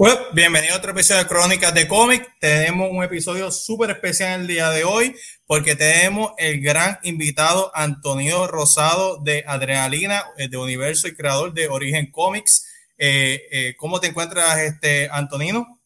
Pues 0.00 0.18
bienvenido 0.32 0.72
a 0.72 0.78
otro 0.78 0.92
episodio 0.92 1.20
de 1.20 1.28
Crónicas 1.28 1.74
de 1.74 1.86
Cómic. 1.86 2.26
Tenemos 2.40 2.88
un 2.90 3.04
episodio 3.04 3.50
súper 3.50 3.90
especial 3.90 4.40
el 4.40 4.46
día 4.46 4.70
de 4.70 4.82
hoy 4.82 5.14
porque 5.46 5.76
tenemos 5.76 6.32
el 6.38 6.62
gran 6.62 6.96
invitado 7.02 7.70
Antonio 7.74 8.46
Rosado 8.46 9.18
de 9.18 9.44
Adrenalina, 9.46 10.22
eh, 10.38 10.48
de 10.48 10.56
Universo 10.56 11.06
y 11.06 11.14
creador 11.14 11.52
de 11.52 11.68
Origen 11.68 12.10
Comics. 12.10 12.66
Eh, 12.96 13.42
eh, 13.52 13.74
¿Cómo 13.76 14.00
te 14.00 14.06
encuentras, 14.06 14.58
este 14.60 15.10
Antonino? 15.12 15.78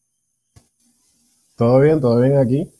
Todo 1.57 1.81
bien, 1.81 1.99
todo 1.99 2.21
bien 2.21 2.37
aquí. 2.37 2.71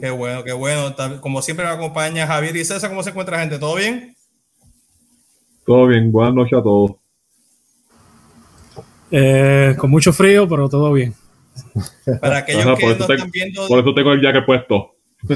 Qué 0.00 0.10
bueno, 0.10 0.42
qué 0.42 0.52
bueno. 0.52 0.96
Como 1.20 1.42
siempre 1.42 1.64
me 1.64 1.70
acompaña 1.70 2.26
Javier 2.26 2.56
y 2.56 2.64
César. 2.64 2.90
¿Cómo 2.90 3.04
se 3.04 3.10
encuentra 3.10 3.38
gente? 3.38 3.60
¿Todo 3.60 3.76
bien? 3.76 4.16
Todo 5.64 5.86
bien. 5.86 6.10
Buenas 6.10 6.34
noches 6.34 6.58
a 6.58 6.62
todos. 6.64 7.05
Eh, 9.10 9.74
con 9.78 9.90
mucho 9.90 10.12
frío, 10.12 10.48
pero 10.48 10.68
todo 10.68 10.92
bien. 10.92 11.14
Para 12.20 12.38
aquellos 12.38 12.78
que 12.78 12.86
no 12.86 12.92
están 12.92 13.30
viendo. 13.30 13.66
Por 13.68 13.80
eso 13.80 13.94
tengo 13.94 14.12
el 14.12 14.20
jaque 14.20 14.42
puesto. 14.42 14.94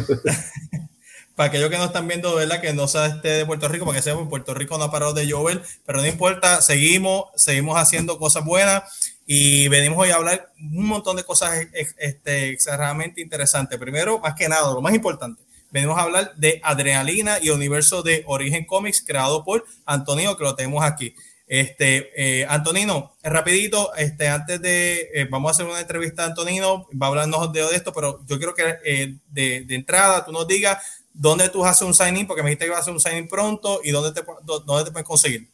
para 1.40 1.48
aquellos 1.48 1.70
que 1.70 1.78
no 1.78 1.86
están 1.86 2.06
viendo, 2.06 2.34
¿verdad? 2.34 2.60
Que 2.60 2.74
no 2.74 2.86
sea 2.86 3.06
este 3.06 3.28
de 3.28 3.46
Puerto 3.46 3.66
Rico, 3.68 3.86
para 3.86 3.96
que 3.96 4.02
sepan, 4.02 4.28
Puerto 4.28 4.52
Rico 4.52 4.76
no 4.76 4.84
ha 4.84 4.90
parado 4.90 5.14
de 5.14 5.26
llover, 5.26 5.62
pero 5.86 6.00
no 6.00 6.06
importa, 6.06 6.60
seguimos, 6.60 7.26
seguimos 7.34 7.78
haciendo 7.78 8.18
cosas 8.18 8.44
buenas 8.44 8.82
y 9.24 9.68
venimos 9.68 9.96
hoy 9.96 10.10
a 10.10 10.16
hablar 10.16 10.52
un 10.58 10.86
montón 10.86 11.16
de 11.16 11.24
cosas 11.24 11.66
este, 11.96 12.50
exageradamente 12.50 13.22
interesantes. 13.22 13.78
Primero, 13.78 14.18
más 14.18 14.34
que 14.34 14.48
nada, 14.48 14.70
lo 14.70 14.82
más 14.82 14.92
importante, 14.92 15.40
venimos 15.70 15.98
a 15.98 16.02
hablar 16.02 16.34
de 16.36 16.60
Adrenalina 16.62 17.38
y 17.40 17.48
Universo 17.50 18.02
de 18.02 18.22
Origen 18.26 18.66
Comics, 18.66 19.02
creado 19.02 19.42
por 19.42 19.64
Antonio, 19.86 20.36
que 20.36 20.44
lo 20.44 20.54
tenemos 20.54 20.84
aquí. 20.84 21.14
Este, 21.50 22.12
eh, 22.14 22.46
Antonino, 22.48 23.10
rapidito, 23.24 23.92
este, 23.96 24.28
antes 24.28 24.62
de, 24.62 25.08
eh, 25.12 25.26
vamos 25.28 25.48
a 25.48 25.52
hacer 25.52 25.66
una 25.66 25.80
entrevista 25.80 26.22
a 26.22 26.26
Antonino, 26.26 26.86
va 26.90 27.06
a 27.06 27.08
hablarnos 27.08 27.52
de, 27.52 27.60
esto, 27.74 27.92
pero 27.92 28.20
yo 28.28 28.38
quiero 28.38 28.54
que 28.54 28.76
eh, 28.84 29.16
de, 29.32 29.66
entrada 29.70 30.24
tú 30.24 30.30
nos 30.30 30.46
digas 30.46 30.78
dónde 31.12 31.48
tú 31.48 31.64
haces 31.64 31.82
un 31.82 31.92
sign-in, 31.92 32.28
porque 32.28 32.44
me 32.44 32.50
dijiste 32.50 32.66
que 32.66 32.70
vas 32.70 32.78
a 32.78 32.82
hacer 32.82 32.94
un 32.94 33.00
sign-in 33.00 33.26
pronto 33.26 33.80
y 33.82 33.90
dónde 33.90 34.12
te, 34.12 34.24
dónde 34.44 34.84
te 34.84 34.92
pueden 34.92 35.04
conseguir. 35.04 35.48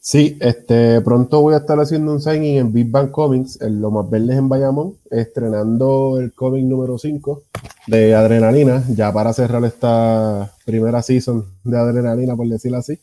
Sí, 0.00 0.38
este, 0.40 1.02
pronto 1.02 1.42
voy 1.42 1.52
a 1.52 1.58
estar 1.58 1.78
haciendo 1.78 2.10
un 2.10 2.22
sign-in 2.22 2.56
en 2.56 2.72
Big 2.72 2.90
Bang 2.90 3.10
Comics, 3.10 3.60
en 3.60 3.82
Lomas 3.82 4.08
Verdes 4.08 4.38
en 4.38 4.48
Bayamón, 4.48 4.96
estrenando 5.10 6.18
el 6.18 6.32
cómic 6.32 6.64
número 6.64 6.96
5 6.96 7.42
de 7.88 8.14
Adrenalina, 8.14 8.82
ya 8.88 9.12
para 9.12 9.34
cerrar 9.34 9.62
esta 9.66 10.50
primera 10.64 11.02
season 11.02 11.44
de 11.62 11.76
Adrenalina, 11.76 12.34
por 12.34 12.48
decirlo 12.48 12.78
así. 12.78 12.98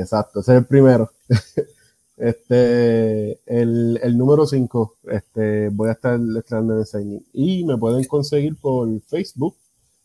Exacto, 0.00 0.40
ese 0.40 0.52
es 0.52 0.58
el 0.58 0.66
primero. 0.66 1.10
este, 2.16 3.40
el, 3.46 3.98
el 4.02 4.18
número 4.18 4.46
5, 4.46 4.96
este, 5.10 5.68
voy 5.70 5.88
a 5.88 5.92
estar 5.92 6.18
estrenando 6.38 6.82
en 6.94 7.24
Y 7.32 7.64
me 7.64 7.76
pueden 7.76 8.04
conseguir 8.04 8.56
por 8.56 8.88
Facebook, 9.02 9.56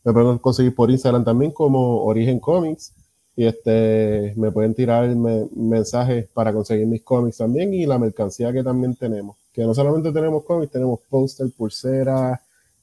me 0.04 0.12
pueden 0.12 0.38
conseguir 0.38 0.74
por 0.74 0.90
Instagram 0.90 1.24
también 1.24 1.52
como 1.52 2.04
Origen 2.04 2.40
Comics. 2.40 2.92
Y 3.34 3.46
este, 3.46 4.34
me 4.36 4.52
pueden 4.52 4.74
tirar 4.74 5.08
mensajes 5.56 6.28
para 6.34 6.52
conseguir 6.52 6.86
mis 6.86 7.02
cómics 7.02 7.38
también 7.38 7.72
y 7.72 7.86
la 7.86 7.98
mercancía 7.98 8.52
que 8.52 8.62
también 8.62 8.94
tenemos. 8.94 9.36
Que 9.54 9.62
no 9.62 9.74
solamente 9.74 10.12
tenemos 10.12 10.44
cómics, 10.44 10.70
tenemos 10.72 11.00
póster, 11.08 11.50
pulseras, 11.56 12.40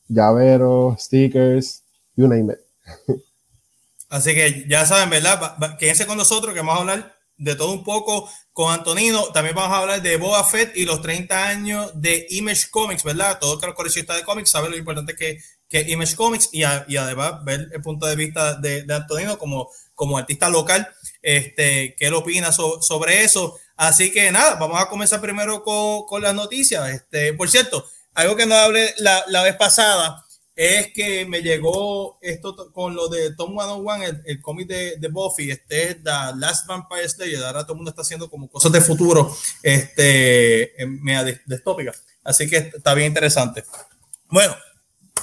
llaveros, 0.07 1.03
stickers, 1.03 1.83
you 2.15 2.27
name 2.27 2.53
it. 2.53 3.19
Así 4.09 4.33
que 4.33 4.65
ya 4.67 4.85
saben, 4.85 5.09
¿verdad? 5.09 5.77
Quédense 5.77 6.07
con 6.07 6.17
nosotros 6.17 6.53
que 6.53 6.61
vamos 6.61 6.77
a 6.77 6.81
hablar 6.81 7.19
de 7.37 7.55
todo 7.55 7.71
un 7.71 7.83
poco 7.83 8.29
con 8.51 8.73
Antonino. 8.73 9.25
También 9.31 9.55
vamos 9.55 9.75
a 9.75 9.81
hablar 9.81 10.01
de 10.01 10.17
Boba 10.17 10.43
Fett 10.43 10.75
y 10.75 10.85
los 10.85 11.01
30 11.01 11.47
años 11.47 11.91
de 11.95 12.25
Image 12.31 12.69
Comics, 12.69 13.03
¿verdad? 13.03 13.39
Todo 13.39 13.59
el 13.63 13.73
coleccionista 13.73 14.15
de 14.15 14.23
cómics 14.23 14.49
sabe 14.49 14.69
lo 14.69 14.77
importante 14.77 15.15
que, 15.15 15.39
que 15.69 15.81
Image 15.89 16.15
Comics 16.15 16.49
y, 16.51 16.63
y, 16.87 16.97
además 16.97 17.43
ver 17.45 17.69
el 17.71 17.81
punto 17.81 18.07
de 18.07 18.15
vista 18.15 18.55
de, 18.55 18.83
de, 18.83 18.93
Antonino 18.93 19.37
como, 19.37 19.69
como 19.93 20.17
artista 20.17 20.49
local, 20.49 20.87
este, 21.21 21.95
qué 21.97 22.09
opina 22.09 22.51
sobre 22.51 23.23
eso. 23.23 23.57
Así 23.75 24.11
que 24.11 24.31
nada, 24.31 24.55
vamos 24.55 24.81
a 24.81 24.89
comenzar 24.89 25.21
primero 25.21 25.63
con, 25.63 26.05
con 26.05 26.21
las 26.21 26.33
noticias. 26.33 26.89
Este, 26.89 27.33
por 27.33 27.49
cierto, 27.49 27.85
algo 28.15 28.35
que 28.35 28.45
no 28.45 28.55
hablé 28.55 28.93
la, 28.97 29.23
la 29.27 29.43
vez 29.43 29.55
pasada 29.55 30.25
es 30.59 30.91
que 30.91 31.25
me 31.25 31.41
llegó 31.41 32.17
esto 32.19 32.73
con 32.73 32.93
lo 32.93 33.07
de 33.07 33.33
Tom 33.33 33.51
101, 33.51 34.03
el, 34.03 34.21
el 34.25 34.41
cómic 34.41 34.67
de, 34.67 34.97
de, 34.97 35.07
Buffy, 35.07 35.51
este 35.51 35.91
es 35.91 36.03
The 36.03 36.35
Last 36.35 36.67
Vampire 36.67 37.07
Slayer, 37.07 37.41
ahora 37.45 37.63
todo 37.63 37.71
el 37.71 37.77
mundo 37.77 37.91
está 37.91 38.01
haciendo 38.01 38.29
como 38.29 38.49
cosas 38.49 38.69
de 38.73 38.81
futuro, 38.81 39.33
este, 39.63 40.73
media 40.85 41.39
distópica, 41.45 41.93
así 42.25 42.49
que 42.49 42.57
está 42.57 42.93
bien 42.93 43.07
interesante. 43.07 43.63
Bueno, 44.27 44.53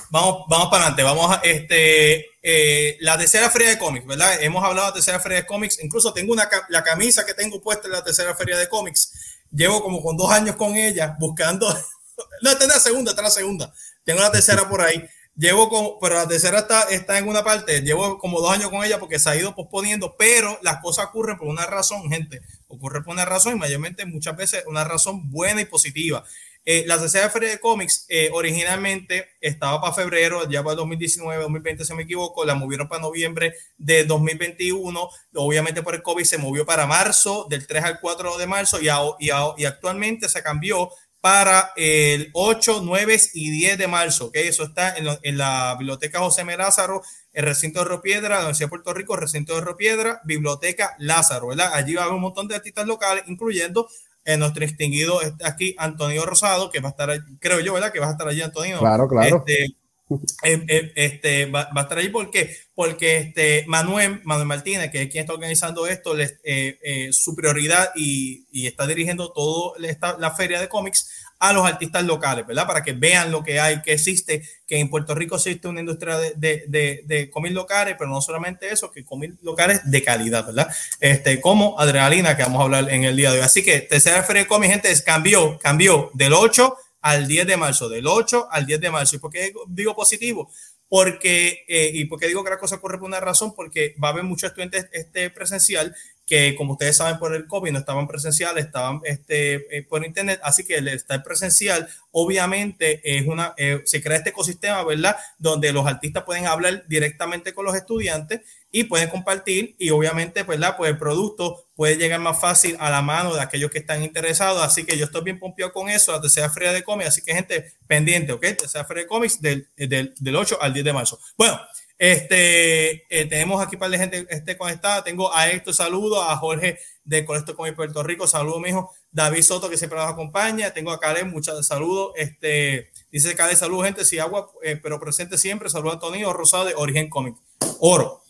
vamos, 0.08 0.44
vamos 0.48 0.68
para 0.70 0.84
adelante, 0.84 1.02
vamos 1.02 1.30
a, 1.30 1.42
este, 1.44 2.30
eh, 2.42 2.96
la 3.00 3.18
tercera 3.18 3.50
feria 3.50 3.68
de 3.68 3.78
cómics, 3.78 4.06
¿verdad? 4.06 4.42
Hemos 4.42 4.64
hablado 4.64 4.86
de 4.86 4.90
la 4.92 4.94
tercera 4.94 5.20
feria 5.20 5.42
de 5.42 5.46
cómics, 5.46 5.84
incluso 5.84 6.14
tengo 6.14 6.32
una, 6.32 6.48
la 6.70 6.82
camisa 6.82 7.26
que 7.26 7.34
tengo 7.34 7.60
puesta 7.60 7.88
en 7.88 7.92
la 7.92 8.02
tercera 8.02 8.34
feria 8.34 8.56
de 8.56 8.70
cómics, 8.70 9.12
llevo 9.52 9.82
como 9.82 10.02
con 10.02 10.16
dos 10.16 10.30
años 10.30 10.56
con 10.56 10.76
ella, 10.76 11.14
buscando, 11.20 11.68
no, 12.40 12.50
esta 12.50 12.64
es 12.64 12.70
la 12.70 12.80
segunda, 12.80 13.10
esta 13.10 13.20
es 13.20 13.28
la 13.28 13.34
segunda, 13.34 13.74
tengo 14.02 14.20
la 14.20 14.32
tercera 14.32 14.66
por 14.66 14.80
ahí, 14.80 15.06
Llevo 15.38 15.68
como, 15.68 15.98
pero 16.00 16.14
la 16.14 16.26
tercera 16.26 16.60
está, 16.60 16.84
está 16.84 17.18
en 17.18 17.28
una 17.28 17.44
parte, 17.44 17.82
llevo 17.82 18.16
como 18.18 18.40
dos 18.40 18.52
años 18.52 18.70
con 18.70 18.82
ella 18.82 18.98
porque 18.98 19.18
se 19.18 19.28
ha 19.28 19.36
ido 19.36 19.54
posponiendo, 19.54 20.16
pero 20.16 20.58
las 20.62 20.78
cosas 20.80 21.06
ocurren 21.06 21.36
por 21.36 21.46
una 21.46 21.66
razón, 21.66 22.10
gente, 22.10 22.40
ocurre 22.68 23.02
por 23.02 23.12
una 23.12 23.26
razón 23.26 23.54
y 23.54 23.58
mayormente 23.58 24.06
muchas 24.06 24.34
veces 24.34 24.64
una 24.66 24.84
razón 24.84 25.30
buena 25.30 25.60
y 25.60 25.66
positiva. 25.66 26.24
Eh, 26.68 26.84
la 26.86 26.98
tercera 26.98 27.30
feria 27.30 27.50
de 27.50 27.60
cómics 27.60 28.06
eh, 28.08 28.30
originalmente 28.32 29.28
estaba 29.40 29.80
para 29.80 29.92
febrero, 29.92 30.48
ya 30.50 30.64
para 30.64 30.74
2019, 30.76 31.42
2020 31.42 31.84
si 31.84 31.94
me 31.94 32.04
equivoco, 32.04 32.44
la 32.46 32.54
movieron 32.54 32.88
para 32.88 33.02
noviembre 33.02 33.54
de 33.76 34.04
2021, 34.04 35.08
obviamente 35.34 35.82
por 35.82 35.94
el 35.94 36.02
COVID 36.02 36.24
se 36.24 36.38
movió 36.38 36.64
para 36.64 36.86
marzo, 36.86 37.46
del 37.48 37.66
3 37.66 37.84
al 37.84 38.00
4 38.00 38.38
de 38.38 38.46
marzo 38.48 38.80
y, 38.80 38.88
y, 39.20 39.30
y 39.58 39.64
actualmente 39.64 40.30
se 40.30 40.42
cambió 40.42 40.90
para 41.26 41.72
el 41.74 42.30
8, 42.34 42.82
9 42.84 43.16
y 43.34 43.50
10 43.50 43.78
de 43.78 43.88
marzo. 43.88 44.26
¿okay? 44.26 44.46
Eso 44.46 44.62
está 44.62 44.94
en, 44.96 45.36
la 45.36 45.74
Biblioteca 45.76 46.20
José 46.20 46.42
M. 46.42 46.56
Lázaro, 46.56 47.02
el 47.32 47.44
recinto 47.44 47.80
de 47.80 47.86
Río 47.86 48.00
Piedra, 48.00 48.28
la 48.28 48.40
Universidad 48.42 48.66
de 48.66 48.70
Puerto 48.70 48.94
Rico, 48.94 49.16
recinto 49.16 49.56
de 49.56 49.60
Río 49.60 49.76
Piedra, 49.76 50.20
Biblioteca 50.22 50.94
Lázaro. 51.00 51.48
¿verdad? 51.48 51.72
Allí 51.74 51.94
va 51.94 52.02
a 52.02 52.04
haber 52.04 52.14
un 52.14 52.20
montón 52.20 52.46
de 52.46 52.54
artistas 52.54 52.86
locales, 52.86 53.24
incluyendo 53.26 53.88
en 54.24 54.38
nuestro 54.38 54.60
distinguido 54.60 55.18
aquí 55.44 55.74
Antonio 55.78 56.24
Rosado, 56.24 56.70
que 56.70 56.78
va 56.78 56.90
a 56.90 56.92
estar, 56.92 57.10
creo 57.40 57.58
yo, 57.58 57.74
¿verdad? 57.74 57.90
Que 57.90 57.98
va 57.98 58.06
a 58.06 58.12
estar 58.12 58.28
allí, 58.28 58.42
Antonio. 58.42 58.78
Claro, 58.78 59.08
claro. 59.08 59.44
Este, 59.44 59.74
eh, 60.08 60.64
eh, 60.68 60.92
este, 60.94 61.46
va, 61.46 61.68
a 61.74 61.80
estar 61.80 61.98
ahí 61.98 62.08
porque, 62.08 62.56
porque 62.74 63.16
este, 63.16 63.64
Manuel, 63.66 64.20
Manuel 64.22 64.46
Martínez, 64.46 64.90
que 64.90 65.02
es 65.02 65.10
quien 65.10 65.22
está 65.22 65.34
organizando 65.34 65.86
esto, 65.86 66.14
les, 66.14 66.38
eh, 66.44 67.08
su 67.10 67.34
prioridad 67.34 67.90
y, 67.96 68.46
y, 68.52 68.68
está 68.68 68.86
dirigiendo 68.86 69.32
toda 69.32 69.76
la 70.18 70.30
feria 70.30 70.60
de 70.60 70.68
cómics 70.68 71.08
a 71.38 71.52
los 71.52 71.66
artistas 71.66 72.04
locales, 72.04 72.46
¿verdad? 72.46 72.66
Para 72.66 72.82
que 72.82 72.92
vean 72.92 73.30
lo 73.30 73.42
que 73.42 73.60
hay, 73.60 73.82
que 73.82 73.94
existe, 73.94 74.42
que 74.66 74.78
en 74.78 74.88
Puerto 74.88 75.14
Rico 75.14 75.36
existe 75.36 75.68
una 75.68 75.80
industria 75.80 76.18
de, 76.18 76.32
de, 76.36 76.64
de, 76.68 77.02
de 77.04 77.30
cómics 77.30 77.54
locales, 77.54 77.96
pero 77.98 78.08
no 78.08 78.22
solamente 78.22 78.72
eso, 78.72 78.90
que 78.90 79.04
cómics 79.04 79.42
locales 79.42 79.80
de 79.84 80.02
calidad, 80.02 80.46
¿verdad? 80.46 80.68
Este, 81.00 81.40
como 81.40 81.78
Adrenalina, 81.78 82.36
que 82.36 82.44
vamos 82.44 82.60
a 82.60 82.64
hablar 82.64 82.90
en 82.90 83.04
el 83.04 83.16
día 83.16 83.32
de 83.32 83.38
hoy. 83.38 83.44
Así 83.44 83.62
que 83.62 83.80
tercera 83.80 84.22
feria 84.22 84.42
de 84.42 84.48
cómics, 84.48 84.72
gente, 84.72 85.02
cambió, 85.04 85.58
cambió 85.58 86.10
del 86.14 86.32
8 86.32 86.76
al 87.06 87.28
10 87.28 87.46
de 87.46 87.56
marzo, 87.56 87.88
del 87.88 88.08
8 88.08 88.48
al 88.50 88.66
10 88.66 88.80
de 88.80 88.90
marzo. 88.90 89.14
¿Y 89.14 89.18
por 89.20 89.30
qué 89.30 89.52
digo 89.68 89.94
positivo? 89.94 90.50
Porque, 90.88 91.64
eh, 91.68 91.90
y 91.94 92.04
porque 92.06 92.26
digo 92.26 92.42
que 92.42 92.50
la 92.50 92.58
cosa 92.58 92.76
ocurre 92.76 92.98
por 92.98 93.06
una 93.06 93.20
razón, 93.20 93.54
porque 93.54 93.94
va 94.02 94.08
a 94.08 94.10
haber 94.10 94.24
muchos 94.24 94.48
estudiantes 94.48 94.88
este, 94.92 95.30
presencial 95.30 95.94
que 96.26 96.56
como 96.56 96.72
ustedes 96.72 96.96
saben 96.96 97.20
por 97.20 97.32
el 97.36 97.46
COVID 97.46 97.70
no 97.70 97.78
estaban 97.78 98.08
presenciales, 98.08 98.64
estaban 98.64 99.00
este, 99.04 99.76
eh, 99.76 99.84
por 99.84 100.04
internet, 100.04 100.40
así 100.42 100.64
que 100.64 100.74
el 100.74 100.88
estar 100.88 101.22
presencial 101.22 101.88
obviamente 102.10 103.00
es 103.04 103.24
una, 103.28 103.54
eh, 103.56 103.82
se 103.84 104.02
crea 104.02 104.18
este 104.18 104.30
ecosistema, 104.30 104.82
¿verdad? 104.82 105.16
Donde 105.38 105.72
los 105.72 105.86
artistas 105.86 106.24
pueden 106.24 106.46
hablar 106.46 106.84
directamente 106.88 107.54
con 107.54 107.64
los 107.64 107.76
estudiantes 107.76 108.40
y 108.76 108.84
pueden 108.84 109.08
compartir 109.08 109.74
y 109.78 109.88
obviamente, 109.88 110.42
¿verdad? 110.42 110.76
Pues 110.76 110.90
el 110.90 110.98
producto 110.98 111.64
puede 111.74 111.96
llegar 111.96 112.20
más 112.20 112.38
fácil 112.38 112.76
a 112.78 112.90
la 112.90 113.00
mano 113.00 113.34
de 113.34 113.40
aquellos 113.40 113.70
que 113.70 113.78
están 113.78 114.02
interesados, 114.02 114.62
así 114.62 114.84
que 114.84 114.98
yo 114.98 115.06
estoy 115.06 115.22
bien 115.22 115.38
pompeado 115.38 115.72
con 115.72 115.88
eso, 115.88 116.12
la 116.12 116.20
tercera 116.20 116.50
feria 116.50 116.74
de 116.74 116.84
cómics, 116.84 117.08
así 117.08 117.22
que 117.22 117.32
gente 117.32 117.72
pendiente, 117.86 118.32
¿ok? 118.32 118.42
Tercera 118.42 118.84
feria 118.84 119.04
de 119.04 119.08
cómics 119.08 119.40
del, 119.40 119.66
del, 119.78 120.12
del 120.18 120.36
8 120.36 120.58
al 120.60 120.74
10 120.74 120.84
de 120.84 120.92
marzo. 120.92 121.18
Bueno, 121.38 121.58
este, 121.96 123.06
eh, 123.08 123.24
tenemos 123.24 123.64
aquí 123.64 123.78
para 123.78 123.88
la 123.88 123.96
gente 123.96 124.26
este, 124.28 124.58
conectada. 124.58 125.02
Tengo 125.02 125.34
a 125.34 125.48
Héctor, 125.48 125.72
saludo, 125.72 126.22
a 126.22 126.36
Jorge 126.36 126.78
de 127.02 127.24
Colecto 127.24 127.56
con 127.56 127.74
Puerto 127.74 128.02
Rico, 128.02 128.26
saludo, 128.26 128.60
mijo. 128.60 128.92
David 129.10 129.40
Soto, 129.40 129.70
que 129.70 129.78
siempre 129.78 129.98
nos 129.98 130.10
acompaña. 130.10 130.74
Tengo 130.74 130.90
a 130.90 131.00
Karen, 131.00 131.30
muchas 131.30 131.66
saludos. 131.66 132.12
Este, 132.16 132.90
dice 133.10 133.34
Karen, 133.34 133.56
saludos, 133.56 133.86
gente, 133.86 134.04
si 134.04 134.18
agua, 134.18 134.50
eh, 134.62 134.78
pero 134.82 135.00
presente 135.00 135.38
siempre. 135.38 135.70
Saludo 135.70 135.92
a 135.92 135.98
Tonio 135.98 136.34
Rosado 136.34 136.66
de 136.66 136.74
Origen 136.74 137.08
Comic. 137.08 137.36
Oro. 137.80 138.25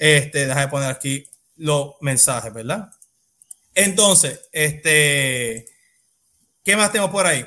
Este, 0.00 0.46
déjame 0.46 0.68
poner 0.68 0.90
aquí 0.90 1.28
los 1.58 1.92
mensajes, 2.00 2.52
¿verdad? 2.54 2.90
Entonces, 3.74 4.40
este, 4.50 5.66
¿qué 6.64 6.74
más 6.74 6.90
tengo 6.90 7.10
por 7.10 7.26
ahí? 7.26 7.46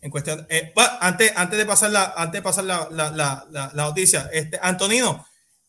en 0.00 0.12
cuestión, 0.12 0.46
eh, 0.48 0.72
antes, 1.00 1.32
antes 1.34 1.58
de 1.58 1.66
pasar 1.66 1.90
la, 1.90 2.14
antes 2.16 2.38
de 2.38 2.42
pasar 2.42 2.64
la, 2.64 2.88
la, 2.92 3.10
la, 3.10 3.44
la 3.50 3.82
noticia, 3.82 4.30
este, 4.32 4.56
Antonino, 4.62 5.26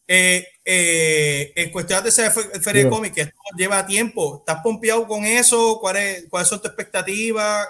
eh, 0.07 0.47
eh, 0.65 1.51
en 1.55 1.71
cuestión 1.71 2.03
de 2.03 2.09
ese 2.09 2.29
Feria 2.31 2.83
de 2.83 2.89
Cómic, 2.89 3.13
que 3.13 3.21
esto 3.21 3.35
lleva 3.57 3.85
tiempo, 3.85 4.37
¿estás 4.39 4.61
pompeado 4.63 5.07
con 5.07 5.23
eso? 5.25 5.79
¿Cuáles 5.79 6.25
cuál 6.29 6.45
son 6.45 6.59
tus 6.59 6.67
expectativas? 6.69 7.67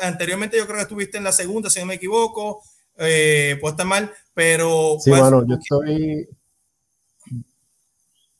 anteriormente 0.00 0.56
yo 0.56 0.64
creo 0.64 0.76
que 0.76 0.82
estuviste 0.82 1.18
en 1.18 1.24
la 1.24 1.32
segunda, 1.32 1.70
si 1.70 1.80
no 1.80 1.86
me 1.86 1.94
equivoco, 1.94 2.62
eh, 2.98 3.56
pues 3.60 3.72
está 3.72 3.84
mal, 3.84 4.12
pero... 4.34 4.96
Sí, 5.00 5.10
bueno, 5.10 5.44
yo 5.46 5.54
estoy... 5.54 6.28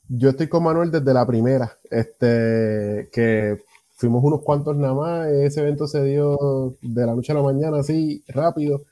Yo 0.08 0.30
estoy 0.30 0.48
con 0.48 0.62
Manuel 0.62 0.90
desde 0.90 1.12
la 1.12 1.26
primera, 1.26 1.76
este, 1.90 3.08
que 3.12 3.58
fuimos 3.96 4.24
unos 4.24 4.42
cuantos 4.42 4.76
nada 4.76 4.94
más, 4.94 5.28
ese 5.28 5.60
evento 5.60 5.86
se 5.86 6.02
dio 6.02 6.76
de 6.80 7.06
la 7.06 7.14
noche 7.14 7.32
a 7.32 7.34
la 7.34 7.42
mañana, 7.42 7.80
así, 7.80 8.24
rápido, 8.28 8.82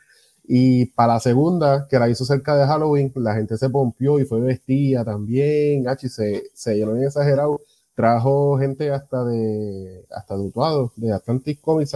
y 0.49 0.87
para 0.87 1.15
la 1.15 1.21
segunda, 1.21 1.87
que 1.89 1.99
la 1.99 2.09
hizo 2.09 2.25
cerca 2.25 2.57
de 2.57 2.67
Halloween, 2.67 3.13
la 3.17 3.35
gente 3.35 3.57
se 3.57 3.71
pompió 3.71 4.19
y 4.21 4.25
fue 4.25 4.41
vestida 4.41 5.05
también, 5.05 5.89
H, 5.89 6.09
se, 6.09 6.45
se 6.55 6.77
llenó 6.77 6.93
bien 6.93 7.07
exagerado. 7.07 7.61
Trajo 7.95 8.59
gente 8.59 8.91
hasta 8.91 9.25
de, 9.25 10.05
hasta 10.11 10.37
de 10.37 10.53
de 10.97 11.13
Atlantic 11.13 11.61
Comics 11.61 11.93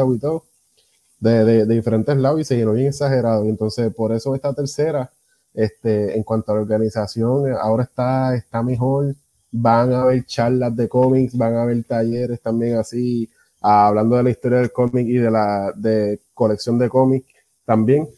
de, 1.20 1.44
de, 1.44 1.67
de, 1.67 1.75
diferentes 1.75 2.17
lados 2.17 2.40
y 2.40 2.44
se 2.44 2.56
llenó 2.56 2.72
bien 2.72 2.88
exagerado. 2.88 3.44
Y 3.44 3.50
entonces, 3.50 3.94
por 3.94 4.12
eso 4.12 4.34
esta 4.34 4.52
tercera, 4.55 5.12
este, 5.55 6.17
en 6.17 6.23
cuanto 6.23 6.52
a 6.52 6.56
la 6.56 6.62
organización, 6.62 7.52
ahora 7.61 7.85
está, 7.85 8.35
está 8.37 8.62
mejor. 8.62 9.14
Van 9.52 9.93
a 9.93 10.02
haber 10.02 10.25
charlas 10.26 10.76
de 10.76 10.88
cómics, 10.88 11.37
van 11.37 11.55
a 11.56 11.62
haber 11.62 11.82
talleres 11.85 12.41
también 12.41 12.76
así, 12.79 13.29
hablando 13.61 14.17
de 14.17 14.23
la 14.25 14.31
historia 14.31 14.58
del 14.58 14.73
cómic 14.73 15.06
y 15.08 15.17
de 15.17 15.31
la 15.31 15.73
de 15.76 16.20
colección 16.35 16.79
de 16.79 16.88
cómics 16.88 17.26
también. 17.64 18.08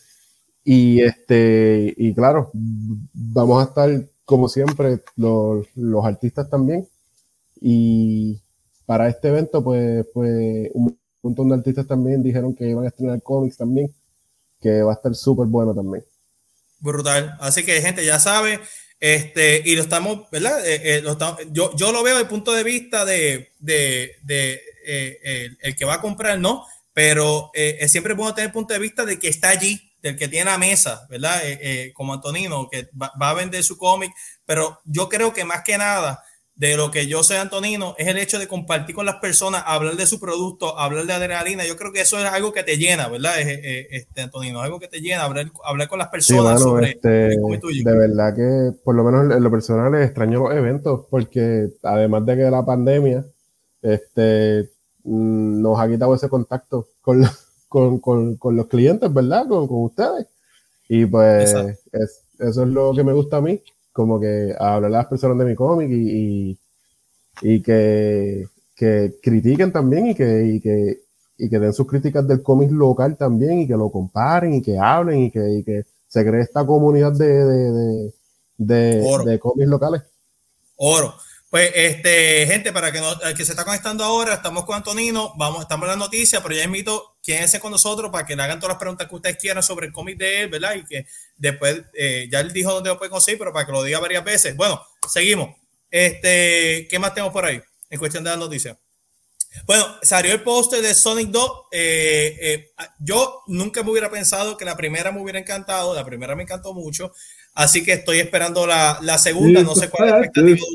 Y 0.65 1.03
este, 1.03 1.95
y 1.97 2.15
claro, 2.15 2.51
vamos 2.53 3.61
a 3.63 3.69
estar 3.69 3.91
como 4.25 4.49
siempre, 4.49 5.03
los, 5.17 5.67
los 5.77 6.05
artistas 6.05 6.49
también. 6.49 6.89
Y 7.61 8.41
para 8.87 9.09
este 9.09 9.29
evento, 9.29 9.63
pues, 9.63 10.07
pues 10.15 10.71
un 10.75 10.99
montón 11.23 11.49
de 11.51 11.57
artistas 11.57 11.87
también 11.87 12.23
dijeron 12.23 12.55
que 12.55 12.69
iban 12.69 12.85
a 12.85 12.89
estrenar 12.89 13.23
cómics 13.23 13.57
también, 13.57 13.93
que 14.61 14.83
va 14.83 14.93
a 14.93 14.95
estar 14.95 15.15
súper 15.15 15.47
bueno 15.47 15.75
también. 15.75 16.05
Brutal. 16.83 17.37
Así 17.41 17.65
que, 17.65 17.81
gente, 17.81 18.05
ya 18.05 18.19
sabe, 18.19 18.61
este, 19.01 19.63
y 19.65 19.75
lo 19.75 19.83
estamos, 19.83 20.31
¿verdad? 20.31 20.67
Eh, 20.67 20.99
eh, 20.99 21.01
lo 21.03 21.17
yo, 21.51 21.75
yo 21.75 21.93
lo 21.93 22.03
veo 22.03 22.15
desde 22.15 22.25
el 22.25 22.29
punto 22.29 22.53
de 22.53 22.63
vista 22.63 23.07
de, 23.07 23.53
de, 23.59 24.17
de 24.23 24.61
eh, 24.85 25.19
el, 25.23 25.59
el, 25.63 25.77
que 25.77 25.87
va 25.87 25.95
a 25.95 26.01
comprar, 26.01 26.39
¿no? 26.39 26.67
Pero 26.93 27.51
siempre 27.87 28.13
bueno 28.13 28.35
tener 28.35 28.49
el 28.49 28.53
punto 28.53 28.75
de 28.75 28.81
vista 28.81 29.07
de 29.07 29.19
que 29.19 29.29
está 29.29 29.49
allí, 29.49 29.93
del 30.03 30.17
que 30.17 30.29
tiene 30.29 30.51
la 30.51 30.59
mesa, 30.59 31.07
¿verdad? 31.09 31.41
Eh, 31.47 31.59
eh, 31.63 31.93
como 31.95 32.13
Antonino, 32.13 32.69
que 32.69 32.91
va, 33.01 33.13
a 33.17 33.35
vender 33.35 33.63
su 33.63 33.79
cómic, 33.79 34.13
pero 34.45 34.81
yo 34.85 35.09
creo 35.09 35.33
que 35.33 35.45
más 35.45 35.63
que 35.63 35.79
nada 35.79 36.23
de 36.69 36.77
lo 36.77 36.93
que 36.93 37.09
yo 37.09 37.25
sé 37.25 37.39
Antonino 37.39 37.97
es 37.99 38.07
el 38.07 38.19
hecho 38.19 38.39
de 38.39 38.47
compartir 38.47 38.95
con 38.95 39.05
las 39.05 39.17
personas, 39.17 39.65
hablar 39.67 39.97
de 39.97 40.07
su 40.07 40.21
producto, 40.21 40.79
hablar 40.79 41.07
de 41.07 41.13
adrenalina. 41.13 41.67
Yo 41.67 41.77
creo 41.77 41.93
que 41.93 42.03
eso 42.03 42.21
es 42.21 42.25
algo 42.25 42.53
que 42.53 42.63
te 42.63 42.77
llena, 42.77 43.09
¿verdad? 43.09 43.35
Eh, 43.41 43.89
este, 43.91 44.23
Antonino, 44.23 44.61
algo 44.61 44.79
que 44.79 44.87
te 44.87 45.01
llena, 45.01 45.25
hablar, 45.25 45.51
hablar 45.65 45.89
con 45.89 45.99
las 45.99 46.07
personas 46.09 46.63
sobre 46.63 46.91
este, 46.91 47.09
De 47.09 47.97
verdad 47.97 48.37
que, 48.37 48.79
por 48.85 48.95
lo 48.95 49.03
menos 49.03 49.37
en 49.37 49.43
lo 49.43 49.51
personal, 49.51 49.93
extraño 50.01 50.39
los 50.39 50.55
eventos, 50.55 51.07
porque 51.11 51.69
además 51.83 52.25
de 52.27 52.37
que 52.37 52.43
la 52.43 52.65
pandemia 52.65 53.25
este, 53.83 54.71
mm, 55.03 55.63
nos 55.63 55.81
ha 55.81 55.89
quitado 55.89 56.15
ese 56.15 56.29
contacto 56.29 56.87
con 57.01 57.27
con, 57.69 57.99
con, 57.99 58.37
con 58.37 58.55
los 58.55 58.69
clientes, 58.69 59.13
¿verdad? 59.13 59.49
Con, 59.49 59.67
con 59.67 59.85
ustedes. 59.85 60.27
Y 60.89 61.07
pues 61.07 61.55
es, 61.91 62.21
eso 62.39 62.63
es 62.63 62.69
lo 62.69 62.93
que 62.95 63.03
me 63.03 63.15
gusta 63.15 63.39
a 63.39 63.41
mí, 63.41 63.61
como 63.93 64.19
que 64.21 64.55
hablar 64.59 64.91
a 64.91 64.99
las 64.99 65.07
personas 65.07 65.39
de 65.39 65.45
mi 65.45 65.55
cómic 65.55 65.89
y, 65.91 66.59
y, 67.43 67.63
que, 67.63 68.47
que, 68.75 69.15
critiquen 69.23 69.73
también 69.73 70.09
y 70.09 70.15
que, 70.15 70.47
y 70.47 70.61
que, 70.61 71.01
y 71.39 71.49
que 71.49 71.59
den 71.59 71.73
sus 71.73 71.87
críticas 71.87 72.27
del 72.27 72.43
cómic 72.43 72.71
local 72.71 73.17
también 73.17 73.61
y 73.61 73.67
que 73.67 73.77
lo 73.77 73.91
comparen 73.91 74.55
y 74.55 74.63
que 74.63 74.79
hablen 74.79 75.25
y 75.25 75.31
que, 75.31 75.59
y 75.59 75.65
que 75.65 75.85
se 76.09 76.25
cree 76.25 76.43
esta 76.43 76.65
comunidad 76.67 77.13
de, 77.13 77.27
de, 77.27 77.73
de, 77.73 78.13
de, 78.59 79.25
de 79.25 79.39
cómics 79.39 79.69
locales. 79.69 80.03
Oro. 80.77 81.15
Pues, 81.53 81.71
este, 81.75 82.47
gente, 82.47 82.73
para 82.73 82.91
que, 82.91 82.99
no, 82.99 83.15
que 83.37 83.45
se 83.45 83.53
está 83.53 83.63
conectando 83.63 84.03
ahora, 84.03 84.33
estamos 84.33 84.65
con 84.65 84.75
Antonino, 84.75 85.35
vamos, 85.37 85.61
estamos 85.61 85.85
en 85.85 85.91
la 85.91 85.97
noticia, 85.97 86.43
pero 86.43 86.55
ya 86.55 86.65
invito, 86.65 87.19
quédense 87.23 87.61
con 87.61 87.71
nosotros 87.71 88.11
para 88.11 88.25
que 88.25 88.35
le 88.35 88.43
hagan 88.43 88.59
todas 88.59 88.73
las 88.73 88.79
preguntas 88.79 89.07
que 89.07 89.15
ustedes 89.15 89.37
quieran 89.37 89.63
sobre 89.63 89.89
el 89.89 89.93
cómic 89.93 90.17
de 90.17 90.45
él, 90.45 90.49
¿verdad? 90.49 90.77
Y 90.77 90.87
que 90.87 91.07
después, 91.37 91.83
eh, 91.93 92.27
ya 92.33 92.41
él 92.41 92.55
dijo 92.55 92.73
dónde 92.73 92.89
lo 92.89 92.97
puede 92.97 93.11
conseguir, 93.11 93.39
pero 93.39 93.53
para 93.53 93.67
que 93.67 93.73
lo 93.73 93.83
diga 93.83 94.01
varias 94.01 94.25
veces. 94.25 94.57
Bueno, 94.57 94.83
seguimos. 95.07 95.55
Este, 95.91 96.89
¿qué 96.89 96.99
más 96.99 97.13
tenemos 97.13 97.35
por 97.35 97.45
ahí 97.45 97.61
en 97.91 97.99
cuestión 97.99 98.25
de 98.25 98.31
la 98.31 98.37
noticia? 98.39 98.79
Bueno, 99.67 99.87
salió 100.01 100.33
el 100.33 100.43
póster 100.43 100.81
de 100.81 100.95
Sonic 100.95 101.29
2. 101.29 101.53
Eh, 101.71 102.39
eh, 102.41 102.71
yo 102.99 103.43
nunca 103.49 103.83
me 103.83 103.91
hubiera 103.91 104.11
pensado 104.11 104.57
que 104.57 104.65
la 104.65 104.75
primera 104.75 105.13
me 105.13 105.21
hubiera 105.21 105.39
encantado, 105.39 105.95
la 105.95 106.05
primera 106.07 106.35
me 106.35 106.45
encantó 106.45 106.73
mucho. 106.73 107.13
Así 107.55 107.85
que 107.85 107.93
estoy 107.93 108.21
esperando 108.21 108.67
la, 108.67 108.99
la 109.03 109.19
segunda, 109.19 109.63
no 109.63 109.75
sé 109.75 109.91
cuál 109.91 110.09
es 110.09 110.15
la 110.15 110.25
expectativa. 110.25 110.67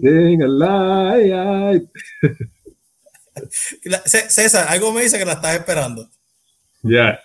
César, 4.05 4.67
algo 4.69 4.91
me 4.91 5.01
dice 5.01 5.17
que 5.17 5.25
la 5.25 5.33
estás 5.33 5.55
esperando. 5.55 6.07
Ya. 6.83 7.19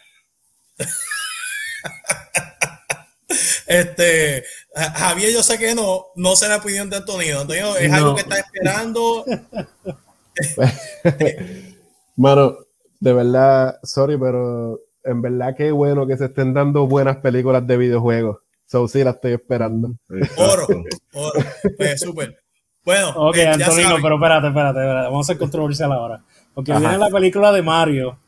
este, 3.67 4.45
Javier, 4.75 5.33
yo 5.33 5.43
sé 5.43 5.59
que 5.59 5.75
no, 5.75 6.07
no 6.17 6.35
sé 6.35 6.49
la 6.49 6.57
opinión 6.57 6.89
de 6.89 6.97
Antonio. 6.97 7.41
Antonio, 7.41 7.77
es 7.77 7.93
algo 7.93 8.15
que 8.15 8.23
está 8.23 8.39
esperando. 8.39 9.27
Mano, 12.17 12.57
de 13.01 13.13
verdad, 13.13 13.79
sorry, 13.83 14.17
pero 14.17 14.81
en 15.05 15.21
verdad 15.21 15.55
que 15.57 15.73
bueno 15.73 16.07
que 16.07 16.17
se 16.17 16.27
estén 16.27 16.55
dando 16.55 16.87
buenas 16.87 17.17
películas 17.19 17.67
de 17.67 17.77
videojuegos. 17.77 18.39
So, 18.73 18.89
sí, 18.89 19.05
la 19.05 19.11
estoy 19.11 19.35
esperando. 19.35 19.97
Oro, 20.39 20.67
oro. 21.13 21.41
Pues 21.77 22.01
súper. 22.01 22.43
Bueno, 22.83 23.11
ok, 23.11 23.37
eh, 23.37 23.49
Antonino, 23.49 23.97
pero 24.01 24.15
espérate, 24.15 24.47
espérate, 24.49 24.79
espérate, 24.81 25.09
vamos 25.09 25.27
a 25.27 25.31
ser 25.31 25.39
controversial 25.39 25.93
ahora. 25.93 26.25
Porque 26.55 26.73
viene 26.73 26.97
la 26.97 27.11
película 27.11 27.53
de 27.53 27.61
Mario. 27.61 28.19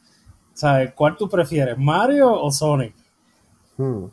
¿Sabes? 0.52 0.92
¿Cuál 0.94 1.16
tú 1.16 1.30
prefieres, 1.30 1.78
Mario 1.78 2.30
o 2.30 2.52
Sonic? 2.52 2.94
Hmm. 3.78 4.04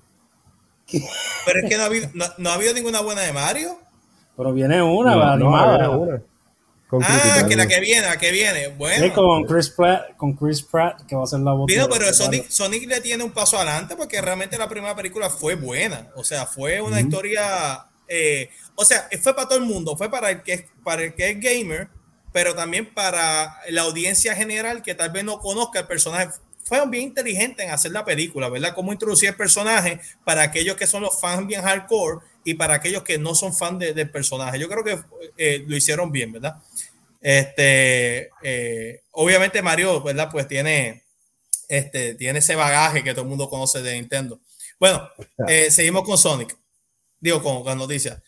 Pero 1.46 1.60
es 1.62 1.70
que 1.70 1.76
no 1.76 1.84
ha, 1.84 1.88
habido, 1.88 2.08
no, 2.38 2.50
ha 2.50 2.54
habido 2.54 2.74
ninguna 2.76 3.02
buena 3.02 3.24
de 3.24 3.34
Mario. 3.34 3.78
Pero 4.38 4.54
viene 4.54 4.82
una, 4.82 5.16
no, 5.16 5.24
animada. 5.24 5.78
No, 5.80 6.00
una 6.00 6.22
ah, 7.02 7.46
que 7.48 7.56
la 7.56 7.68
que 7.68 7.80
viene, 7.80 8.02
la 8.08 8.18
que 8.18 8.32
viene. 8.32 8.68
Bueno. 8.70 9.14
con 9.14 9.46
Chris 9.46 9.70
Pratt, 9.70 10.16
con 10.18 10.34
Chris 10.34 10.62
Pratt, 10.62 11.06
que 11.06 11.16
va 11.16 11.24
a 11.24 11.28
ser 11.28 11.40
la 11.40 11.54
voz. 11.54 11.68
pero 11.68 12.14
Sonic, 12.14 12.50
Sonic, 12.50 12.88
le 12.88 13.02
tiene 13.02 13.24
un 13.24 13.32
paso 13.32 13.58
adelante 13.58 13.96
porque 13.96 14.22
realmente 14.22 14.58
la 14.58 14.68
primera 14.68 14.96
película 14.96 15.30
fue 15.30 15.56
buena. 15.56 16.10
O 16.16 16.24
sea, 16.24 16.46
fue 16.46 16.82
una 16.82 17.00
historia. 17.00 17.86
Eh, 18.08 18.50
o 18.76 18.84
sea, 18.84 19.08
fue 19.22 19.34
para 19.34 19.48
todo 19.48 19.60
el 19.60 19.66
mundo. 19.66 19.96
Fue 19.96 20.10
para 20.10 20.32
el 20.32 20.44
que 20.44 20.68
para 20.84 21.04
el 21.04 21.14
que 21.14 21.30
es 21.30 21.40
gamer, 21.40 21.88
pero 22.32 22.56
también 22.56 22.94
para 22.94 23.58
la 23.70 23.82
audiencia 23.84 24.36
general 24.36 24.82
que 24.82 24.96
tal 24.96 25.12
vez 25.12 25.24
no 25.24 25.40
conozca 25.40 25.80
el 25.80 25.88
personaje. 25.88 26.30
Fueron 26.64 26.92
bien 26.92 27.04
inteligentes 27.04 27.66
en 27.66 27.72
hacer 27.72 27.92
la 27.92 28.06
película, 28.06 28.48
¿verdad? 28.50 28.74
Cómo 28.76 28.94
introducir 28.94 29.30
el 29.30 29.36
personaje 29.36 30.00
para 30.24 30.44
aquellos 30.44 30.76
que 30.76 30.88
son 30.88 31.04
los 31.04 31.20
fans 31.20 31.48
bien 31.48 31.62
hardcore 31.62 32.20
y 32.44 32.56
para 32.56 32.76
aquellos 32.76 33.04
que 33.04 33.18
no 33.18 33.36
son 33.36 33.54
fan 33.54 33.78
del 33.78 34.10
personaje. 34.10 34.60
Yo 34.60 34.68
creo 34.68 34.84
que 34.84 35.00
eh, 35.38 35.64
lo 35.68 35.76
hicieron 35.76 36.12
bien, 36.12 36.32
¿verdad? 36.32 36.58
Este, 37.22 38.30
eh, 38.42 39.02
obviamente 39.12 39.62
Mario, 39.62 40.02
¿verdad? 40.02 40.30
Pues 40.32 40.48
tiene, 40.48 41.04
este, 41.70 42.16
tiene 42.16 42.40
ese 42.40 42.56
bagaje 42.56 43.04
que 43.04 43.12
todo 43.12 43.22
el 43.24 43.30
mundo 43.30 43.50
conoce 43.50 43.82
de 43.82 43.94
Nintendo. 43.94 44.42
Bueno, 44.80 45.08
eh, 45.48 45.70
seguimos 45.70 46.04
con 46.04 46.18
Sonic. 46.18 46.58
Digo, 47.20 47.42
con, 47.42 47.64
la 47.64 47.76
noticia. 47.76 48.22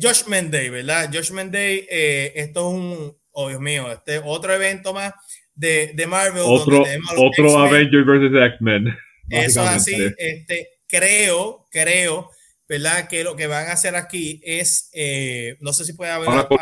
Josh 0.00 0.24
Day, 0.24 0.70
¿verdad? 0.70 1.10
Josh 1.12 1.30
Day, 1.30 1.86
esto 1.88 2.60
es 2.60 2.74
un, 2.74 3.18
oh 3.32 3.48
Dios 3.48 3.60
mío, 3.60 3.92
este 3.92 4.20
otro 4.24 4.54
evento 4.54 4.94
más 4.94 5.12
de, 5.54 5.92
de 5.94 6.06
Marvel. 6.06 6.42
Otro, 6.46 6.84
otro 7.18 7.58
Avengers 7.58 8.06
vs. 8.06 8.52
X-Men. 8.54 8.96
Eso 9.28 9.62
así, 9.62 9.94
este, 10.18 10.68
creo, 10.88 11.66
creo 11.70 12.30
¿verdad? 12.72 13.06
Que 13.06 13.22
lo 13.22 13.36
que 13.36 13.46
van 13.46 13.68
a 13.68 13.72
hacer 13.72 13.94
aquí 13.96 14.40
es, 14.42 14.88
eh, 14.94 15.58
no 15.60 15.74
sé 15.74 15.84
si 15.84 15.92
puede 15.92 16.10
haber... 16.10 16.26
Ahora 16.28 16.48
con 16.48 16.58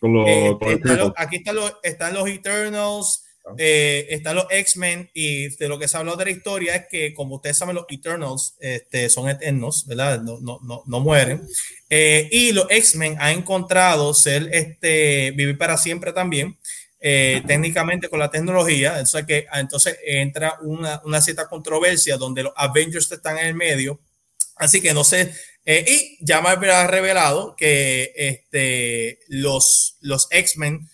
los 0.00 0.28
Immortals. 0.28 1.10
Eh, 1.10 1.12
aquí 1.16 1.36
están 1.36 1.56
los, 1.56 1.74
están 1.82 2.14
los 2.14 2.28
Eternals, 2.28 3.24
ah. 3.46 3.54
eh, 3.58 4.06
están 4.10 4.36
los 4.36 4.46
X-Men 4.50 5.10
y 5.14 5.48
de 5.56 5.68
lo 5.68 5.78
que 5.78 5.88
se 5.88 5.96
habló 5.96 6.16
de 6.16 6.26
la 6.26 6.30
historia 6.30 6.74
es 6.76 6.86
que 6.90 7.14
como 7.14 7.36
ustedes 7.36 7.56
saben 7.56 7.76
los 7.76 7.86
Eternals 7.88 8.56
este, 8.60 9.08
son 9.08 9.28
eternos, 9.28 9.86
¿verdad? 9.86 10.20
No, 10.22 10.38
no, 10.40 10.60
no, 10.62 10.82
no 10.86 11.00
mueren. 11.00 11.46
y 11.88 12.52
los 12.52 12.66
X-Men 12.70 13.16
han 13.18 13.38
encontrado 13.38 14.12
ser 14.14 14.48
este, 14.52 15.32
vivir 15.32 15.58
para 15.58 15.76
siempre 15.76 16.12
también. 16.12 16.56
eh, 16.98 17.42
técnicamente 17.46 18.08
con 18.08 18.18
la 18.18 18.30
tecnología. 18.30 18.98
Entonces, 18.98 19.24
que, 19.26 19.46
entonces 19.52 19.96
entra 20.04 20.58
una, 20.62 21.00
una, 21.04 21.20
cierta 21.20 21.48
controversia 21.48 22.16
donde 22.16 22.42
los 22.42 22.52
Avengers 22.56 23.10
están 23.12 23.38
en 23.38 23.46
el 23.46 23.54
medio. 23.54 24.00
Así 24.56 24.80
que 24.80 24.92
no 24.92 25.04
sé. 25.04 25.32
Eh, 25.68 25.84
y 25.86 26.24
ya 26.24 26.40
Marvel 26.40 26.70
ha 26.70 26.86
revelado 26.86 27.56
que 27.56 28.12
este, 28.16 29.18
los, 29.26 29.96
los 30.00 30.28
X-Men 30.30 30.88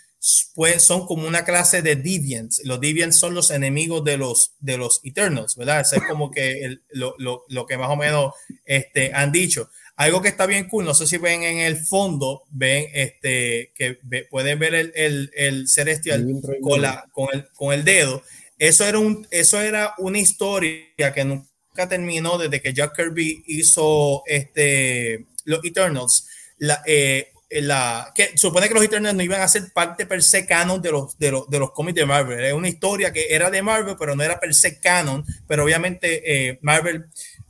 pues, 0.55 0.83
son 0.83 1.07
como 1.07 1.29
una 1.29 1.45
clase 1.45 1.83
de 1.83 1.97
Deviants. 1.97 2.62
Los 2.64 2.81
Deviants 2.81 3.19
son 3.19 3.35
los 3.35 3.50
enemigos 3.50 4.02
de 4.02 4.17
los, 4.17 4.55
de 4.61 4.79
los 4.79 5.00
Eternals, 5.05 5.57
¿verdad? 5.57 5.81
Eso 5.81 5.97
es 5.97 6.02
como 6.09 6.31
que 6.31 6.64
el, 6.64 6.83
lo, 6.91 7.14
lo, 7.19 7.45
lo, 7.49 7.67
que 7.67 7.76
más 7.76 7.91
o 7.91 7.97
menos 7.97 8.33
este, 8.64 9.12
han 9.12 9.31
dicho. 9.31 9.69
Algo 9.97 10.23
que 10.23 10.29
está 10.29 10.47
bien 10.47 10.69
cool, 10.69 10.87
no 10.87 10.95
sé 10.95 11.07
si 11.07 11.19
ven 11.19 11.43
en 11.43 11.59
el 11.59 11.76
fondo, 11.76 12.45
ven 12.50 12.88
este, 12.95 13.73
que 13.75 13.99
ve, 14.05 14.26
pueden 14.31 14.59
ver 14.59 14.75
el, 14.75 14.93
el, 14.95 15.31
el 15.35 15.69
celestial 15.69 16.26
con, 16.62 16.81
la, 16.81 17.05
con, 17.12 17.29
el, 17.33 17.49
con 17.50 17.75
el 17.75 17.85
dedo. 17.85 18.23
Eso 18.59 18.87
era, 18.87 18.99
un, 18.99 19.26
eso 19.31 19.61
era 19.61 19.95
una 19.99 20.19
historia 20.19 21.12
que 21.12 21.25
nunca 21.25 21.52
terminó 21.75 22.38
desde 22.38 22.61
que 22.61 22.73
Jack 22.73 22.97
Kirby 22.97 23.45
hizo 23.47 24.23
este, 24.26 25.26
los 25.45 25.64
Eternals. 25.64 26.29
La, 26.59 26.83
eh, 26.87 27.33
la, 27.50 28.12
que 28.14 28.37
supone 28.37 28.69
que 28.69 28.75
los 28.75 28.85
Eternals 28.85 29.17
no 29.17 29.23
iban 29.23 29.43
a 29.43 29.49
ser 29.49 29.73
parte 29.73 30.07
per 30.07 30.23
se 30.23 30.47
canon 30.47 30.81
de 30.81 30.91
los, 30.91 31.19
de 31.19 31.33
los, 31.33 31.50
de 31.50 31.59
los 31.59 31.73
cómics 31.73 31.97
de 31.97 32.07
Marvel. 32.07 32.45
Es 32.45 32.55
una 32.55 32.69
historia 32.69 33.12
que 33.12 33.26
era 33.35 33.50
de 33.50 33.62
Marvel, 33.62 33.97
pero 33.99 34.17
no 34.17 34.23
era 34.23 34.41
per 34.41 34.55
se 34.55 34.81
canon. 34.81 35.25
Pero 35.47 35.64
obviamente 35.64 36.23
eh, 36.25 36.59
Marvel 36.62 37.07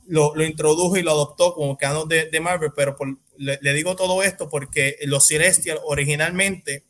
lo, 0.07 0.35
lo, 0.35 0.43
introdujo 0.43 0.97
y 0.97 1.03
lo 1.03 1.11
adoptó 1.11 1.53
como 1.53 1.77
canon 1.77 2.07
de, 2.09 2.29
de 2.29 2.39
Marvel, 2.39 2.71
pero 2.75 2.95
por, 2.95 3.17
le, 3.37 3.73
digo 3.73 3.95
todo 3.95 4.23
esto 4.23 4.49
porque 4.49 4.97
los 5.03 5.27
Celestial 5.27 5.79
originalmente, 5.85 6.85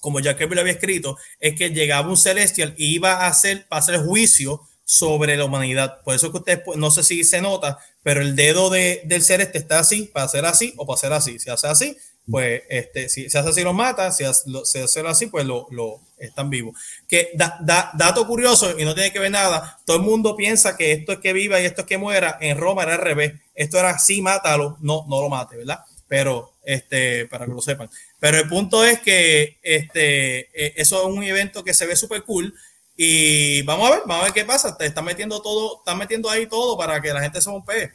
como 0.00 0.20
ya 0.20 0.36
Kirby 0.36 0.54
lo 0.54 0.60
había 0.60 0.74
escrito, 0.74 1.16
es 1.40 1.54
que 1.54 1.70
llegaba 1.70 2.08
un 2.08 2.16
Celestial 2.16 2.74
y 2.76 2.94
iba 2.94 3.24
a 3.24 3.28
hacer, 3.28 3.66
a 3.70 3.78
hacer 3.78 3.98
juicio 4.00 4.62
sobre 4.88 5.36
la 5.36 5.44
humanidad. 5.44 6.00
Por 6.02 6.14
eso 6.14 6.32
que 6.32 6.38
usted, 6.38 6.62
no 6.76 6.90
sé 6.90 7.02
si 7.02 7.22
se 7.22 7.42
nota, 7.42 7.78
pero 8.02 8.22
el 8.22 8.34
dedo 8.34 8.70
de, 8.70 9.02
del 9.04 9.22
Celeste 9.22 9.58
está 9.58 9.80
así, 9.80 10.04
para 10.04 10.24
hacer 10.24 10.46
así 10.46 10.72
o 10.78 10.86
para 10.86 10.94
hacer 10.96 11.12
así. 11.12 11.38
Si 11.38 11.50
hace 11.50 11.66
así, 11.66 11.98
pues 12.30 12.62
este, 12.70 13.10
si 13.10 13.28
se 13.28 13.38
hace 13.38 13.50
así 13.50 13.62
lo 13.62 13.74
mata, 13.74 14.10
si 14.12 14.24
hace 14.24 15.06
así, 15.06 15.26
pues 15.26 15.44
lo, 15.44 15.66
lo 15.72 16.00
están 16.16 16.48
vivos. 16.48 16.74
Que 17.06 17.32
da, 17.34 17.58
da, 17.60 17.90
dato 17.98 18.26
curioso, 18.26 18.78
y 18.78 18.86
no 18.86 18.94
tiene 18.94 19.12
que 19.12 19.18
ver 19.18 19.30
nada, 19.30 19.78
todo 19.84 19.98
el 19.98 20.04
mundo 20.04 20.34
piensa 20.34 20.74
que 20.74 20.92
esto 20.92 21.12
es 21.12 21.18
que 21.18 21.34
viva 21.34 21.60
y 21.60 21.66
esto 21.66 21.82
es 21.82 21.86
que 21.86 21.98
muera, 21.98 22.38
en 22.40 22.56
Roma 22.56 22.84
era 22.84 22.94
al 22.94 23.02
revés, 23.02 23.34
esto 23.54 23.78
era 23.78 23.98
sí, 23.98 24.22
mátalo, 24.22 24.78
no, 24.80 25.04
no 25.06 25.20
lo 25.20 25.28
mate, 25.28 25.58
¿verdad? 25.58 25.80
Pero, 26.06 26.54
este, 26.64 27.26
para 27.26 27.44
que 27.44 27.52
lo 27.52 27.60
sepan. 27.60 27.90
Pero 28.18 28.38
el 28.38 28.48
punto 28.48 28.82
es 28.86 29.00
que 29.00 29.58
este, 29.62 30.80
eso 30.80 31.02
es 31.02 31.14
un 31.14 31.22
evento 31.24 31.62
que 31.62 31.74
se 31.74 31.84
ve 31.84 31.94
súper 31.94 32.22
cool, 32.22 32.54
y 33.00 33.62
vamos 33.62 33.86
a 33.86 33.90
ver, 33.92 34.00
vamos 34.06 34.22
a 34.22 34.24
ver 34.24 34.32
qué 34.32 34.44
pasa, 34.44 34.76
te 34.76 34.84
están 34.84 35.04
metiendo 35.04 35.40
todo, 35.40 35.78
están 35.78 35.96
metiendo 35.98 36.28
ahí 36.28 36.48
todo 36.48 36.76
para 36.76 37.00
que 37.00 37.12
la 37.12 37.20
gente 37.20 37.40
se 37.40 37.48
rompe. 37.48 37.92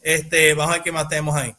Este, 0.00 0.54
vamos 0.54 0.70
a 0.70 0.76
ver 0.76 0.82
qué 0.82 0.90
más 0.90 1.10
tenemos 1.10 1.36
ahí. 1.36 1.54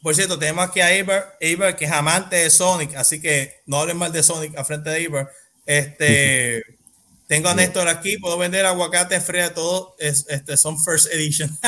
Por 0.00 0.14
cierto, 0.14 0.38
tenemos 0.38 0.68
aquí 0.68 0.80
a 0.80 0.94
Eber, 0.94 1.24
Eber, 1.40 1.74
que 1.74 1.86
es 1.86 1.90
amante 1.90 2.36
de 2.36 2.48
Sonic, 2.48 2.94
así 2.94 3.20
que 3.20 3.60
no 3.66 3.80
hablen 3.80 3.96
mal 3.96 4.12
de 4.12 4.22
Sonic 4.22 4.56
a 4.56 4.64
frente 4.64 4.88
de 4.90 5.02
Eber. 5.02 5.26
Este, 5.66 6.62
tengo 7.26 7.48
a 7.48 7.54
Néstor 7.56 7.88
aquí, 7.88 8.16
puedo 8.18 8.38
vender 8.38 8.66
aguacate 8.66 9.20
fría, 9.20 9.52
todo, 9.52 9.96
es, 9.98 10.26
este, 10.28 10.56
son 10.56 10.80
first 10.80 11.12
edition. 11.12 11.50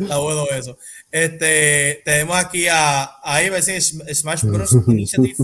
Está 0.00 0.18
bueno 0.18 0.46
eso. 0.52 0.78
Este, 1.10 2.00
tenemos 2.04 2.36
aquí 2.36 2.68
a, 2.68 3.16
a 3.24 3.42
Eber, 3.42 3.60
Smash 3.60 4.44
Bros. 4.44 4.72
Initiative. 4.86 5.34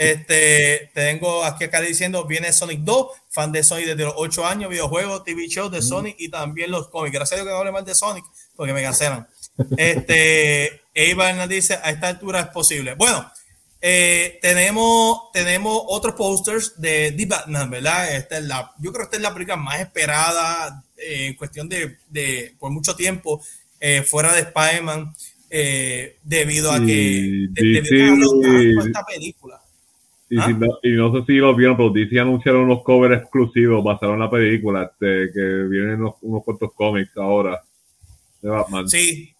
Este, 0.00 0.90
tengo 0.94 1.44
aquí 1.44 1.64
acá 1.64 1.78
diciendo, 1.78 2.24
viene 2.24 2.54
Sonic 2.54 2.80
2, 2.80 3.06
fan 3.28 3.52
de 3.52 3.62
Sonic 3.62 3.86
desde 3.88 4.04
los 4.04 4.14
8 4.16 4.46
años, 4.46 4.70
videojuegos, 4.70 5.24
TV 5.24 5.46
shows 5.46 5.70
de 5.70 5.82
Sonic 5.82 6.16
y 6.18 6.30
también 6.30 6.70
los 6.70 6.88
cómics. 6.88 7.12
Gracias 7.12 7.32
a 7.32 7.42
Dios 7.42 7.46
que 7.46 7.52
no 7.52 7.58
hable 7.58 7.70
mal 7.70 7.84
de 7.84 7.94
Sonic, 7.94 8.24
porque 8.56 8.72
me 8.72 8.82
cancelan. 8.82 9.28
Este, 9.76 10.80
Eva 10.94 11.46
dice, 11.46 11.74
a 11.74 11.90
esta 11.90 12.08
altura 12.08 12.40
es 12.40 12.46
posible. 12.46 12.94
Bueno, 12.94 13.30
eh, 13.78 14.38
tenemos, 14.40 15.30
tenemos 15.34 15.82
otros 15.88 16.14
posters 16.14 16.80
de 16.80 17.12
The 17.12 17.26
Batman, 17.26 17.68
¿verdad? 17.68 18.16
Esta 18.16 18.38
es 18.38 18.44
la, 18.44 18.72
yo 18.78 18.92
creo 18.92 19.02
que 19.02 19.04
esta 19.04 19.16
es 19.18 19.22
la 19.22 19.34
película 19.34 19.56
más 19.56 19.80
esperada 19.80 20.82
eh, 20.96 21.26
en 21.26 21.34
cuestión 21.34 21.68
de, 21.68 21.98
de, 22.08 22.54
por 22.58 22.70
mucho 22.70 22.96
tiempo, 22.96 23.42
eh, 23.78 24.02
fuera 24.02 24.32
de 24.32 24.40
Spider-Man, 24.40 25.14
debido 26.22 26.72
a 26.72 26.80
que, 26.80 27.48
a 27.54 28.86
esta 28.86 29.04
película. 29.04 29.59
Y, 30.32 30.38
¿Ah? 30.38 30.46
si 30.46 30.54
no, 30.54 30.66
y 30.84 30.90
no 30.92 31.12
sé 31.12 31.26
si 31.26 31.32
lo 31.34 31.54
vieron, 31.56 31.76
pero 31.76 31.90
DC 31.90 32.18
anunciaron 32.20 32.62
unos 32.62 32.82
covers 32.84 33.20
exclusivos 33.20 33.82
basados 33.82 34.14
en 34.14 34.20
la 34.20 34.30
película, 34.30 34.84
este, 34.84 35.32
que 35.32 35.40
vienen 35.68 36.00
unos, 36.00 36.14
unos 36.22 36.44
cuantos 36.44 36.72
cómics 36.72 37.10
ahora 37.16 37.60
de 38.40 38.48
Batman. 38.48 38.88
Sí, 38.88 39.34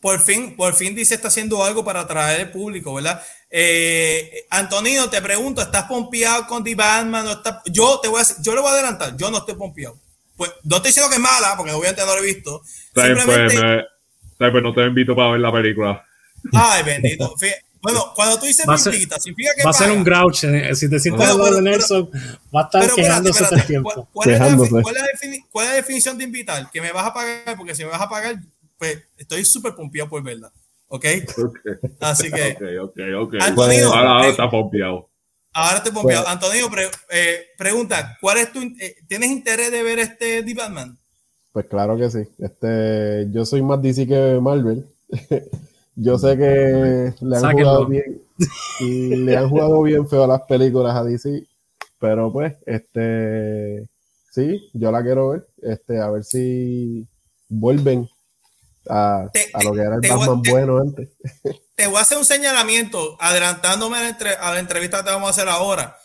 por 0.00 0.20
fin, 0.20 0.54
por 0.54 0.74
fin 0.74 0.94
dice 0.94 1.14
está 1.14 1.28
haciendo 1.28 1.64
algo 1.64 1.82
para 1.82 2.00
atraer 2.00 2.42
al 2.42 2.50
público, 2.52 2.92
¿verdad? 2.94 3.20
Eh, 3.50 4.44
Antonino, 4.50 5.08
te 5.08 5.22
pregunto, 5.22 5.62
¿estás 5.62 5.84
pompeado 5.84 6.46
con 6.46 6.62
The 6.62 6.74
Batman? 6.74 7.24
¿No 7.24 7.32
estás- 7.32 7.62
Yo 7.66 7.98
te 8.00 8.08
voy 8.08 8.20
a 8.20 8.42
yo 8.42 8.54
le 8.54 8.60
voy 8.60 8.68
a 8.70 8.74
adelantar, 8.74 9.16
yo 9.16 9.30
no 9.30 9.38
estoy 9.38 9.54
pompeado. 9.54 9.96
Pues 10.36 10.52
no 10.62 10.76
estoy 10.76 10.90
diciendo 10.90 11.08
que 11.10 11.16
es 11.16 11.22
mala, 11.22 11.54
porque 11.56 11.72
obviamente 11.72 12.02
no 12.06 12.14
lo 12.14 12.22
he 12.22 12.26
visto. 12.26 12.62
Pues, 12.94 13.06
Simplemente, 13.06 13.56
me-. 14.38 14.50
Pues 14.52 14.62
no 14.62 14.72
te 14.74 14.84
invito 14.86 15.16
para 15.16 15.30
ver 15.32 15.40
la 15.40 15.50
película. 15.52 16.04
ay, 16.52 16.82
bendito. 16.84 17.34
Fí- 17.36 17.50
Bueno, 17.80 18.12
cuando 18.14 18.38
tú 18.38 18.46
dices 18.46 18.66
Va 18.68 18.74
a 18.74 18.78
ser- 18.78 18.94
invita, 18.94 19.18
significa 19.20 19.50
que 19.56 19.62
Va 19.64 19.70
a 19.70 19.72
ser 19.72 19.90
un 19.92 20.02
grouch. 20.04 20.44
eh, 20.44 20.74
Si 20.74 20.90
te 20.90 20.98
sientas 20.98 21.26
Pero, 21.28 21.32
al 21.32 21.38
lado 21.38 21.56
de 21.56 21.62
pero, 21.62 21.76
Nelson, 21.76 22.10
va 22.54 22.60
a 22.60 22.64
estar 22.64 22.82
Pero 22.82 22.94
quejándose 22.96 23.44
todo 23.44 23.54
el 23.56 23.66
tiempo. 23.66 23.90
¿Cuál, 23.92 24.06
cuál 24.12 24.30
es 24.30 24.38
la, 24.40 24.46
cuál 24.82 24.96
es 24.96 25.02
la 25.02 25.38
cuál 25.50 25.64
es 25.66 25.70
la 25.70 25.76
definición 25.76 26.18
de 26.18 26.24
invitar? 26.24 26.70
Que 26.70 26.80
me 26.80 26.92
vas 26.92 27.06
a 27.06 27.14
pagar, 27.14 27.56
porque 27.56 27.74
si 27.74 27.84
me 27.84 27.90
vas 27.90 28.00
a 28.00 28.08
pagar, 28.08 28.36
pues 28.78 28.98
estoy 29.16 29.44
súper 29.44 29.74
pompeado 29.74 30.08
por 30.08 30.22
verla. 30.22 30.52
¿Ok? 30.88 31.04
Ok, 31.36 31.58
Así 32.00 32.30
que 32.30 32.56
ok, 32.80 32.90
ok. 32.90 32.98
ok. 33.20 33.34
Antonio, 33.40 33.92
ahora, 33.92 34.10
ahora 34.10 34.26
eh, 34.26 34.30
está 34.30 34.50
pompeado. 34.50 35.08
ahora 35.52 35.76
estoy 35.78 35.92
pompeado. 35.92 36.22
Bueno. 36.24 36.32
Antonio, 36.32 36.70
pre- 36.70 36.90
eh, 37.10 37.46
pregunta, 37.58 38.16
¿cuál 38.20 38.38
es 38.38 38.52
tu, 38.52 38.60
eh, 38.62 38.96
¿tienes 39.06 39.30
interés 39.30 39.70
de 39.70 39.82
ver 39.82 39.98
este 39.98 40.42
The 40.42 40.54
Batman? 40.54 40.98
Pues 41.52 41.66
claro 41.66 41.96
que 41.98 42.10
sí. 42.10 42.20
Este, 42.38 43.26
yo 43.32 43.44
soy 43.44 43.62
más 43.62 43.80
DC 43.82 44.06
que 44.06 44.38
Marvel. 44.40 44.86
yo 46.00 46.18
sé 46.18 46.36
que 46.36 47.12
le 47.20 47.36
han 47.36 47.42
Sáquenlo. 47.42 47.64
jugado 47.70 47.86
bien 47.86 48.22
y 48.80 49.16
le 49.16 49.36
han 49.36 49.48
jugado 49.48 49.82
bien 49.82 50.08
feo 50.08 50.26
las 50.26 50.42
películas 50.42 50.94
a 50.96 51.02
DC, 51.04 51.44
pero 51.98 52.32
pues, 52.32 52.54
este, 52.66 53.88
sí, 54.32 54.70
yo 54.74 54.92
la 54.92 55.02
quiero 55.02 55.30
ver, 55.30 55.48
este, 55.62 55.98
a 56.00 56.08
ver 56.10 56.22
si 56.24 57.06
vuelven 57.48 58.08
a, 58.88 59.28
Te- 59.32 59.50
a 59.52 59.62
lo 59.64 59.72
que 59.72 59.80
era 59.80 59.96
el 59.96 60.00
Batman 60.00 60.42
te- 60.42 60.50
bueno 60.50 60.78
antes. 60.78 61.08
Te 61.74 61.86
voy 61.86 61.96
a 61.96 62.00
hacer 62.02 62.18
un 62.18 62.24
señalamiento, 62.24 63.16
adelantándome 63.20 63.98
a 63.98 64.02
la, 64.02 64.08
entre- 64.10 64.36
a 64.36 64.52
la 64.52 64.60
entrevista 64.60 64.98
que 64.98 65.04
te 65.04 65.10
vamos 65.10 65.26
a 65.28 65.30
hacer 65.30 65.48
ahora. 65.48 65.96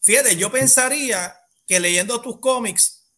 Fíjate, 0.00 0.36
yo 0.36 0.50
pensaría 0.50 1.34
que 1.66 1.80
leyendo 1.80 2.20
tus 2.20 2.38
cómics, 2.40 3.10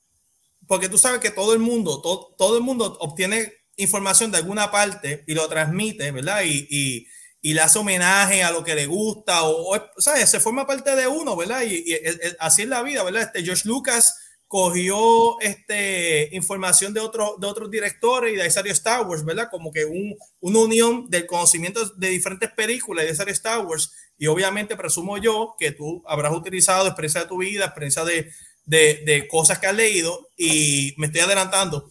porque 0.68 0.88
tú 0.88 0.98
sabes 0.98 1.20
que 1.20 1.30
todo 1.30 1.52
el 1.52 1.58
mundo, 1.58 2.00
to- 2.00 2.34
todo 2.38 2.56
el 2.56 2.62
mundo 2.62 2.96
obtiene 3.00 3.52
información 3.82 4.30
de 4.30 4.38
alguna 4.38 4.70
parte 4.70 5.24
y 5.26 5.34
lo 5.34 5.48
transmite, 5.48 6.10
¿verdad? 6.10 6.42
Y, 6.44 6.66
y, 6.70 7.06
y 7.40 7.54
le 7.54 7.60
hace 7.60 7.78
homenaje 7.78 8.42
a 8.42 8.52
lo 8.52 8.64
que 8.64 8.74
le 8.74 8.86
gusta, 8.86 9.42
o, 9.44 9.74
o, 9.76 9.80
¿sabes? 9.98 10.30
Se 10.30 10.40
forma 10.40 10.66
parte 10.66 10.94
de 10.96 11.06
uno, 11.08 11.36
¿verdad? 11.36 11.62
Y, 11.62 11.92
y 11.92 11.96
así 12.38 12.62
es 12.62 12.68
la 12.68 12.82
vida, 12.82 13.02
¿verdad? 13.02 13.22
Este 13.22 13.44
George 13.44 13.68
Lucas 13.68 14.14
cogió 14.52 15.40
este, 15.40 16.28
información 16.32 16.92
de, 16.92 17.00
otro, 17.00 17.36
de 17.40 17.46
otros 17.46 17.70
directores 17.70 18.34
y 18.34 18.36
de 18.36 18.42
ahí 18.42 18.50
salió 18.50 18.70
Star 18.72 19.06
Wars, 19.06 19.24
¿verdad? 19.24 19.48
Como 19.50 19.72
que 19.72 19.86
un, 19.86 20.14
una 20.40 20.58
unión 20.58 21.08
del 21.08 21.26
conocimiento 21.26 21.86
de 21.96 22.10
diferentes 22.10 22.50
películas 22.52 23.06
y 23.06 23.08
de 23.08 23.14
salió 23.14 23.32
Star 23.32 23.64
Wars. 23.64 23.90
Y 24.18 24.26
obviamente 24.26 24.76
presumo 24.76 25.16
yo 25.16 25.54
que 25.58 25.72
tú 25.72 26.02
habrás 26.06 26.34
utilizado 26.34 26.86
experiencia 26.86 27.22
de 27.22 27.28
tu 27.28 27.38
vida, 27.38 27.64
experiencia 27.64 28.04
de, 28.04 28.30
de, 28.66 29.02
de 29.06 29.26
cosas 29.26 29.58
que 29.58 29.68
has 29.68 29.74
leído 29.74 30.28
y 30.36 30.92
me 30.98 31.06
estoy 31.06 31.22
adelantando. 31.22 31.90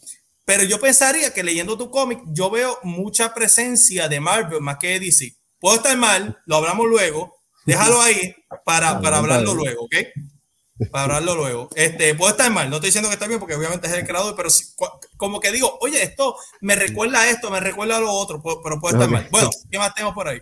Pero 0.51 0.63
yo 0.65 0.81
pensaría 0.81 1.34
que 1.34 1.43
leyendo 1.43 1.77
tu 1.77 1.89
cómic, 1.89 2.20
yo 2.27 2.50
veo 2.50 2.77
mucha 2.84 3.34
presencia 3.34 4.10
de 4.10 4.20
Marvel 4.20 4.60
más 4.60 4.75
que 4.79 4.88
de 4.89 5.00
DC. 5.00 5.34
Puedo 5.62 5.77
estar 5.77 5.96
mal, 5.96 6.38
lo 6.46 6.58
hablamos 6.58 6.88
luego. 6.89 7.34
Déjalo 7.65 8.01
ahí 8.01 8.36
para, 8.65 9.00
para 9.01 9.20
hablarlo 9.20 9.53
luego, 9.55 9.84
¿ok? 9.86 9.96
Para 10.91 11.03
hablarlo 11.05 11.36
luego. 11.36 11.70
Este, 11.74 12.15
puedo 12.15 12.31
estar 12.31 12.51
mal, 12.51 12.70
no 12.70 12.75
estoy 12.75 12.89
diciendo 12.89 13.08
que 13.10 13.13
está 13.13 13.27
bien 13.27 13.39
porque 13.39 13.55
obviamente 13.55 13.88
es 13.88 13.93
el 13.93 14.05
creador, 14.05 14.36
pero 14.36 14.50
si- 14.50 14.65
como 15.15 15.39
que 15.39 15.53
digo, 15.53 15.77
oye, 15.79 16.03
esto 16.03 16.36
me 16.60 16.75
recuerda 16.75 17.22
a 17.22 17.29
esto, 17.29 17.50
me 17.50 17.62
recuerda 17.62 17.96
a 17.96 18.00
lo 18.01 18.12
otro, 18.12 18.41
pero 18.62 18.77
puede 18.81 18.96
estar 18.96 19.08
mal. 19.10 19.29
Bueno, 19.31 19.50
¿qué 19.72 19.77
más 19.77 19.93
tenemos 19.96 20.13
por 20.13 20.27
ahí? 20.27 20.41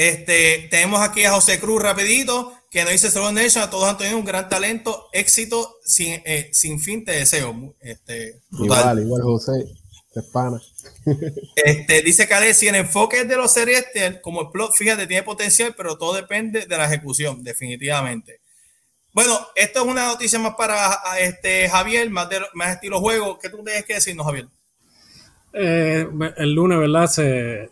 Este, 0.00 0.66
tenemos 0.70 1.02
aquí 1.02 1.24
a 1.24 1.32
José 1.32 1.60
Cruz 1.60 1.82
rapidito, 1.82 2.54
que 2.70 2.84
nos 2.84 2.92
dice 2.92 3.10
Salud 3.10 3.32
Nation, 3.32 3.62
a 3.62 3.68
todos 3.68 3.86
han 3.86 3.98
tenido 3.98 4.16
un 4.16 4.24
gran 4.24 4.48
talento, 4.48 5.10
éxito 5.12 5.76
sin, 5.84 6.22
eh, 6.24 6.48
sin 6.54 6.80
fin 6.80 7.04
te 7.04 7.12
deseo. 7.12 7.74
Este, 7.80 8.40
brutal. 8.48 8.98
Igual, 8.98 9.00
igual, 9.00 9.22
José. 9.22 9.66
Es 10.14 10.24
pana. 10.24 10.58
Este, 11.54 12.00
dice 12.00 12.26
Caleb, 12.26 12.54
si 12.54 12.68
el 12.68 12.76
enfoque 12.76 13.24
de 13.24 13.36
los 13.36 13.52
series 13.52 13.84
como 14.22 14.40
el 14.40 14.48
plot, 14.50 14.72
fíjate, 14.74 15.06
tiene 15.06 15.22
potencial, 15.22 15.74
pero 15.76 15.98
todo 15.98 16.14
depende 16.14 16.64
de 16.64 16.78
la 16.78 16.86
ejecución, 16.86 17.44
definitivamente. 17.44 18.40
Bueno, 19.12 19.38
esto 19.54 19.80
es 19.80 19.86
una 19.86 20.06
noticia 20.06 20.38
más 20.38 20.54
para 20.54 20.98
este 21.20 21.68
Javier, 21.68 22.08
más, 22.08 22.30
de, 22.30 22.40
más 22.54 22.76
estilo 22.76 23.00
juego. 23.00 23.38
¿Qué 23.38 23.50
tú 23.50 23.62
tienes 23.62 23.84
que 23.84 23.94
decirnos, 23.94 24.24
Javier? 24.24 24.48
Eh, 25.52 26.08
el 26.38 26.54
lunes, 26.54 26.78
¿verdad? 26.78 27.06
Se 27.06 27.68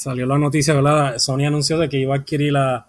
salió 0.00 0.24
la 0.24 0.38
noticia, 0.38 0.72
¿verdad? 0.72 1.18
Sony 1.18 1.44
anunció 1.46 1.76
de 1.76 1.86
que 1.90 1.98
iba 1.98 2.14
a 2.14 2.18
adquirir 2.18 2.56
a, 2.56 2.86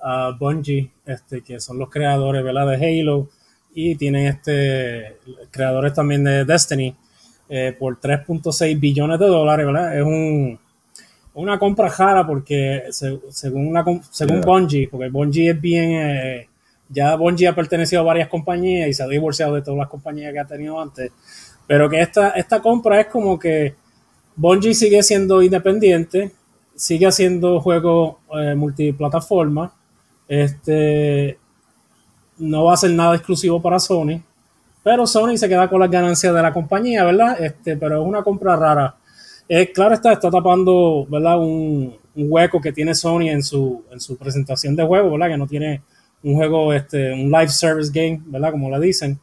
a 0.00 0.30
Bungie, 0.38 0.90
este, 1.04 1.42
que 1.42 1.60
son 1.60 1.78
los 1.78 1.90
creadores, 1.90 2.42
¿verdad? 2.42 2.66
De 2.66 2.76
Halo 2.76 3.28
y 3.74 3.96
tienen 3.96 4.28
este 4.28 5.18
creadores 5.50 5.92
también 5.92 6.24
de 6.24 6.46
Destiny 6.46 6.96
eh, 7.50 7.76
por 7.78 8.00
3.6 8.00 8.80
billones 8.80 9.18
de 9.18 9.26
dólares, 9.26 9.66
¿verdad? 9.66 9.98
Es 9.98 10.04
un, 10.04 10.58
una 11.34 11.58
compra 11.58 11.88
rara 11.90 12.26
porque 12.26 12.84
según, 12.88 13.66
una, 13.66 13.84
según 14.10 14.40
Bungie, 14.40 14.88
porque 14.88 15.08
Bungie 15.08 15.50
es 15.50 15.60
bien... 15.60 15.90
Eh, 15.92 16.48
ya 16.88 17.16
Bungie 17.16 17.48
ha 17.48 17.54
pertenecido 17.54 18.00
a 18.02 18.04
varias 18.04 18.28
compañías 18.28 18.88
y 18.88 18.94
se 18.94 19.02
ha 19.02 19.08
divorciado 19.08 19.54
de 19.54 19.62
todas 19.62 19.78
las 19.78 19.88
compañías 19.88 20.32
que 20.32 20.38
ha 20.38 20.46
tenido 20.46 20.80
antes. 20.80 21.10
Pero 21.66 21.90
que 21.90 22.00
esta, 22.00 22.30
esta 22.30 22.60
compra 22.60 23.00
es 23.00 23.06
como 23.08 23.38
que 23.38 23.74
Bungie 24.36 24.74
sigue 24.74 25.02
siendo 25.02 25.42
independiente, 25.42 26.32
sigue 26.74 27.06
haciendo 27.06 27.60
juegos 27.60 28.16
eh, 28.38 28.54
multiplataforma. 28.54 29.72
Este 30.28 31.38
no 32.38 32.64
va 32.64 32.74
a 32.74 32.76
ser 32.76 32.90
nada 32.90 33.14
exclusivo 33.14 33.60
para 33.62 33.78
Sony. 33.78 34.20
Pero 34.82 35.06
Sony 35.06 35.36
se 35.36 35.48
queda 35.48 35.68
con 35.68 35.80
las 35.80 35.90
ganancias 35.90 36.34
de 36.34 36.42
la 36.42 36.52
compañía, 36.52 37.04
¿verdad? 37.04 37.40
Este, 37.42 37.76
pero 37.76 38.02
es 38.02 38.06
una 38.06 38.22
compra 38.22 38.56
rara. 38.56 38.96
Claro 39.74 39.94
está, 39.94 40.12
está 40.12 40.30
tapando, 40.30 41.06
¿verdad? 41.08 41.38
Un, 41.38 41.96
un, 42.14 42.26
hueco 42.30 42.60
que 42.60 42.72
tiene 42.72 42.94
Sony 42.94 43.28
en 43.28 43.42
su, 43.42 43.84
en 43.90 44.00
su 44.00 44.16
presentación 44.16 44.74
de 44.74 44.84
juego, 44.84 45.10
¿verdad? 45.10 45.28
Que 45.28 45.36
no 45.36 45.46
tiene 45.46 45.82
un 46.22 46.34
juego, 46.36 46.72
este, 46.72 47.12
un 47.12 47.30
live 47.30 47.48
service 47.48 47.90
game, 47.92 48.22
¿verdad? 48.26 48.50
Como 48.50 48.70
le 48.70 48.80
dicen, 48.80 49.18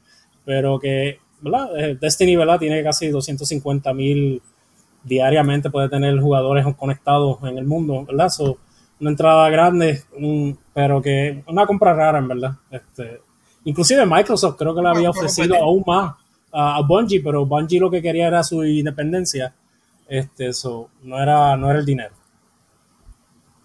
pero 0.46 0.80
que, 0.80 1.20
¿verdad? 1.42 1.70
Eh, 1.78 1.98
Destiny, 2.00 2.36
¿verdad? 2.36 2.60
Tiene 2.60 2.84
casi 2.84 3.10
250 3.10 3.94
mil 3.94 4.42
diariamente, 5.04 5.70
puede 5.70 5.90
tener 5.90 6.20
jugadores 6.20 6.66
conectados 6.76 7.38
en 7.44 7.58
el 7.58 7.66
mundo, 7.66 8.06
¿verdad? 8.06 8.30
So, 8.30 8.58
una 9.00 9.10
entrada 9.10 9.50
grande, 9.50 10.04
pero 10.74 11.02
que 11.02 11.44
una 11.48 11.66
compra 11.66 11.94
rara, 11.94 12.20
en 12.20 12.28
verdad. 12.28 12.52
Este, 12.70 13.22
inclusive 13.64 14.06
Microsoft 14.06 14.58
creo 14.58 14.76
que 14.76 14.82
le 14.82 14.90
había 14.90 15.10
ofrecido 15.10 15.56
aún 15.56 15.84
más 15.86 16.14
a, 16.52 16.82
Bungie, 16.88 17.22
pero 17.22 17.46
Bungie 17.46 17.80
lo 17.80 17.90
que 17.90 18.02
quería 18.02 18.28
era 18.28 18.44
su 18.44 18.64
independencia. 18.64 19.56
Este, 20.08 20.48
eso 20.48 20.90
no 21.02 21.22
era, 21.22 21.58
no 21.58 21.70
era 21.70 21.80
el 21.80 21.86
dinero. 21.86 22.14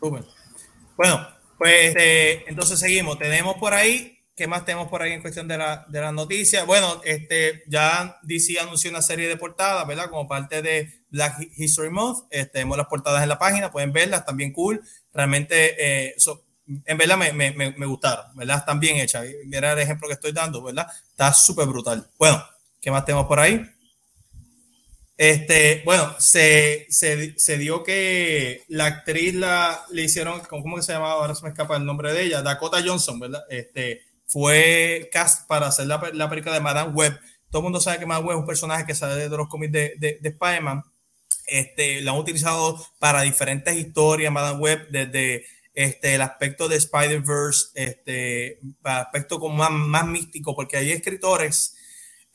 Bueno, 0.01 1.27
pues 1.59 1.89
este, 1.89 2.49
entonces 2.49 2.79
seguimos. 2.79 3.19
Tenemos 3.19 3.57
por 3.57 3.75
ahí, 3.75 4.16
¿qué 4.37 4.47
más 4.47 4.65
tenemos 4.65 4.89
por 4.89 5.03
ahí 5.03 5.13
en 5.13 5.23
cuestión 5.23 5.49
de 5.49 5.57
la, 5.57 5.87
de 5.89 6.13
noticias? 6.13 6.67
Bueno, 6.67 7.01
este, 7.05 7.65
ya 7.67 8.19
DC 8.23 8.61
anunció 8.61 8.91
una 8.91 9.01
serie 9.01 9.29
de 9.29 9.37
portadas, 9.37 9.87
¿verdad? 9.87 10.11
Como 10.11 10.29
parte 10.29 10.61
de 10.61 11.03
Black 11.09 11.49
History 11.57 11.91
Month. 11.91 12.27
Este, 12.31 12.53
tenemos 12.53 12.77
las 12.77 12.87
portadas 12.87 13.23
en 13.23 13.31
la 13.31 13.39
página, 13.39 13.73
pueden 13.73 13.93
verlas, 13.93 14.27
también 14.27 14.53
cool. 14.53 14.83
Realmente, 15.13 15.75
eh, 15.79 16.15
en 16.85 16.99
verdad 16.99 17.17
me, 17.17 17.33
me, 17.33 17.53
me, 17.53 17.87
gustaron, 17.87 18.27
¿verdad? 18.37 18.59
Están 18.59 18.79
bien 18.79 18.99
hechas. 18.99 19.25
Mira 19.47 19.73
el 19.73 19.79
ejemplo 19.79 20.07
que 20.07 20.15
estoy 20.15 20.33
dando, 20.33 20.63
¿verdad? 20.63 20.87
Está 21.09 21.33
súper 21.33 21.67
brutal. 21.67 22.07
Bueno, 22.19 22.45
¿qué 22.81 22.91
más 22.91 23.05
tenemos 23.07 23.27
por 23.27 23.41
ahí? 23.41 23.65
Este, 25.17 25.81
bueno, 25.87 26.15
se, 26.19 26.87
se, 26.91 27.39
se, 27.39 27.57
dio 27.57 27.83
que 27.83 28.65
la 28.69 28.85
actriz 28.85 29.35
la, 29.35 29.83
le 29.91 30.03
hicieron, 30.03 30.41
¿cómo 30.41 30.77
que 30.77 30.83
se 30.83 30.93
llamaba? 30.93 31.15
Ahora 31.15 31.35
se 31.35 31.43
me 31.43 31.49
escapa 31.49 31.79
el 31.79 31.87
nombre 31.87 32.13
de 32.13 32.25
ella, 32.25 32.43
Dakota 32.43 32.83
Johnson, 32.85 33.19
¿verdad? 33.19 33.43
Este, 33.49 34.03
fue 34.27 35.09
cast 35.13 35.47
para 35.47 35.69
hacer 35.69 35.87
la, 35.87 36.11
la 36.13 36.29
película 36.29 36.55
de 36.55 36.61
Madame 36.61 36.93
Web. 36.93 37.19
Todo 37.51 37.61
el 37.61 37.65
mundo 37.65 37.81
sabe 37.81 37.99
que 37.99 38.07
Madame 38.07 38.27
Web 38.27 38.37
es 38.37 38.41
un 38.41 38.47
personaje 38.47 38.87
que 38.87 38.95
sale 38.95 39.29
de 39.29 39.37
los 39.37 39.49
cómics 39.49 39.73
de, 39.73 39.95
de, 39.99 40.19
de 40.21 40.29
Spider-Man. 40.29 40.83
Este, 41.47 42.01
la 42.03 42.11
han 42.11 42.19
utilizado 42.19 42.85
para 42.99 43.23
diferentes 43.23 43.75
historias, 43.77 44.33
Madame 44.33 44.59
Web, 44.59 44.89
desde 44.91 45.45
este, 45.75 46.17
el 46.17 46.23
aspecto 46.23 46.69
de 46.69 46.77
Spider-Verse, 46.77 47.67
este, 47.75 48.61
aspecto 48.83 49.39
como 49.39 49.57
más, 49.57 49.71
más 49.71 50.07
místico, 50.07 50.55
porque 50.57 50.77
hay 50.77 50.91
escritores 50.91 51.77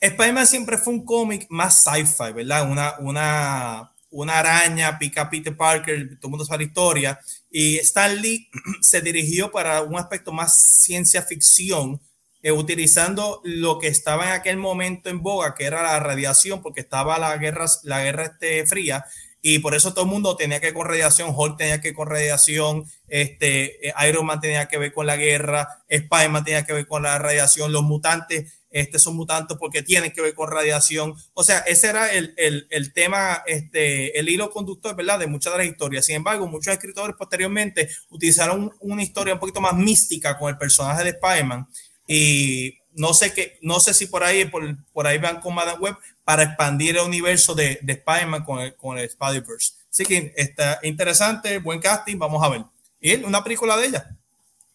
Spider-Man 0.02 0.46
siempre 0.48 0.78
fue 0.78 0.94
un 0.94 1.04
cómic 1.04 1.46
más 1.48 1.84
sci-fi, 1.84 2.32
¿verdad? 2.34 2.68
Una, 2.68 2.94
una, 2.98 3.92
una 4.10 4.38
araña 4.40 4.98
pica 4.98 5.30
Peter 5.30 5.56
Parker, 5.56 6.18
todo 6.18 6.26
el 6.26 6.30
mundo 6.30 6.44
sabe 6.44 6.64
la 6.64 6.68
historia. 6.68 7.20
Y 7.52 7.76
Stan 7.78 8.20
Lee 8.20 8.48
se 8.80 9.02
dirigió 9.02 9.52
para 9.52 9.82
un 9.82 9.96
aspecto 9.96 10.32
más 10.32 10.80
ciencia 10.80 11.22
ficción, 11.22 12.00
eh, 12.42 12.50
utilizando 12.50 13.40
lo 13.44 13.78
que 13.78 13.86
estaba 13.86 14.26
en 14.26 14.32
aquel 14.32 14.56
momento 14.56 15.10
en 15.10 15.22
boga, 15.22 15.54
que 15.54 15.64
era 15.64 15.82
la 15.82 16.00
radiación, 16.00 16.62
porque 16.62 16.80
estaba 16.80 17.18
la 17.18 17.36
guerra, 17.36 17.66
la 17.84 18.02
guerra 18.02 18.24
este, 18.24 18.66
fría, 18.66 19.04
y 19.42 19.58
por 19.58 19.74
eso 19.74 19.92
todo 19.92 20.04
el 20.04 20.10
mundo 20.10 20.36
tenía 20.36 20.60
que 20.60 20.66
ver 20.68 20.74
con 20.74 20.86
radiación, 20.86 21.34
Hulk 21.36 21.58
tenía 21.58 21.80
que 21.80 21.88
ver 21.88 21.96
con 21.96 22.08
radiación, 22.08 22.84
este, 23.06 23.88
eh, 23.88 23.92
Iron 24.08 24.24
Man 24.24 24.40
tenía 24.40 24.66
que 24.66 24.78
ver 24.78 24.92
con 24.92 25.06
la 25.06 25.16
guerra, 25.16 25.84
Spider-Man 25.88 26.44
tenía 26.44 26.64
que 26.64 26.72
ver 26.72 26.86
con 26.86 27.02
la 27.02 27.18
radiación, 27.18 27.70
los 27.72 27.82
mutantes 27.82 28.61
este, 28.72 28.98
son 28.98 29.14
mutantes 29.16 29.56
porque 29.58 29.82
tienen 29.82 30.10
que 30.10 30.22
ver 30.22 30.34
con 30.34 30.50
radiación. 30.50 31.14
O 31.34 31.44
sea, 31.44 31.58
ese 31.60 31.88
era 31.88 32.10
el, 32.10 32.34
el, 32.36 32.66
el, 32.70 32.92
tema, 32.92 33.42
este, 33.46 34.18
el 34.18 34.28
hilo 34.28 34.50
conductor, 34.50 34.96
¿verdad? 34.96 35.18
De 35.18 35.26
muchas 35.26 35.52
de 35.52 35.58
las 35.58 35.68
historias. 35.68 36.06
Sin 36.06 36.16
embargo, 36.16 36.48
muchos 36.48 36.72
escritores 36.72 37.14
posteriormente 37.16 37.88
utilizaron 38.10 38.72
una 38.80 39.02
historia 39.02 39.34
un 39.34 39.40
poquito 39.40 39.60
más 39.60 39.74
mística 39.74 40.38
con 40.38 40.48
el 40.48 40.58
personaje 40.58 41.04
de 41.04 41.10
Spider-Man 41.10 41.68
y 42.06 42.78
no 42.94 43.14
sé 43.14 43.32
qué, 43.32 43.58
no 43.62 43.80
sé 43.80 43.94
si 43.94 44.06
por 44.06 44.24
ahí, 44.24 44.44
por, 44.46 44.62
por 44.92 45.06
ahí 45.06 45.18
van 45.18 45.40
con 45.40 45.54
Madame 45.54 45.78
Web 45.78 45.96
para 46.24 46.42
expandir 46.42 46.96
el 46.96 47.02
universo 47.02 47.54
de, 47.54 47.78
de 47.82 47.92
Spider-Man 47.94 48.44
con 48.44 48.60
el, 48.60 48.76
con 48.76 48.98
el 48.98 49.04
Spider-Verse. 49.04 49.74
Así 49.90 50.04
que 50.04 50.32
está 50.36 50.78
interesante, 50.82 51.58
buen 51.58 51.80
casting, 51.80 52.18
vamos 52.18 52.42
a 52.42 52.48
ver. 52.48 52.64
Y 53.00 53.14
una 53.24 53.42
película 53.42 53.76
de 53.76 53.86
ella, 53.86 54.16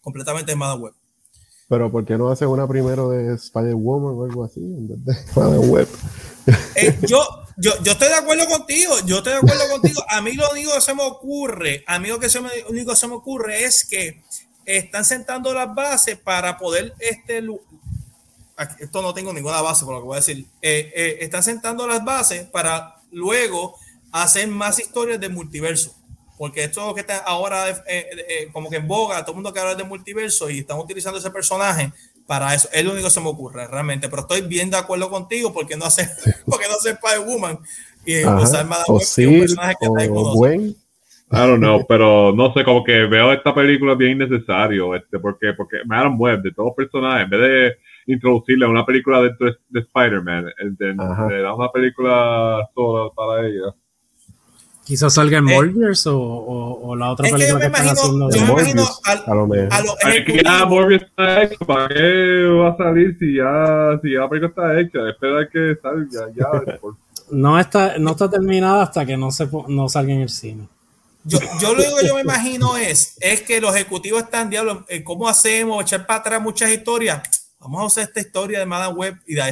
completamente 0.01 0.51
de 0.51 0.55
Madame 0.55 0.83
Web. 0.83 0.93
Pero 1.69 1.91
¿por 1.91 2.05
qué 2.05 2.17
no 2.17 2.29
hace 2.29 2.45
una 2.45 2.67
primero 2.67 3.09
de 3.09 3.33
Spider-Woman 3.35 4.13
o 4.15 4.23
algo 4.23 4.45
así? 4.45 4.61
Web. 5.35 5.87
Eh, 6.75 6.97
yo, 7.05 7.19
yo, 7.57 7.71
yo 7.83 7.91
estoy 7.91 8.07
de 8.07 8.15
acuerdo 8.15 8.45
contigo, 8.47 8.93
yo 9.05 9.17
estoy 9.17 9.33
de 9.33 9.39
acuerdo 9.39 9.69
contigo. 9.69 10.01
A 10.07 10.21
mí 10.21 10.31
lo 10.33 10.49
único 10.51 10.73
que 10.73 10.81
se 10.81 10.95
me 10.95 11.03
ocurre, 11.03 11.83
a 11.85 11.99
mí 11.99 12.07
lo 12.07 12.19
que 12.19 12.29
se 12.29 12.39
me, 12.39 12.49
único 12.69 12.91
que 12.91 12.97
se 12.97 13.07
me 13.07 13.15
ocurre 13.15 13.65
es 13.65 13.85
que 13.85 14.23
están 14.65 15.03
sentando 15.03 15.53
las 15.53 15.75
bases 15.75 16.17
para 16.17 16.57
poder, 16.57 16.93
este, 16.99 17.43
esto 18.79 19.01
no 19.01 19.13
tengo 19.13 19.33
ninguna 19.33 19.61
base 19.61 19.83
por 19.83 19.95
lo 19.95 20.01
que 20.01 20.07
voy 20.07 20.15
a 20.15 20.19
decir, 20.19 20.45
eh, 20.61 20.91
eh, 20.95 21.17
están 21.19 21.43
sentando 21.43 21.85
las 21.85 22.03
bases 22.03 22.45
para 22.45 23.01
luego 23.11 23.75
hacer 24.13 24.47
más 24.47 24.79
historias 24.79 25.19
de 25.19 25.27
multiverso 25.27 25.96
porque 26.37 26.63
esto 26.63 26.93
que 26.93 27.01
está 27.01 27.17
ahora 27.17 27.69
eh, 27.69 27.75
eh, 27.87 28.49
como 28.53 28.69
que 28.69 28.77
en 28.77 28.87
boga, 28.87 29.21
todo 29.21 29.31
el 29.31 29.35
mundo 29.35 29.51
que 29.51 29.59
habla 29.59 29.75
de 29.75 29.83
multiverso 29.83 30.49
y 30.49 30.59
están 30.59 30.77
utilizando 30.77 31.19
ese 31.19 31.31
personaje 31.31 31.91
para 32.27 32.53
eso. 32.53 32.69
Es 32.71 32.85
lo 32.85 32.91
único 32.91 33.07
que 33.07 33.13
se 33.13 33.21
me 33.21 33.29
ocurre 33.29 33.67
realmente, 33.67 34.07
pero 34.09 34.21
estoy 34.21 34.41
bien 34.41 34.69
de 34.69 34.77
acuerdo 34.77 35.09
contigo 35.09 35.51
porque 35.53 35.75
no 35.75 35.85
hace, 35.85 36.07
porque 36.45 36.67
no 36.67 36.75
hace 36.75 36.91
Spider-Woman 36.91 37.59
y 38.05 38.19
usar 38.19 38.65
Madame 38.65 38.85
Web, 38.87 39.29
un 39.29 39.39
personaje 39.39 39.75
que 39.79 39.89
nadie 39.89 40.09
conoce. 40.09 40.75
I 41.29 41.39
don't 41.39 41.59
know, 41.59 41.85
pero 41.85 42.31
no 42.33 42.53
sé, 42.53 42.63
como 42.63 42.85
que 42.85 43.05
veo 43.05 43.33
esta 43.33 43.53
película 43.53 43.95
bien 43.95 44.13
innecesario, 44.13 44.95
este, 44.95 45.19
porque, 45.19 45.51
porque 45.53 45.79
Madame 45.85 46.15
Web, 46.15 46.41
de 46.41 46.53
todos 46.53 46.67
los 46.67 46.75
personajes, 46.75 47.25
en 47.25 47.29
vez 47.29 47.41
de 47.41 48.13
introducirle 48.13 48.65
a 48.65 48.69
una 48.69 48.85
película 48.85 49.21
de, 49.21 49.31
de 49.67 49.79
Spider-Man, 49.81 50.53
le 50.79 51.41
da 51.41 51.53
una 51.53 51.69
película 51.69 52.65
sola 52.73 53.11
para 53.13 53.45
ella. 53.45 53.75
Quizás 54.87 55.15
salga 55.15 55.39
en 55.39 55.43
Morbius 55.43 56.07
o, 56.07 56.17
o, 56.17 56.95
la 56.95 57.11
otra 57.11 57.29
película 57.29 57.59
que, 57.59 57.65
están 57.65 57.89
haciendo. 57.89 58.29
Yo 58.31 58.39
me 58.39 58.51
imagino 58.53 58.87
a 59.03 59.35
lo 59.35 59.45
mejor. 59.45 59.69
que 60.25 60.41
ya 60.41 60.65
Morbius 60.65 61.01
está 61.01 61.43
hecho, 61.43 61.57
¿para 61.65 61.89
qué 61.89 62.43
va 62.45 62.69
a 62.69 62.77
salir 62.77 63.17
si 63.19 63.35
ya, 63.35 63.99
si 64.01 64.13
ya 64.13 64.21
la 64.21 64.29
película 64.29 64.47
está 64.47 64.79
hecha? 64.79 65.09
Espera 65.09 65.49
que 65.51 65.75
salga 65.81 66.31
ya. 66.33 66.79
no, 67.31 67.59
está, 67.59 67.97
no 67.97 68.11
está 68.11 68.29
terminada 68.29 68.83
hasta 68.83 69.05
que 69.05 69.17
no, 69.17 69.29
se, 69.29 69.49
no 69.67 69.89
salga 69.89 70.13
en 70.13 70.21
el 70.21 70.29
cine. 70.29 70.69
Yo, 71.25 71.39
yo 71.59 71.73
lo 71.73 71.83
que 71.83 72.07
yo 72.07 72.15
me 72.15 72.21
imagino 72.21 72.77
es, 72.77 73.17
es 73.19 73.41
que 73.41 73.59
los 73.59 73.75
ejecutivos 73.75 74.23
están, 74.23 74.49
diablo, 74.49 74.85
eh, 74.87 75.03
¿cómo 75.03 75.27
hacemos? 75.27 75.83
Echar 75.83 76.07
para 76.07 76.21
atrás 76.21 76.41
muchas 76.41 76.71
historias. 76.71 77.21
Vamos 77.59 77.81
a 77.81 77.85
usar 77.87 78.03
esta 78.05 78.21
historia 78.21 78.59
de 78.59 78.65
Madame 78.65 78.93
Web 78.93 79.17
y 79.27 79.35
la, 79.35 79.51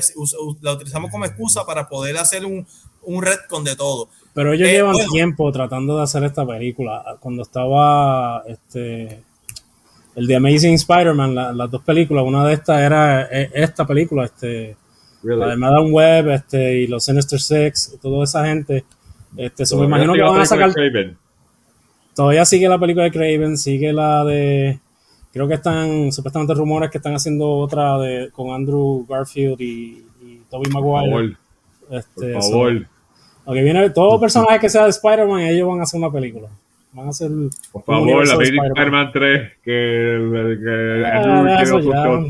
la 0.62 0.72
utilizamos 0.72 1.12
como 1.12 1.26
excusa 1.26 1.66
para 1.66 1.90
poder 1.90 2.16
hacer 2.16 2.46
un, 2.46 2.66
un 3.06 3.24
retcon 3.24 3.64
de 3.64 3.76
todo. 3.76 4.10
Pero 4.34 4.54
ellos 4.54 4.68
eh, 4.68 4.74
llevan 4.74 4.96
tiempo 5.12 5.52
tratando 5.52 5.98
de 5.98 6.04
hacer 6.04 6.24
esta 6.24 6.46
película. 6.46 7.18
Cuando 7.20 7.44
estaba 7.44 8.44
este 8.48 9.24
el 10.16 10.28
de 10.28 10.36
Amazing 10.36 10.76
Spider-Man, 10.76 11.58
las 11.58 11.72
dos 11.72 11.82
películas, 11.84 12.24
una 12.26 12.46
de 12.46 12.54
estas 12.54 12.82
era 12.82 13.24
eh, 13.32 13.50
esta 13.54 13.86
película, 13.86 14.26
este 14.26 14.78
Además 15.34 15.72
de 15.74 15.82
un 15.82 15.92
web 15.92 16.30
este, 16.30 16.80
y 16.80 16.88
los 16.88 17.04
Sinister 17.04 17.40
Six, 17.40 17.98
toda 18.02 18.24
esa 18.24 18.46
gente. 18.46 18.86
Este, 19.36 19.64
me 19.76 19.86
imagino 19.86 20.14
que 20.14 20.22
van 20.22 20.42
a 20.42 20.46
sacar. 20.46 20.72
Todavía 22.14 22.46
sigue 22.46 22.70
la 22.70 22.80
película 22.80 23.06
de 23.06 23.12
Craven, 23.12 23.58
sigue 23.58 23.92
la 23.92 24.24
de. 24.24 24.80
Creo 25.34 25.48
que 25.48 25.56
están, 25.56 26.12
supuestamente 26.14 26.54
rumores 26.54 26.90
que 26.90 27.00
están 27.00 27.14
haciendo 27.14 27.50
otra 27.58 27.98
de 27.98 28.30
con 28.32 28.52
Andrew 28.52 29.06
Garfield 29.10 29.60
y, 29.60 30.06
y 30.22 30.42
Tobey 30.50 30.72
Maguire. 30.72 31.36
Este, 31.90 32.34
por 32.34 32.42
favor. 32.42 32.88
Aunque 33.46 33.64
viene 33.64 33.90
todo 33.92 34.20
personaje 34.20 34.60
que 34.60 34.70
sea 34.70 34.84
de 34.84 34.90
Spider-Man, 34.90 35.42
ellos 35.42 35.68
van 35.68 35.80
a 35.80 35.84
hacer 35.84 36.00
una 36.00 36.12
película. 36.12 36.50
Van 36.92 37.08
a 37.08 37.10
hacer. 37.10 37.30
Por 37.72 37.84
favor, 37.84 38.28
la 38.28 38.38
película 38.38 38.68
Spider-Man 38.68 39.12
3 39.12 39.52
que, 39.64 40.58
que 40.64 41.04
ah, 41.06 42.24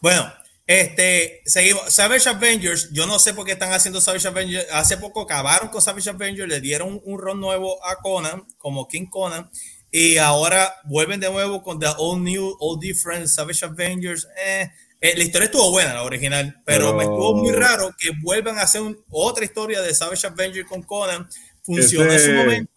Bueno, 0.00 0.32
este, 0.66 1.40
seguimos. 1.46 1.92
Savage 1.92 2.28
Avengers, 2.28 2.90
yo 2.92 3.06
no 3.06 3.18
sé 3.18 3.34
por 3.34 3.44
qué 3.44 3.52
están 3.52 3.72
haciendo 3.72 4.00
Savage 4.00 4.28
Avengers. 4.28 4.66
Hace 4.72 4.98
poco 4.98 5.22
acabaron 5.22 5.68
con 5.68 5.82
Savage 5.82 6.10
Avengers, 6.10 6.48
le 6.48 6.60
dieron 6.60 7.00
un 7.04 7.18
rol 7.18 7.40
nuevo 7.40 7.84
a 7.84 7.96
Conan, 7.96 8.44
como 8.58 8.86
King 8.86 9.06
Conan, 9.06 9.50
y 9.90 10.18
ahora 10.18 10.74
vuelven 10.84 11.18
de 11.18 11.28
nuevo 11.28 11.62
con 11.62 11.80
The 11.80 11.88
All 11.98 12.22
New, 12.22 12.56
All 12.60 12.78
Different 12.78 13.26
Savage 13.26 13.64
Avengers. 13.64 14.28
Eh, 14.46 14.70
eh, 15.00 15.14
la 15.16 15.24
historia 15.24 15.46
estuvo 15.46 15.70
buena, 15.70 15.94
la 15.94 16.02
original, 16.02 16.60
pero, 16.64 16.94
me 16.94 17.04
estuvo 17.04 17.34
muy 17.34 17.52
raro 17.52 17.94
que 17.98 18.10
vuelvan 18.20 18.58
a 18.58 18.62
hacer 18.62 18.82
otra 19.10 19.44
historia 19.44 19.80
de 19.80 19.94
Savage 19.94 20.26
Avengers 20.26 20.68
con 20.68 20.82
Conan. 20.82 21.26
Funcionó 21.62 22.12
en 22.12 22.18
su 22.18 22.32
momento. 22.32 22.72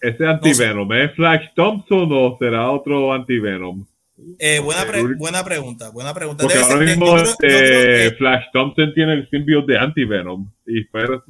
¿Ese 0.00 0.26
anti-Venom 0.26 0.92
es 0.92 1.14
Flash 1.14 1.46
Thompson 1.54 2.08
o 2.12 2.36
será 2.38 2.70
otro 2.70 3.12
anti-Venom? 3.12 3.86
Eh, 4.38 4.60
buena, 4.60 4.84
buena 5.16 5.44
pregunta, 5.44 5.90
buena 5.90 6.14
pregunta. 6.14 6.42
Porque 6.42 6.58
ahora 6.58 6.76
mismo 6.76 7.18
este, 7.18 8.12
Flash 8.16 8.44
Thompson 8.52 8.92
tiene 8.94 9.14
el 9.14 9.28
symbiote 9.30 9.72
de 9.72 9.78
Anti-Venom. 9.78 10.50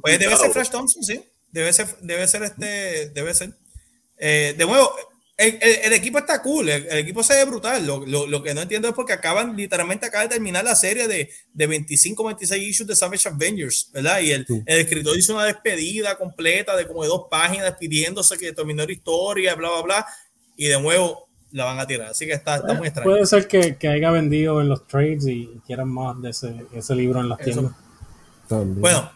pues 0.01 0.19
debe 0.19 0.35
ser 0.35 0.51
Flash 0.51 0.69
Thompson, 0.69 1.03
sí. 1.03 1.21
Debe 1.51 1.71
ser, 1.71 1.87
debe 2.01 2.27
ser 2.27 2.43
este, 2.43 3.09
debe 3.09 3.33
ser. 3.33 3.51
Eh, 4.17 4.55
de 4.57 4.65
nuevo, 4.65 4.91
el, 5.35 5.93
equipo 5.93 6.19
está 6.19 6.41
cool, 6.41 6.69
el, 6.69 6.97
equipo 6.97 7.23
se 7.23 7.33
ve 7.33 7.45
brutal. 7.45 7.85
Lo, 7.85 8.05
lo, 8.05 8.27
lo, 8.27 8.43
que 8.43 8.53
no 8.53 8.61
entiendo 8.61 8.87
es 8.87 8.93
porque 8.93 9.13
acaban, 9.13 9.55
literalmente 9.55 10.05
acaba 10.05 10.23
de 10.23 10.29
terminar 10.29 10.63
la 10.63 10.75
serie 10.75 11.07
de, 11.07 11.29
de 11.53 11.67
25, 11.67 12.23
26 12.23 12.67
issues 12.67 12.87
de 12.87 12.95
Savage 12.95 13.27
Avengers, 13.27 13.89
¿verdad? 13.93 14.19
Y 14.19 14.31
el, 14.31 14.45
el, 14.65 14.79
escritor 14.79 15.17
hizo 15.17 15.33
una 15.33 15.45
despedida 15.45 16.17
completa 16.17 16.75
de 16.75 16.85
como 16.85 17.01
de 17.03 17.09
dos 17.09 17.25
páginas 17.29 17.65
despidiéndose 17.65 18.37
que 18.37 18.53
terminó 18.53 18.85
la 18.85 18.91
historia, 18.91 19.55
bla, 19.55 19.69
bla, 19.69 19.81
bla. 19.81 20.05
Y 20.55 20.67
de 20.67 20.79
nuevo, 20.79 21.27
la 21.51 21.65
van 21.65 21.79
a 21.79 21.87
tirar. 21.87 22.11
Así 22.11 22.27
que 22.27 22.33
está, 22.33 22.57
está 22.57 22.73
muy 22.75 22.87
extraño. 22.87 23.09
Puede 23.09 23.25
ser 23.25 23.47
que, 23.47 23.75
que, 23.77 23.87
haya 23.87 24.11
vendido 24.11 24.61
en 24.61 24.69
los 24.69 24.85
trades 24.87 25.25
y 25.27 25.49
quieran 25.65 25.89
más 25.89 26.21
de 26.21 26.29
ese, 26.29 26.53
ese 26.73 26.95
libro 26.95 27.19
en 27.21 27.29
las 27.29 27.39
tiendas. 27.39 27.73
Bueno, 28.49 29.11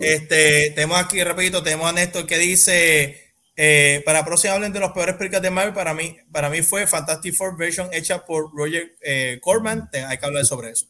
este, 0.00 0.70
tenemos 0.70 0.98
aquí, 0.98 1.22
repito, 1.22 1.62
tenemos 1.62 1.86
a 1.86 1.92
Néstor 1.92 2.26
que 2.26 2.38
dice. 2.38 3.20
Eh, 3.56 4.02
para 4.04 4.24
próxima 4.24 4.54
hablen 4.54 4.72
de 4.72 4.80
los 4.80 4.92
peores 4.92 5.14
películas 5.16 5.42
de 5.42 5.50
Marvel. 5.50 5.74
Para 5.74 5.94
mí, 5.94 6.16
para 6.32 6.50
mí 6.50 6.62
fue 6.62 6.86
Fantastic 6.86 7.34
Four 7.34 7.56
version 7.56 7.88
hecha 7.92 8.24
por 8.24 8.52
Roger 8.54 8.96
eh, 9.00 9.38
Corman. 9.40 9.88
Hay 10.08 10.18
que 10.18 10.26
hablar 10.26 10.44
sobre 10.44 10.70
eso. 10.70 10.86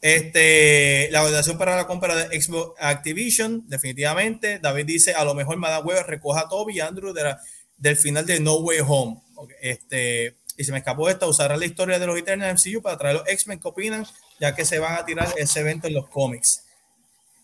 Este, 0.00 1.08
la 1.10 1.22
validación 1.22 1.58
para 1.58 1.76
la 1.76 1.86
compra 1.86 2.14
de 2.14 2.40
Xbox 2.40 2.74
Activision, 2.78 3.64
definitivamente. 3.68 4.58
David 4.58 4.86
dice: 4.86 5.14
A 5.14 5.24
lo 5.24 5.34
mejor 5.34 5.56
Madame 5.56 5.84
Web 5.84 6.06
recoja 6.06 6.42
a 6.42 6.48
Toby 6.48 6.76
y 6.76 6.80
Andrew 6.80 7.12
de 7.12 7.24
la, 7.24 7.40
del 7.76 7.96
final 7.96 8.24
de 8.24 8.40
No 8.40 8.56
Way 8.56 8.78
Home. 8.86 9.20
Este, 9.60 10.36
y 10.56 10.64
se 10.64 10.72
me 10.72 10.78
escapó 10.78 11.10
esta, 11.10 11.26
usará 11.26 11.56
la 11.56 11.66
historia 11.66 11.98
de 11.98 12.06
los 12.06 12.18
Eternals 12.18 12.66
MCU 12.66 12.80
para 12.80 12.96
traer 12.96 13.16
los 13.16 13.28
X-Men 13.28 13.60
que 13.60 13.68
opinan, 13.68 14.06
ya 14.40 14.54
que 14.54 14.64
se 14.64 14.78
van 14.78 14.96
a 14.96 15.04
tirar 15.04 15.28
ese 15.36 15.60
evento 15.60 15.86
en 15.86 15.94
los 15.94 16.08
cómics. 16.08 16.64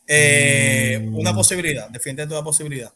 Eh, 0.07 0.99
mm. 1.03 1.19
Una 1.19 1.35
posibilidad, 1.35 1.89
definitivamente 1.91 2.35
una 2.35 2.45
posibilidad. 2.45 2.93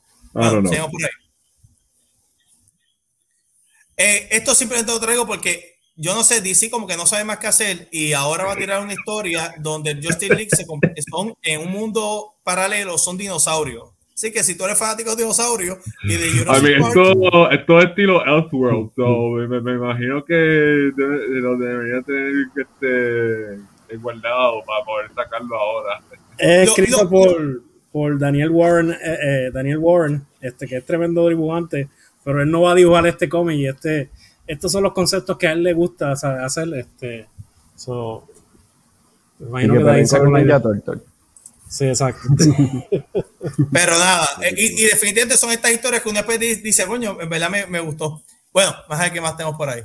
Eh, 3.97 4.29
esto 4.31 4.55
simplemente 4.55 4.93
lo 4.93 5.01
traigo 5.01 5.27
porque 5.27 5.77
yo 5.97 6.15
no 6.15 6.23
sé, 6.23 6.43
DC 6.43 6.71
como 6.71 6.87
que 6.87 6.97
no 6.97 7.07
sabe 7.07 7.25
más 7.25 7.39
qué 7.39 7.47
hacer 7.47 7.89
y 7.91 8.13
ahora 8.13 8.45
va 8.45 8.53
a 8.53 8.57
tirar 8.57 8.83
una 8.83 8.93
historia 8.93 9.55
donde 9.59 9.95
Justice 9.95 10.35
League 10.35 10.51
se 10.51 10.67
son 11.11 11.35
en 11.43 11.61
un 11.63 11.71
mundo 11.71 12.35
paralelo, 12.45 12.99
son 12.99 13.17
dinosaurios. 13.17 13.93
Así 14.15 14.33
que 14.33 14.43
si 14.43 14.57
tú 14.57 14.65
eres 14.65 14.79
fanático 14.79 15.11
de 15.11 15.23
dinosaurios 15.23 15.79
y 16.05 16.15
de 16.17 16.31
Jurassic 16.31 16.69
I 16.69 16.81
Park, 16.81 17.53
esto, 17.53 17.81
es 17.81 17.85
estilo 17.87 18.25
Elseworld, 18.25 18.91
so 18.95 19.31
me, 19.49 19.61
me, 19.61 19.73
imagino 19.73 20.25
que 20.25 20.91
lo 20.97 21.57
debería 21.59 22.03
tener 22.03 22.33
que 22.55 22.63
este, 22.63 23.97
guardado 23.99 24.63
para 24.67 24.85
poder 24.85 25.11
sacarlo 25.15 25.57
ahora. 25.57 26.01
Es 26.39 26.69
escrito 26.69 27.09
por, 27.09 27.63
por 27.93 28.19
Daniel 28.19 28.51
Warren, 28.51 28.91
eh, 28.91 28.97
eh, 29.03 29.51
Daniel 29.53 29.79
Warren, 29.79 30.27
este 30.41 30.67
que 30.67 30.77
es 30.77 30.85
tremendo 30.87 31.29
dibujante, 31.29 31.89
pero 32.27 32.43
él 32.43 32.51
no 32.51 32.63
va 32.63 32.73
a 32.73 32.75
dibujar 32.75 33.07
este 33.07 33.29
cómic 33.29 33.57
y 33.57 33.69
este, 33.69 34.11
estos 34.49 34.73
son 34.73 34.83
los 34.83 34.93
conceptos 34.93 35.39
que 35.39 35.47
a 35.47 35.53
él 35.53 35.63
le 35.63 35.73
gusta 35.75 36.11
hacer, 36.11 36.69
este, 36.75 37.29
so, 37.77 38.27
me 39.39 39.47
imagino 39.47 39.75
que, 39.75 39.79
que 39.79 39.85
de 39.85 39.91
ahí 39.93 40.07
saca 40.07 40.99
Sí, 41.69 41.85
exacto. 41.85 42.23
Pero 43.73 43.93
nada, 43.93 44.29
eh, 44.43 44.55
y, 44.57 44.87
definitivamente 44.87 45.37
son 45.37 45.53
estas 45.53 45.71
historias 45.71 46.03
que 46.03 46.09
uno 46.09 46.19
después 46.19 46.41
dice, 46.41 46.85
coño, 46.87 47.17
en 47.21 47.29
verdad 47.29 47.49
me, 47.69 47.79
gustó. 47.79 48.21
Bueno, 48.53 48.75
más 48.89 48.99
allá 48.99 49.13
que 49.13 49.21
más 49.21 49.37
tenemos 49.37 49.57
por 49.57 49.69
ahí. 49.69 49.83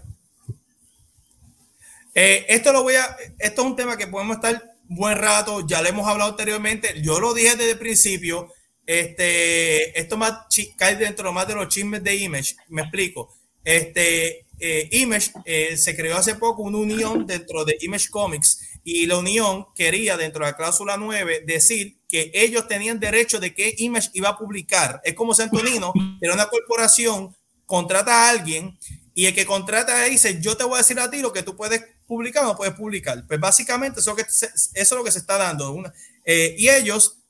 Eh, 2.16 2.48
esto 2.50 2.74
lo 2.74 2.82
voy 2.82 2.96
a, 2.96 3.18
esto 3.38 3.62
es 3.62 3.68
un 3.68 3.76
tema 3.76 3.98
que 3.98 4.08
podemos 4.08 4.38
estar 4.38 4.64
buen 4.88 5.16
rato, 5.16 5.68
ya 5.68 5.84
le 5.84 5.90
hemos 5.90 6.08
hablado 6.08 6.32
anteriormente, 6.32 7.00
yo 7.04 7.20
lo 7.20 7.36
dije 7.36 7.56
desde 7.56 7.74
el 7.74 7.78
principio, 7.78 8.52
este, 9.00 10.00
esto 10.00 10.18
más 10.18 10.46
cae 10.78 10.96
dentro 10.96 11.32
más 11.32 11.48
de 11.48 11.56
los 11.56 11.68
chismes 11.68 12.04
de 12.04 12.16
Image, 12.16 12.56
me 12.70 12.82
explico. 12.82 13.34
Este, 13.64 14.48
eh, 14.60 14.90
Image 14.92 15.32
se 15.78 15.96
creó 15.96 16.18
hace 16.18 16.36
poco 16.36 16.64
una 16.64 16.78
unión 16.78 17.26
dentro 17.26 17.66
de 17.66 17.78
Image 17.82 18.10
Comics 18.10 18.60
y 18.84 19.06
la 19.06 19.18
Unión 19.18 19.68
quería, 19.76 20.18
dentro 20.18 20.44
de 20.44 20.52
la 20.52 20.58
cláusula 20.58 20.98
9, 20.98 21.44
decir 21.46 22.00
que 22.08 22.32
ellos 22.34 22.68
tenían 22.68 23.00
derecho 23.00 23.40
de 23.40 23.54
que 23.54 23.76
Image 23.78 24.10
iba 24.14 24.30
a 24.30 24.38
publicar. 24.38 25.02
Es 25.04 25.14
como 25.14 25.34
si 25.34 25.44
Antonino 25.44 25.94
era 26.20 26.34
una 26.34 26.48
corporación, 26.48 27.36
contrata 27.66 28.26
a 28.26 28.30
alguien 28.32 28.78
y 29.14 29.28
el 29.28 29.36
que 29.36 29.46
contrata 29.46 30.04
dice, 30.06 30.40
yo 30.42 30.58
te 30.58 30.64
voy 30.64 30.76
a 30.76 30.78
decir 30.80 31.00
a 31.00 31.10
ti 31.10 31.20
lo 31.20 31.32
que 31.32 31.44
tú 31.44 31.56
puedes 31.56 31.84
publicar 32.08 32.44
o 32.44 32.48
no 32.48 32.58
puedes 32.58 32.74
publicar. 32.74 33.26
Pues 33.28 33.40
básicamente 33.40 34.00
eso, 34.00 34.16
que 34.16 34.24
eso 34.24 34.50
es 34.74 34.92
lo 34.92 35.04
que 35.04 35.12
se 35.12 35.20
está 35.20 35.38
dando. 35.38 35.84
Eh, 36.26 36.56
y 36.58 36.70
ellos 36.70 37.21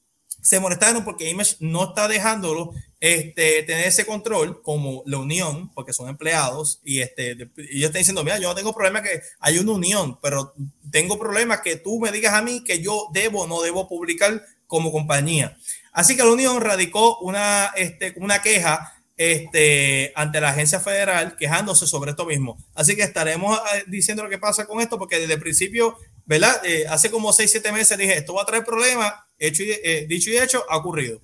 se 0.42 0.60
molestaron 0.60 1.04
porque 1.04 1.30
Image 1.30 1.58
no 1.60 1.90
está 1.90 2.08
dejándolo 2.08 2.74
este, 3.00 3.64
tener 3.64 3.88
ese 3.88 4.06
control 4.06 4.62
como 4.62 5.04
la 5.06 5.18
unión, 5.18 5.72
porque 5.74 5.94
son 5.94 6.10
empleados, 6.10 6.80
y 6.84 7.02
este, 7.02 7.32
ellos 7.32 7.88
están 7.88 8.00
diciendo, 8.00 8.24
mira, 8.24 8.40
yo 8.40 8.50
no 8.50 8.56
tengo 8.56 8.74
problema 8.74 9.02
que 9.02 9.22
hay 9.40 9.58
una 9.58 9.72
unión, 9.72 10.20
pero 10.22 10.54
tengo 10.92 11.18
problema 11.18 11.62
que 11.62 11.78
tú 11.78 12.00
me 12.00 12.12
digas 12.12 12.34
a 12.34 12.42
mí 12.42 12.64
que 12.64 12.82
yo 12.82 13.08
debo 13.14 13.44
o 13.44 13.48
no 13.48 13.62
debo 13.62 13.88
publicar 13.88 14.44
como 14.68 14.92
compañía. 14.92 15.58
Así 15.92 16.16
que 16.16 16.24
la 16.24 16.32
unión 16.32 16.62
radicó 16.62 17.18
una, 17.20 17.72
este, 17.76 18.14
una 18.18 18.42
queja 18.42 18.94
este, 19.18 20.14
ante 20.16 20.42
la 20.42 20.50
agencia 20.50 20.80
federal 20.80 21.36
quejándose 21.36 21.86
sobre 21.86 22.12
esto 22.12 22.26
mismo. 22.26 22.58
Así 22.74 22.96
que 22.96 23.04
estaremos 23.04 23.60
eh, 23.76 23.84
diciendo 23.88 24.24
lo 24.24 24.30
que 24.30 24.38
pasa 24.38 24.66
con 24.66 24.82
esto, 24.82 24.98
porque 24.98 25.20
desde 25.20 25.34
el 25.34 25.40
principio, 25.40 25.98
¿verdad? 26.26 26.60
Eh, 26.66 26.86
hace 26.90 27.12
como 27.12 27.34
6, 27.34 27.52
7 27.52 27.72
meses 27.72 27.98
dije, 27.98 28.18
esto 28.18 28.34
va 28.34 28.44
a 28.44 28.46
traer 28.46 28.64
problemas, 28.64 29.14
hecho 29.42 29.64
y, 29.64 29.72
eh, 29.72 30.06
dicho 30.08 30.30
y 30.30 30.38
hecho, 30.38 30.64
ha 30.70 30.78
ocurrido. 30.78 31.20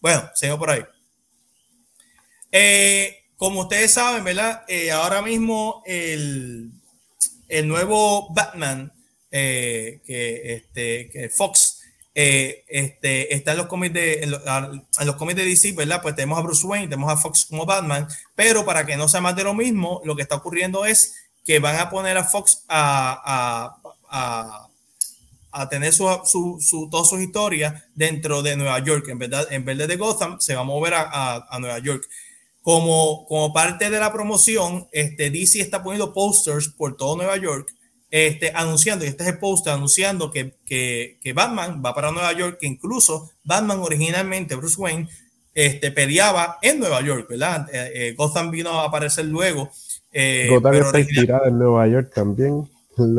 Bueno, 0.00 0.28
sigo 0.34 0.58
por 0.58 0.70
ahí. 0.70 0.84
Eh, 2.50 3.16
como 3.36 3.60
ustedes 3.60 3.92
saben, 3.92 4.24
¿verdad? 4.24 4.64
Eh, 4.68 4.90
ahora 4.90 5.22
mismo 5.22 5.82
el, 5.86 6.72
el 7.48 7.68
nuevo 7.68 8.32
Batman 8.34 8.92
que, 9.30 10.00
este, 10.06 11.10
que 11.10 11.28
Fox 11.28 11.80
este, 12.14 13.34
está 13.34 13.52
en 13.52 13.58
los 13.58 13.66
cómics 13.66 13.94
de 13.94 14.22
en 14.22 14.30
los, 14.30 15.16
cómics 15.16 15.36
de 15.36 15.44
DC, 15.44 15.72
¿verdad? 15.72 16.02
Pues 16.02 16.16
tenemos 16.16 16.38
a 16.38 16.42
Bruce 16.42 16.66
Wayne, 16.66 16.88
tenemos 16.88 17.12
a 17.12 17.16
Fox 17.16 17.44
como 17.44 17.66
Batman, 17.66 18.08
pero 18.34 18.64
para 18.64 18.84
que 18.84 18.96
no 18.96 19.06
sea 19.06 19.20
más 19.20 19.36
de 19.36 19.44
lo 19.44 19.54
mismo, 19.54 20.00
lo 20.04 20.16
que 20.16 20.22
está 20.22 20.36
ocurriendo 20.36 20.86
es 20.86 21.14
que 21.44 21.60
van 21.60 21.76
a 21.76 21.90
poner 21.90 22.16
a 22.16 22.24
Fox 22.24 22.64
a 22.68 23.76
tener 25.68 25.92
su, 25.92 26.06
su, 26.24 26.88
todas 26.90 27.08
sus 27.08 27.20
historias 27.20 27.82
dentro 27.94 28.42
de 28.42 28.56
Nueva 28.56 28.78
York. 28.80 29.08
En, 29.08 29.18
verdad, 29.18 29.46
en 29.50 29.64
vez 29.64 29.78
de 29.78 29.96
Gotham, 29.96 30.40
se 30.40 30.54
va 30.54 30.60
a 30.60 30.64
mover 30.64 30.94
a, 30.94 31.46
a, 31.48 31.58
Nueva 31.58 31.78
York. 31.78 32.08
Como, 32.62 33.26
como 33.26 33.52
parte 33.52 33.88
de 33.88 33.98
la 33.98 34.12
promoción, 34.12 34.88
este, 34.92 35.30
DC 35.30 35.60
está 35.60 35.82
poniendo 35.82 36.12
posters 36.12 36.68
por 36.68 36.96
todo 36.96 37.16
Nueva 37.16 37.36
York, 37.38 37.72
este, 38.10 38.52
anunciando, 38.54 39.04
y 39.04 39.08
este 39.08 39.22
es 39.22 39.30
el 39.30 39.38
poster, 39.38 39.72
anunciando 39.72 40.30
que, 40.30 40.54
que, 40.66 41.18
que, 41.22 41.32
Batman 41.32 41.82
va 41.84 41.94
para 41.94 42.10
Nueva 42.10 42.32
York, 42.32 42.58
que 42.60 42.66
incluso 42.66 43.30
Batman 43.44 43.78
originalmente, 43.80 44.54
Bruce 44.54 44.80
Wayne, 44.80 45.08
este, 45.54 45.90
peleaba 45.90 46.58
en 46.62 46.78
Nueva 46.78 47.00
York, 47.00 47.26
¿verdad? 47.28 47.68
Eh, 47.72 47.90
eh, 47.94 48.14
Gotham 48.14 48.50
vino 48.50 48.70
a 48.80 48.84
aparecer 48.84 49.24
luego. 49.24 49.70
Eh, 50.12 50.46
Gotham 50.50 50.74
está 50.74 51.00
inspirada 51.00 51.48
en 51.48 51.58
Nueva 51.58 51.86
York 51.88 52.12
también. 52.14 52.68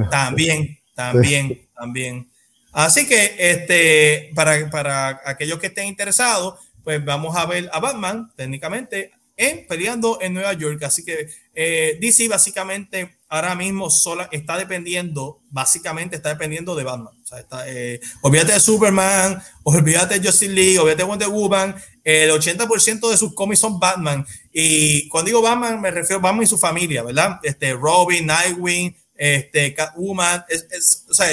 También, 0.09 0.77
también. 0.95 1.68
También. 1.79 2.29
Así 2.71 3.07
que 3.07 3.35
este, 3.37 4.31
para, 4.35 4.69
para 4.69 5.21
aquellos 5.25 5.59
que 5.59 5.67
estén 5.67 5.87
interesados, 5.87 6.59
pues 6.83 7.03
vamos 7.03 7.35
a 7.35 7.45
ver 7.45 7.69
a 7.73 7.79
Batman 7.79 8.31
técnicamente 8.35 9.11
en 9.39 9.65
peleando 9.67 10.19
en 10.21 10.33
Nueva 10.33 10.53
York. 10.53 10.83
Así 10.83 11.03
que 11.03 11.29
eh, 11.55 11.97
DC 11.99 12.27
básicamente 12.27 13.17
ahora 13.29 13.55
mismo 13.55 13.89
sola 13.89 14.27
está 14.31 14.57
dependiendo, 14.57 15.41
básicamente 15.49 16.17
está 16.17 16.29
dependiendo 16.29 16.75
de 16.75 16.83
Batman. 16.83 17.13
O 17.23 17.25
sea, 17.25 17.39
está, 17.39 17.63
eh, 17.69 18.01
olvídate 18.21 18.53
de 18.53 18.59
Superman, 18.59 19.41
olvídate 19.63 20.19
de 20.19 20.27
Justice 20.27 20.51
League, 20.51 20.77
olvídate 20.77 21.03
de 21.03 21.09
Wonder 21.09 21.29
Woman. 21.29 21.75
El 22.03 22.31
80% 22.31 23.09
de 23.09 23.17
sus 23.17 23.33
cómics 23.33 23.61
son 23.61 23.79
Batman. 23.79 24.25
Y 24.51 25.07
cuando 25.07 25.27
digo 25.27 25.41
Batman, 25.41 25.79
me 25.79 25.91
refiero 25.91 26.19
a 26.19 26.23
Batman 26.23 26.43
y 26.43 26.47
su 26.47 26.57
familia, 26.57 27.03
¿verdad? 27.03 27.39
Este, 27.43 27.73
Robin, 27.73 28.25
Nightwing, 28.25 28.95
este, 29.15 29.73
Catwoman. 29.73 30.43
Es, 30.49 31.05
o 31.09 31.13
sea, 31.13 31.27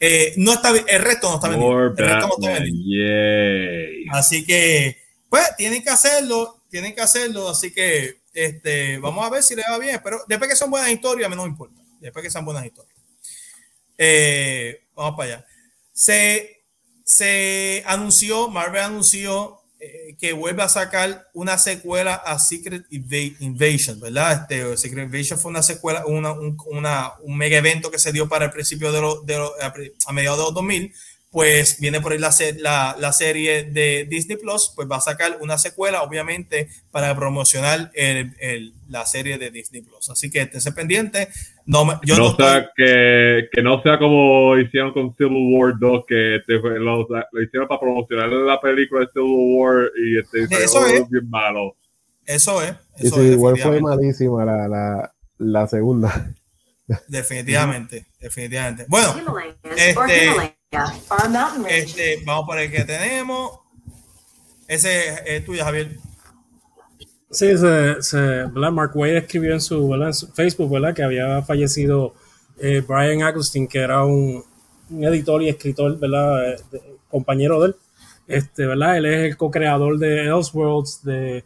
eh, 0.00 0.34
no 0.36 0.54
está, 0.54 0.70
el 0.70 1.02
resto 1.02 1.28
no 1.28 1.36
está 1.36 1.48
vendido. 1.48 1.86
El 1.86 1.96
resto 1.96 2.28
no 2.28 2.48
está 2.48 2.60
vendido. 2.62 4.12
Así 4.12 4.44
que, 4.44 4.96
pues, 5.28 5.56
tienen 5.56 5.82
que 5.82 5.90
hacerlo 5.90 6.58
tienen 6.68 6.94
que 6.94 7.00
hacerlo, 7.00 7.48
así 7.48 7.72
que 7.72 8.20
este, 8.32 8.98
vamos 8.98 9.24
a 9.24 9.30
ver 9.30 9.42
si 9.42 9.54
le 9.54 9.62
va 9.68 9.78
bien, 9.78 10.00
pero 10.02 10.22
después 10.28 10.50
que 10.50 10.56
son 10.56 10.70
buenas 10.70 10.90
historias, 10.90 11.26
a 11.26 11.30
mí 11.30 11.36
no 11.36 11.42
me 11.42 11.48
importa, 11.48 11.82
después 12.00 12.22
que 12.22 12.30
sean 12.30 12.44
buenas 12.44 12.64
historias. 12.64 12.94
Eh, 13.96 14.86
vamos 14.94 15.16
para 15.16 15.34
allá. 15.34 15.46
Se, 15.92 16.62
se 17.04 17.82
anunció, 17.86 18.48
Marvel 18.48 18.82
anunció 18.82 19.57
eh, 19.80 20.16
que 20.18 20.32
vuelve 20.32 20.62
a 20.62 20.68
sacar 20.68 21.28
una 21.34 21.56
secuela 21.56 22.14
a 22.14 22.38
Secret 22.38 22.84
Invasion, 22.90 24.00
¿verdad? 24.00 24.42
Este, 24.42 24.76
Secret 24.76 25.04
Invasion 25.04 25.38
fue 25.38 25.50
una 25.52 25.62
secuela, 25.62 26.04
una, 26.06 26.32
un, 26.32 27.36
mega 27.36 27.58
evento 27.58 27.90
que 27.90 27.98
se 28.00 28.10
dio 28.10 28.28
para 28.28 28.46
el 28.46 28.50
principio 28.50 28.90
de, 28.90 29.00
lo, 29.00 29.22
de 29.22 29.36
a 30.06 30.12
mediados 30.12 30.38
de 30.38 30.44
los 30.44 30.54
2000 30.54 30.92
pues 31.38 31.78
viene 31.78 32.00
por 32.00 32.10
ahí 32.10 32.18
la, 32.18 32.34
la, 32.58 32.96
la, 32.98 33.12
serie 33.12 33.62
de 33.62 34.08
Disney 34.10 34.36
Plus, 34.36 34.72
pues 34.74 34.90
va 34.90 34.96
a 34.96 35.00
sacar 35.00 35.38
una 35.40 35.56
secuela, 35.56 36.02
obviamente, 36.02 36.68
para 36.90 37.14
promocionar 37.14 37.92
el, 37.94 38.34
el, 38.40 38.74
la 38.88 39.06
serie 39.06 39.38
de 39.38 39.52
Disney 39.52 39.82
Plus. 39.82 40.10
Así 40.10 40.32
que 40.32 40.40
esténse 40.40 40.72
pendiente. 40.72 41.28
No, 41.64 42.00
yo 42.02 42.16
no, 42.16 42.34
sea, 42.34 42.68
que, 42.76 43.48
que, 43.52 43.62
no 43.62 43.80
sea 43.84 44.00
como 44.00 44.58
hicieron 44.58 44.92
con 44.92 45.14
Civil 45.14 45.54
War 45.56 45.78
2, 45.78 46.04
que 46.08 46.36
este, 46.38 46.54
lo, 46.54 47.06
lo, 47.06 47.40
hicieron 47.40 47.68
para 47.68 47.82
promocionar 47.82 48.28
la 48.30 48.60
película 48.60 49.02
de 49.02 49.12
Civil 49.12 49.54
War 49.54 49.92
y 49.96 50.18
este, 50.18 50.42
eso 50.64 50.84
es 50.88 51.08
bien 51.08 51.30
malo. 51.30 51.76
Eso 52.26 52.60
es. 52.64 52.74
Eso 52.96 53.14
Civil 53.14 53.36
War 53.36 53.56
fue 53.56 53.80
malísima 53.80 54.44
la, 54.44 54.66
la, 54.66 55.14
la 55.38 55.68
segunda. 55.68 56.34
Definitivamente, 57.06 58.06
definitivamente. 58.18 58.86
Bueno, 58.88 59.14
este, 59.76 60.57
este, 61.68 62.22
vamos 62.26 62.46
por 62.46 62.58
el 62.58 62.70
que 62.70 62.84
tenemos. 62.84 63.60
Ese 64.66 65.14
es 65.24 65.44
tuyo, 65.44 65.64
Javier. 65.64 65.96
Sí, 67.30 67.56
se, 67.56 68.02
se, 68.02 68.46
Mark 68.48 68.92
Wade 68.94 69.18
escribió 69.18 69.54
en 69.54 69.60
su, 69.60 69.88
Facebook 70.34 70.70
¿verdad? 70.70 70.94
que 70.94 71.02
había 71.02 71.42
fallecido 71.42 72.14
eh, 72.58 72.82
Brian 72.86 73.22
Agustin, 73.22 73.66
que 73.66 73.78
era 73.78 74.04
un, 74.04 74.44
un, 74.90 75.04
editor 75.04 75.42
y 75.42 75.48
escritor, 75.48 75.98
¿verdad? 75.98 76.52
Eh, 76.52 76.56
compañero 77.08 77.60
de 77.60 77.68
él. 77.68 77.76
Este, 78.26 78.66
¿verdad? 78.66 78.98
Él 78.98 79.06
es 79.06 79.30
el 79.30 79.36
co-creador 79.38 79.98
de 79.98 80.26
Elseworlds, 80.26 81.02
de, 81.02 81.44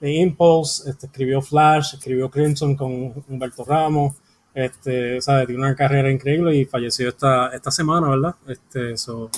de 0.00 0.12
Impulse, 0.12 0.88
este, 0.88 1.06
escribió 1.06 1.42
Flash, 1.42 1.94
escribió 1.94 2.30
Crimson 2.30 2.76
con 2.76 3.24
Humberto 3.28 3.64
Ramos, 3.64 4.14
este, 4.54 5.20
¿sabes? 5.20 5.46
Tiene 5.46 5.60
una 5.62 5.74
carrera 5.74 6.10
increíble 6.10 6.54
y 6.56 6.64
falleció 6.64 7.08
esta, 7.08 7.48
esta 7.48 7.70
semana, 7.70 8.08
¿verdad? 8.08 8.34
Este, 8.46 8.92
eso, 8.92 9.30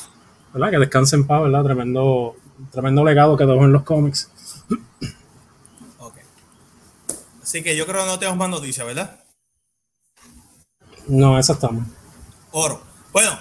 ¿verdad? 0.53 0.71
Que 0.71 0.79
descanse 0.79 1.17
en 1.17 1.27
paz, 1.27 1.43
¿verdad? 1.43 1.65
Tremendo, 1.65 2.37
tremendo 2.71 3.03
legado 3.03 3.37
que 3.37 3.47
dejó 3.47 3.65
en 3.65 3.73
los 3.73 3.83
cómics. 3.83 4.31
Ok. 5.99 6.17
Así 7.43 7.63
que 7.63 7.77
yo 7.77 7.87
creo 7.87 8.03
que 8.03 8.09
no 8.09 8.19
tenemos 8.19 8.39
más 8.39 8.51
noticias, 8.51 8.87
¿verdad? 8.87 9.21
No, 11.09 11.39
esa 11.39 11.55
estamos. 11.55 11.87
Oro. 12.51 12.83
Bueno, 13.13 13.39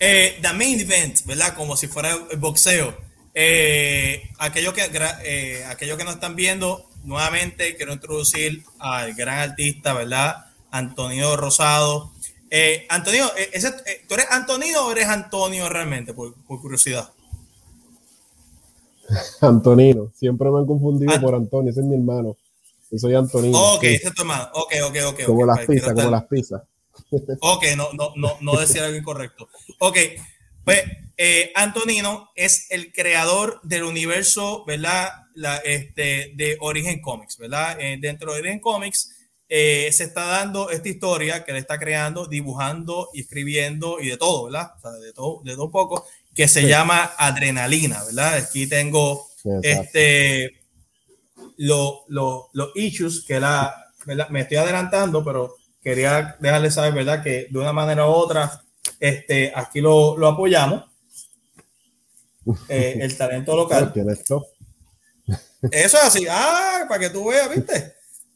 eh, 0.00 0.38
The 0.42 0.52
Main 0.52 0.80
Event, 0.80 1.24
¿verdad? 1.26 1.54
Como 1.54 1.76
si 1.76 1.86
fuera 1.86 2.10
el 2.30 2.38
boxeo. 2.38 2.96
Eh, 3.34 4.30
aquellos, 4.38 4.72
que, 4.72 4.90
eh, 5.24 5.64
aquellos 5.66 5.96
que 5.96 6.04
nos 6.04 6.14
están 6.14 6.34
viendo, 6.34 6.88
nuevamente 7.04 7.76
quiero 7.76 7.92
introducir 7.92 8.64
al 8.78 9.14
gran 9.14 9.50
artista, 9.50 9.92
¿verdad? 9.92 10.53
Antonio 10.74 11.36
Rosado. 11.36 12.12
Eh, 12.50 12.84
Antonio, 12.88 13.26
eh, 13.36 13.50
eh, 13.52 14.04
¿tú 14.08 14.14
eres 14.14 14.26
Antonio 14.30 14.86
o 14.86 14.92
eres 14.92 15.06
Antonio 15.06 15.68
realmente, 15.68 16.12
por, 16.12 16.34
curiosidad? 16.44 17.12
Antonino, 19.40 20.10
siempre 20.14 20.50
me 20.50 20.58
han 20.58 20.66
confundido 20.66 21.20
por 21.20 21.34
Antonio, 21.36 21.70
ese 21.70 21.80
es 21.80 21.86
mi 21.86 21.94
hermano. 21.94 22.36
Yo 22.90 22.98
soy 22.98 23.14
Antonino. 23.14 23.56
Ok, 23.74 23.84
ese 23.84 24.08
es 24.08 24.14
tu 24.14 24.22
hermano. 24.22 24.48
Ok, 24.54 24.74
ok, 24.88 24.96
ok. 25.06 25.24
Como 25.26 25.46
las 25.46 25.60
pizzas, 25.60 25.94
como 25.94 26.10
las 26.10 26.24
pizzas. 26.28 26.62
Ok, 27.40 27.64
no, 27.76 27.92
no, 27.92 28.12
no, 28.16 28.36
no 28.40 28.58
decir 28.58 28.82
algo 28.82 28.96
incorrecto. 28.96 29.48
Ok, 29.78 29.98
pues 30.64 30.82
Antonino 31.54 32.30
es 32.34 32.66
el 32.70 32.92
creador 32.92 33.60
del 33.62 33.84
universo, 33.84 34.64
¿verdad? 34.66 35.08
La, 35.34 35.58
este, 35.58 36.32
de 36.34 36.56
Origen 36.60 37.00
Comics, 37.00 37.38
¿verdad? 37.38 37.78
dentro 38.00 38.32
de 38.32 38.40
Origen 38.40 38.60
Comics 38.60 39.13
eh, 39.56 39.92
se 39.92 40.02
está 40.02 40.24
dando 40.24 40.68
esta 40.70 40.88
historia 40.88 41.44
que 41.44 41.52
le 41.52 41.60
está 41.60 41.78
creando, 41.78 42.26
dibujando 42.26 43.10
y 43.14 43.20
escribiendo 43.20 44.00
y 44.00 44.08
de 44.08 44.16
todo, 44.16 44.46
¿verdad? 44.46 44.72
O 44.76 44.80
sea, 44.80 44.90
de 44.90 45.12
todo, 45.12 45.42
de 45.44 45.52
todo 45.52 45.66
un 45.66 45.70
poco, 45.70 46.04
que 46.34 46.48
se 46.48 46.66
llama 46.66 47.12
Adrenalina, 47.16 48.02
¿verdad? 48.02 48.34
Aquí 48.34 48.66
tengo 48.66 49.28
este, 49.62 50.60
los 51.56 52.48
issues 52.74 53.24
que 53.24 53.38
la, 53.38 53.92
me 54.30 54.40
estoy 54.40 54.56
adelantando, 54.56 55.24
pero 55.24 55.54
quería 55.80 56.36
dejarles 56.40 56.74
saber, 56.74 56.92
¿verdad? 56.92 57.22
Que 57.22 57.46
de 57.48 57.56
una 57.56 57.72
manera 57.72 58.08
u 58.08 58.10
otra, 58.10 58.60
este, 58.98 59.52
aquí 59.54 59.80
lo, 59.80 60.18
lo 60.18 60.26
apoyamos. 60.26 60.82
Eh, 62.68 62.98
el 63.02 63.16
talento 63.16 63.54
local. 63.54 63.92
Eso 65.70 65.96
es 65.96 66.04
así. 66.04 66.26
Ah, 66.28 66.86
para 66.88 66.98
que 66.98 67.10
tú 67.10 67.28
veas, 67.28 67.48
¿viste? 67.54 67.94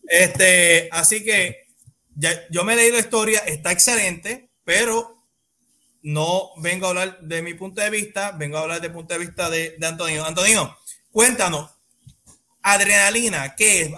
Este, 0.08 0.88
así 0.90 1.24
que 1.24 1.68
ya, 2.14 2.48
yo 2.50 2.64
me 2.64 2.74
leído 2.74 2.94
la 2.94 3.00
historia, 3.00 3.40
está 3.40 3.72
excelente, 3.72 4.50
pero 4.64 5.16
no 6.02 6.50
vengo 6.58 6.86
a 6.86 6.88
hablar 6.90 7.20
de 7.20 7.42
mi 7.42 7.54
punto 7.54 7.80
de 7.80 7.90
vista, 7.90 8.32
vengo 8.32 8.56
a 8.56 8.62
hablar 8.62 8.80
del 8.80 8.92
punto 8.92 9.14
de 9.14 9.20
vista 9.20 9.50
de, 9.50 9.76
de 9.78 9.86
Antonio. 9.86 10.24
Antonio, 10.24 10.76
cuéntanos, 11.10 11.70
adrenalina, 12.62 13.54
¿qué 13.56 13.82
es? 13.82 13.90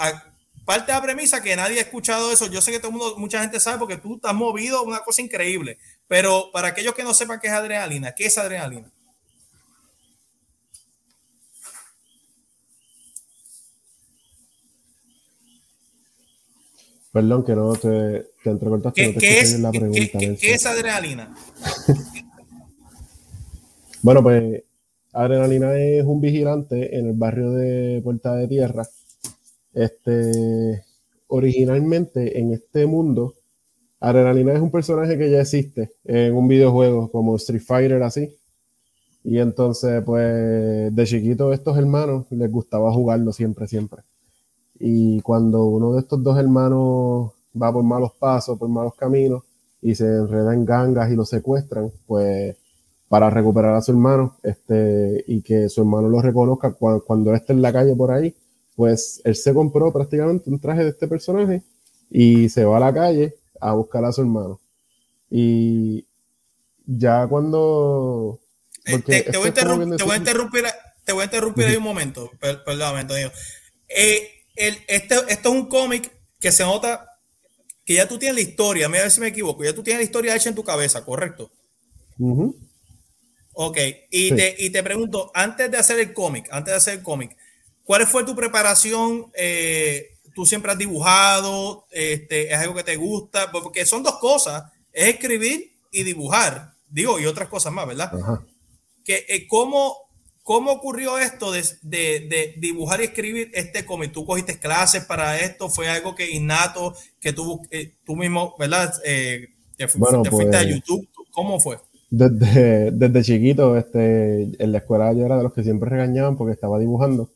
Parte 0.64 0.92
de 0.92 0.98
la 0.98 1.02
premisa 1.02 1.42
que 1.42 1.56
nadie 1.56 1.78
ha 1.78 1.82
escuchado 1.82 2.30
eso. 2.30 2.46
Yo 2.46 2.60
sé 2.60 2.70
que 2.70 2.78
todo 2.78 2.90
el 2.90 2.96
mundo, 2.96 3.16
mucha 3.16 3.40
gente 3.40 3.58
sabe 3.58 3.78
porque 3.78 3.96
tú 3.96 4.16
estás 4.16 4.34
movido, 4.34 4.82
una 4.82 5.00
cosa 5.00 5.20
increíble. 5.22 5.78
Pero 6.06 6.50
para 6.52 6.68
aquellos 6.68 6.94
que 6.94 7.02
no 7.02 7.14
sepan 7.14 7.40
qué 7.40 7.48
es 7.48 7.52
adrenalina, 7.52 8.14
¿qué 8.14 8.26
es 8.26 8.38
adrenalina? 8.38 8.90
Perdón 17.12 17.44
que 17.44 17.54
no 17.54 17.72
te, 17.72 18.26
te 18.42 18.50
entrecortaste. 18.50 19.02
¿Qué, 19.02 19.08
no 19.08 19.14
te 19.14 19.20
¿qué 19.20 19.40
es, 19.40 19.60
la 19.60 19.70
pregunta. 19.70 20.18
¿qué, 20.18 20.36
qué, 20.36 20.54
es 20.54 20.66
adrenalina? 20.66 21.34
bueno, 24.02 24.22
pues 24.22 24.62
adrenalina 25.12 25.76
es 25.76 26.04
un 26.04 26.20
vigilante 26.20 26.96
en 26.96 27.08
el 27.08 27.14
barrio 27.14 27.52
de 27.52 28.00
Puerta 28.02 28.34
de 28.36 28.48
Tierra. 28.48 28.86
Este, 29.72 30.84
originalmente 31.26 32.38
en 32.38 32.52
este 32.52 32.86
mundo, 32.86 33.34
Adrenalina 34.00 34.54
es 34.54 34.60
un 34.60 34.70
personaje 34.70 35.18
que 35.18 35.30
ya 35.30 35.42
existe 35.42 35.92
en 36.04 36.34
un 36.34 36.48
videojuego 36.48 37.10
como 37.10 37.36
Street 37.36 37.62
Fighter 37.62 38.02
así. 38.02 38.34
Y 39.22 39.38
entonces, 39.38 40.02
pues, 40.04 40.94
de 40.94 41.04
chiquito 41.04 41.52
estos 41.52 41.76
hermanos 41.76 42.26
les 42.30 42.50
gustaba 42.50 42.90
jugarlo 42.92 43.32
siempre, 43.32 43.68
siempre. 43.68 44.02
Y 44.80 45.20
cuando 45.20 45.64
uno 45.66 45.92
de 45.92 46.00
estos 46.00 46.22
dos 46.22 46.38
hermanos 46.38 47.32
va 47.60 47.72
por 47.72 47.84
malos 47.84 48.12
pasos, 48.18 48.58
por 48.58 48.68
malos 48.68 48.94
caminos, 48.94 49.42
y 49.82 49.94
se 49.94 50.06
enreda 50.06 50.54
en 50.54 50.64
gangas 50.64 51.10
y 51.10 51.16
lo 51.16 51.24
secuestran, 51.24 51.92
pues 52.06 52.56
para 53.08 53.28
recuperar 53.28 53.74
a 53.74 53.82
su 53.82 53.90
hermano 53.90 54.36
este, 54.42 55.24
y 55.26 55.42
que 55.42 55.68
su 55.68 55.80
hermano 55.80 56.08
lo 56.08 56.22
reconozca 56.22 56.72
cuando, 56.72 57.04
cuando 57.04 57.34
esté 57.34 57.52
en 57.52 57.60
la 57.60 57.72
calle 57.72 57.94
por 57.96 58.12
ahí, 58.12 58.34
pues 58.76 59.20
él 59.24 59.34
se 59.34 59.52
compró 59.52 59.92
prácticamente 59.92 60.48
un 60.48 60.60
traje 60.60 60.84
de 60.84 60.90
este 60.90 61.08
personaje 61.08 61.62
y 62.08 62.48
se 62.48 62.64
va 62.64 62.76
a 62.76 62.80
la 62.80 62.94
calle 62.94 63.34
a 63.60 63.72
buscar 63.72 64.04
a 64.04 64.12
su 64.12 64.20
hermano. 64.20 64.60
Y 65.28 66.06
ya 66.86 67.26
cuando... 67.26 68.40
te, 68.84 69.36
voy 69.36 69.46
a 69.46 69.48
interrumpir, 69.48 69.94
te, 71.04 71.12
voy 71.12 71.22
a 71.22 71.24
interrumpir, 71.24 71.66
ahí 71.66 71.76
un 71.76 71.82
momento, 71.82 72.30
perdón, 72.40 72.96
Antonio. 72.96 73.30
Eh, 73.88 74.39
este, 74.60 75.14
esto 75.28 75.28
es 75.28 75.46
un 75.46 75.66
cómic 75.66 76.10
que 76.38 76.52
se 76.52 76.64
nota 76.64 77.06
que 77.84 77.94
ya 77.94 78.06
tú 78.06 78.18
tienes 78.18 78.36
la 78.36 78.48
historia, 78.48 78.86
a 78.86 78.90
ver 78.90 79.10
si 79.10 79.20
me 79.20 79.28
equivoco, 79.28 79.64
ya 79.64 79.74
tú 79.74 79.82
tienes 79.82 80.00
la 80.00 80.04
historia 80.04 80.36
hecha 80.36 80.48
en 80.48 80.54
tu 80.54 80.62
cabeza, 80.62 81.04
¿correcto? 81.04 81.50
Ok, 83.52 83.78
y, 84.10 84.34
te, 84.34 84.54
y 84.58 84.70
te 84.70 84.82
pregunto, 84.82 85.30
antes 85.34 85.70
de 85.70 85.76
hacer 85.76 85.98
el 85.98 86.12
cómic, 86.12 86.48
antes 86.52 86.72
de 86.72 86.76
hacer 86.76 86.94
el 86.94 87.02
cómic, 87.02 87.36
¿cuál 87.82 88.06
fue 88.06 88.24
tu 88.24 88.36
preparación? 88.36 89.30
Eh, 89.34 90.18
¿Tú 90.34 90.46
siempre 90.46 90.70
has 90.70 90.78
dibujado? 90.78 91.86
Este, 91.90 92.52
¿Es 92.52 92.58
algo 92.58 92.74
que 92.74 92.84
te 92.84 92.96
gusta? 92.96 93.50
Porque 93.50 93.84
son 93.84 94.02
dos 94.02 94.18
cosas, 94.18 94.64
es 94.92 95.08
escribir 95.08 95.72
y 95.90 96.04
dibujar, 96.04 96.74
digo, 96.88 97.18
y 97.18 97.26
otras 97.26 97.48
cosas 97.48 97.72
más, 97.72 97.86
¿verdad? 97.88 98.12
Que, 99.04 99.26
eh, 99.28 99.46
¿cómo, 99.48 100.09
¿Cómo 100.42 100.72
ocurrió 100.72 101.18
esto 101.18 101.52
de, 101.52 101.62
de, 101.82 102.54
dibujar 102.58 103.00
y 103.00 103.04
escribir 103.04 103.50
este 103.54 103.84
cómic? 103.84 104.12
¿Tú 104.12 104.24
cogiste 104.24 104.58
clases 104.58 105.04
para 105.04 105.38
esto? 105.38 105.68
¿Fue 105.68 105.88
algo 105.88 106.14
que 106.14 106.30
innato, 106.30 106.94
que 107.20 107.32
tú, 107.32 107.60
eh, 107.70 107.94
tú 108.04 108.16
mismo, 108.16 108.54
¿verdad? 108.58 108.92
Eh, 109.04 109.48
te, 109.76 109.86
fuiste 109.86 110.16
a 110.16 110.22
pues, 110.22 110.66
YouTube. 110.66 111.08
¿Cómo 111.30 111.60
fue? 111.60 111.78
Desde, 112.10 112.90
desde 112.90 113.22
chiquito, 113.22 113.76
este, 113.76 114.50
en 114.58 114.72
la 114.72 114.78
escuela 114.78 115.12
yo 115.12 115.24
era 115.24 115.36
de 115.36 115.44
los 115.44 115.52
que 115.52 115.62
siempre 115.62 115.90
regañaban 115.90 116.36
porque 116.36 116.54
estaba 116.54 116.78
dibujando. 116.78 117.30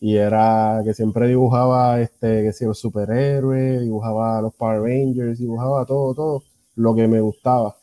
Y 0.00 0.16
era 0.16 0.82
que 0.84 0.92
siempre 0.92 1.28
dibujaba, 1.28 2.00
este, 2.00 2.42
que 2.42 2.52
si 2.52 2.66
los 2.66 2.78
superhéroes, 2.78 3.80
dibujaba 3.80 4.42
los 4.42 4.52
Power 4.54 4.82
Rangers, 4.82 5.38
dibujaba 5.38 5.86
todo, 5.86 6.14
todo 6.14 6.42
lo 6.74 6.94
que 6.94 7.08
me 7.08 7.20
gustaba. 7.20 7.76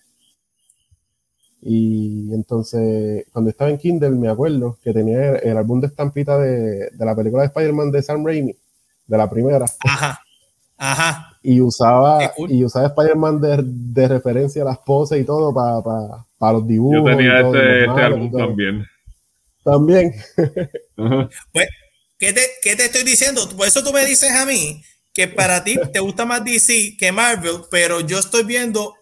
Y 1.61 2.33
entonces, 2.33 3.25
cuando 3.31 3.51
estaba 3.51 3.69
en 3.69 3.77
Kindle, 3.77 4.11
me 4.11 4.29
acuerdo 4.29 4.77
que 4.83 4.93
tenía 4.93 5.35
el, 5.35 5.57
álbum 5.57 5.79
de 5.79 5.87
estampita 5.87 6.37
de, 6.37 6.89
de, 6.91 7.05
la 7.05 7.15
película 7.15 7.43
de 7.43 7.47
Spider-Man 7.47 7.91
de 7.91 8.01
Sam 8.01 8.25
Raimi, 8.25 8.55
de 9.07 9.17
la 9.17 9.29
primera. 9.29 9.65
Ajá. 9.85 10.21
Ajá. 10.77 11.37
Y 11.43 11.61
usaba, 11.61 12.31
y 12.49 12.63
usaba 12.63 12.87
Spider-Man 12.87 13.39
de, 13.39 13.59
de, 13.63 14.07
referencia 14.07 14.63
a 14.63 14.65
las 14.65 14.79
poses 14.79 15.21
y 15.21 15.23
todo 15.23 15.53
para 15.53 16.25
para 16.41 16.53
los 16.53 16.67
dibujos. 16.67 16.97
Yo 16.97 17.17
tenía 17.17 17.39
ese, 17.39 17.85
álbum 18.01 18.31
también. 18.31 18.87
También. 19.63 20.15
Pues, 21.53 21.67
¿qué 22.17 22.33
te, 22.33 22.41
¿qué 22.63 22.75
te 22.75 22.85
estoy 22.85 23.03
diciendo? 23.03 23.47
Por 23.55 23.67
eso 23.67 23.83
tú 23.83 23.93
me 23.93 24.03
dices 24.05 24.31
a 24.31 24.43
mí 24.43 24.81
que 25.13 25.27
para 25.27 25.63
ti 25.63 25.77
te 25.93 25.99
gusta 25.99 26.25
más 26.25 26.43
DC 26.43 26.95
que 26.97 27.11
Marvel, 27.11 27.57
pero 27.69 28.01
yo 28.01 28.17
estoy 28.17 28.43
viendo 28.43 28.95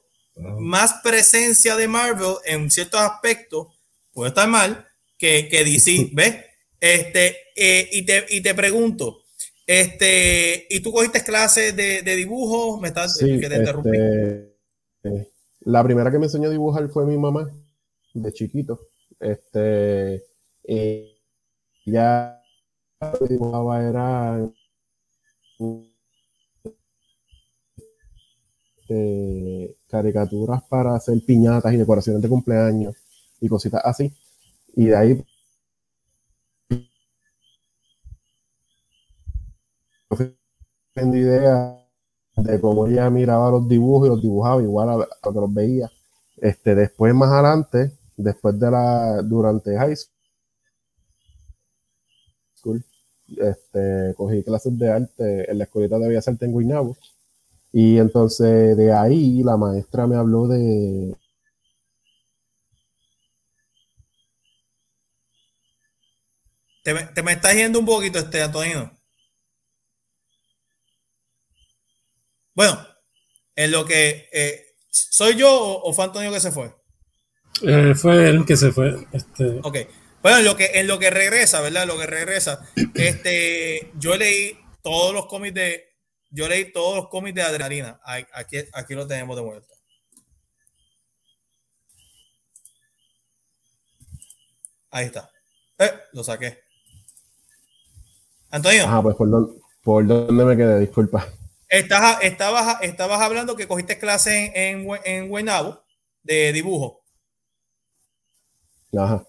más 0.60 0.96
presencia 1.04 1.76
de 1.76 1.88
Marvel 1.88 2.36
en 2.46 2.70
ciertos 2.72 3.00
aspectos, 3.00 3.68
puede 4.12 4.30
estar 4.30 4.48
mal, 4.48 4.88
que, 5.18 5.48
que 5.50 5.64
DC, 5.64 6.10
¿ves? 6.14 6.36
Este, 6.80 7.36
eh, 7.56 7.90
y, 7.92 8.06
te, 8.06 8.26
y 8.30 8.42
te 8.42 8.56
pregunto, 8.56 9.22
este, 9.68 10.66
¿y 10.70 10.80
tú 10.80 10.92
cogiste 10.92 11.24
clases 11.24 11.76
de, 11.76 12.02
de 12.02 12.16
dibujo? 12.16 12.80
Me 12.80 12.88
estás 12.88 13.18
que 13.18 13.38
te 13.38 13.64
este, 13.64 14.56
eh, 15.04 15.32
la 15.60 15.84
primera 15.84 16.10
que 16.10 16.18
me 16.18 16.26
enseñó 16.26 16.48
a 16.48 16.52
dibujar 16.52 16.90
fue 16.90 17.06
mi 17.06 17.18
mamá, 17.18 17.52
de 18.14 18.34
chiquito. 18.34 18.88
Este, 19.20 20.24
y 20.64 21.22
ya 21.86 22.42
dibujaba 23.30 23.88
era 23.88 24.50
este, 28.90 29.79
caricaturas 29.90 30.64
para 30.70 30.96
hacer 30.96 31.20
piñatas 31.26 31.74
y 31.74 31.78
decoraciones 31.78 32.22
de 32.22 32.30
cumpleaños 32.30 32.96
y 33.42 33.48
cositas 33.50 33.82
así. 33.84 34.14
Y 34.76 34.86
de 34.86 34.96
ahí 34.96 35.26
tengo 40.94 41.16
idea 41.16 41.86
de 42.38 42.60
cómo 42.62 42.88
ella 42.88 43.10
miraba 43.10 43.52
los 43.52 43.68
dibujos 43.68 44.08
y 44.08 44.10
los 44.10 44.22
dibujaba 44.22 44.62
igual 44.62 44.90
a, 44.90 44.98
lo 44.98 45.34
que 45.34 45.40
los 45.40 45.54
veía. 45.54 45.92
Este, 46.38 46.76
después, 46.76 47.14
más 47.14 47.32
adelante, 47.32 47.92
después 48.18 48.60
de 48.60 48.72
la, 48.72 49.22
durante 49.24 49.78
high 49.78 49.96
school, 52.56 52.84
este, 53.38 54.14
cogí 54.16 54.44
clases 54.44 54.78
de 54.78 54.92
arte 54.92 55.52
en 55.52 55.58
la 55.58 55.66
escuelita 55.66 56.00
de 56.00 56.08
Bellas 56.08 56.28
Artes 56.28 56.48
en 56.48 56.52
Guaynabo 56.52 56.98
y 57.72 57.98
entonces 57.98 58.76
de 58.78 58.94
ahí 58.94 59.44
la 59.44 59.58
maestra 59.58 60.08
me 60.08 60.16
habló 60.16 60.48
de... 60.48 61.16
Te, 66.84 66.94
te 66.94 67.24
me 67.24 67.34
estás 67.34 67.54
yendo 67.56 67.80
un 67.80 67.86
poquito, 67.86 68.20
este 68.20 68.42
Antonio. 68.42 68.92
Bueno, 72.56 72.86
en 73.56 73.72
lo 73.72 73.86
que... 73.86 74.28
Eh, 74.32 74.66
¿Soy 74.90 75.36
yo 75.36 75.50
o, 75.52 75.94
fue 75.94 76.06
Antonio 76.06 76.32
que 76.32 76.40
se 76.40 76.52
fue? 76.52 76.74
Eh, 77.62 77.94
fue 77.94 78.30
él 78.30 78.46
que 78.46 78.58
se 78.58 78.72
fue. 78.72 78.96
Este... 79.12 79.60
Ok. 79.62 79.78
Bueno, 80.22 80.40
en 80.40 80.46
lo 80.46 80.58
que, 80.58 80.72
en 80.74 80.88
lo 80.88 80.98
que 81.00 81.10
regresa, 81.10 81.62
¿verdad? 81.62 81.86
Lo 81.86 81.98
que 81.98 82.08
regresa. 82.08 82.68
Este, 82.96 83.92
yo 83.96 84.18
leí 84.18 84.58
todos 84.82 85.14
los 85.14 85.28
cómics 85.28 85.54
de, 85.54 85.89
yo 86.32 86.48
leí 86.48 86.72
todos 86.72 86.96
los 86.96 87.10
cómics 87.10 87.36
de 87.36 87.42
Adrenalina. 87.42 88.00
Aquí, 88.34 88.58
aquí 88.74 88.94
lo 88.94 89.08
tenemos 89.08 89.36
de 89.36 89.42
vuelta. 89.42 89.74
Ahí 94.92 95.06
está. 95.06 95.30
Eh, 95.78 95.92
lo 96.14 96.24
saqué. 96.24 96.60
Antonio. 98.52 98.86
Ah, 98.88 99.02
pues 99.02 99.16
por, 99.16 100.08
dónde, 100.08 100.46
me 100.46 100.58
quedé, 100.58 100.80
disculpa. 100.80 101.28
Estabas, 101.68 102.24
estabas, 102.24 102.82
estabas 102.82 103.22
hablando 103.22 103.56
que 103.56 103.68
cogiste 103.68 104.00
clase 104.00 104.52
en, 104.56 104.90
en, 104.90 105.00
en 105.06 105.30
Guaynabo 105.30 105.84
de 106.24 106.52
dibujo. 106.52 107.02
Ajá, 108.98 109.24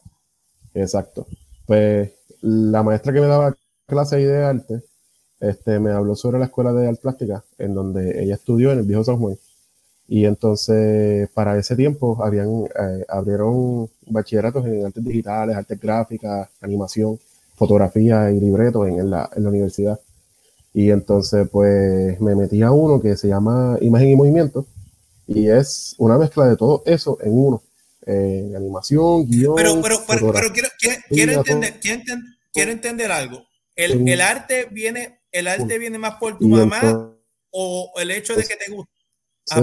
exacto. 0.73 1.27
Pues 1.67 2.13
la 2.41 2.83
maestra 2.83 3.13
que 3.13 3.21
me 3.21 3.27
daba 3.27 3.55
clase 3.87 4.17
de 4.17 4.43
arte 4.43 4.90
este, 5.41 5.79
me 5.81 5.91
habló 5.91 6.15
sobre 6.15 6.39
la 6.39 6.47
escuela 6.47 6.73
de 6.73 6.89
arte 6.89 7.01
plástica, 7.01 7.45
en 7.59 7.75
donde 7.75 8.23
ella 8.23 8.35
estudió 8.35 8.73
en 8.73 8.81
el 8.81 8.85
viejo 8.85 9.05
San 9.05 9.19
Juan. 9.19 9.37
Y 10.07 10.25
entonces, 10.27 11.29
para 11.35 11.57
ese 11.57 11.77
tiempo, 11.77 12.23
habían, 12.23 12.65
eh, 12.65 13.05
abrieron 13.09 13.89
bachilleratos 14.07 14.67
en 14.67 14.87
artes 14.87 15.05
digitales, 15.05 15.57
artes 15.57 15.81
gráficas, 15.81 16.49
animación, 16.61 17.19
fotografía 17.55 18.31
y 18.31 18.41
libretos 18.41 18.89
en, 18.89 19.09
la, 19.09 19.31
en 19.35 19.45
la 19.45 19.49
universidad. 19.49 20.01
Y 20.75 20.91
entonces, 20.91 21.49
pues, 21.49 22.21
me 22.21 22.35
metí 22.35 22.63
a 22.63 22.73
uno 22.73 23.01
que 23.01 23.17
se 23.17 23.29
llama 23.29 23.79
Imagen 23.81 24.09
y 24.09 24.17
Movimiento, 24.17 24.67
y 25.29 25.49
es 25.49 25.95
una 25.99 26.19
mezcla 26.19 26.47
de 26.47 26.57
todo 26.57 26.83
eso 26.87 27.17
en 27.23 27.33
uno. 27.33 27.63
Eh, 28.05 28.53
animación, 28.57 29.29
guion. 29.29 29.55
Pero, 29.55 29.81
pero, 29.81 29.99
pero, 30.07 30.53
quiero, 30.53 30.69
quiero, 31.09 31.33
entender, 31.33 31.79
quiero, 32.53 32.73
entender 32.73 33.13
algo. 33.13 33.45
El, 33.77 34.09
el, 34.09 34.21
arte 34.21 34.67
viene 34.73 35.20
¿El 35.33 35.47
arte 35.49 35.79
viene 35.79 35.99
más 35.99 36.17
por 36.17 36.39
tu 36.39 36.49
mamá 36.49 37.17
o 37.51 37.93
el 38.01 38.11
hecho 38.11 38.35
de 38.35 38.45
que 38.45 38.57
te 38.57 38.71
gusta? 38.71 38.93
Ah, 39.51 39.63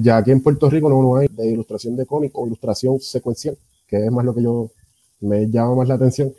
ya 0.00 0.16
aquí 0.16 0.30
en 0.30 0.42
Puerto 0.42 0.70
Rico 0.70 0.88
no, 0.88 1.16
hay 1.16 1.28
de 1.28 1.50
ilustración 1.50 1.96
de 1.96 2.06
cómic 2.06 2.32
o 2.34 2.46
ilustración 2.46 2.98
secuencial, 3.00 3.58
que 3.86 4.04
es 4.04 4.10
más 4.10 4.24
lo 4.24 4.34
que 4.34 4.42
yo 4.42 4.70
me 5.20 5.50
llama 5.50 5.76
más 5.76 5.88
la 5.88 5.94
atención. 5.94 6.34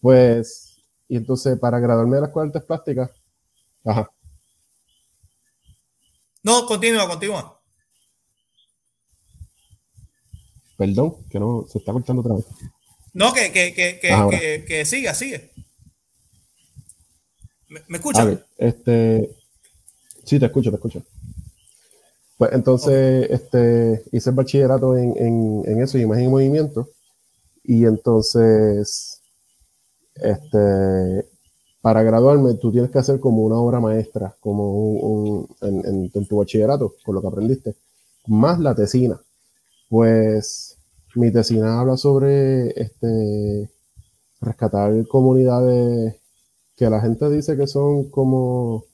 Pues, 0.00 0.82
y 1.08 1.16
entonces 1.16 1.58
para 1.58 1.78
graduarme 1.78 2.16
de 2.16 2.22
las 2.22 2.36
artes 2.36 2.62
plásticas, 2.64 3.10
ajá. 3.84 4.10
No, 6.42 6.66
continúa, 6.66 7.08
continúa. 7.08 7.60
Perdón, 10.76 11.16
que 11.30 11.38
no 11.38 11.66
se 11.68 11.78
está 11.78 11.92
cortando 11.92 12.20
otra 12.20 12.34
vez. 12.34 12.46
No, 13.12 13.32
que, 13.32 13.52
que, 13.52 13.74
que, 13.74 13.98
que, 14.00 14.64
que 14.66 14.84
siga, 14.84 15.14
sigue. 15.14 15.50
¿Me, 17.70 17.96
escuchas? 17.96 18.40
este, 18.58 19.36
sí, 20.24 20.38
te 20.38 20.46
escucho, 20.46 20.70
te 20.70 20.76
escucho. 20.76 21.02
Pues 22.36 22.52
entonces 22.52 23.30
este, 23.30 24.02
hice 24.12 24.30
el 24.30 24.36
bachillerato 24.36 24.96
en, 24.96 25.14
en, 25.16 25.62
en 25.66 25.82
eso, 25.82 25.98
imagen 25.98 26.24
y 26.24 26.28
movimiento. 26.28 26.88
Y 27.62 27.84
entonces, 27.84 29.20
este, 30.14 31.28
para 31.80 32.02
graduarme, 32.02 32.54
tú 32.54 32.72
tienes 32.72 32.90
que 32.90 32.98
hacer 32.98 33.20
como 33.20 33.42
una 33.42 33.56
obra 33.56 33.78
maestra, 33.78 34.34
como 34.40 34.72
un, 34.72 35.48
en, 35.60 36.10
en, 36.12 36.26
tu 36.26 36.38
bachillerato, 36.38 36.94
con 37.04 37.14
lo 37.14 37.20
que 37.20 37.28
aprendiste, 37.28 37.76
más 38.26 38.58
la 38.58 38.74
tesina. 38.74 39.20
Pues 39.88 40.76
mi 41.14 41.30
tesina 41.30 41.80
habla 41.80 41.96
sobre 41.96 42.70
este, 42.80 43.70
rescatar 44.40 45.06
comunidades 45.06 46.19
que 46.80 46.88
la 46.88 47.02
gente 47.02 47.28
dice 47.28 47.58
que 47.58 47.66
son 47.66 48.04
como 48.04 48.86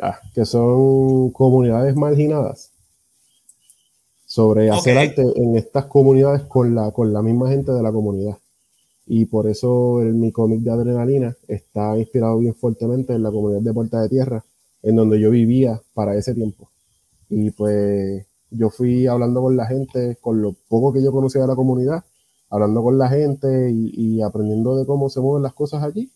ah, 0.00 0.20
que 0.32 0.44
son 0.44 1.30
comunidades 1.30 1.96
marginadas 1.96 2.70
sobre 4.24 4.70
hacer 4.70 4.96
arte 4.96 5.24
en 5.34 5.56
estas 5.56 5.86
comunidades 5.86 6.42
con 6.42 6.72
la, 6.72 6.92
con 6.92 7.12
la 7.12 7.22
misma 7.22 7.50
gente 7.50 7.72
de 7.72 7.82
la 7.82 7.90
comunidad. 7.90 8.38
Y 9.04 9.24
por 9.24 9.48
eso 9.48 10.00
el, 10.00 10.14
mi 10.14 10.30
cómic 10.30 10.60
de 10.60 10.70
adrenalina 10.70 11.36
está 11.48 11.98
inspirado 11.98 12.38
bien 12.38 12.54
fuertemente 12.54 13.14
en 13.14 13.24
la 13.24 13.32
comunidad 13.32 13.60
de 13.60 13.74
Puerta 13.74 14.00
de 14.00 14.08
Tierra, 14.08 14.44
en 14.84 14.94
donde 14.94 15.18
yo 15.18 15.32
vivía 15.32 15.82
para 15.92 16.14
ese 16.16 16.34
tiempo. 16.34 16.70
Y 17.30 17.50
pues 17.50 18.24
yo 18.52 18.70
fui 18.70 19.08
hablando 19.08 19.42
con 19.42 19.56
la 19.56 19.66
gente, 19.66 20.18
con 20.20 20.40
lo 20.40 20.54
poco 20.68 20.92
que 20.92 21.02
yo 21.02 21.10
conocía 21.10 21.40
de 21.42 21.48
la 21.48 21.56
comunidad, 21.56 22.04
hablando 22.48 22.80
con 22.80 22.96
la 22.96 23.08
gente 23.08 23.72
y, 23.72 24.22
aprendiendo 24.22 24.76
de 24.76 24.86
cómo 24.86 25.10
se 25.10 25.20
mueven 25.20 25.42
las 25.42 25.52
cosas 25.52 25.82
aquí. 25.82 26.12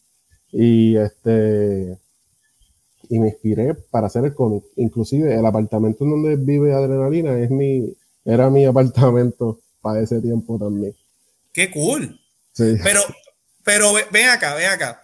Y 0.53 0.96
este 0.96 1.99
y 3.11 3.18
me 3.18 3.28
inspiré 3.28 3.74
para 3.74 4.07
hacer 4.07 4.24
el 4.24 4.34
cómic. 4.34 4.64
Inclusive 4.76 5.34
el 5.34 5.46
apartamento 5.46 6.05
en 6.05 6.11
donde 6.11 6.36
vive 6.36 6.74
Adrenalina 6.74 7.38
es 7.38 7.51
mi, 7.51 7.96
era 8.24 8.51
mi 8.51 8.64
apartamento 8.66 9.61
para 9.80 10.01
ese 10.01 10.20
tiempo 10.20 10.59
también. 10.59 10.94
Qué 11.53 11.70
cool. 11.70 12.20
Pero, 12.57 13.01
pero 13.64 13.92
ven 14.11 14.28
acá, 14.28 14.55
ven 14.55 14.70
acá. 14.70 15.03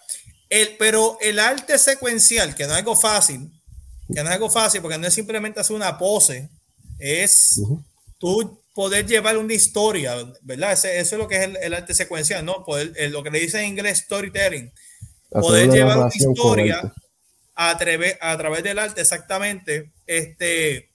El, 0.50 0.70
pero 0.78 1.18
el 1.20 1.38
arte 1.38 1.78
secuencial, 1.78 2.54
que 2.54 2.64
no 2.64 2.72
es 2.72 2.78
algo 2.78 2.96
fácil, 2.96 3.50
que 4.08 4.22
no 4.22 4.28
es 4.28 4.34
algo 4.34 4.50
fácil 4.50 4.82
porque 4.82 4.98
no 4.98 5.06
es 5.06 5.14
simplemente 5.14 5.60
hacer 5.60 5.74
una 5.74 5.96
pose, 5.96 6.48
es 6.98 7.60
tú 8.18 8.60
poder 8.74 9.06
llevar 9.06 9.36
una 9.38 9.54
historia, 9.54 10.14
¿verdad? 10.42 10.72
eso 10.72 10.88
es 10.88 11.12
lo 11.12 11.28
que 11.28 11.36
es 11.36 11.50
el, 11.60 11.74
arte 11.74 11.94
secuencial, 11.94 12.44
¿no? 12.44 12.64
Poder, 12.64 12.92
lo 13.10 13.22
que 13.22 13.30
le 13.30 13.40
dice 13.40 13.60
en 13.60 13.68
inglés 13.68 13.98
storytelling. 13.98 14.72
Poder 15.40 15.70
llevar 15.70 15.98
una 15.98 16.10
historia 16.14 16.92
a 17.54 17.78
través, 17.78 18.16
a 18.20 18.36
través 18.36 18.62
del 18.62 18.78
arte, 18.78 19.00
exactamente. 19.00 19.92
Este, 20.06 20.90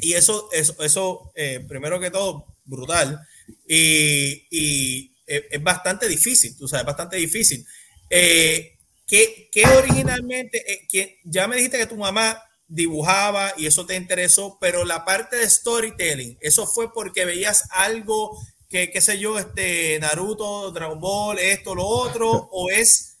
y 0.00 0.14
eso, 0.14 0.48
eso, 0.52 0.82
eso 0.82 1.32
eh, 1.34 1.64
primero 1.68 2.00
que 2.00 2.10
todo, 2.10 2.46
brutal. 2.64 3.20
Y, 3.66 4.46
y 4.50 5.16
es, 5.26 5.62
bastante 5.62 6.08
difícil, 6.08 6.56
tú 6.56 6.68
sabes, 6.68 6.86
bastante 6.86 7.16
difícil. 7.16 7.64
Eh, 8.10 8.78
¿qué, 9.06 9.48
¿qué, 9.52 9.64
originalmente, 9.66 10.64
eh, 10.92 11.18
ya 11.24 11.48
me 11.48 11.56
dijiste 11.56 11.78
que 11.78 11.86
tu 11.86 11.96
mamá 11.96 12.42
dibujaba 12.66 13.52
y 13.56 13.66
eso 13.66 13.86
te 13.86 13.96
interesó, 13.96 14.58
pero 14.60 14.84
la 14.84 15.04
parte 15.04 15.36
de 15.36 15.48
storytelling, 15.48 16.38
¿eso 16.40 16.66
fue 16.66 16.92
porque 16.92 17.24
veías 17.24 17.68
algo 17.70 18.38
que, 18.68 18.90
qué 18.90 19.00
sé 19.00 19.18
yo, 19.18 19.38
este 19.38 19.98
Naruto, 20.00 20.70
Dragon 20.72 20.98
Ball, 20.98 21.38
esto, 21.38 21.74
lo 21.74 21.86
otro, 21.86 22.30
o 22.30 22.70
es 22.70 23.11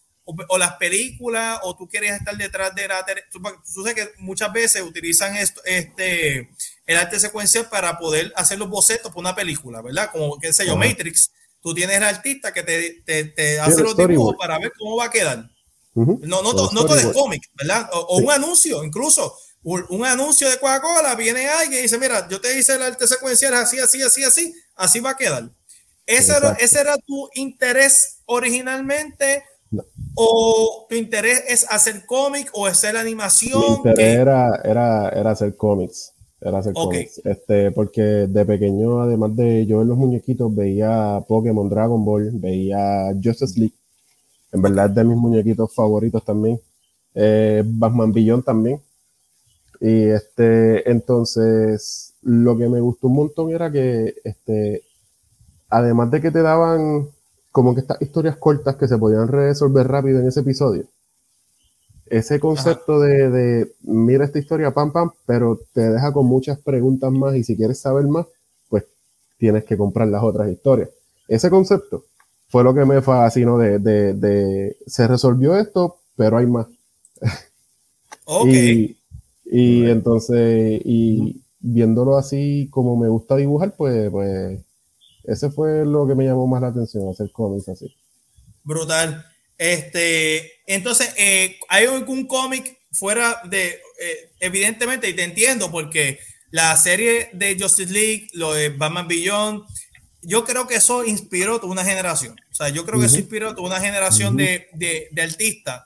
o, 0.48 0.58
las 0.58 0.74
películas, 0.76 1.60
o 1.62 1.76
tú 1.76 1.88
quieres 1.88 2.12
estar 2.12 2.36
detrás 2.36 2.74
de 2.74 2.88
la... 2.88 3.04
Tú, 3.30 3.40
tú 3.40 3.82
sabes 3.82 3.94
que 3.94 4.12
muchas 4.18 4.52
veces 4.52 4.82
utilizan 4.82 5.36
esto, 5.36 5.60
este, 5.64 6.50
el 6.86 6.96
arte 6.96 7.18
secuencial 7.20 7.68
para 7.68 7.98
poder 7.98 8.32
hacer 8.36 8.58
los 8.58 8.68
bocetos 8.68 9.10
para 9.10 9.20
una 9.20 9.34
película, 9.34 9.82
¿verdad? 9.82 10.10
Como, 10.12 10.38
qué 10.38 10.52
sé 10.52 10.66
yo, 10.66 10.76
Matrix. 10.76 11.30
Tú 11.60 11.74
tienes 11.74 11.96
el 11.96 12.04
artista 12.04 12.52
que 12.52 12.62
te, 12.62 13.02
te, 13.04 13.24
te 13.24 13.60
hace 13.60 13.82
los 13.82 13.96
dibujos 13.96 14.36
para 14.36 14.58
ver 14.58 14.72
cómo 14.78 14.96
va 14.96 15.04
a 15.06 15.10
quedar. 15.10 15.48
No, 15.94 16.42
no, 16.42 16.52
no, 16.52 16.86
todo 16.86 16.96
es 16.96 17.06
cómic, 17.06 17.42
¿verdad? 17.54 17.88
O, 17.92 18.18
un 18.18 18.30
anuncio, 18.30 18.82
incluso 18.82 19.36
un, 19.62 20.04
anuncio 20.04 20.50
de 20.50 20.58
Coca-Cola, 20.58 21.14
viene 21.14 21.48
alguien 21.48 21.80
y 21.80 21.82
dice, 21.82 21.98
mira, 21.98 22.26
yo 22.28 22.40
te 22.40 22.58
hice 22.58 22.74
el 22.74 22.82
arte 22.82 23.06
secuencial 23.06 23.54
así, 23.54 23.78
así, 23.78 24.02
así, 24.02 24.24
así, 24.24 24.54
así 24.74 25.00
va 25.00 25.10
a 25.10 25.16
quedar. 25.16 25.50
¿Ese 26.06 26.36
era, 26.36 26.52
¿Ese 26.52 26.80
era 26.80 26.96
tu 26.96 27.28
interés 27.34 28.22
originalmente? 28.24 29.44
¿O 30.14 30.86
tu 30.88 30.94
interés 30.94 31.42
es 31.48 31.66
hacer 31.70 32.04
cómic 32.06 32.50
o 32.54 32.66
hacer 32.66 32.96
animación? 32.96 33.60
Mi 33.60 33.76
interés 33.76 34.18
era, 34.18 34.60
era, 34.64 35.08
era 35.08 35.30
hacer 35.30 35.56
cómics. 35.56 36.12
Era 36.40 36.58
hacer 36.58 36.72
cómics. 36.72 37.20
Este, 37.24 37.70
porque 37.70 38.02
de 38.02 38.44
pequeño, 38.44 39.00
además 39.00 39.34
de 39.36 39.64
yo 39.66 39.78
ver 39.78 39.86
los 39.86 39.96
muñequitos, 39.96 40.54
veía 40.54 41.22
Pokémon, 41.26 41.68
Dragon 41.68 42.04
Ball, 42.04 42.30
veía 42.32 43.12
Justice 43.22 43.58
League. 43.58 43.74
En 44.50 44.60
verdad 44.60 44.90
es 44.90 44.94
de 44.94 45.04
mis 45.04 45.16
muñequitos 45.16 45.74
favoritos 45.74 46.24
también. 46.24 46.60
Eh, 47.14 47.62
Batman 47.64 48.12
Billón 48.12 48.42
también. 48.42 48.80
Y 49.80 50.04
este, 50.04 50.88
entonces, 50.90 52.14
lo 52.22 52.56
que 52.56 52.68
me 52.68 52.80
gustó 52.80 53.08
un 53.08 53.14
montón 53.14 53.50
era 53.50 53.70
que, 53.70 54.14
este, 54.24 54.82
además 55.68 56.10
de 56.10 56.20
que 56.20 56.30
te 56.30 56.42
daban 56.42 57.08
como 57.52 57.74
que 57.74 57.82
estas 57.82 58.00
historias 58.00 58.36
cortas 58.36 58.76
que 58.76 58.88
se 58.88 58.98
podían 58.98 59.28
resolver 59.28 59.86
rápido 59.86 60.18
en 60.18 60.26
ese 60.26 60.40
episodio. 60.40 60.86
Ese 62.06 62.40
concepto 62.40 63.00
de, 63.00 63.72
mira 63.82 64.24
esta 64.24 64.38
historia, 64.38 64.72
pam, 64.72 64.92
pam, 64.92 65.12
pero 65.24 65.60
te 65.72 65.80
deja 65.80 66.12
con 66.12 66.26
muchas 66.26 66.58
preguntas 66.58 67.12
más 67.12 67.34
y 67.36 67.44
si 67.44 67.56
quieres 67.56 67.80
saber 67.80 68.06
más, 68.06 68.26
pues 68.68 68.84
tienes 69.38 69.64
que 69.64 69.76
comprar 69.76 70.08
las 70.08 70.22
otras 70.22 70.50
historias. 70.50 70.90
Ese 71.28 71.48
concepto 71.48 72.04
fue 72.48 72.64
lo 72.64 72.74
que 72.74 72.84
me 72.84 73.00
fascinó 73.00 73.56
de, 73.56 73.78
de, 73.78 74.76
se 74.86 75.06
resolvió 75.06 75.56
esto, 75.56 75.96
pero 76.16 76.38
hay 76.38 76.46
más. 76.46 76.66
Ok. 78.24 78.46
y, 78.46 78.96
y 79.46 79.90
entonces, 79.90 80.80
y 80.84 81.42
viéndolo 81.58 82.16
así 82.16 82.68
como 82.70 82.96
me 82.96 83.08
gusta 83.08 83.36
dibujar, 83.36 83.74
pues, 83.76 84.10
pues 84.10 84.60
ese 85.24 85.50
fue 85.50 85.84
lo 85.84 86.06
que 86.06 86.14
me 86.14 86.24
llamó 86.24 86.46
más 86.46 86.62
la 86.62 86.68
atención, 86.68 87.08
hacer 87.08 87.30
cómics 87.32 87.68
así. 87.68 87.94
Brutal. 88.64 89.24
Este, 89.58 90.52
entonces, 90.66 91.14
eh, 91.16 91.58
¿hay 91.68 91.86
algún 91.86 92.26
cómic 92.26 92.78
fuera 92.92 93.40
de, 93.44 93.80
eh, 94.00 94.30
evidentemente, 94.40 95.08
y 95.08 95.14
te 95.14 95.22
entiendo, 95.22 95.70
porque 95.70 96.18
la 96.50 96.76
serie 96.76 97.30
de 97.32 97.56
Justice 97.58 97.92
League, 97.92 98.28
lo 98.34 98.52
de 98.52 98.70
Batman 98.70 99.08
Beyond, 99.08 99.64
yo 100.22 100.44
creo 100.44 100.66
que 100.66 100.76
eso 100.76 101.04
inspiró 101.04 101.58
toda 101.58 101.72
una 101.72 101.84
generación. 101.84 102.36
O 102.50 102.54
sea, 102.54 102.68
yo 102.68 102.84
creo 102.84 103.00
que 103.00 103.06
eso 103.06 103.18
inspiró 103.18 103.54
toda 103.54 103.66
una 103.66 103.80
generación 103.80 104.36
de, 104.36 104.68
de, 104.72 105.08
de, 105.10 105.22
artistas. 105.22 105.82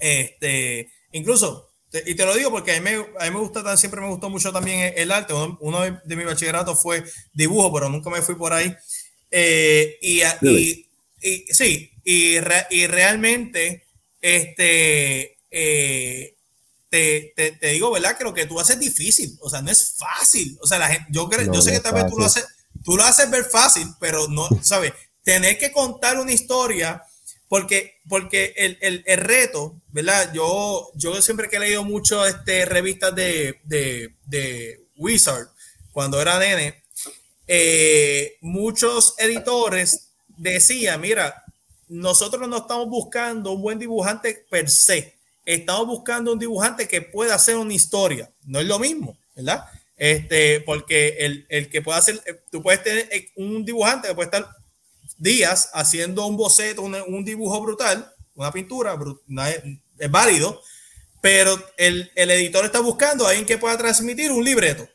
Este, 0.00 0.90
incluso 1.12 1.69
y 1.92 2.14
te 2.14 2.24
lo 2.24 2.34
digo 2.34 2.50
porque 2.50 2.76
a 2.76 2.80
mí, 2.80 2.90
me, 2.90 3.30
gusta, 3.30 3.76
siempre 3.76 4.00
me 4.00 4.08
gustó 4.08 4.30
mucho 4.30 4.52
también 4.52 4.92
el 4.96 5.10
arte. 5.10 5.34
Uno, 5.34 5.80
de, 5.80 6.16
mis 6.16 6.26
bachilleratos 6.26 6.80
fue 6.80 7.04
dibujo, 7.32 7.72
pero 7.72 7.88
nunca 7.88 8.10
me 8.10 8.22
fui 8.22 8.36
por 8.36 8.52
ahí. 8.52 8.74
Eh, 9.30 9.98
y, 10.00 10.20
y, 11.20 11.46
sí, 11.50 11.90
y, 12.04 12.36
y 12.70 12.86
realmente, 12.86 13.84
este, 14.20 15.38
eh, 15.50 16.36
te, 16.88 17.32
te, 17.34 17.68
digo, 17.68 17.90
¿verdad? 17.90 18.16
Que 18.16 18.24
lo 18.24 18.34
que 18.34 18.46
tú 18.46 18.60
haces 18.60 18.76
es 18.76 18.80
difícil. 18.80 19.36
O 19.40 19.50
sea, 19.50 19.60
no 19.60 19.70
es 19.70 19.94
fácil. 19.96 20.58
O 20.60 20.66
sea, 20.66 20.78
la 20.78 20.88
gente, 20.88 21.06
yo, 21.10 21.28
creo, 21.28 21.52
yo 21.52 21.60
sé 21.60 21.72
que 21.72 21.80
tal 21.80 21.94
vez 21.94 22.06
tú 22.06 22.18
lo, 22.18 22.24
haces, 22.24 22.46
tú 22.84 22.96
lo 22.96 23.02
haces 23.02 23.28
ver 23.30 23.44
fácil, 23.44 23.86
pero 23.98 24.28
no, 24.28 24.48
¿sabes? 24.62 24.92
Tener 25.24 25.58
que 25.58 25.72
contar 25.72 26.18
una 26.18 26.32
historia 26.32 27.02
porque, 27.50 27.96
porque 28.08 28.54
el, 28.56 28.78
el, 28.80 29.02
el, 29.04 29.18
reto, 29.18 29.74
¿verdad? 29.88 30.32
Yo, 30.32 30.92
yo 30.94 31.20
siempre 31.20 31.48
que 31.48 31.56
he 31.56 31.58
leído 31.58 31.82
mucho 31.82 32.24
este, 32.24 32.64
revistas 32.64 33.12
de, 33.12 33.58
de, 33.64 34.14
de 34.24 34.86
Wizard, 34.96 35.48
cuando 35.90 36.22
era 36.22 36.38
nene, 36.38 36.84
eh, 37.48 38.36
muchos 38.40 39.16
editores 39.18 40.10
decían, 40.28 41.00
mira, 41.00 41.42
nosotros 41.88 42.48
no 42.48 42.58
estamos 42.58 42.86
buscando 42.86 43.50
un 43.50 43.62
buen 43.62 43.80
dibujante 43.80 44.46
per 44.48 44.70
se, 44.70 45.16
estamos 45.44 45.88
buscando 45.88 46.34
un 46.34 46.38
dibujante 46.38 46.86
que 46.86 47.02
pueda 47.02 47.34
hacer 47.34 47.56
una 47.56 47.74
historia. 47.74 48.30
No 48.44 48.60
es 48.60 48.66
lo 48.66 48.78
mismo, 48.78 49.18
¿verdad? 49.34 49.64
Este, 49.96 50.60
porque 50.60 51.16
el, 51.18 51.46
el 51.48 51.68
que 51.68 51.82
pueda 51.82 51.98
hacer, 51.98 52.22
tú 52.52 52.62
puedes 52.62 52.84
tener 52.84 53.08
un 53.34 53.64
dibujante 53.64 54.06
que 54.06 54.14
puede 54.14 54.26
estar 54.26 54.59
días 55.20 55.70
haciendo 55.74 56.26
un 56.26 56.36
boceto, 56.36 56.82
un, 56.82 57.24
dibujo 57.24 57.60
brutal, 57.60 58.12
una 58.34 58.50
pintura, 58.50 58.98
es, 59.98 60.10
válido, 60.10 60.60
pero 61.20 61.62
el, 61.76 62.10
editor 62.16 62.64
está 62.64 62.80
buscando 62.80 63.26
a 63.26 63.28
alguien 63.28 63.46
que 63.46 63.58
pueda 63.58 63.76
transmitir 63.76 64.32
un 64.32 64.42
libreto, 64.42 64.88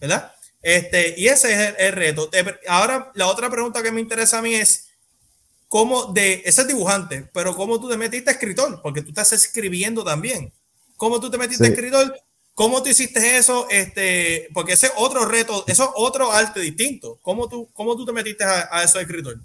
¿verdad? 0.00 0.32
Este, 0.60 1.14
y 1.16 1.28
ese 1.28 1.52
es 1.52 1.74
el, 1.78 1.92
reto. 1.92 2.28
Ahora, 2.66 3.12
la 3.14 3.28
otra 3.28 3.48
pregunta 3.48 3.82
que 3.82 3.92
me 3.92 4.00
interesa 4.00 4.38
a 4.38 4.42
mí 4.42 4.54
es, 4.54 4.88
¿cómo 5.68 6.06
de 6.06 6.42
ese 6.44 6.64
dibujante, 6.64 7.30
pero 7.32 7.54
cómo 7.54 7.80
tú 7.80 7.88
te 7.88 7.96
metiste 7.96 8.32
escritor? 8.32 8.80
Porque 8.82 9.02
tú 9.02 9.10
estás 9.10 9.32
escribiendo 9.32 10.04
también. 10.04 10.52
¿Cómo 10.96 11.20
tú 11.20 11.30
te 11.30 11.38
metiste 11.38 11.68
escritor? 11.68 12.16
¿Cómo 12.54 12.82
tú 12.82 12.88
hiciste 12.88 13.36
eso? 13.36 13.68
Este, 13.70 14.48
porque 14.52 14.72
ese 14.74 14.86
es 14.86 14.92
otro 14.96 15.24
reto, 15.24 15.64
eso 15.68 15.84
es 15.84 15.90
otro 15.94 16.32
arte 16.32 16.60
distinto. 16.60 17.18
¿Cómo 17.22 17.48
tú, 17.48 17.70
cómo 17.72 17.96
tú 17.96 18.04
te 18.04 18.12
metiste 18.12 18.44
a, 18.44 18.68
a 18.70 18.82
eso 18.82 18.98
de 18.98 19.04
escritor? 19.04 19.40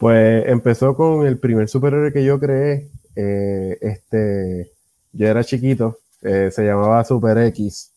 Pues 0.00 0.46
empezó 0.46 0.96
con 0.96 1.26
el 1.26 1.38
primer 1.38 1.68
superhéroe 1.68 2.10
que 2.10 2.24
yo 2.24 2.40
creé. 2.40 2.90
Eh, 3.14 3.76
este, 3.82 4.72
yo 5.12 5.28
era 5.28 5.44
chiquito, 5.44 5.98
eh, 6.22 6.48
se 6.50 6.64
llamaba 6.64 7.04
Super 7.04 7.36
X. 7.48 7.92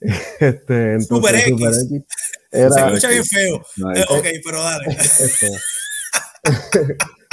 Este, 0.40 1.00
Super, 1.00 1.34
X. 1.36 1.88
Era, 2.50 2.70
se 2.70 2.80
escucha 2.80 3.08
bien 3.08 3.24
feo. 3.24 3.62
Eh, 3.96 4.04
ok, 4.10 4.26
pero 4.44 4.62
dale. 4.62 4.96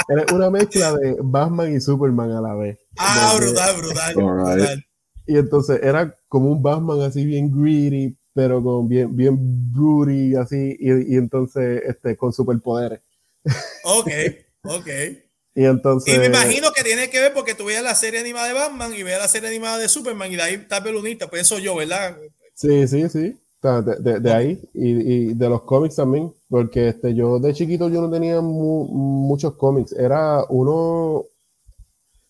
Era 0.08 0.34
una 0.34 0.50
mezcla 0.50 0.96
de 0.96 1.16
Batman 1.20 1.76
y 1.76 1.80
Superman 1.80 2.30
a 2.30 2.40
la 2.40 2.54
vez. 2.54 2.78
Ah, 2.96 3.34
brutal, 3.36 3.76
brutal, 4.14 4.84
Y 5.26 5.36
entonces 5.36 5.78
era 5.82 6.16
como 6.26 6.50
un 6.52 6.62
Batman 6.62 7.02
así 7.02 7.26
bien 7.26 7.50
greedy, 7.52 8.16
pero 8.32 8.62
con 8.62 8.88
bien, 8.88 9.14
bien 9.14 9.36
broody, 9.72 10.36
así, 10.36 10.74
y, 10.80 11.14
y 11.14 11.16
entonces 11.18 11.82
este, 11.86 12.16
con 12.16 12.32
superpoderes. 12.32 13.00
Ok, 13.84 14.10
ok. 14.64 14.88
Y 15.54 15.64
entonces. 15.64 16.14
Y 16.14 16.18
me 16.18 16.26
imagino 16.26 16.72
que 16.72 16.84
tiene 16.84 17.10
que 17.10 17.20
ver 17.20 17.32
porque 17.34 17.54
tú 17.54 17.64
veías 17.64 17.82
la 17.82 17.94
serie 17.94 18.20
animada 18.20 18.48
de 18.48 18.54
Batman 18.54 18.92
y 18.94 19.02
veías 19.02 19.20
la 19.20 19.28
serie 19.28 19.48
animada 19.48 19.78
de 19.78 19.88
Superman 19.88 20.30
y 20.32 20.36
de 20.36 20.42
ahí 20.42 20.54
está 20.54 20.82
pelunita, 20.82 21.28
pienso 21.28 21.58
yo, 21.58 21.76
¿verdad? 21.76 22.16
Sí, 22.54 22.86
sí, 22.86 23.08
sí. 23.08 23.36
de, 23.62 24.32
ahí 24.32 24.60
y, 24.74 25.34
de 25.34 25.48
los 25.48 25.62
cómics 25.62 25.96
también, 25.96 26.32
porque 26.48 26.88
este, 26.88 27.14
yo 27.14 27.38
de 27.38 27.52
chiquito 27.52 27.88
yo 27.88 28.00
no 28.00 28.10
tenía 28.10 28.40
muchos 28.40 29.54
cómics, 29.54 29.92
era 29.92 30.44
uno, 30.48 31.24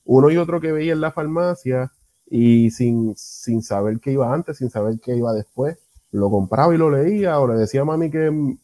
uno 0.04 0.30
y 0.30 0.36
otro 0.36 0.60
que 0.60 0.72
veía 0.72 0.92
en 0.92 1.00
la 1.00 1.12
farmacia 1.12 1.92
y 2.30 2.70
sin, 2.70 3.14
sin 3.16 3.62
saber 3.62 3.98
qué 4.00 4.12
iba 4.12 4.32
antes, 4.32 4.58
sin 4.58 4.70
saber 4.70 4.98
qué 5.00 5.16
iba 5.16 5.32
después, 5.32 5.76
lo 6.12 6.30
compraba 6.30 6.74
y 6.74 6.78
lo 6.78 6.90
leía 6.90 7.38
o 7.38 7.48
le 7.48 7.54
decía 7.54 7.82
a 7.82 7.84
mami 7.84 8.10
que, 8.10 8.56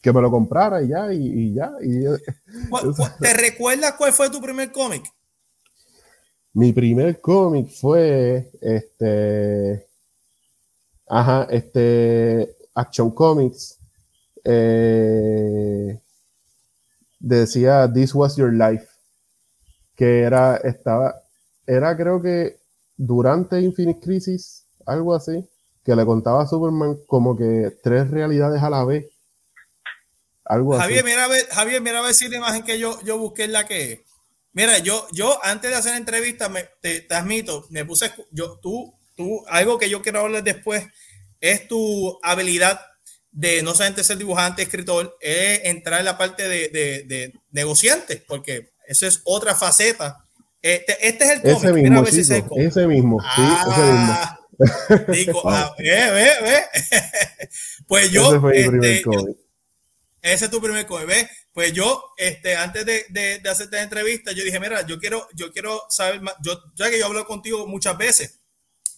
que 0.00 0.12
me 0.12 0.20
lo 0.20 0.30
comprara 0.30 0.82
y 0.82 0.88
ya, 0.88 1.12
y, 1.12 1.54
ya. 1.54 1.72
Y, 1.82 2.04
¿Te 3.20 3.34
recuerdas 3.34 3.94
cuál 3.94 4.12
fue 4.12 4.30
tu 4.30 4.40
primer 4.40 4.72
cómic? 4.72 5.04
Mi 6.52 6.72
primer 6.72 7.20
cómic 7.20 7.68
fue 7.68 8.50
este 8.60 9.90
Ajá, 11.12 11.48
este, 11.50 12.54
Action 12.72 13.10
Comics 13.10 13.80
eh, 14.44 16.00
decía 17.18 17.92
This 17.92 18.14
Was 18.14 18.36
Your 18.36 18.52
Life, 18.52 18.86
que 19.96 20.20
era, 20.20 20.56
estaba, 20.58 21.16
era 21.66 21.96
creo 21.96 22.22
que 22.22 22.60
durante 22.96 23.60
Infinite 23.60 23.98
Crisis, 23.98 24.68
algo 24.86 25.12
así, 25.12 25.44
que 25.82 25.96
le 25.96 26.06
contaba 26.06 26.42
a 26.42 26.46
Superman 26.46 26.96
como 27.08 27.36
que 27.36 27.76
tres 27.82 28.08
realidades 28.08 28.62
a 28.62 28.70
la 28.70 28.84
vez. 28.84 29.06
Algo 30.50 30.78
Javier, 30.78 31.04
Mira 31.04 31.24
a 31.24 31.28
ver, 31.28 31.46
Javier, 31.50 31.80
mira 31.80 31.98
a 32.00 32.02
ver 32.02 32.14
si 32.14 32.28
la 32.28 32.36
imagen 32.36 32.62
que 32.62 32.78
yo, 32.78 33.00
yo 33.04 33.18
busqué 33.18 33.44
es 33.44 33.50
la 33.50 33.66
que 33.66 34.04
Mira, 34.52 34.78
yo, 34.78 35.06
yo 35.12 35.38
antes 35.44 35.70
de 35.70 35.76
hacer 35.76 35.94
entrevista, 35.94 36.48
me, 36.48 36.64
te, 36.80 37.02
te 37.02 37.14
admito, 37.14 37.66
me 37.70 37.84
puse, 37.84 38.10
yo, 38.32 38.58
tú 38.60 38.92
algo 39.48 39.78
que 39.78 39.88
yo 39.88 40.02
quiero 40.02 40.20
hablar 40.20 40.42
después 40.42 40.86
es 41.40 41.68
tu 41.68 42.18
habilidad 42.22 42.80
de 43.32 43.62
no 43.62 43.74
solamente 43.74 44.04
ser 44.04 44.18
dibujante, 44.18 44.62
escritor, 44.62 45.16
es 45.20 45.60
entrar 45.64 46.00
en 46.00 46.06
la 46.06 46.18
parte 46.18 46.48
de, 46.48 46.68
de, 46.68 47.32
negociante, 47.52 48.22
porque 48.26 48.72
esa 48.86 49.06
es 49.06 49.20
otra 49.24 49.54
faceta. 49.54 50.24
Este, 50.62 51.08
este 51.08 51.24
es 51.24 51.30
el 51.30 51.42
cómic. 51.42 51.56
Ese 51.56 51.72
mismo, 51.72 52.04
ese, 52.04 52.34
mismo, 52.42 52.56
sí, 52.56 52.62
ese 52.62 52.86
mismo. 52.86 53.18
Ah, 53.22 54.38
digo, 55.08 55.42
ah, 55.48 55.74
ve, 55.78 56.10
ve, 56.10 56.30
ve. 56.42 56.62
pues 57.86 58.10
yo, 58.10 58.50
este, 58.50 59.02
ese 60.22 60.44
es 60.46 60.50
tu 60.50 60.60
primer 60.60 60.86
¿ves? 61.06 61.26
Pues 61.52 61.72
yo, 61.72 62.12
este, 62.16 62.56
antes 62.56 62.84
de, 62.86 63.06
de, 63.08 63.38
de 63.38 63.50
hacerte 63.50 63.76
la 63.76 63.82
entrevista, 63.82 64.32
yo 64.32 64.44
dije, 64.44 64.60
mira, 64.60 64.86
yo 64.86 64.98
quiero, 64.98 65.28
yo 65.34 65.52
quiero 65.52 65.82
saber 65.88 66.20
más, 66.20 66.34
yo, 66.42 66.62
ya 66.74 66.90
que 66.90 66.98
yo 66.98 67.06
hablo 67.06 67.26
contigo 67.26 67.66
muchas 67.66 67.96
veces, 67.98 68.40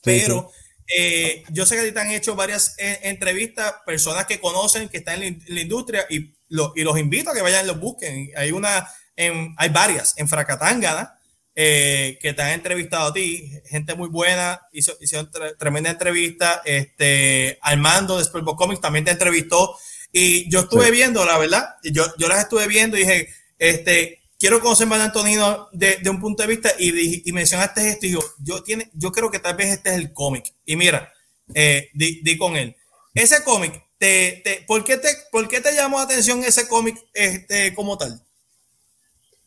pero 0.03 0.51
eh, 0.87 1.45
yo 1.51 1.65
sé 1.65 1.77
que 1.77 1.93
te 1.93 2.01
han 2.01 2.11
hecho 2.11 2.35
varias 2.35 2.75
eh, 2.79 3.01
entrevistas, 3.05 3.75
personas 3.87 4.27
que 4.27 4.41
conocen, 4.41 4.89
que 4.89 4.99
están 4.99 5.23
en 5.23 5.43
la, 5.47 5.61
industria 5.61 6.07
y, 6.11 6.17
y, 6.19 6.35
los 6.49 6.99
invito 6.99 7.31
a 7.31 7.35
que 7.35 7.43
vayan 7.43 7.65
y 7.65 7.69
los 7.69 7.81
busquen. 7.81 8.31
Hay 8.37 8.53
una, 8.53 8.89
en, 9.17 9.55
hay 9.57 9.69
varias 9.71 10.15
en 10.19 10.29
Fracatangana 10.29 11.19
eh, 11.55 12.19
que 12.21 12.33
te 12.33 12.43
han 12.43 12.53
entrevistado 12.53 13.09
a 13.09 13.13
ti, 13.13 13.53
gente 13.67 13.95
muy 13.95 14.09
buena, 14.09 14.61
hizo, 14.73 14.95
hicieron 15.01 15.31
tremenda 15.59 15.91
entrevista. 15.91 16.63
Este, 16.65 17.59
Armando 17.63 18.19
de 18.19 18.25
Spellbox 18.25 18.59
Comics 18.59 18.81
también 18.81 19.05
te 19.05 19.11
entrevistó 19.13 19.77
y 20.13 20.51
yo 20.51 20.61
estuve 20.61 20.91
viendo, 20.91 21.25
la 21.25 21.39
verdad, 21.39 21.77
yo, 21.83 22.05
yo 22.19 22.29
las 22.29 22.41
estuve 22.41 22.69
viendo 22.69 22.97
y 22.97 23.01
dije, 23.01 23.29
este, 23.59 24.23
quiero 24.39 24.61
conocer 24.61 24.87
más 24.87 25.01
a 25.01 25.05
Antonino 25.05 25.69
de, 25.73 25.99
un 26.11 26.21
punto 26.21 26.43
de 26.43 26.49
vista 26.49 26.71
y, 26.79 27.29
y 27.29 27.33
mencionaste 27.33 27.89
esto 27.89 28.07
y 28.07 28.11
yo, 28.13 28.21
yo, 28.43 28.63
tiene, 28.63 28.91
yo 28.93 29.11
creo 29.11 29.31
que 29.31 29.39
tal 29.39 29.57
vez 29.57 29.69
este 29.69 29.91
es 29.91 29.97
el 29.97 30.13
cómic. 30.13 30.55
Y 30.67 30.77
mira, 30.77 31.13
eh, 31.55 31.91
di, 31.95 32.37
con 32.39 32.57
él. 32.57 32.77
Ese 33.15 33.43
cómic, 33.45 33.83
te, 33.99 34.41
te, 34.45 34.65
¿por, 34.67 34.85
qué 34.85 34.97
te, 34.97 35.09
¿por 35.31 35.49
qué 35.49 35.61
te 35.61 35.75
llamó 35.75 35.99
la 35.99 36.05
atención 36.05 36.43
ese 36.45 36.67
cómic 36.67 36.97
este, 37.13 37.75
como 37.75 37.99
tal? 37.99 38.23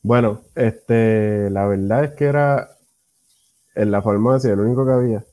Bueno, 0.02 0.44
este, 0.56 1.50
la 1.50 1.66
verdad 1.66 2.06
es 2.06 2.12
que 2.12 2.26
era 2.26 2.78
en 3.74 3.92
la 3.92 4.02
farmacia 4.02 4.54
el 4.54 4.60
único 4.60 4.86
que 4.86 4.92
había. 4.92 5.26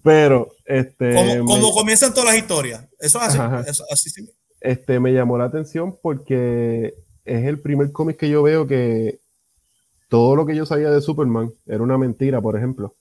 Pero, 0.02 0.55
este. 0.66 1.38
Como, 1.38 1.72
comienzan 1.72 2.12
todas 2.12 2.30
las 2.30 2.38
historias. 2.38 2.86
Eso 2.98 3.20
es 3.20 3.36
así. 3.36 3.82
así 3.90 4.28
Este, 4.60 5.00
me 5.00 5.12
llamó 5.12 5.38
la 5.38 5.44
atención 5.44 5.96
porque 6.02 6.94
es 7.24 7.44
el 7.44 7.60
primer 7.60 7.92
cómic 7.92 8.16
que 8.16 8.28
yo 8.28 8.42
veo 8.42 8.66
que 8.66 9.20
todo 10.08 10.36
lo 10.36 10.46
que 10.46 10.54
yo 10.54 10.66
sabía 10.66 10.90
de 10.90 11.00
Superman 11.00 11.52
era 11.66 11.82
una 11.82 11.98
mentira, 11.98 12.40
por 12.40 12.56
ejemplo. 12.56 12.94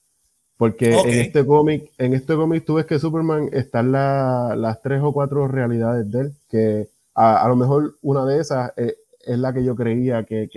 Porque 0.56 0.94
en 0.94 1.20
este 1.20 1.44
cómic, 1.44 1.90
en 1.98 2.14
este 2.14 2.34
cómic 2.34 2.64
tú 2.64 2.74
ves 2.74 2.86
que 2.86 2.98
Superman 2.98 3.50
están 3.52 3.92
las 3.92 4.82
tres 4.82 5.02
o 5.02 5.12
cuatro 5.12 5.46
realidades 5.48 6.10
de 6.10 6.20
él, 6.20 6.32
que 6.48 6.88
a, 7.14 7.46
lo 7.48 7.56
mejor 7.56 7.96
una 8.02 8.24
de 8.24 8.40
esas 8.40 8.72
es, 8.76 8.96
la 9.26 9.52
que 9.52 9.64
yo 9.64 9.76
creía 9.76 10.24
que, 10.24 10.48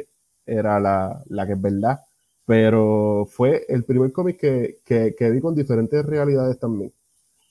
era 0.45 0.79
la, 0.79 1.45
que 1.45 1.53
es 1.53 1.61
verdad. 1.61 1.99
Pero 2.45 3.27
fue 3.29 3.65
el 3.67 3.83
primer 3.83 4.11
cómic 4.11 4.39
que, 4.39 4.77
que, 4.85 5.29
vi 5.29 5.41
con 5.41 5.53
diferentes 5.53 6.03
realidades 6.05 6.57
también. 6.57 6.91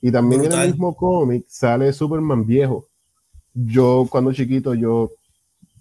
Y 0.01 0.13
también 0.13 0.45
en 0.45 0.53
el 0.53 0.69
mismo 0.69 0.95
cómic 0.95 1.45
sale 1.49 1.93
Superman 1.93 2.47
viejo. 2.47 2.89
Yo 3.53 4.07
cuando 4.11 4.33
chiquito, 4.33 4.75
yo 4.75 5.11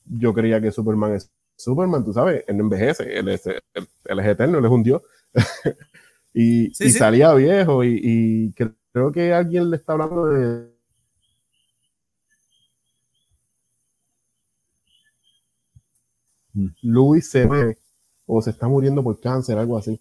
yo 0.09 0.33
creía 0.33 0.61
que 0.61 0.71
Superman 0.71 1.15
es 1.15 1.31
Superman, 1.55 2.05
tú 2.05 2.13
sabes, 2.13 2.43
él 2.47 2.57
no 2.57 2.63
envejece, 2.63 3.17
él 3.17 3.29
es, 3.29 3.47
eterno, 3.47 4.59
él 4.59 4.65
es 4.65 4.71
un 4.71 4.83
dios. 4.83 5.01
y, 6.33 6.71
salía 6.91 7.33
viejo 7.33 7.83
y, 7.83 8.53
creo 8.91 9.11
que 9.11 9.33
alguien 9.33 9.69
le 9.69 9.77
está 9.77 9.93
hablando 9.93 10.25
de... 10.27 10.77
Luis 16.81 17.29
se 17.29 17.45
ve 17.45 17.77
o 18.25 18.41
se 18.41 18.49
está 18.49 18.67
muriendo 18.67 19.03
por 19.03 19.19
cáncer, 19.19 19.57
algo 19.57 19.77
así. 19.77 19.99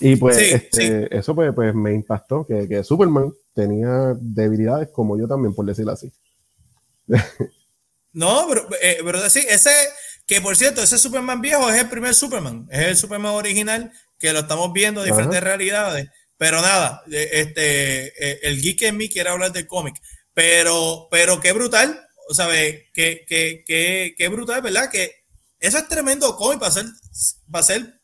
Y 0.00 0.16
pues 0.16 0.38
este, 0.38 1.16
eso 1.16 1.34
pues, 1.34 1.52
pues, 1.54 1.74
me 1.74 1.92
impactó, 1.92 2.46
que, 2.46 2.68
que 2.68 2.84
Superman 2.84 3.32
tenía 3.54 4.14
debilidades 4.20 4.88
como 4.92 5.18
yo 5.18 5.26
también, 5.26 5.54
por 5.54 5.66
decirlo 5.66 5.92
así. 5.92 6.12
No, 8.12 8.46
pero, 8.48 8.68
eh, 8.80 8.98
pero 9.04 9.30
sí, 9.30 9.44
ese, 9.48 9.70
que 10.26 10.40
por 10.40 10.56
cierto, 10.56 10.82
ese 10.82 10.98
Superman 10.98 11.40
viejo 11.40 11.70
es 11.70 11.80
el 11.80 11.88
primer 11.88 12.14
Superman, 12.14 12.66
es 12.70 12.86
el 12.86 12.96
Superman 12.96 13.32
original 13.32 13.92
que 14.18 14.32
lo 14.32 14.40
estamos 14.40 14.72
viendo 14.72 15.02
en 15.02 15.10
diferentes 15.10 15.40
realidades. 15.40 16.08
Pero 16.36 16.60
nada, 16.62 17.02
eh, 17.10 17.28
este, 17.32 18.06
eh, 18.06 18.40
el 18.42 18.60
geek 18.60 18.82
en 18.82 18.96
mí 18.96 19.08
quiere 19.08 19.30
hablar 19.30 19.52
del 19.52 19.66
cómic. 19.66 19.96
Pero, 20.32 21.08
pero 21.10 21.40
qué 21.40 21.52
brutal, 21.52 22.00
o 22.28 22.34
sea, 22.34 22.48
qué, 22.48 23.24
qué, 23.26 23.64
qué, 23.66 24.14
qué 24.16 24.28
brutal, 24.28 24.62
¿verdad? 24.62 24.90
Que 24.90 25.24
eso 25.58 25.78
es 25.78 25.88
tremendo 25.88 26.36
cómic 26.36 26.60
para 26.60 26.72
ser, 26.72 26.86
para 27.50 27.64
ser 27.64 28.00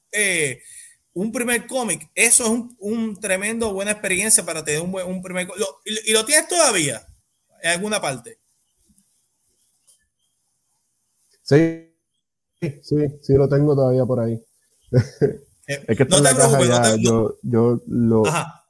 un 1.15 1.33
primer 1.33 1.67
cómic. 1.67 2.11
Eso 2.15 2.45
es 2.45 2.51
un, 2.51 2.77
un, 2.79 3.21
tremendo 3.21 3.73
buena 3.73 3.93
experiencia 3.93 4.45
para 4.45 4.65
tener 4.65 4.83
un, 4.83 4.93
buen, 4.93 5.07
un 5.07 5.23
primer 5.23 5.47
cómic. 5.47 5.65
Y, 5.85 6.11
y, 6.11 6.13
lo 6.13 6.25
tienes 6.25 6.49
todavía 6.49 7.07
en 7.63 7.71
alguna 7.71 8.01
parte. 8.01 8.39
Sí, 11.43 11.95
sí, 12.83 12.97
sí 13.23 13.35
lo 13.35 13.49
tengo 13.49 13.75
todavía 13.75 14.05
por 14.05 14.21
ahí. 14.21 14.43
Eh, 15.67 15.85
es 15.89 15.97
que 15.97 16.05
no 16.05 16.19
en 16.19 16.23
la 16.25 16.37
caja 16.37 16.65
ya, 16.65 16.97
yo, 16.97 17.39
yo 17.43 17.81
lo... 17.87 18.27
Ajá. 18.27 18.65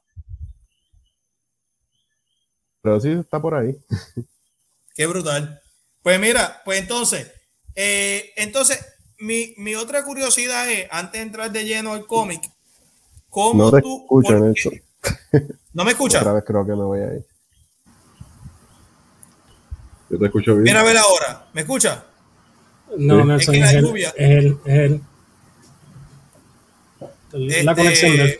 Pero 2.81 2.99
sí 2.99 3.11
está 3.11 3.41
por 3.41 3.55
ahí. 3.55 3.75
Qué 4.93 5.07
brutal. 5.07 5.61
Pues 6.03 6.19
mira, 6.19 6.61
pues 6.63 6.79
entonces, 6.79 7.31
eh, 7.73 8.31
entonces, 8.35 8.79
mi, 9.25 9.53
mi, 9.57 9.75
otra 9.75 10.03
curiosidad 10.03 10.69
es, 10.69 10.87
antes 10.91 11.13
de 11.13 11.21
entrar 11.21 11.51
de 11.51 11.65
lleno 11.65 11.93
al 11.93 12.05
cómic, 12.05 12.41
¿cómo 13.29 13.63
no 13.63 13.71
te 13.71 13.81
tú... 13.81 14.07
eso. 14.51 14.71
¿No 15.73 15.83
me 15.83 15.91
escuchas? 15.91 16.21
Otra 16.21 16.33
vez 16.33 16.43
creo 16.45 16.65
que 16.65 16.71
me 16.71 16.83
voy 16.83 16.99
a 17.01 17.13
ir. 17.15 17.25
Yo 20.09 20.19
te 20.19 20.25
escucho 20.25 20.53
bien. 20.53 20.63
Mira 20.63 20.81
a 20.81 20.83
ver 20.83 20.97
ahora, 20.97 21.47
¿me 21.53 21.61
escucha? 21.61 22.05
No, 22.97 23.25
no 23.25 23.35
es, 23.35 23.49
que 23.49 23.59
la 23.59 23.73
lluvia. 23.73 24.13
Es 24.15 24.45
el, 24.65 25.01
La 27.33 27.71
este, 27.71 27.75
conexión 27.75 28.17
del 28.17 28.39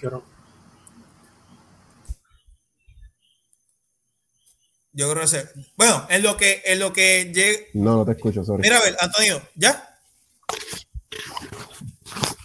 Yo 4.94 5.12
creo 5.12 5.28
que 5.30 5.44
Bueno, 5.76 6.08
en 6.10 6.24
lo 6.24 6.38
que, 6.38 6.62
en 6.64 6.80
lo 6.80 6.94
que 6.94 7.26
llegue. 7.34 7.68
No, 7.74 7.98
no 7.98 8.06
te 8.06 8.14
escucho, 8.14 8.46
sorry. 8.46 8.62
Mira, 8.62 8.78
a 8.78 8.82
ver, 8.82 8.96
Antonio, 9.02 9.42
¿ya? 9.56 9.95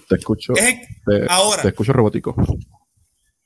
Te 0.09 0.16
escucho. 0.16 0.53
te, 0.55 1.26
ahora. 1.28 1.62
Te 1.62 1.68
escucho 1.68 1.92
robótico. 1.92 2.34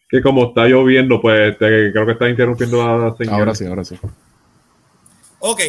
Que 0.09 0.23
como 0.23 0.49
está 0.49 0.67
lloviendo, 0.67 1.21
pues 1.21 1.57
creo 1.59 2.07
que 2.07 2.13
está 2.13 2.29
interrumpiendo 2.29 2.99
la 2.99 3.17
señal. 3.17 3.35
Ahora 3.35 3.55
sí, 3.55 3.67
ahora 3.67 3.85
sí. 3.85 3.99
Ok, 5.41 5.61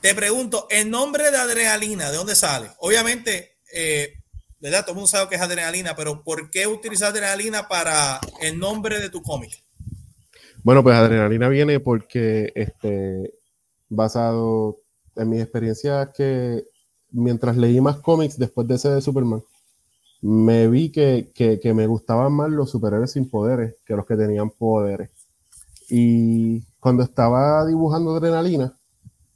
te 0.00 0.14
pregunto, 0.14 0.66
el 0.70 0.90
nombre 0.90 1.30
de 1.30 1.36
adrenalina, 1.38 2.10
¿de 2.10 2.16
dónde 2.16 2.34
sale? 2.34 2.68
Obviamente, 2.78 3.56
eh, 3.72 4.14
¿verdad? 4.60 4.82
Todo 4.82 4.92
el 4.92 4.96
mundo 4.96 5.08
sabe 5.08 5.28
que 5.28 5.34
es 5.36 5.40
adrenalina, 5.40 5.96
pero 5.96 6.22
¿por 6.22 6.50
qué 6.50 6.66
utilizar 6.66 7.10
adrenalina 7.10 7.66
para 7.66 8.20
el 8.40 8.58
nombre 8.58 9.00
de 9.00 9.10
tu 9.10 9.22
cómic? 9.22 9.64
Bueno, 10.64 10.82
pues 10.82 10.96
Adrenalina 10.96 11.48
viene 11.48 11.78
porque, 11.78 12.50
este, 12.54 13.34
basado 13.90 14.80
en 15.14 15.28
mis 15.28 15.42
experiencias 15.42 16.08
que 16.16 16.64
mientras 17.14 17.56
leí 17.56 17.80
más 17.80 17.96
cómics 17.96 18.38
después 18.38 18.68
de 18.68 18.74
ese 18.74 18.90
de 18.90 19.00
Superman, 19.00 19.42
me 20.20 20.68
vi 20.68 20.90
que, 20.90 21.32
que, 21.34 21.74
me 21.74 21.86
gustaban 21.86 22.32
más 22.32 22.50
los 22.50 22.70
superhéroes 22.70 23.12
sin 23.12 23.28
poderes 23.28 23.76
que 23.86 23.94
los 23.94 24.06
que 24.06 24.16
tenían 24.16 24.50
poderes. 24.50 25.10
Y 25.90 26.62
cuando 26.80 27.02
estaba 27.02 27.66
dibujando 27.66 28.16
Adrenalina, 28.16 28.74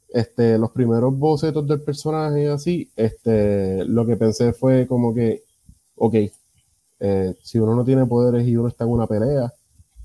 este, 0.09 0.59
los 0.59 0.70
primeros 0.70 1.16
bocetos 1.18 1.66
del 1.68 1.83
personaje 1.83 2.49
así, 2.49 2.91
este, 2.97 3.85
lo 3.85 4.07
que 4.07 4.16
pensé 4.16 4.53
fue 4.55 4.87
como 4.87 5.14
que, 5.14 5.45
ok, 5.97 6.14
eh, 7.01 7.35
si 7.43 7.59
uno 7.59 7.74
no 7.74 7.85
tiene 7.85 8.07
poderes 8.07 8.47
y 8.47 8.57
uno 8.57 8.68
está 8.68 8.85
en 8.85 8.91
una 8.91 9.07
pelea, 9.07 9.53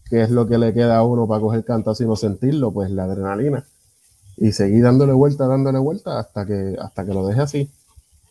¿qué 0.10 0.22
es 0.22 0.30
lo 0.30 0.46
que 0.46 0.58
le 0.58 0.74
queda 0.74 0.98
a 0.98 1.04
uno 1.04 1.28
para 1.28 1.42
coger 1.42 1.64
canto 1.64 1.94
y 1.98 2.04
no 2.06 2.16
sentirlo? 2.16 2.72
Pues 2.72 2.92
la 2.92 3.06
adrenalina. 3.06 3.66
Y 4.38 4.52
seguí 4.52 4.80
dándole 4.80 5.14
vuelta, 5.14 5.48
dándole 5.48 5.80
vuelta 5.80 6.20
hasta 6.20 6.46
que, 6.46 6.76
hasta 6.80 7.06
que 7.06 7.14
lo 7.14 7.28
deje 7.28 7.42
así. 7.42 7.72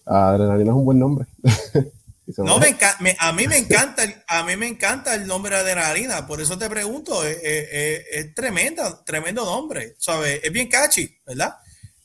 Adrenalina 0.05 0.71
es 0.71 0.77
un 0.77 0.85
buen 0.85 0.99
nombre. 0.99 1.27
No, 2.39 2.59
me, 2.59 3.17
a 3.19 3.33
mí 3.33 3.49
me 3.49 3.59
encanta, 3.59 4.05
a 4.29 4.45
mí 4.45 4.57
me 4.57 4.69
encanta 4.69 5.15
el 5.15 5.27
nombre 5.27 5.57
de 5.57 5.63
adrenalina, 5.63 6.27
por 6.27 6.41
eso 6.41 6.57
te 6.57 6.71
pregunto, 6.71 7.25
es, 7.25 7.37
es, 7.43 8.05
es 8.11 8.35
tremenda, 8.35 9.05
tremendo 9.05 9.45
nombre, 9.45 9.97
¿sabes? 9.99 10.41
Es 10.43 10.53
bien 10.53 10.69
catchy, 10.69 11.19
¿verdad? 11.27 11.57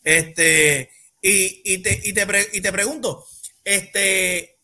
Este, 0.03 0.89
y, 1.21 1.61
y, 1.63 1.77
te, 1.83 2.01
y, 2.03 2.13
te, 2.13 2.47
y 2.51 2.61
te 2.61 2.71
pregunto, 2.71 3.25
este, 3.63 4.57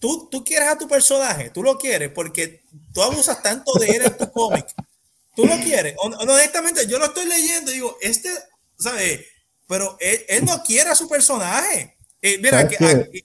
¿tú, 0.00 0.28
tú 0.28 0.44
quieres 0.44 0.68
a 0.68 0.78
tu 0.78 0.88
personaje, 0.88 1.50
tú 1.50 1.62
lo 1.62 1.78
quieres, 1.78 2.10
porque 2.10 2.64
tú 2.92 3.02
abusas 3.02 3.42
tanto 3.42 3.72
de 3.78 3.86
él 3.86 4.02
en 4.02 4.16
tu 4.18 4.30
cómic, 4.32 4.66
tú 5.36 5.46
lo 5.46 5.56
quieres, 5.60 5.94
honestamente, 5.98 6.86
yo 6.88 6.98
lo 6.98 7.06
estoy 7.06 7.26
leyendo 7.26 7.70
y 7.70 7.74
digo, 7.74 7.96
este, 8.00 8.30
¿sabes? 8.80 9.20
Pero 9.68 9.96
él, 10.00 10.24
él 10.28 10.44
no 10.44 10.62
quiere 10.62 10.90
a 10.90 10.94
su 10.94 11.08
personaje. 11.08 11.96
Eh, 12.22 12.38
mira, 12.42 12.68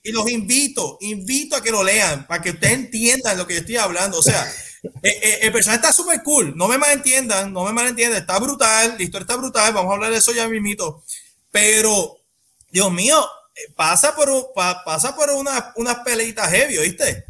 y 0.03 0.12
los 0.14 0.30
invito, 0.30 0.97
invito 1.01 1.58
a 1.58 1.62
que 1.62 1.72
lo 1.72 1.84
lean 1.84 2.26
para 2.28 2.41
que 2.41 2.51
ustedes 2.51 2.74
entiendan 2.74 3.38
lo 3.38 3.45
que 3.45 3.56
yo 3.56 3.60
estoy 3.60 3.76
hablando. 3.76 4.20
O 4.20 4.22
sea, 4.22 4.45
eh, 5.03 5.20
eh, 5.22 5.39
el 5.41 5.51
personaje 5.51 5.82
está 5.82 5.91
súper 5.91 6.24
cool, 6.24 6.56
no 6.56 6.68
me 6.68 6.78
malentiendan, 6.78 7.51
no 7.51 7.66
me 7.66 7.74
malentiendan, 7.74 8.22
está 8.22 8.39
brutal, 8.39 8.95
la 8.97 9.03
historia 9.03 9.24
está 9.24 9.36
brutal, 9.36 9.74
vamos 9.74 9.91
a 9.91 9.95
hablar 9.95 10.12
de 10.12 10.18
eso 10.18 10.32
ya 10.32 10.47
mismito. 10.47 11.03
Pero, 11.51 12.18
Dios 12.72 12.91
mío, 12.91 13.18
pasa 13.76 14.16
por, 14.16 14.53
pasa 14.53 15.16
por 15.16 15.30
unas 15.32 15.62
una 15.76 16.03
peleitas 16.03 16.49
heavy, 16.49 16.78
¿oíste? 16.78 17.26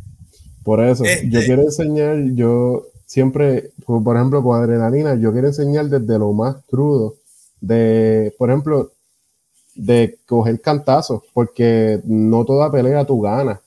Por 0.64 0.84
eso, 0.84 1.04
yo 1.04 1.10
este 1.10 1.46
quiero 1.46 1.62
enseñar, 1.64 2.18
yo 2.34 2.88
siempre, 3.06 3.72
por 3.86 4.16
ejemplo, 4.16 4.44
con 4.44 4.60
adrenalina, 4.60 5.16
yo 5.16 5.32
quiero 5.32 5.48
enseñar 5.48 5.86
desde 5.86 6.20
lo 6.20 6.32
más 6.34 6.58
crudo, 6.68 7.18
de, 7.62 8.34
por 8.38 8.50
ejemplo, 8.50 8.92
de 9.76 10.18
coger 10.26 10.62
cantazos, 10.62 11.24
porque 11.34 12.02
no 12.06 12.46
toda 12.46 12.72
pelea 12.72 13.06
tú 13.06 13.22
ganas. 13.22 13.60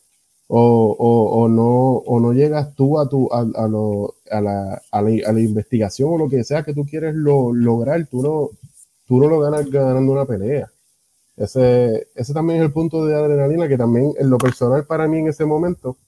O, 0.50 0.96
o, 0.98 1.42
o, 1.42 1.48
no, 1.48 1.66
o 1.66 2.20
no 2.20 2.32
llegas 2.32 2.74
tú 2.74 2.98
a, 2.98 3.06
tu, 3.06 3.28
a, 3.30 3.40
a, 3.40 3.68
lo, 3.68 4.14
a, 4.30 4.40
la, 4.40 4.82
a, 4.90 5.02
la, 5.02 5.40
investigación 5.40 6.10
o 6.10 6.16
lo 6.16 6.30
que 6.30 6.42
sea 6.42 6.62
que 6.62 6.72
tú 6.72 6.86
quieres 6.86 7.14
lo, 7.14 7.52
lograr, 7.52 8.06
tú 8.06 8.22
no, 8.22 8.48
tú 9.06 9.18
no 9.18 9.28
lo 9.28 9.40
ganas 9.40 9.70
ganando 9.70 10.10
una 10.10 10.24
pelea. 10.24 10.70
Ese, 11.36 12.08
ese 12.14 12.32
también 12.32 12.60
es 12.60 12.64
el 12.64 12.72
punto 12.72 13.04
de 13.04 13.14
adrenalina, 13.14 13.68
que 13.68 13.76
también 13.76 14.14
en 14.18 14.30
lo 14.30 14.38
personal 14.38 14.86
para 14.86 15.06
mí 15.06 15.18
en 15.18 15.28
ese 15.28 15.44
momento, 15.44 15.98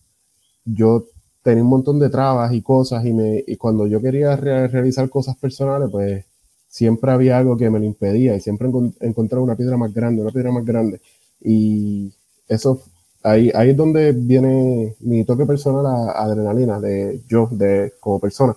yo 0.64 1.04
tenía 1.42 1.62
un 1.62 1.70
montón 1.70 1.98
de 1.98 2.08
trabas 2.08 2.52
y 2.52 2.62
cosas 2.62 3.04
y, 3.04 3.12
me, 3.12 3.44
y 3.46 3.56
cuando 3.56 3.86
yo 3.86 4.00
quería 4.00 4.36
realizar 4.36 5.08
cosas 5.10 5.36
personales, 5.36 5.88
pues 5.90 6.24
siempre 6.70 7.10
había 7.10 7.36
algo 7.36 7.56
que 7.56 7.68
me 7.68 7.80
lo 7.80 7.84
impedía 7.84 8.36
y 8.36 8.40
siempre 8.40 8.68
encontraba 9.00 9.42
una 9.42 9.56
piedra 9.56 9.76
más 9.76 9.92
grande, 9.92 10.22
una 10.22 10.30
piedra 10.30 10.52
más 10.52 10.64
grande. 10.64 11.00
Y 11.42 12.14
eso, 12.48 12.80
ahí, 13.22 13.50
ahí 13.54 13.70
es 13.70 13.76
donde 13.76 14.12
viene 14.12 14.94
mi 15.00 15.24
toque 15.24 15.44
personal 15.46 15.84
a, 15.84 16.12
adrenalina, 16.12 16.80
de 16.80 17.22
yo, 17.28 17.48
de 17.50 17.94
como 17.98 18.20
persona, 18.20 18.56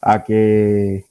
a 0.00 0.24
que 0.24 1.06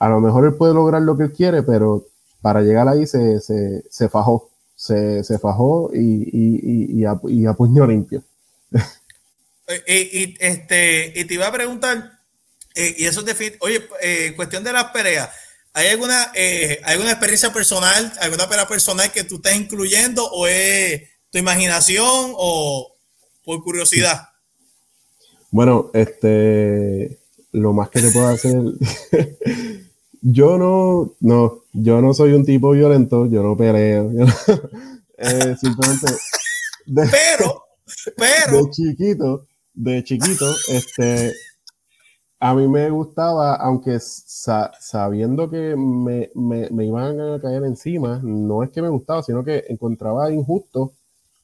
a 0.00 0.08
lo 0.08 0.20
mejor 0.20 0.46
él 0.46 0.54
puede 0.54 0.74
lograr 0.74 1.02
lo 1.02 1.16
que 1.16 1.24
él 1.24 1.32
quiere, 1.32 1.62
pero 1.62 2.04
para 2.42 2.62
llegar 2.62 2.88
ahí 2.88 3.06
se, 3.06 3.38
se, 3.40 3.84
se 3.88 4.08
fajó, 4.08 4.50
se, 4.74 5.22
se, 5.22 5.38
fajó 5.38 5.90
y, 5.94 6.00
y, 6.00 7.02
y, 7.02 7.46
a, 7.46 7.54
puño 7.54 7.86
limpio. 7.86 8.22
y, 9.86 10.22
y, 10.22 10.36
este, 10.40 11.12
y 11.14 11.24
te 11.24 11.34
iba 11.34 11.46
a 11.46 11.52
preguntar, 11.52 12.19
eh, 12.74 12.94
y 12.98 13.04
eso 13.06 13.24
es 13.26 13.52
Oye, 13.60 13.88
eh, 14.02 14.32
cuestión 14.36 14.64
de 14.64 14.72
las 14.72 14.86
peleas. 14.86 15.30
¿Hay 15.72 15.88
alguna, 15.88 16.32
eh, 16.34 16.80
alguna 16.84 17.12
experiencia 17.12 17.52
personal, 17.52 18.12
alguna 18.20 18.48
pelea 18.48 18.66
personal 18.66 19.12
que 19.12 19.24
tú 19.24 19.36
estés 19.36 19.54
incluyendo 19.54 20.26
o 20.26 20.46
es 20.46 21.02
tu 21.30 21.38
imaginación 21.38 22.32
o 22.36 22.96
por 23.44 23.62
curiosidad? 23.62 24.28
Bueno, 25.50 25.90
este, 25.94 27.18
lo 27.52 27.72
más 27.72 27.88
que 27.90 28.00
te 28.00 28.10
puedo 28.10 28.28
hacer, 28.28 28.60
yo 30.22 30.58
no, 30.58 31.14
no, 31.20 31.64
yo 31.72 32.00
no 32.00 32.14
soy 32.14 32.32
un 32.32 32.44
tipo 32.44 32.72
violento, 32.72 33.26
yo 33.26 33.42
no 33.42 33.56
peleo, 33.56 34.10
simplemente, 35.60 36.06
pero, 37.10 37.64
pero, 38.16 38.64
de 38.64 38.70
chiquito, 38.70 39.46
de 39.74 40.04
chiquito, 40.04 40.52
este, 40.68 41.32
a 42.40 42.54
mí 42.54 42.66
me 42.68 42.88
gustaba, 42.90 43.54
aunque 43.56 43.98
sabiendo 44.00 45.50
que 45.50 45.76
me, 45.76 46.30
iban 46.86 47.20
a 47.20 47.38
caer 47.40 47.64
encima, 47.64 48.18
no 48.22 48.62
es 48.62 48.70
que 48.70 48.80
me 48.80 48.88
gustaba, 48.88 49.22
sino 49.22 49.44
que 49.44 49.64
encontraba 49.68 50.32
injusto 50.32 50.94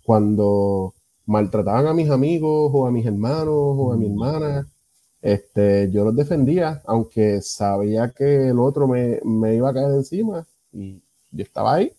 cuando 0.02 0.94
maltrataban 1.26 1.86
a 1.86 1.94
mis 1.94 2.10
amigos 2.10 2.70
o 2.72 2.86
a 2.86 2.90
mis 2.90 3.04
hermanos 3.06 3.48
o 3.54 3.92
a 3.92 3.96
mi 3.98 4.06
hermana. 4.06 4.66
Este, 5.20 5.90
yo 5.90 6.04
los 6.04 6.16
defendía, 6.16 6.82
aunque 6.86 7.42
sabía 7.42 8.10
que 8.12 8.48
el 8.48 8.58
otro 8.58 8.88
me, 8.88 9.20
iba 9.54 9.70
a 9.70 9.74
caer 9.74 9.90
encima 9.96 10.46
y 10.72 11.02
yo 11.30 11.42
estaba 11.44 11.74
ahí, 11.74 11.92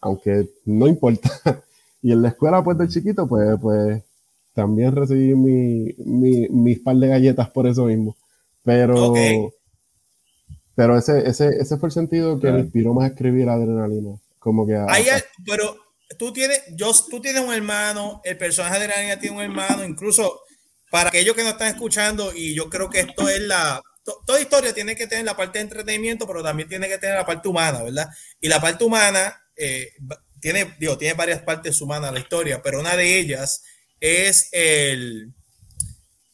aunque 0.00 0.48
no 0.64 0.86
importa. 0.86 1.30
y 2.02 2.12
en 2.12 2.22
la 2.22 2.28
escuela, 2.28 2.62
pues 2.62 2.78
de 2.78 2.88
chiquito, 2.88 3.26
pues, 3.26 3.58
pues 3.60 4.04
también 4.54 4.94
recibí 4.94 5.34
mi, 5.34 5.94
mi, 5.98 6.48
mis 6.48 6.78
par 6.80 6.96
de 6.96 7.08
galletas 7.08 7.50
por 7.50 7.66
eso 7.66 7.86
mismo. 7.86 8.16
Pero, 8.66 9.14
pero 10.74 10.98
ese, 10.98 11.26
ese, 11.26 11.50
ese 11.60 11.76
fue 11.78 11.88
el 11.88 11.92
sentido 11.92 12.40
que 12.40 12.50
me 12.50 12.60
inspiró 12.60 12.92
más 12.92 13.04
a 13.04 13.08
escribir 13.12 13.48
Adrenalina. 13.48 14.16
Como 14.40 14.66
que 14.66 14.76
pero 15.46 15.76
tú 16.18 16.32
tienes, 16.32 16.62
yo, 16.74 16.90
tú 17.08 17.20
tienes 17.20 17.42
un 17.42 17.54
hermano, 17.54 18.20
el 18.24 18.36
personaje 18.36 18.80
de 18.80 18.84
Adrenalina 18.86 19.20
tiene 19.20 19.36
un 19.36 19.42
hermano, 19.42 19.84
incluso 19.84 20.40
para 20.90 21.10
aquellos 21.10 21.36
que 21.36 21.44
nos 21.44 21.52
están 21.52 21.68
escuchando, 21.68 22.32
y 22.34 22.54
yo 22.54 22.68
creo 22.68 22.90
que 22.90 23.00
esto 23.00 23.28
es 23.28 23.40
la, 23.40 23.80
toda 24.26 24.40
historia 24.40 24.74
tiene 24.74 24.96
que 24.96 25.06
tener 25.06 25.24
la 25.24 25.36
parte 25.36 25.58
de 25.58 25.64
entretenimiento, 25.64 26.26
pero 26.26 26.42
también 26.42 26.68
tiene 26.68 26.88
que 26.88 26.98
tener 26.98 27.14
la 27.14 27.26
parte 27.26 27.48
humana, 27.48 27.84
¿verdad? 27.84 28.08
Y 28.40 28.48
la 28.48 28.60
parte 28.60 28.82
humana 28.82 29.40
eh, 29.56 29.92
tiene, 30.40 30.74
digo, 30.80 30.98
tiene 30.98 31.14
varias 31.14 31.42
partes 31.42 31.80
humanas 31.80 32.12
la 32.12 32.18
historia, 32.18 32.60
pero 32.62 32.80
una 32.80 32.96
de 32.96 33.16
ellas 33.16 33.62
es 34.00 34.48
el, 34.50 35.35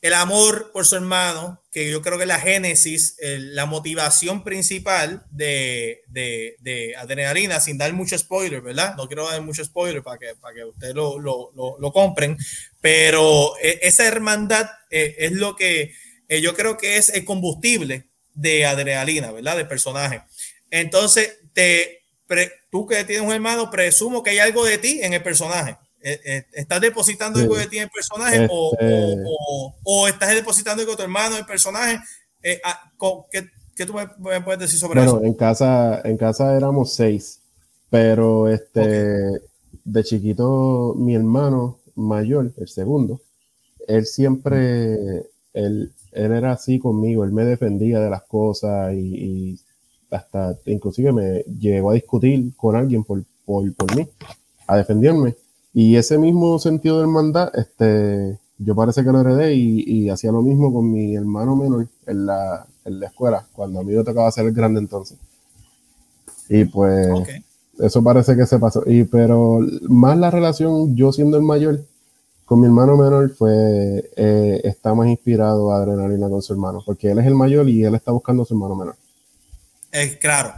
el 0.03 0.15
amor 0.15 0.73
por 0.73 0.85
su 0.85 0.97
hermano, 0.97 1.63
que 1.71 1.89
yo 1.89 2.03
creo 2.03 2.19
que 2.19 2.27
la 2.27 2.41
génesis, 2.41 3.17
la 3.21 3.67
motivación 3.67 4.43
principal 4.43 5.25
de, 5.31 6.03
de, 6.09 6.57
de, 6.59 6.97
Adrenalina, 6.97 7.61
sin 7.61 7.79
dar 7.79 7.93
mucho 7.93 8.19
spoiler, 8.19 8.61
¿verdad? 8.61 8.97
No 8.97 9.07
quiero 9.07 9.29
dar 9.29 9.41
mucho 9.43 9.65
spoiler 9.65 10.03
para 10.03 10.19
que, 10.19 10.35
para 10.41 10.55
que 10.55 10.65
ustedes 10.65 10.95
lo, 10.95 11.21
lo, 11.21 11.53
lo, 11.55 11.93
compren, 11.93 12.37
pero 12.81 13.55
e, 13.63 13.79
esa 13.83 14.05
hermandad 14.05 14.69
eh, 14.91 15.15
es 15.19 15.33
lo 15.33 15.55
que 15.55 15.95
eh, 16.29 16.41
yo 16.41 16.55
creo 16.55 16.77
que 16.77 16.97
es 16.97 17.11
el 17.11 17.25
combustible 17.25 18.09
de 18.35 18.67
Adrenalina, 18.67 19.31
¿verdad? 19.31 19.57
De 19.57 19.65
personaje. 19.65 20.23
Entonces, 20.69 21.39
te, 21.53 22.03
tú 22.71 22.87
que 22.87 23.05
tienes 23.05 23.25
un 23.25 23.33
hermano, 23.33 23.71
presumo 23.71 24.25
que 24.25 24.31
hay 24.31 24.41
algo 24.41 24.65
de 24.65 24.79
ti 24.79 24.99
en 25.01 25.13
el 25.13 25.23
personaje. 25.23 25.77
Eh, 26.05 26.21
eh, 26.25 26.45
¿Estás 26.53 26.81
depositando 26.81 27.39
algo 27.39 27.57
de 27.57 27.69
ti 27.69 27.77
en 27.77 27.85
el 27.85 27.91
personaje 27.91 28.49
o, 28.51 28.73
este 28.73 29.23
o, 29.85 30.09
estás 30.09 30.35
depositando 30.35 30.81
algo 30.81 30.93
de 30.93 30.97
tu 30.97 31.03
hermano 31.03 31.37
en 31.37 31.41
el 31.41 31.47
personaje? 31.47 32.01
Eh, 32.43 32.61
ah, 32.65 32.91
¿qué, 33.31 33.49
¿qué, 33.77 33.87
tú 33.87 33.95
me, 33.95 34.41
puedes 34.41 34.61
decir 34.61 34.81
sobre 34.81 35.01
eso? 35.01 35.13
Bueno, 35.13 35.27
en 35.27 35.35
casa, 35.35 36.01
en 36.05 36.17
casa 36.17 36.57
éramos 36.57 36.93
seis, 36.95 37.41
pero 37.89 38.49
este, 38.49 39.41
de 39.85 40.05
chiquito 40.05 40.95
mi 40.99 41.15
hermano 41.15 41.79
mayor, 41.95 42.53
el 42.57 42.69
segundo, 42.69 43.21
él 43.87 44.05
siempre, 44.05 45.31
él, 45.53 45.93
él 46.11 46.33
era 46.33 46.53
así 46.53 46.81
conmigo, 46.81 47.23
él 47.23 47.31
me 47.31 47.45
defendía 47.45 48.01
de 48.01 48.11
las 48.11 48.25
cosas 48.25 48.93
y, 48.95 49.57
hasta 50.11 50.59
inclusive 50.67 51.11
me 51.13 51.43
llegó 51.59 51.91
a 51.91 51.95
discutir 51.95 52.55
con 52.57 52.77
alguien 52.77 53.03
por, 53.05 53.23
por, 53.47 53.73
por 53.75 53.97
mí, 53.97 54.07
a 54.67 54.77
defenderme 54.77 55.37
y 55.75 55.97
ese 55.97 56.19
mismo 56.19 56.59
sentido 56.59 56.97
de 56.97 57.03
hermandad, 57.03 57.51
este, 57.55 58.39
yo 58.59 58.75
parece 58.75 59.03
que 59.03 59.13
lo 59.13 59.21
heredé 59.21 59.55
y, 59.55 60.09
hacía 60.11 60.33
lo 60.33 60.43
mismo 60.43 60.73
con 60.73 60.91
mi 60.91 61.17
hermano 61.17 61.57
menor 61.57 61.89
en 62.07 62.27
la, 62.27 62.67
en 62.85 63.01
la 63.01 63.07
escuela, 63.07 63.47
cuando 63.53 63.81
a 63.81 63.85
mí 63.85 63.95
me 63.95 64.05
tocaba 64.05 64.31
ser 64.31 64.47
el 64.47 64.53
grande 64.53 64.81
entonces. 64.81 65.19
Y 66.49 66.65
pues 66.67 67.09
eso 67.79 68.03
parece 68.03 68.37
que 68.37 68.47
se 68.47 68.59
pasó. 68.59 68.83
Y, 68.87 69.05
pero 69.05 69.61
más 69.89 70.19
la 70.19 70.31
relación, 70.31 70.95
yo 70.95 71.13
siendo 71.13 71.37
el 71.39 71.43
mayor, 71.43 71.81
con 72.45 72.61
mi 72.61 72.67
hermano 72.67 72.97
menor, 72.97 73.31
fue, 73.31 74.11
eh, 74.17 74.61
está 74.65 74.95
más 74.95 75.09
inspirado 75.09 75.73
a 75.73 75.79
adrenalina 75.79 76.29
con 76.29 76.43
su 76.43 76.53
hermano, 76.53 76.83
porque 76.85 77.11
él 77.11 77.19
es 77.19 77.27
el 77.27 77.35
mayor 77.35 77.69
y 77.69 77.85
él 77.85 77.95
está 77.95 78.13
buscando 78.13 78.43
a 78.43 78.47
su 78.47 78.55
hermano 78.55 78.77
menor. 78.77 78.97
Es 79.93 80.17
claro. 80.17 80.55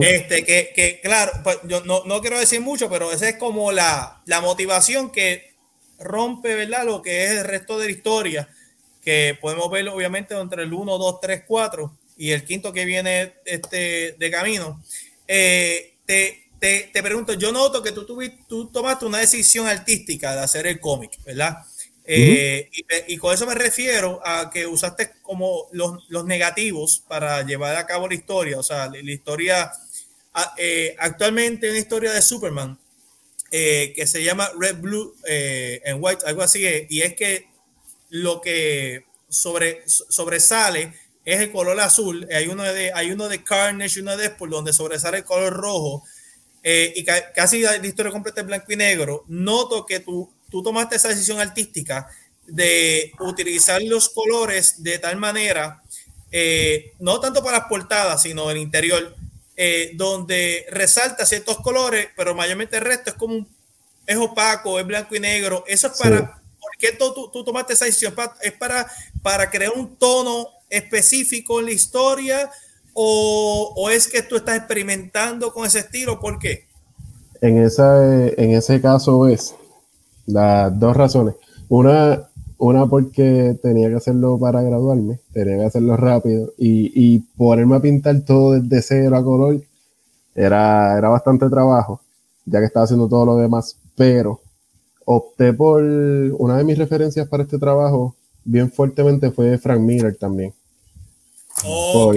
Este, 0.00 0.44
que, 0.44 0.72
que 0.74 1.00
claro, 1.00 1.32
pues, 1.44 1.58
yo 1.62 1.84
no, 1.84 2.02
no, 2.06 2.20
quiero 2.20 2.40
decir 2.40 2.60
mucho, 2.60 2.90
pero 2.90 3.12
esa 3.12 3.28
es 3.28 3.36
como 3.36 3.70
la, 3.70 4.20
la 4.26 4.40
motivación 4.40 5.12
que 5.12 5.54
rompe, 6.00 6.56
¿verdad? 6.56 6.84
Lo 6.84 7.00
que 7.00 7.24
es 7.24 7.30
el 7.30 7.44
resto 7.44 7.78
de 7.78 7.86
la 7.86 7.92
historia, 7.92 8.48
que 9.00 9.38
podemos 9.40 9.70
verlo 9.70 9.94
obviamente 9.94 10.34
entre 10.34 10.64
el 10.64 10.72
1, 10.72 10.98
2, 10.98 11.20
3, 11.20 11.44
4 11.46 11.98
y 12.16 12.32
el 12.32 12.44
quinto 12.44 12.72
que 12.72 12.84
viene 12.84 13.34
este, 13.44 14.16
de 14.18 14.30
camino. 14.32 14.82
Eh, 15.28 15.94
te, 16.04 16.48
te, 16.58 16.90
te, 16.92 17.02
pregunto, 17.02 17.34
yo 17.34 17.52
noto 17.52 17.80
que 17.80 17.92
tú, 17.92 18.04
tú 18.48 18.66
tomaste 18.72 19.06
una 19.06 19.18
decisión 19.18 19.68
artística 19.68 20.34
de 20.34 20.40
hacer 20.40 20.66
el 20.66 20.80
cómic, 20.80 21.22
¿verdad? 21.24 21.58
Eh, 22.06 22.70
y, 23.08 23.16
con 23.16 23.32
eso 23.32 23.46
me 23.46 23.54
refiero 23.54 24.20
a 24.24 24.50
que 24.50 24.66
usaste 24.66 25.12
como 25.22 25.68
los, 25.72 26.04
los, 26.10 26.26
negativos 26.26 27.02
para 27.08 27.42
llevar 27.42 27.76
a 27.76 27.86
cabo 27.86 28.08
la 28.08 28.14
historia. 28.14 28.58
O 28.58 28.62
sea, 28.62 28.88
la, 28.88 28.98
historia, 28.98 29.72
eh, 30.58 30.94
actualmente 30.98 31.70
una 31.70 31.78
historia 31.78 32.12
de 32.12 32.22
Superman 32.22 32.78
que 33.50 34.04
se 34.08 34.24
llama 34.24 34.50
Red, 34.58 34.80
Blue 34.80 35.14
and 35.86 35.98
White, 36.00 36.26
algo 36.26 36.42
así, 36.42 36.66
y 36.88 37.02
es 37.02 37.14
que 37.14 37.46
lo 38.10 38.40
que 38.40 39.04
sobre, 39.28 39.82
sobresale 39.86 40.92
es 41.24 41.40
el 41.40 41.52
color 41.52 41.80
azul. 41.80 42.26
Hay 42.32 42.48
uno 42.48 42.62
de, 42.62 42.92
hay 42.92 43.10
uno 43.10 43.28
de 43.28 43.42
Carnage 43.42 43.98
y 43.98 44.02
uno 44.02 44.16
de 44.16 44.30
por 44.30 44.50
donde 44.50 44.72
sobresale 44.72 45.18
el 45.18 45.24
color 45.24 45.52
rojo. 45.52 46.04
Eh, 46.62 46.92
y 46.96 47.04
casi 47.04 47.60
la 47.60 47.76
historia 47.76 48.12
completa 48.12 48.40
es 48.40 48.46
blanco 48.46 48.72
y 48.72 48.76
negro. 48.76 49.24
Noto 49.28 49.84
que 49.84 50.00
tú, 50.00 50.30
tú 50.54 50.62
tomaste 50.62 50.94
esa 50.94 51.08
decisión 51.08 51.40
artística 51.40 52.08
de 52.46 53.10
utilizar 53.18 53.82
los 53.82 54.08
colores 54.08 54.84
de 54.84 55.00
tal 55.00 55.16
manera, 55.16 55.82
eh, 56.30 56.92
no 57.00 57.18
tanto 57.18 57.42
para 57.42 57.58
las 57.58 57.66
portadas, 57.66 58.22
sino 58.22 58.48
el 58.52 58.58
interior, 58.58 59.16
eh, 59.56 59.90
donde 59.94 60.64
resalta 60.70 61.26
ciertos 61.26 61.58
colores, 61.58 62.06
pero 62.16 62.36
mayormente 62.36 62.76
el 62.76 62.84
resto 62.84 63.10
es 63.10 63.16
como 63.16 63.44
es 64.06 64.16
opaco, 64.16 64.78
es 64.78 64.86
blanco 64.86 65.16
y 65.16 65.18
negro. 65.18 65.64
Eso 65.66 65.88
es 65.88 65.98
para, 65.98 66.40
¿por 66.60 66.70
qué 66.78 66.92
tú, 66.92 67.30
tú, 67.32 67.42
tomaste 67.42 67.72
esa 67.72 67.86
decisión? 67.86 68.14
Es 68.40 68.52
para, 68.52 68.86
para 69.22 69.50
crear 69.50 69.72
un 69.74 69.96
tono 69.96 70.50
específico 70.70 71.58
en 71.58 71.66
la 71.66 71.72
historia 71.72 72.48
o, 72.92 73.90
es 73.90 74.06
que 74.06 74.22
tú 74.22 74.36
estás 74.36 74.56
experimentando 74.56 75.52
con 75.52 75.66
ese 75.66 75.80
estilo? 75.80 76.20
¿Por 76.20 76.38
qué? 76.38 76.68
En, 77.40 77.60
esa, 77.60 78.06
en 78.36 78.52
ese 78.52 78.80
caso 78.80 79.26
es 79.26 79.52
las 80.26 80.78
dos 80.78 80.96
razones. 80.96 81.34
Una, 81.68 82.28
una 82.58 82.86
porque 82.86 83.58
tenía 83.62 83.88
que 83.88 83.96
hacerlo 83.96 84.38
para 84.38 84.62
graduarme, 84.62 85.20
tenía 85.32 85.58
que 85.58 85.64
hacerlo 85.64 85.96
rápido 85.96 86.52
y, 86.58 86.92
y 86.94 87.18
ponerme 87.36 87.76
a 87.76 87.80
pintar 87.80 88.20
todo 88.20 88.52
desde 88.52 88.82
cero 88.82 89.16
a 89.16 89.24
color 89.24 89.60
era, 90.34 90.98
era 90.98 91.08
bastante 91.08 91.48
trabajo, 91.48 92.00
ya 92.44 92.58
que 92.58 92.66
estaba 92.66 92.84
haciendo 92.84 93.08
todo 93.08 93.24
lo 93.24 93.36
demás, 93.36 93.78
pero 93.96 94.40
opté 95.04 95.52
por 95.52 95.82
una 95.82 96.56
de 96.56 96.64
mis 96.64 96.78
referencias 96.78 97.28
para 97.28 97.44
este 97.44 97.58
trabajo 97.58 98.16
bien 98.44 98.70
fuertemente 98.70 99.30
fue 99.30 99.58
Frank 99.58 99.80
Miller 99.80 100.16
también. 100.16 100.52
Ok. 101.64 102.16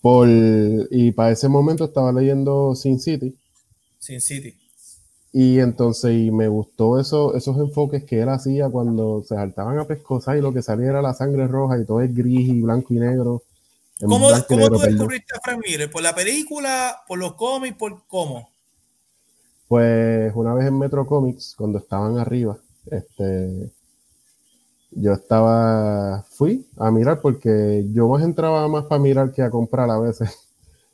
Por, 0.00 0.28
y 0.28 1.12
para 1.12 1.30
ese 1.30 1.48
momento 1.48 1.84
estaba 1.84 2.12
leyendo 2.12 2.74
Sin 2.74 3.00
City. 3.00 3.34
Sin 3.98 4.20
City. 4.20 4.54
Y 5.36 5.58
entonces 5.58 6.12
y 6.12 6.30
me 6.30 6.46
gustó 6.46 7.00
eso, 7.00 7.34
esos 7.34 7.58
enfoques 7.58 8.04
que 8.04 8.20
él 8.20 8.28
hacía 8.28 8.68
cuando 8.68 9.20
se 9.24 9.34
saltaban 9.34 9.76
a 9.80 9.84
pescosar 9.84 10.36
y 10.36 10.40
lo 10.40 10.54
que 10.54 10.62
salía 10.62 10.90
era 10.90 11.02
la 11.02 11.12
sangre 11.12 11.48
roja 11.48 11.76
y 11.76 11.84
todo 11.84 12.02
es 12.02 12.14
gris 12.14 12.48
y 12.50 12.60
blanco 12.60 12.94
y 12.94 13.00
negro. 13.00 13.42
¿Cómo, 13.98 14.28
¿cómo 14.48 14.70
tú 14.70 14.78
descubriste 14.78 15.36
a 15.36 15.40
Frank 15.40 15.60
Miller? 15.66 15.90
¿Por 15.90 16.04
la 16.04 16.14
película, 16.14 17.02
por 17.08 17.18
los 17.18 17.34
cómics, 17.34 17.76
por 17.76 18.06
cómo? 18.06 18.48
Pues 19.66 20.32
una 20.36 20.54
vez 20.54 20.68
en 20.68 20.78
Metro 20.78 21.04
Comics, 21.04 21.56
cuando 21.58 21.78
estaban 21.78 22.16
arriba, 22.16 22.56
este, 22.92 23.72
yo 24.92 25.14
estaba, 25.14 26.24
fui 26.30 26.64
a 26.76 26.92
mirar 26.92 27.20
porque 27.20 27.84
yo 27.92 28.06
más 28.06 28.22
entraba 28.22 28.68
más 28.68 28.84
para 28.84 29.02
mirar 29.02 29.32
que 29.32 29.42
a 29.42 29.50
comprar 29.50 29.90
a 29.90 29.98
veces. 29.98 30.30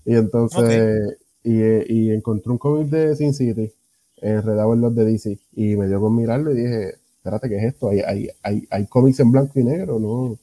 Y 0.07 0.15
entonces, 0.15 1.19
y, 1.45 1.61
y, 1.61 2.11
encontré 2.11 2.51
un 2.51 2.57
cómic 2.57 2.89
de 2.89 3.15
Sin 3.15 3.35
City, 3.35 3.71
enredado 4.21 4.75
en 4.75 4.81
los 4.81 4.95
de 4.95 5.05
DC, 5.05 5.39
y 5.53 5.77
me 5.77 5.89
dio 5.89 6.01
con 6.01 6.15
mirarlo 6.15 6.53
y 6.53 6.63
dije, 6.63 6.95
espérate, 7.17 7.49
¿qué 7.49 7.57
es 7.59 7.65
esto? 7.65 7.91
Hay, 7.91 8.01
hay, 8.01 8.29
hay, 8.43 8.67
hay 8.71 8.87
cómics 8.87 9.21
en 9.21 9.33
blanco 9.33 9.59
y 9.59 9.65
negro, 9.65 9.99
¿no? 9.99 10.39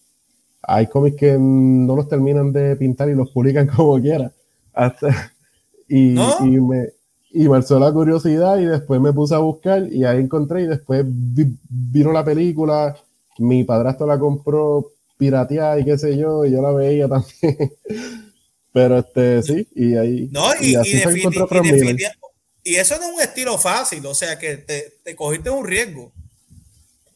Hay 0.63 0.87
cómics 0.87 1.17
que 1.17 1.37
no 1.39 1.95
los 1.95 2.07
terminan 2.07 2.51
de 2.51 2.75
pintar 2.75 3.09
y 3.09 3.15
los 3.15 3.31
publican 3.31 3.67
como 3.75 3.99
quiera. 4.01 4.31
Hasta, 4.73 5.33
y, 5.87 6.19
y, 6.19 6.61
me, 6.61 6.89
y 7.31 7.47
me 7.49 7.55
alzó 7.55 7.79
la 7.79 7.91
curiosidad 7.91 8.59
y 8.59 8.65
después 8.65 8.99
me 8.99 9.13
puse 9.13 9.35
a 9.35 9.39
buscar 9.39 9.87
y 9.91 10.03
ahí 10.03 10.19
encontré 10.19 10.63
y 10.63 10.67
después 10.67 11.05
vino 11.07 12.11
la 12.11 12.23
película 12.23 12.95
mi 13.39 13.63
padrastro 13.63 14.07
la 14.07 14.19
compró 14.19 14.91
pirateada 15.17 15.79
y 15.79 15.85
qué 15.85 15.97
sé 15.97 16.17
yo, 16.17 16.45
y 16.45 16.51
yo 16.51 16.61
la 16.61 16.71
veía 16.71 17.07
también. 17.09 17.73
Pero 18.73 18.99
este, 18.99 19.41
sí, 19.43 19.67
y 19.75 19.95
ahí. 19.95 20.29
No, 20.31 20.43
y, 20.59 20.75
y, 20.75 20.77
y, 20.77 21.97
eso 22.75 22.97
no 22.97 23.03
es 23.07 23.13
un 23.15 23.21
estilo 23.21 23.57
fácil, 23.57 24.05
o 24.05 24.13
sea 24.13 24.37
que 24.37 24.57
te, 24.57 24.93
te 25.03 25.15
cogiste 25.15 25.49
un 25.49 25.65
riesgo. 25.65 26.11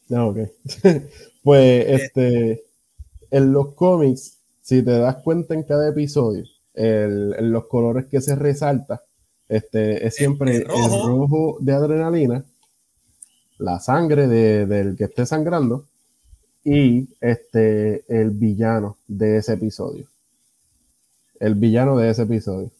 No, 0.08 0.28
ok. 0.28 0.38
pues 1.42 1.86
este, 1.88 2.64
en 3.30 3.52
los 3.52 3.74
cómics, 3.74 4.38
si 4.60 4.82
te 4.82 4.98
das 4.98 5.16
cuenta 5.16 5.54
en 5.54 5.62
cada 5.62 5.88
episodio, 5.88 6.44
el, 6.74 7.34
en 7.38 7.52
los 7.52 7.66
colores 7.66 8.06
que 8.06 8.20
se 8.20 8.36
resalta, 8.36 9.02
este, 9.48 10.06
es 10.06 10.14
siempre 10.14 10.56
el 10.56 10.64
rojo. 10.64 11.56
de 11.60 11.72
adrenalina, 11.72 12.44
la 13.58 13.80
sangre 13.80 14.28
de, 14.28 14.66
del 14.66 14.96
que 14.96 15.04
esté 15.04 15.26
sangrando, 15.26 15.86
y 16.64 17.08
este, 17.20 18.04
el 18.08 18.30
villano 18.30 18.98
de 19.08 19.38
ese 19.38 19.54
episodio. 19.54 20.06
El 21.40 21.54
villano 21.56 21.96
de 21.96 22.10
ese 22.10 22.22
episodio. 22.22 22.70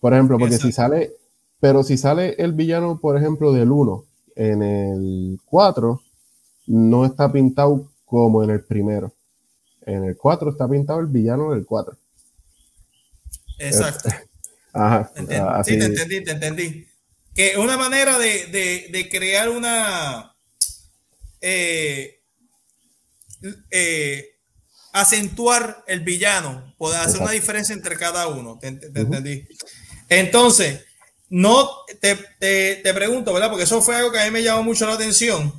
Por 0.00 0.14
ejemplo, 0.14 0.38
porque 0.38 0.58
si 0.58 0.72
sale, 0.72 1.12
pero 1.60 1.82
si 1.82 1.96
sale 1.96 2.34
el 2.38 2.52
villano, 2.52 3.00
por 3.00 3.16
ejemplo, 3.16 3.52
del 3.52 3.70
1 3.70 4.04
en 4.36 4.62
el 4.62 5.40
4, 5.46 6.00
no 6.66 7.04
está 7.04 7.32
pintado 7.32 7.90
como 8.04 8.44
en 8.44 8.50
el 8.50 8.64
primero. 8.64 9.12
En 9.82 10.04
el 10.04 10.16
4 10.16 10.50
está 10.50 10.68
pintado 10.68 11.00
el 11.00 11.06
villano 11.06 11.52
del 11.52 11.64
4. 11.64 11.96
Exacto. 13.58 14.08
Ajá. 14.72 15.10
Sí, 15.64 15.78
te 15.78 15.86
entendí, 15.86 16.24
te 16.24 16.30
entendí. 16.32 16.86
Que 17.34 17.56
una 17.56 17.76
manera 17.76 18.18
de, 18.18 18.46
de, 18.46 18.88
de 18.90 19.08
crear 19.08 19.48
una 19.48 20.34
eh, 21.40 22.20
eh, 23.70 24.24
acentuar 24.92 25.84
el 25.86 26.00
villano, 26.00 26.74
poder 26.76 27.00
hacer 27.00 27.20
una 27.20 27.30
diferencia 27.30 27.72
entre 27.72 27.96
cada 27.96 28.26
uno. 28.28 28.58
¿Te, 28.60 28.68
entendí? 28.68 29.46
Entonces, 30.08 30.84
no 31.30 31.70
te, 32.00 32.16
te, 32.82 32.94
pregunto, 32.94 33.32
¿verdad? 33.32 33.50
Porque 33.50 33.64
eso 33.64 33.82
fue 33.82 33.96
algo 33.96 34.10
que 34.10 34.20
a 34.20 34.24
mí 34.24 34.30
me 34.30 34.42
llamó 34.42 34.62
mucho 34.62 34.86
la 34.86 34.94
atención. 34.94 35.52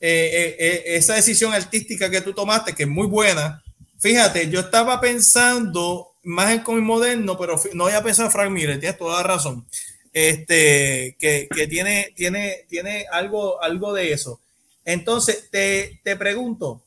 Eh, 0.00 0.56
eh, 0.58 0.82
esa 0.96 1.14
decisión 1.14 1.52
artística 1.54 2.10
que 2.10 2.20
tú 2.20 2.32
tomaste, 2.32 2.74
que 2.74 2.84
es 2.84 2.88
muy 2.88 3.06
buena. 3.06 3.62
Fíjate, 4.00 4.50
yo 4.50 4.60
estaba 4.60 5.00
pensando 5.00 6.14
más 6.24 6.52
en 6.52 6.60
cómic 6.60 6.84
moderno, 6.84 7.38
pero 7.38 7.60
no 7.74 7.86
había 7.86 8.02
pensado 8.02 8.28
en 8.28 8.32
Frank 8.32 8.50
Miller, 8.50 8.80
tienes 8.80 8.98
toda 8.98 9.18
la 9.18 9.22
razón. 9.22 9.66
Este, 10.12 11.16
que, 11.18 11.48
que 11.54 11.66
tiene, 11.68 12.12
tiene, 12.16 12.66
tiene 12.68 13.06
algo, 13.10 13.62
algo 13.62 13.92
de 13.92 14.12
eso. 14.12 14.40
Entonces, 14.84 15.48
te, 15.50 16.00
te 16.02 16.16
pregunto, 16.16 16.82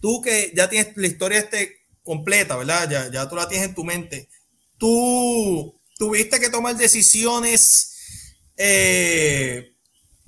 tú 0.00 0.22
que 0.22 0.52
ya 0.54 0.68
tienes 0.68 0.96
la 0.96 1.06
historia 1.06 1.38
este 1.38 1.78
completa, 2.02 2.56
¿verdad? 2.56 2.88
Ya, 2.88 3.10
ya 3.10 3.28
tú 3.28 3.36
la 3.36 3.48
tienes 3.48 3.68
en 3.68 3.74
tu 3.74 3.84
mente. 3.84 4.28
Tú 4.78 5.77
tuviste 5.98 6.40
que 6.40 6.48
tomar 6.48 6.76
decisiones 6.76 7.96
eh, 8.56 9.74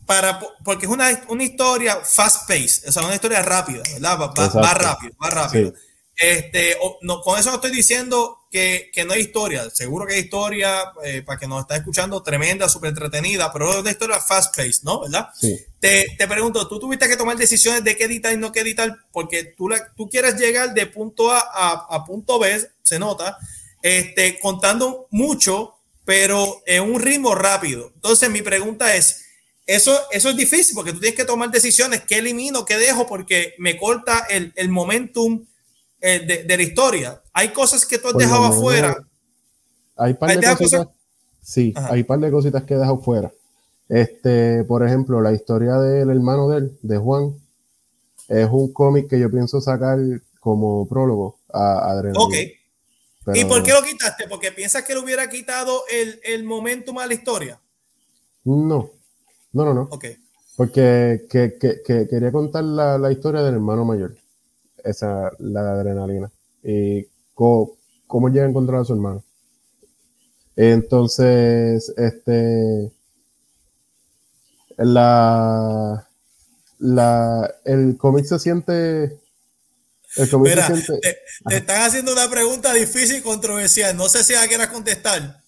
para, 0.05 0.41
porque 0.64 0.87
es 0.87 0.93
una, 0.93 1.23
una 1.29 1.45
historia 1.45 2.01
fast 2.05 2.49
pace, 2.49 2.83
o 2.89 2.93
sea, 2.93 3.05
una 3.05 3.14
historia 3.14 3.43
rápida, 3.43 3.83
¿verdad? 3.93 4.18
Va, 4.18 4.75
rápido, 4.75 5.12
va 5.23 5.31
rápido. 5.31 5.73
Este, 6.16 6.77
no, 7.01 7.23
con 7.23 7.39
eso 7.39 7.49
no 7.49 7.57
estoy 7.57 7.71
diciendo 7.71 8.41
que, 8.51 8.91
que 8.93 9.05
no 9.05 9.12
hay 9.14 9.23
historia. 9.23 9.71
Seguro 9.71 10.07
que 10.07 10.14
hay 10.14 10.21
historia, 10.21 10.93
eh, 11.05 11.23
para 11.23 11.39
que 11.39 11.47
nos 11.47 11.61
está 11.61 11.77
escuchando, 11.77 12.23
tremenda, 12.23 12.68
súper 12.68 12.91
entretenida, 12.91 13.53
pero 13.53 13.71
es 13.71 13.77
una 13.77 13.91
historia 13.91 14.21
fast-paced, 14.21 14.83
¿no? 14.83 15.01
¿Verdad? 15.01 15.29
Sí. 15.41 15.57
Te, 15.79 16.16
te, 16.18 16.27
pregunto, 16.27 16.66
¿tú 16.68 16.79
tuviste 16.79 17.09
que 17.09 17.16
tomar 17.16 17.37
decisiones 17.37 17.85
de 17.85 17.97
qué 17.97 18.05
editar 18.05 18.33
y 18.33 18.37
no 18.37 18.53
qué 18.53 18.61
editar? 18.61 18.95
Porque 19.12 19.45
tú, 19.45 19.68
la, 19.68 19.95
tú 19.95 20.11
quieres 20.11 20.35
llegar 20.35 20.75
de 20.75 20.87
punto 20.87 21.31
A 21.31 21.39
a, 21.39 21.87
a 21.89 22.05
punto 22.05 22.39
B, 22.39 22.68
se 22.83 22.99
nota, 22.99 23.39
este, 23.83 24.39
contando 24.41 25.07
mucho, 25.11 25.74
pero 26.05 26.62
en 26.66 26.83
un 26.83 27.01
ritmo 27.01 27.35
rápido. 27.35 27.93
Entonces, 27.95 28.31
mi 28.31 28.43
pregunta 28.43 28.95
es, 28.95 29.24
eso, 29.66 29.97
eso 30.11 30.31
es 30.31 30.37
difícil 30.37 30.74
porque 30.74 30.93
tú 30.93 30.99
tienes 30.99 31.16
que 31.16 31.24
tomar 31.24 31.51
decisiones, 31.51 32.03
qué 32.03 32.18
elimino, 32.18 32.64
qué 32.64 32.76
dejo, 32.76 33.07
porque 33.07 33.55
me 33.59 33.76
corta 33.76 34.26
el, 34.28 34.53
el 34.57 34.68
momentum 34.68 35.45
eh, 36.01 36.20
de, 36.26 36.45
de, 36.45 36.57
la 36.57 36.62
historia. 36.62 37.22
Hay 37.33 37.51
cosas 37.51 37.87
que 37.87 37.99
tú 37.99 38.09
has 38.09 38.14
dejado 38.14 38.47
afuera. 38.47 38.97
Hay 39.97 40.14
par 40.14 40.31
de 40.31 40.37
cositas. 40.37 40.59
Cosas? 40.59 40.89
Sí, 41.43 41.72
Ajá. 41.76 41.93
hay 41.93 42.03
par 42.05 42.18
de 42.18 42.31
cositas 42.31 42.64
que 42.64 42.74
he 42.74 42.78
dejado 42.78 43.01
fuera. 43.01 43.31
Este, 43.89 44.64
por 44.64 44.87
ejemplo, 44.87 45.20
la 45.20 45.33
historia 45.33 45.76
del 45.78 46.11
hermano 46.11 46.49
de 46.49 46.59
él, 46.59 46.78
de 46.83 46.97
Juan, 46.97 47.35
es 48.28 48.49
un 48.51 48.72
cómic 48.72 49.09
que 49.09 49.18
yo 49.18 49.31
pienso 49.31 49.61
sacar 49.61 49.99
como 50.39 50.89
prólogo 50.89 51.39
a 51.53 51.91
Adrenalina. 51.91 52.24
Ok. 52.24 52.35
Pero... 53.25 53.39
¿Y 53.39 53.45
por 53.45 53.62
qué 53.62 53.73
lo 53.73 53.83
quitaste? 53.83 54.27
¿Porque 54.29 54.53
piensas 54.53 54.83
que 54.85 54.95
le 54.95 55.01
hubiera 55.01 55.29
quitado 55.29 55.83
el, 55.91 56.21
el 56.25 56.45
momentum 56.45 56.99
a 56.99 57.07
la 57.07 57.14
historia? 57.14 57.61
No, 58.45 58.91
no, 59.53 59.64
no, 59.64 59.75
no. 59.75 59.89
Ok. 59.91 60.07
Porque 60.57 61.27
que, 61.31 61.57
que, 61.59 61.83
que 61.83 62.09
quería 62.09 62.33
contar 62.33 62.64
la, 62.64 62.99
la, 62.99 63.12
historia 63.12 63.43
del 63.43 63.55
hermano 63.55 63.85
mayor, 63.85 64.14
esa, 64.85 65.31
la 65.39 65.73
adrenalina, 65.73 66.31
y 66.62 67.07
cómo, 67.35 67.73
cómo 68.07 68.29
llega 68.29 68.45
a 68.45 68.49
encontrar 68.49 68.81
a 68.81 68.85
su 68.85 68.93
hermano. 68.93 69.23
Entonces, 70.57 71.95
este, 71.97 72.93
la, 74.77 76.09
la, 76.79 77.55
el 77.64 77.97
cómic 77.97 78.25
se 78.25 78.39
siente 78.39 79.20
el 80.16 80.38
Mira, 80.38 80.68
te, 80.68 81.56
están 81.56 81.82
haciendo 81.82 82.12
una 82.12 82.28
pregunta 82.28 82.72
difícil 82.72 83.18
y 83.18 83.22
controversial. 83.22 83.96
No 83.96 84.08
sé 84.08 84.24
si 84.24 84.32
la 84.32 84.48
quieras 84.48 84.68
contestar. 84.68 85.40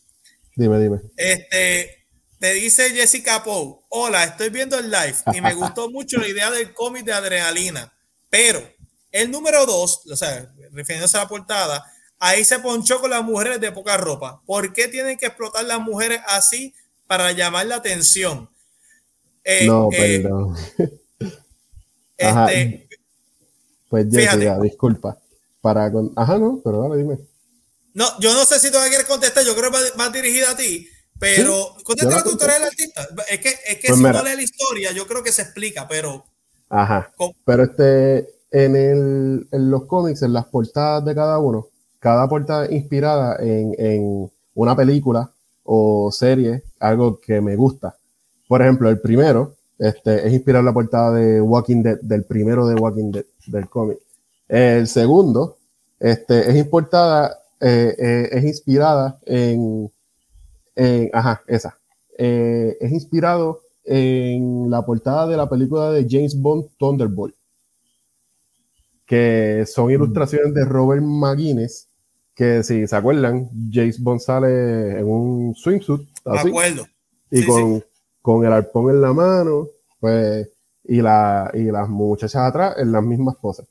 Dime, 0.55 0.79
dime. 0.79 1.01
Este, 1.17 2.07
te 2.39 2.53
dice 2.55 2.91
Jessica 2.91 3.43
Poe, 3.43 3.81
hola, 3.89 4.25
estoy 4.25 4.51
viendo 4.51 4.79
el 4.79 4.91
live 4.91 5.15
y 5.33 5.41
me 5.41 5.55
gustó 5.55 5.91
mucho 5.91 6.19
la 6.19 6.29
idea 6.29 6.51
del 6.51 6.75
cómic 6.75 7.05
de 7.05 7.13
adrenalina, 7.13 7.93
pero 8.31 8.63
el 9.11 9.31
número 9.31 9.67
dos, 9.67 10.03
o 10.11 10.17
sea, 10.17 10.53
refiriéndose 10.73 11.17
a 11.17 11.21
la 11.21 11.29
portada, 11.29 11.85
ahí 12.19 12.45
se 12.45 12.59
ponchó 12.59 13.01
con 13.01 13.11
las 13.11 13.23
mujeres 13.23 13.61
de 13.61 13.73
poca 13.73 13.97
ropa. 13.97 14.43
¿Por 14.47 14.73
qué 14.73 14.89
tienen 14.89 15.19
que 15.19 15.27
explotar 15.27 15.65
las 15.65 15.81
mujeres 15.81 16.21
así 16.27 16.75
para 17.07 17.33
llamar 17.33 17.67
la 17.67 17.77
atención? 17.77 18.49
Eh, 19.45 19.67
no, 19.67 19.89
eh, 19.93 20.21
perdón. 20.21 20.57
Este, 22.17 22.89
pues 23.93 24.07
Jessica, 24.11 24.59
disculpa. 24.59 25.19
Para 25.61 25.93
con... 25.93 26.15
Ajá, 26.17 26.39
no, 26.39 26.63
pero 26.65 26.81
dale, 26.81 26.97
dime. 26.97 27.19
No, 27.93 28.07
yo 28.21 28.33
no 28.33 28.47
sé 28.47 28.59
si 28.59 28.73
tú 28.73 28.79
me 28.79 28.89
quieres 28.89 29.07
contestar, 29.07 29.45
yo 29.45 29.55
creo 29.55 29.71
que 29.71 29.77
va 30.01 30.09
dirigida 30.09 30.53
a 30.53 30.57
ti, 30.57 30.89
pero 31.19 31.75
¿Sí? 31.77 31.85
contesta 31.85 32.17
la 32.17 32.23
tutorial 32.25 32.61
del 32.61 32.69
artista. 32.71 33.07
Es 33.29 33.41
que, 33.41 33.51
es 33.51 33.77
que 33.77 33.89
pues 33.89 33.99
si 33.99 34.03
mira. 34.03 34.15
no 34.15 34.25
lee 34.25 34.37
la 34.37 34.43
historia, 34.43 34.93
yo 34.93 35.07
creo 35.07 35.23
que 35.23 35.31
se 35.31 35.43
explica, 35.43 35.87
pero. 35.87 36.25
Ajá. 36.71 37.13
Con... 37.19 37.33
Pero 37.45 37.65
este, 37.65 38.31
en, 38.51 38.77
el, 38.77 39.47
en 39.53 39.71
los 39.71 39.85
cómics, 39.85 40.23
en 40.23 40.33
las 40.33 40.47
portadas 40.47 41.05
de 41.05 41.15
cada 41.15 41.39
uno, 41.39 41.69
cada 41.99 42.27
portada 42.31 42.73
inspirada 42.73 43.37
en, 43.41 43.75
en 43.77 44.33
una 44.55 44.75
película 44.75 45.31
o 45.65 46.11
serie, 46.11 46.63
algo 46.81 47.21
que 47.21 47.43
me 47.43 47.57
gusta. 47.57 47.95
Por 48.49 48.63
ejemplo, 48.63 48.89
el 48.89 49.03
primero 49.03 49.55
este, 49.79 50.27
es 50.27 50.33
inspirado 50.33 50.61
en 50.61 50.67
la 50.67 50.73
portada 50.73 51.13
de 51.13 51.43
Walking 51.43 51.83
Dead, 51.83 52.01
del 52.01 52.25
primero 52.25 52.67
de 52.67 52.75
Walking 52.77 53.11
Dead, 53.11 53.25
del 53.47 53.69
cómic. 53.69 53.99
El 54.49 54.87
segundo 54.87 55.57
este, 55.99 56.51
es 56.51 56.57
importada, 56.57 57.39
eh, 57.61 57.95
eh, 57.99 58.29
es 58.33 58.45
inspirada 58.45 59.19
en, 59.25 59.91
en, 60.75 61.11
ajá, 61.13 61.43
esa. 61.47 61.79
Eh, 62.19 62.77
es 62.81 62.93
inspirado 62.93 63.61
en 63.85 64.71
la 64.71 64.85
portada 64.85 65.27
de 65.27 65.37
la 65.37 65.49
película 65.49 65.91
de 65.91 66.07
James 66.09 66.41
Bond 66.41 66.69
Thunderbolt, 66.77 67.35
que 69.07 69.65
son 69.67 69.91
ilustraciones 69.91 70.55
de 70.55 70.65
Robert 70.65 71.03
McGuinness, 71.03 71.89
que 72.35 72.63
si 72.63 72.87
se 72.87 72.97
acuerdan, 72.97 73.49
James 73.71 74.03
Bond 74.03 74.21
sale 74.21 74.99
en 74.99 75.07
un 75.07 75.55
swimsuit. 75.55 76.09
Así, 76.25 76.45
de 76.45 76.51
acuerdo. 76.51 76.87
Y 77.31 77.39
sí, 77.39 77.47
con, 77.47 77.81
sí. 77.81 77.85
con 78.21 78.45
el 78.45 78.53
arpón 78.53 78.91
en 78.91 79.01
la 79.01 79.13
mano, 79.13 79.69
pues, 80.01 80.49
y, 80.85 81.01
la, 81.01 81.51
y 81.55 81.65
las 81.65 81.89
muchachas 81.89 82.43
atrás 82.43 82.77
en 82.79 82.93
las 82.93 83.03
mismas 83.03 83.37
cosas. 83.37 83.67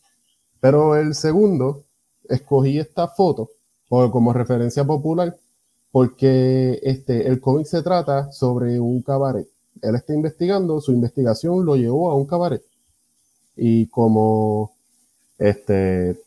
Pero 0.59 0.95
el 0.95 1.15
segundo, 1.15 1.85
escogí 2.29 2.79
esta 2.79 3.07
foto 3.07 3.49
como 3.89 4.31
referencia 4.31 4.85
popular 4.85 5.35
porque 5.91 6.79
este, 6.83 7.27
el 7.27 7.41
cómic 7.41 7.65
se 7.65 7.83
trata 7.83 8.31
sobre 8.31 8.79
un 8.79 9.01
cabaret. 9.01 9.47
Él 9.81 9.95
está 9.95 10.13
investigando, 10.13 10.79
su 10.79 10.93
investigación 10.93 11.65
lo 11.65 11.75
llevó 11.75 12.09
a 12.09 12.15
un 12.15 12.25
cabaret. 12.25 12.63
Y 13.57 13.87
como 13.87 14.71
este, 15.37 16.17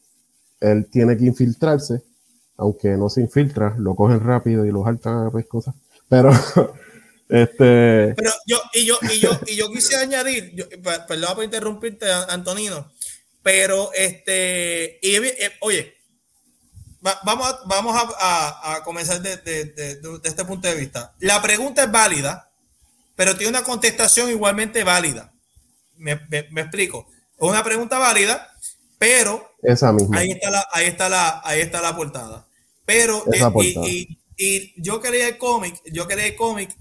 él 0.60 0.86
tiene 0.90 1.16
que 1.16 1.24
infiltrarse, 1.24 2.02
aunque 2.58 2.96
no 2.96 3.08
se 3.08 3.22
infiltra, 3.22 3.74
lo 3.78 3.94
cogen 3.94 4.20
rápido 4.20 4.66
y 4.66 4.70
lo 4.70 4.84
saltan 4.84 5.26
a 5.26 5.42
cosas. 5.48 5.74
Pero, 6.08 6.30
este. 7.28 8.14
Pero 8.14 8.32
yo, 8.46 8.60
y 8.72 8.84
yo, 8.84 8.98
y 9.02 9.20
yo, 9.20 9.30
y 9.46 9.56
yo 9.56 9.70
quise 9.70 9.96
añadir, 9.96 10.52
yo, 10.54 10.68
perdón 11.08 11.34
por 11.34 11.44
interrumpirte, 11.44 12.10
Antonino, 12.10 12.92
pero 13.42 13.90
este, 13.94 14.98
y, 15.02 15.16
eh, 15.16 15.52
oye, 15.60 15.94
vamos 17.22 17.46
a, 17.48 17.60
vamos 17.66 17.94
a, 17.96 18.08
a, 18.18 18.74
a 18.76 18.82
comenzar 18.84 19.20
de, 19.20 19.36
de, 19.36 19.64
de, 19.66 19.94
de, 19.96 20.20
este 20.24 20.44
punto 20.44 20.68
de 20.68 20.74
vista. 20.74 21.14
La 21.20 21.42
pregunta 21.42 21.84
es 21.84 21.92
válida, 21.92 22.50
pero 23.14 23.36
tiene 23.36 23.50
una 23.50 23.64
contestación 23.64 24.30
igualmente 24.30 24.82
válida. 24.84 25.32
Me, 25.96 26.16
me, 26.28 26.48
me 26.50 26.62
explico. 26.62 27.06
Es 27.10 27.48
una 27.48 27.62
pregunta 27.62 27.98
válida, 27.98 28.50
pero 28.98 29.54
Esa 29.62 29.92
misma. 29.92 30.18
ahí 30.18 30.30
está 30.30 30.50
la, 30.50 30.66
ahí 30.72 30.86
está 30.86 31.08
la, 31.08 31.42
ahí 31.44 31.60
está 31.60 31.82
la 31.82 31.94
portada. 31.94 32.46
Pero 32.86 33.22
Esa 33.30 33.48
eh, 33.48 33.50
portada. 33.50 33.86
Y, 33.88 34.18
y, 34.36 34.54
y, 34.56 34.74
yo 34.82 35.00
quería 35.00 35.28
el 35.28 35.38
cómic, 35.38 35.80
yo 35.92 36.06
quería 36.08 36.26
el 36.26 36.36
cómic, 36.36 36.74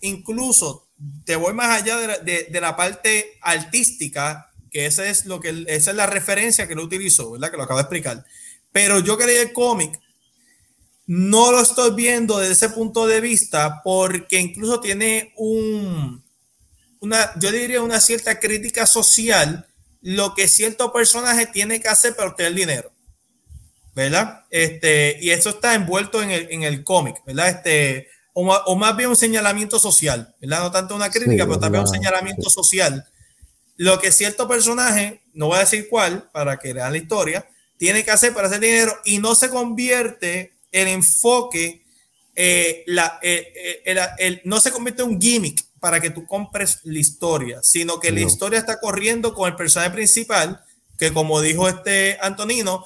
incluso 0.00 0.88
te 1.24 1.36
voy 1.36 1.54
más 1.54 1.82
allá 1.82 1.96
de 1.96 2.06
la, 2.06 2.18
de 2.18 2.60
la 2.60 2.76
parte 2.76 3.38
artística, 3.40 4.50
que 4.70 4.86
esa 4.86 5.08
es 5.08 5.26
lo 5.26 5.40
que 5.40 5.64
esa 5.68 5.90
es 5.90 5.96
la 5.96 6.06
referencia 6.06 6.66
que 6.66 6.74
lo 6.74 6.84
utilizó, 6.84 7.32
¿verdad? 7.32 7.50
Que 7.50 7.56
lo 7.56 7.62
acabo 7.62 7.78
de 7.78 7.82
explicar 7.82 8.24
pero 8.72 9.00
yo 9.00 9.16
quería 9.16 9.42
el 9.42 9.52
cómic. 9.52 9.98
No 11.06 11.52
lo 11.52 11.60
estoy 11.60 11.94
viendo 11.94 12.38
desde 12.38 12.52
ese 12.52 12.68
punto 12.68 13.06
de 13.06 13.20
vista 13.20 13.80
porque 13.82 14.38
incluso 14.38 14.80
tiene 14.80 15.32
un, 15.36 16.22
una, 17.00 17.32
yo 17.40 17.50
diría 17.50 17.80
una 17.80 18.00
cierta 18.00 18.38
crítica 18.38 18.86
social, 18.86 19.66
lo 20.02 20.34
que 20.34 20.48
cierto 20.48 20.92
personaje 20.92 21.46
tiene 21.46 21.80
que 21.80 21.88
hacer 21.88 22.14
para 22.14 22.28
obtener 22.28 22.54
dinero. 22.54 22.92
¿Verdad? 23.94 24.44
Este, 24.50 25.18
y 25.20 25.30
eso 25.30 25.50
está 25.50 25.74
envuelto 25.74 26.22
en 26.22 26.30
el, 26.30 26.46
en 26.52 26.62
el 26.62 26.84
cómic, 26.84 27.16
¿verdad? 27.26 27.48
Este, 27.48 28.08
o, 28.32 28.52
o, 28.52 28.76
más 28.76 28.96
bien 28.96 29.08
un 29.08 29.16
señalamiento 29.16 29.78
social, 29.78 30.34
¿verdad? 30.40 30.60
No 30.60 30.70
tanto 30.70 30.94
una 30.94 31.10
crítica, 31.10 31.44
sí, 31.44 31.48
pero 31.48 31.58
también 31.58 31.82
un 31.82 31.88
señalamiento 31.88 32.50
social. 32.50 33.06
Lo 33.76 33.98
que 33.98 34.12
cierto 34.12 34.48
personaje, 34.48 35.22
no 35.34 35.46
voy 35.46 35.56
a 35.56 35.60
decir 35.60 35.88
cuál, 35.88 36.28
para 36.30 36.58
que 36.58 36.74
lean 36.74 36.92
la 36.92 36.98
historia, 36.98 37.48
tiene 37.78 38.04
que 38.04 38.10
hacer 38.10 38.34
para 38.34 38.48
hacer 38.48 38.60
dinero 38.60 38.92
y 39.04 39.18
no 39.18 39.34
se 39.34 39.50
convierte 39.50 40.52
el 40.72 40.88
enfoque, 40.88 41.84
eh, 42.34 42.84
la, 42.86 43.18
eh, 43.22 43.52
eh, 43.54 43.82
el, 43.84 43.98
el, 44.18 44.40
no 44.44 44.60
se 44.60 44.72
convierte 44.72 45.02
en 45.02 45.08
un 45.08 45.20
gimmick 45.20 45.64
para 45.80 46.00
que 46.00 46.10
tú 46.10 46.26
compres 46.26 46.80
la 46.84 46.98
historia, 46.98 47.60
sino 47.62 48.00
que 48.00 48.10
no. 48.10 48.16
la 48.16 48.26
historia 48.26 48.58
está 48.58 48.80
corriendo 48.80 49.32
con 49.32 49.48
el 49.48 49.56
personaje 49.56 49.92
principal, 49.92 50.60
que 50.98 51.12
como 51.12 51.40
dijo 51.40 51.68
este 51.68 52.18
Antonino, 52.20 52.84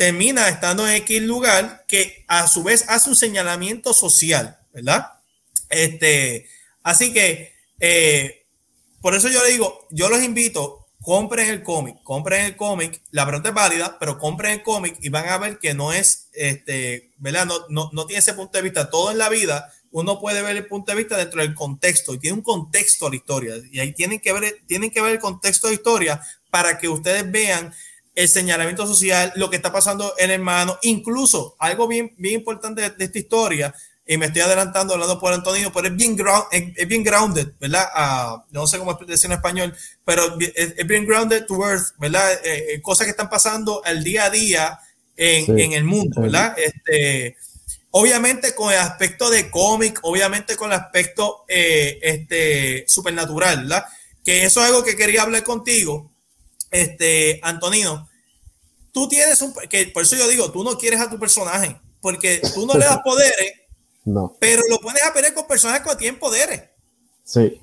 termina 0.00 0.48
estando 0.48 0.88
en 0.88 0.94
X 0.94 1.20
lugar, 1.20 1.84
que 1.86 2.24
a 2.26 2.48
su 2.48 2.62
vez 2.62 2.86
hace 2.88 3.10
un 3.10 3.16
señalamiento 3.16 3.92
social, 3.92 4.58
¿verdad? 4.72 5.10
Este, 5.68 6.48
así 6.82 7.12
que, 7.12 7.52
eh, 7.80 8.46
por 9.02 9.14
eso 9.14 9.28
yo 9.28 9.44
le 9.44 9.50
digo, 9.50 9.86
yo 9.90 10.08
los 10.08 10.22
invito, 10.22 10.86
compren 11.02 11.50
el 11.50 11.62
cómic, 11.62 11.96
compren 12.02 12.46
el 12.46 12.56
cómic, 12.56 13.02
la 13.10 13.26
pregunta 13.26 13.50
es 13.50 13.54
válida, 13.54 13.98
pero 14.00 14.16
compren 14.16 14.52
el 14.52 14.62
cómic 14.62 14.96
y 15.02 15.10
van 15.10 15.28
a 15.28 15.36
ver 15.36 15.58
que 15.58 15.74
no 15.74 15.92
es, 15.92 16.30
este, 16.32 17.10
¿verdad? 17.18 17.44
No, 17.44 17.66
no, 17.68 17.90
no, 17.92 18.06
tiene 18.06 18.20
ese 18.20 18.32
punto 18.32 18.56
de 18.56 18.62
vista. 18.62 18.88
Todo 18.88 19.10
en 19.10 19.18
la 19.18 19.28
vida, 19.28 19.70
uno 19.90 20.18
puede 20.18 20.40
ver 20.40 20.56
el 20.56 20.66
punto 20.66 20.92
de 20.92 20.96
vista 20.96 21.18
dentro 21.18 21.42
del 21.42 21.54
contexto 21.54 22.14
y 22.14 22.18
tiene 22.18 22.38
un 22.38 22.42
contexto 22.42 23.06
a 23.06 23.10
la 23.10 23.16
historia. 23.16 23.54
Y 23.70 23.80
ahí 23.80 23.92
tienen 23.92 24.18
que 24.20 24.32
ver, 24.32 24.62
tienen 24.66 24.90
que 24.90 25.02
ver 25.02 25.12
el 25.12 25.20
contexto 25.20 25.68
de 25.68 25.74
historia 25.74 26.22
para 26.50 26.78
que 26.78 26.88
ustedes 26.88 27.30
vean 27.30 27.74
el 28.14 28.28
señalamiento 28.28 28.86
social, 28.86 29.32
lo 29.36 29.50
que 29.50 29.56
está 29.56 29.72
pasando 29.72 30.14
en 30.18 30.30
hermano, 30.30 30.78
incluso 30.82 31.56
algo 31.58 31.86
bien, 31.88 32.14
bien 32.18 32.34
importante 32.36 32.82
de, 32.82 33.04
esta 33.04 33.18
historia, 33.18 33.74
y 34.06 34.16
me 34.16 34.26
estoy 34.26 34.42
adelantando 34.42 34.94
hablando 34.94 35.20
por 35.20 35.32
Antonio, 35.32 35.72
pero 35.72 35.86
es 35.86 35.96
bien, 35.96 36.16
ground, 36.16 36.44
es, 36.50 36.88
bien 36.88 37.04
grounded, 37.04 37.52
¿verdad? 37.60 37.86
Uh, 37.94 38.42
no 38.50 38.66
sé 38.66 38.78
cómo 38.78 38.94
decir 38.94 39.30
en 39.30 39.36
español, 39.36 39.74
pero 40.04 40.36
es, 40.56 40.86
bien 40.86 41.06
grounded 41.06 41.46
to 41.46 41.64
earth, 41.64 41.94
¿verdad? 41.98 42.32
Eh, 42.44 42.74
eh, 42.74 42.82
cosas 42.82 43.06
que 43.06 43.12
están 43.12 43.30
pasando 43.30 43.82
al 43.84 44.02
día 44.02 44.24
a 44.24 44.30
día 44.30 44.78
en, 45.16 45.58
en 45.58 45.72
el 45.72 45.84
mundo, 45.84 46.22
¿verdad? 46.22 46.56
Este, 46.58 47.36
obviamente 47.90 48.54
con 48.54 48.72
el 48.72 48.78
aspecto 48.78 49.30
de 49.30 49.50
cómic, 49.50 49.98
obviamente 50.02 50.56
con 50.56 50.72
el 50.72 50.78
aspecto 50.78 51.44
eh, 51.48 51.98
este, 52.02 52.84
supernatural, 52.86 53.62
¿verdad? 53.62 53.84
Que 54.24 54.44
eso 54.44 54.60
es 54.60 54.66
algo 54.66 54.84
que 54.84 54.96
quería 54.96 55.22
hablar 55.22 55.42
contigo, 55.42 56.09
este, 56.70 57.40
Antonino. 57.42 58.08
Tú 58.92 59.08
tienes 59.08 59.40
un, 59.42 59.54
que 59.68 59.86
por 59.86 60.02
eso 60.02 60.16
yo 60.16 60.26
digo, 60.28 60.50
tú 60.50 60.64
no 60.64 60.76
quieres 60.76 61.00
a 61.00 61.08
tu 61.08 61.18
personaje, 61.18 61.80
porque 62.00 62.40
tú 62.54 62.66
no 62.66 62.74
le 62.74 62.84
das 62.84 62.98
poderes 63.04 63.60
no. 64.04 64.36
Pero 64.40 64.62
lo 64.68 64.78
pones 64.78 65.02
a 65.04 65.12
pelear 65.12 65.34
con 65.34 65.46
personas 65.46 65.80
que 65.80 65.96
tienen 65.96 66.18
poderes. 66.18 66.62
Sí. 67.24 67.60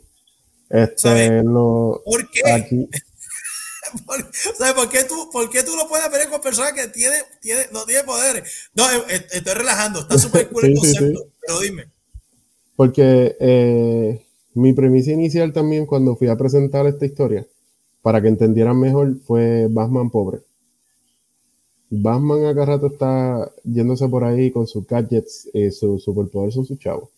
Este, 0.69 1.43
lo, 1.43 2.01
¿Por 2.05 2.29
qué? 2.29 2.51
Aquí. 2.51 2.87
¿Sabes 4.57 4.73
por 4.73 4.89
qué 4.89 5.05
tú, 5.05 5.29
por 5.31 5.49
qué 5.49 5.63
tú 5.63 5.75
lo 5.75 5.87
puedes 5.87 6.07
pelear 6.09 6.29
con 6.29 6.41
personas 6.41 6.73
que 6.73 6.87
tiene, 6.89 7.15
tiene, 7.41 7.67
no 7.71 7.85
tienen 7.85 8.05
poderes? 8.05 8.69
No, 8.75 8.89
eh, 8.91 9.03
eh, 9.09 9.27
estoy 9.31 9.53
relajando, 9.53 10.01
está 10.01 10.17
súper 10.17 10.49
cool 10.49 10.65
el 10.65 10.75
concepto, 10.77 11.27
pero 11.39 11.59
dime. 11.61 11.89
Porque 12.75 13.35
eh, 13.39 14.25
mi 14.53 14.73
premisa 14.73 15.11
inicial 15.11 15.53
también 15.53 15.85
cuando 15.85 16.15
fui 16.15 16.27
a 16.27 16.35
presentar 16.35 16.85
esta 16.85 17.05
historia, 17.05 17.47
para 18.07 18.21
que 18.21 18.29
entendieran 18.29 18.79
mejor, 18.79 19.17
fue 19.25 19.67
Batman 19.69 20.09
pobre. 20.09 20.39
Batman 21.89 22.45
acá 22.45 22.63
rato 22.63 22.87
está 22.87 23.51
yéndose 23.65 24.07
por 24.07 24.23
ahí 24.23 24.49
con 24.49 24.65
sus 24.65 24.87
gadgets 24.87 25.49
y 25.53 25.71
su 25.71 25.99
superpoder 25.99 26.53
son 26.53 26.63
sus 26.63 26.79
chavos. 26.79 27.09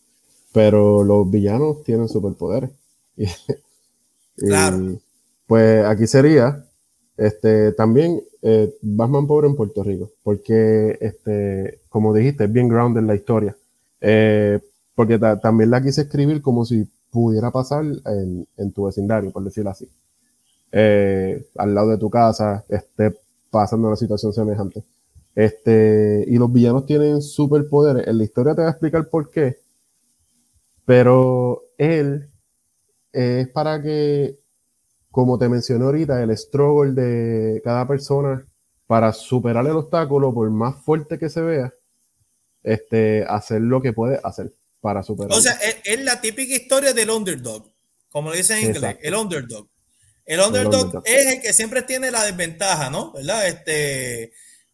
Pero 0.52 1.04
los 1.04 1.30
villanos 1.30 1.84
tienen 1.84 2.10
superpoderes. 2.10 2.72
claro. 4.36 4.98
pues 5.46 5.86
aquí 5.86 6.08
sería 6.08 6.66
este, 7.18 7.72
también 7.74 8.24
eh, 8.42 8.76
Batman 8.82 9.28
pobre 9.28 9.46
en 9.48 9.56
Puerto 9.56 9.84
Rico. 9.84 10.10
Porque, 10.24 10.98
este, 11.02 11.82
como 11.90 12.16
dijiste, 12.16 12.46
es 12.46 12.52
bien 12.52 12.68
grounded 12.68 13.04
la 13.04 13.14
historia. 13.14 13.56
Eh, 14.02 14.60
porque 14.96 15.20
también 15.20 15.70
la 15.70 15.84
quise 15.84 16.02
escribir 16.02 16.42
como 16.42 16.66
si 16.66 16.88
pudiera 17.12 17.52
pasar 17.52 17.86
en, 18.08 18.48
en 18.58 18.72
tu 18.72 18.86
vecindario, 18.86 19.30
por 19.30 19.44
decirlo 19.44 19.70
así. 19.70 19.88
Eh, 20.72 21.48
al 21.58 21.74
lado 21.74 21.90
de 21.90 21.98
tu 21.98 22.10
casa, 22.10 22.64
este, 22.70 23.16
pasando 23.50 23.88
una 23.88 23.96
situación 23.96 24.34
semejante. 24.34 24.84
Este, 25.36 26.26
y 26.28 26.38
los 26.38 26.52
villanos 26.52 26.86
tienen 26.86 27.22
superpoderes. 27.22 28.08
En 28.08 28.18
la 28.18 28.24
historia 28.24 28.54
te 28.54 28.62
voy 28.62 28.68
a 28.68 28.72
explicar 28.72 29.08
por 29.10 29.30
qué. 29.30 29.58
Pero 30.86 31.64
él 31.78 32.30
es 33.12 33.48
para 33.50 33.82
que, 33.82 34.38
como 35.12 35.38
te 35.38 35.50
mencioné 35.50 35.86
ahorita, 35.86 36.22
el 36.22 36.36
struggle 36.38 36.94
de 36.94 37.62
cada 37.64 37.88
persona 37.88 38.46
para 38.88 39.14
superar 39.14 39.66
el 39.66 39.74
obstáculo, 39.74 40.34
por 40.34 40.50
más 40.50 40.84
fuerte 40.84 41.20
que 41.20 41.30
se 41.30 41.42
vea, 41.42 41.74
este, 42.64 43.24
hacer 43.28 43.62
lo 43.62 43.82
que 43.82 43.94
puede 43.94 44.20
hacer 44.24 44.52
para 44.82 45.04
superar. 45.04 45.38
O 45.38 45.42
sea, 45.42 45.58
es, 45.84 46.04
la 46.04 46.20
típica 46.20 46.56
historia 46.56 46.94
del 46.94 47.12
underdog, 47.12 47.72
como 48.10 48.30
lo 48.30 48.36
dice 48.36 48.60
en 48.60 48.70
inglés, 48.70 48.98
el 49.02 49.16
underdog. 49.16 49.68
El 50.30 50.42
underdog, 50.42 51.02
es 51.06 51.26
el 51.26 51.42
que 51.42 51.54
siempre 51.54 51.82
tiene 51.82 52.12
la 52.12 52.24
desventaja, 52.24 52.92
¿no? 52.92 53.12
¿Verdad? 53.14 53.48
Este, 53.48 54.32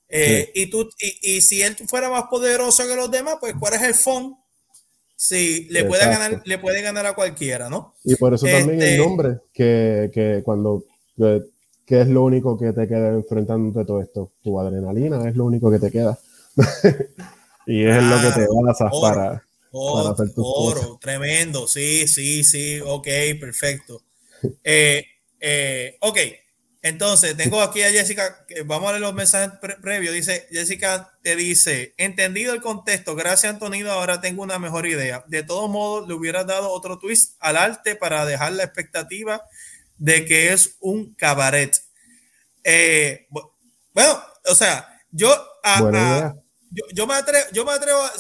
eh, 0.10 0.52
y, 0.54 0.70
tú, 0.70 0.90
y, 1.00 1.40
si 1.40 1.62
él 1.62 1.78
fuera 1.88 2.10
más 2.10 2.26
poderoso 2.30 2.86
que 2.86 2.94
los 2.94 3.10
demás, 3.10 3.38
pues 3.40 3.54
¿cuál 3.58 3.76
es 3.76 3.82
el 3.84 3.94
fondo? 3.94 4.38
Sí, 5.16 5.66
le 5.70 5.86
puede, 5.86 6.04
ganar, 6.04 6.42
le 6.44 6.58
puede 6.60 6.82
ganar 6.82 7.06
a 7.06 7.16
cualquiera, 7.16 7.70
¿no? 7.70 7.96
Y 8.04 8.16
por 8.16 8.34
eso 8.34 8.46
también 8.46 8.82
el 8.82 8.88
este, 8.88 8.98
nombre, 8.98 9.38
que, 9.54 10.12
que 10.14 10.42
cuando, 10.44 10.84
que, 11.16 12.02
es 12.02 12.08
lo 12.10 12.24
único 12.24 12.58
que 12.58 12.74
te 12.74 12.86
queda 12.86 13.12
enfrentándote 13.12 13.86
todo 13.86 14.02
esto, 14.02 14.34
tu 14.44 14.60
adrenalina 14.60 15.26
es 15.30 15.38
lo 15.38 15.46
único 15.46 15.72
que 15.72 15.80
te 15.80 15.90
queda. 15.90 16.20
y 17.66 17.86
es 17.86 18.04
lo 18.04 18.20
que 18.20 18.42
te 18.42 18.48
basas 18.62 18.92
para, 18.92 19.42
para 19.72 20.10
hacer 20.10 20.34
tus 20.34 20.46
oro, 20.46 21.00
tremendo, 21.00 21.66
sí, 21.66 22.10
sí, 22.10 22.44
sí, 22.44 22.82
ok, 22.86 23.08
perfecto. 23.40 24.02
Eh, 24.66 25.06
eh, 25.48 25.98
ok, 26.00 26.18
entonces 26.82 27.38
tengo 27.38 27.62
aquí 27.62 27.84
a 27.84 27.92
Jessica, 27.92 28.48
que 28.48 28.64
vamos 28.64 28.90
a 28.90 28.94
leer 28.94 29.02
los 29.02 29.14
mensajes 29.14 29.60
previos. 29.80 30.12
Dice, 30.12 30.48
Jessica 30.50 31.16
te 31.22 31.36
dice, 31.36 31.94
entendido 31.98 32.52
el 32.52 32.62
contexto, 32.62 33.16
gracias 33.16 33.54
Antonio, 33.54 33.92
ahora 33.92 34.22
tengo 34.22 34.42
una 34.42 34.58
mejor 34.58 34.88
idea. 34.88 35.24
De 35.28 35.44
todos 35.44 35.70
modos, 35.70 36.08
le 36.08 36.16
hubieras 36.16 36.48
dado 36.48 36.72
otro 36.72 36.98
twist 36.98 37.36
al 37.42 37.58
arte 37.58 37.96
para 37.96 38.26
dejar 38.26 38.54
la 38.54 38.64
expectativa 38.64 39.44
de 40.00 40.26
que 40.26 40.52
es 40.52 40.78
un 40.80 41.14
cabaret. 41.14 41.80
Eh, 42.64 43.28
bueno, 43.94 44.20
o 44.46 44.56
sea, 44.56 45.00
yo, 45.12 45.30
yo, 46.92 47.06
me 47.06 47.14
atrevo, 47.14 47.46
yo 47.52 47.66
me 47.66 47.74
atrevo 47.74 48.02
a 48.02 48.14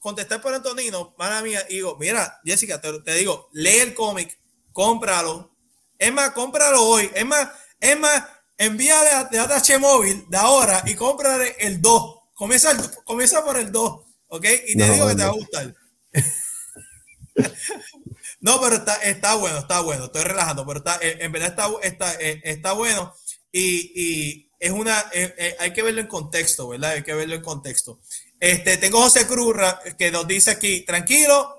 contestar 0.00 0.42
por 0.42 0.52
Antonino, 0.52 1.14
mala 1.16 1.42
mía, 1.42 1.64
y 1.68 1.76
digo, 1.76 1.96
mira, 2.00 2.40
Jessica, 2.44 2.80
te, 2.80 3.00
te 3.02 3.14
digo, 3.14 3.50
lee 3.52 3.78
el 3.78 3.94
cómic, 3.94 4.36
cómpralo, 4.72 5.55
es 5.98 6.12
más, 6.12 6.30
cómpralo 6.30 6.82
hoy. 6.82 7.10
Es 7.14 7.26
más, 7.26 7.48
es 7.80 7.98
más, 7.98 8.22
envíale 8.58 9.28
de 9.30 9.38
ATH 9.38 9.78
móvil 9.78 10.24
de 10.28 10.36
ahora 10.36 10.82
y 10.86 10.94
cómprale 10.94 11.56
el 11.58 11.80
2. 11.80 12.16
Comienza, 12.34 12.76
comienza 13.04 13.44
por 13.44 13.58
el 13.58 13.72
2, 13.72 14.00
¿ok? 14.28 14.44
Y 14.66 14.76
te 14.76 14.90
digo 14.90 15.08
que 15.08 15.14
te 15.14 15.22
va 15.22 15.28
a 15.28 15.32
gustar. 15.32 15.74
no, 18.40 18.60
pero 18.60 18.76
está, 18.76 18.96
está 18.96 19.34
bueno, 19.34 19.58
está 19.58 19.80
bueno. 19.80 20.04
Estoy 20.06 20.22
relajando, 20.22 20.66
pero 20.66 20.78
está, 20.78 20.98
en 21.00 21.32
verdad 21.32 21.48
está, 21.48 21.68
está, 21.82 22.14
está 22.14 22.72
bueno. 22.72 23.14
Y, 23.50 23.92
y 23.94 24.46
es 24.58 24.70
una, 24.70 24.98
eh, 25.12 25.34
eh, 25.36 25.56
hay 25.58 25.72
que 25.72 25.82
verlo 25.82 26.00
en 26.00 26.06
contexto, 26.06 26.68
¿verdad? 26.68 26.92
Hay 26.92 27.02
que 27.02 27.14
verlo 27.14 27.34
en 27.34 27.42
contexto. 27.42 28.00
Este, 28.40 28.76
tengo 28.76 29.00
José 29.00 29.26
Cruz 29.26 29.56
que 29.98 30.10
nos 30.10 30.26
dice 30.26 30.52
aquí, 30.52 30.82
tranquilo, 30.82 31.55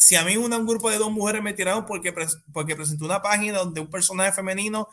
si 0.00 0.16
a 0.16 0.24
mí 0.24 0.36
un 0.36 0.66
grupo 0.66 0.90
de 0.90 0.96
dos 0.96 1.12
mujeres 1.12 1.42
me 1.42 1.52
tiraron 1.52 1.84
porque, 1.84 2.12
porque 2.52 2.74
presentó 2.74 3.04
una 3.04 3.20
página 3.20 3.58
donde 3.58 3.82
un 3.82 3.90
personaje 3.90 4.32
femenino 4.32 4.88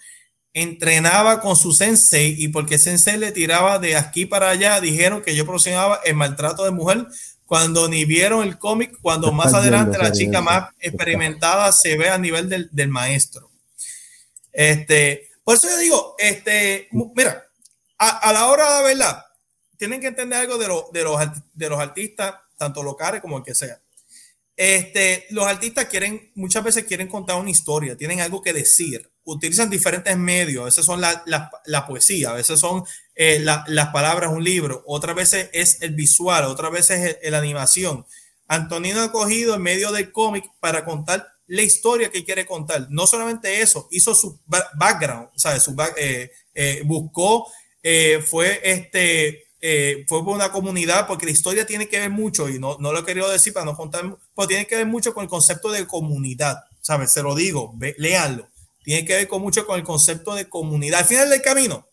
entrenaba 0.54 1.40
con 1.40 1.56
su 1.56 1.72
sensei 1.72 2.36
y 2.38 2.50
porque 2.50 2.78
sensei 2.78 3.18
le 3.18 3.32
tiraba 3.32 3.80
de 3.80 3.96
aquí 3.96 4.26
para 4.26 4.50
allá, 4.50 4.82
dijeron 4.82 5.22
que 5.22 5.34
yo 5.34 5.46
proporcionaba 5.46 6.02
el 6.04 6.16
maltrato 6.16 6.66
de 6.66 6.72
mujer 6.72 7.08
cuando 7.46 7.88
ni 7.88 8.04
vieron 8.04 8.44
el 8.44 8.58
cómic, 8.58 8.98
cuando 9.02 9.32
más 9.32 9.54
adelante 9.54 9.98
la 9.98 10.12
chica 10.12 10.42
más 10.42 10.72
experimentada 10.80 11.72
se 11.72 11.98
ve 11.98 12.10
a 12.10 12.18
nivel 12.18 12.50
del, 12.50 12.68
del, 12.74 12.90
maestro. 12.90 13.50
Este, 14.52 15.30
por 15.46 15.56
eso 15.56 15.70
yo 15.70 15.78
digo, 15.78 16.16
este, 16.18 16.90
mira, 17.16 17.46
a, 17.98 18.34
la 18.34 18.48
hora 18.48 18.66
de 18.66 18.72
la 18.72 18.82
verdad, 18.82 19.26
tienen 19.78 20.02
que 20.02 20.08
entender 20.08 20.40
algo 20.40 20.58
de, 20.58 20.68
lo, 20.68 20.90
de, 20.92 21.04
los, 21.04 21.22
de 21.54 21.70
los 21.70 21.80
artistas, 21.80 22.36
tanto 22.58 22.84
locales 22.84 23.22
como 23.22 23.38
el 23.38 23.44
que 23.44 23.56
sea. 23.56 23.80
Este, 24.58 25.28
los 25.30 25.46
artistas 25.46 25.86
quieren, 25.86 26.32
muchas 26.34 26.64
veces 26.64 26.86
quieren 26.86 27.08
contar 27.08 27.36
una 27.36 27.52
historia, 27.52 27.96
tienen 27.96 28.22
algo 28.22 28.42
que 28.42 28.54
decir, 28.54 29.08
utilizan 29.24 29.70
diferentes 29.70 30.18
medios, 30.18 30.64
a 30.64 30.66
veces 30.66 30.84
son 30.84 31.00
la, 31.00 31.24
la, 31.66 31.86
poesía, 31.86 32.32
a 32.32 32.34
veces 32.34 32.60
son 32.60 32.84
eh, 33.14 33.40
las 33.40 33.90
palabras, 33.90 34.32
un 34.32 34.44
libro, 34.44 34.84
otras 34.88 35.16
veces 35.16 35.52
es 35.54 35.84
el 35.84 35.94
visual, 35.94 36.46
otras 36.46 36.72
veces 36.72 37.18
es 37.22 37.32
la 37.32 37.38
animación. 37.38 38.08
Antonino 38.48 39.04
ha 39.04 39.12
cogido 39.12 39.54
el 39.54 39.60
medio 39.60 39.92
del 39.92 40.12
cómic 40.12 40.46
para 40.60 40.84
contar 40.84 41.28
la 41.46 41.62
historia 41.62 42.10
que 42.10 42.26
quiere 42.26 42.48
contar. 42.48 42.88
No 42.90 43.06
solamente 43.06 43.62
eso, 43.62 43.88
hizo 43.92 44.16
su 44.16 44.40
background, 44.48 45.30
¿sabes? 45.36 45.62
Su 45.62 45.76
eh, 45.98 46.32
eh, 46.56 46.82
buscó, 46.84 47.46
fue 48.26 48.60
este, 48.64 49.47
eh, 49.62 50.06
fue 50.08 50.24
por 50.24 50.36
una 50.36 50.52
comunidad, 50.52 51.08
porque 51.08 51.26
la 51.26 51.32
historia 51.32 51.66
tiene 51.66 51.88
que 51.88 52.00
ver 52.00 52.10
mucho, 52.10 52.50
y 52.50 52.60
no, 52.60 52.78
no 52.80 52.92
lo 52.94 53.00
he 53.00 53.06
querido 53.06 53.30
decir 53.30 53.54
para 53.54 53.66
no 53.66 53.76
contar, 53.76 54.18
pero 54.36 54.48
tiene 54.48 54.68
que 54.68 54.76
ver 54.76 54.86
mucho 54.86 55.14
con 55.14 55.24
el 55.24 55.30
concepto 55.30 55.72
de 55.72 55.88
comunidad, 55.88 56.64
¿sabes? 56.82 57.12
Se 57.12 57.24
lo 57.24 57.36
digo, 57.36 57.74
ve, 57.76 57.96
léanlo. 57.98 58.50
Tiene 58.84 59.04
que 59.04 59.16
ver 59.16 59.28
con 59.28 59.42
mucho 59.42 59.66
con 59.66 59.78
el 59.78 59.84
concepto 59.84 60.34
de 60.36 60.48
comunidad. 60.48 61.02
Al 61.02 61.06
final 61.06 61.30
del 61.30 61.42
camino, 61.42 61.88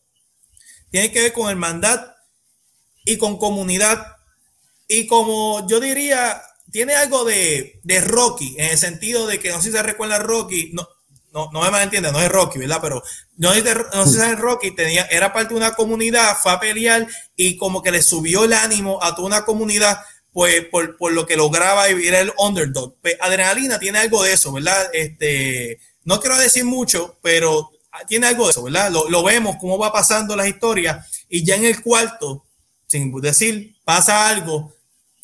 tiene 0.90 1.10
que 1.10 1.22
ver 1.22 1.32
con 1.32 1.50
el 1.50 1.56
mandat 1.56 2.14
y 3.04 3.16
con 3.16 3.36
comunidad. 3.36 4.16
Y 4.86 5.06
como 5.06 5.66
yo 5.66 5.80
diría, 5.80 6.40
tiene 6.70 6.94
algo 6.94 7.24
de, 7.24 7.80
de 7.82 8.00
Rocky, 8.00 8.54
en 8.58 8.70
el 8.70 8.78
sentido 8.78 9.26
de 9.26 9.40
que 9.40 9.50
no 9.50 9.56
sé 9.56 9.70
si 9.70 9.72
se 9.72 9.82
recuerda 9.82 10.18
Rocky, 10.18 10.70
no, 10.72 10.86
no, 11.34 11.50
no 11.52 11.62
me 11.62 11.70
malentiende, 11.70 12.12
no 12.12 12.20
es 12.20 12.28
Rocky, 12.30 12.60
¿verdad? 12.60 12.78
Pero 12.80 13.02
no, 13.36 13.52
no 13.52 14.06
sé 14.06 14.12
si 14.12 14.30
es 14.30 14.38
Rocky, 14.38 14.70
tenía, 14.70 15.02
era 15.10 15.32
parte 15.32 15.52
de 15.52 15.58
una 15.58 15.74
comunidad, 15.74 16.36
fue 16.40 16.52
a 16.52 16.60
pelear 16.60 17.08
y 17.34 17.56
como 17.56 17.82
que 17.82 17.90
le 17.90 18.02
subió 18.02 18.44
el 18.44 18.52
ánimo 18.52 19.02
a 19.02 19.16
toda 19.16 19.26
una 19.26 19.44
comunidad, 19.44 19.98
pues 20.32 20.64
por, 20.66 20.96
por 20.96 21.12
lo 21.12 21.26
que 21.26 21.36
lograba 21.36 21.90
y 21.90 22.06
era 22.06 22.20
el 22.20 22.32
underdog. 22.38 22.94
Pues, 23.02 23.16
adrenalina 23.20 23.80
tiene 23.80 23.98
algo 23.98 24.22
de 24.22 24.32
eso, 24.32 24.52
¿verdad? 24.52 24.88
Este, 24.92 25.80
no 26.04 26.20
quiero 26.20 26.38
decir 26.38 26.64
mucho, 26.64 27.18
pero 27.20 27.72
tiene 28.06 28.28
algo 28.28 28.44
de 28.44 28.52
eso, 28.52 28.62
¿verdad? 28.62 28.92
Lo, 28.92 29.10
lo, 29.10 29.24
vemos, 29.24 29.56
cómo 29.60 29.76
va 29.76 29.92
pasando 29.92 30.36
las 30.36 30.46
historias 30.46 31.04
y 31.28 31.44
ya 31.44 31.56
en 31.56 31.64
el 31.64 31.82
cuarto, 31.82 32.44
sin 32.86 33.12
decir, 33.20 33.74
pasa 33.84 34.28
algo 34.28 34.72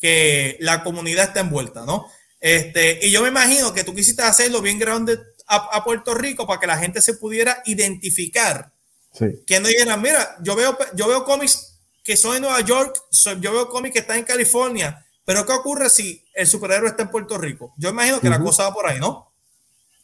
que 0.01 0.57
la 0.59 0.83
comunidad 0.83 1.27
está 1.27 1.39
envuelta, 1.39 1.85
¿no? 1.85 2.05
Este, 2.41 3.05
y 3.05 3.11
yo 3.11 3.21
me 3.21 3.29
imagino 3.29 3.71
que 3.71 3.83
tú 3.83 3.93
quisiste 3.93 4.23
hacerlo 4.23 4.61
bien 4.61 4.79
grande 4.79 5.19
a, 5.51 5.83
Puerto 5.83 6.13
Rico 6.13 6.47
para 6.47 6.59
que 6.59 6.67
la 6.67 6.77
gente 6.77 7.01
se 7.01 7.15
pudiera 7.15 7.61
identificar. 7.65 8.71
Que 9.45 9.59
no 9.59 9.67
dijeran, 9.67 10.01
mira, 10.01 10.37
yo 10.41 10.55
veo, 10.55 10.77
yo 10.95 11.07
veo 11.07 11.25
cómics 11.25 11.77
que 12.03 12.15
son 12.15 12.35
en 12.35 12.43
Nueva 12.43 12.61
York, 12.61 12.95
yo 13.41 13.51
veo 13.51 13.69
cómics 13.69 13.93
que 13.93 13.99
están 13.99 14.19
en 14.19 14.23
California, 14.23 15.05
pero 15.25 15.45
¿qué 15.45 15.53
ocurre 15.53 15.89
si 15.89 16.23
el 16.33 16.47
superhéroe 16.47 16.89
está 16.89 17.03
en 17.03 17.11
Puerto 17.11 17.37
Rico? 17.37 17.73
Yo 17.77 17.89
imagino 17.89 18.19
que 18.19 18.29
la 18.29 18.39
cosa 18.39 18.63
va 18.63 18.73
por 18.73 18.87
ahí, 18.87 18.99
¿no? 18.99 19.27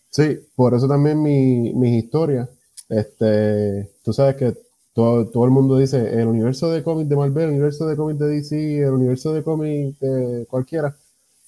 Sí, 0.10 0.38
por 0.56 0.74
eso 0.74 0.88
también 0.88 1.22
mi, 1.22 1.74
mis 1.74 2.04
historias. 2.04 2.50
Este, 2.90 3.92
tú 4.04 4.14
sabes 4.14 4.36
que 4.36 4.56
todo, 4.94 5.28
todo, 5.28 5.46
el 5.46 5.52
mundo 5.52 5.78
dice 5.78 5.98
el 5.98 6.28
universo 6.28 6.72
de 6.72 6.84
cómics 6.84 7.10
de 7.10 7.16
Marvel, 7.16 7.44
el 7.46 7.50
universo 7.52 7.88
de 7.88 7.96
cómics 7.96 8.20
de 8.20 8.28
DC, 8.28 8.80
el 8.80 8.94
universo 8.94 9.34
de 9.34 9.44
cómics 9.44 10.00
de 10.00 10.46
cualquiera. 10.50 10.96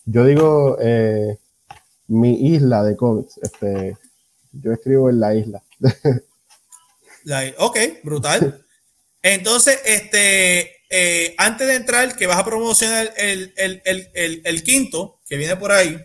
Yo 0.06 0.26
digo 0.26 0.78
eh, 0.82 1.38
mi 2.10 2.54
isla 2.54 2.84
de 2.84 2.98
cómics. 2.98 3.40
Este, 3.42 3.98
yo 4.52 4.74
escribo 4.74 5.10
en 5.10 5.20
la 5.20 5.36
isla. 5.36 5.64
ok, 7.58 7.78
brutal. 8.04 8.66
Entonces, 9.22 9.80
este, 9.86 10.78
eh, 10.90 11.36
antes 11.38 11.68
de 11.68 11.76
entrar, 11.76 12.16
que 12.16 12.28
vas 12.28 12.40
a 12.40 12.46
promocionar 12.46 13.14
el, 13.18 13.54
el, 13.56 13.82
el, 13.86 14.42
el, 14.44 14.64
quinto, 14.64 15.20
que 15.28 15.38
viene 15.38 15.56
por 15.56 15.72
ahí, 15.72 16.04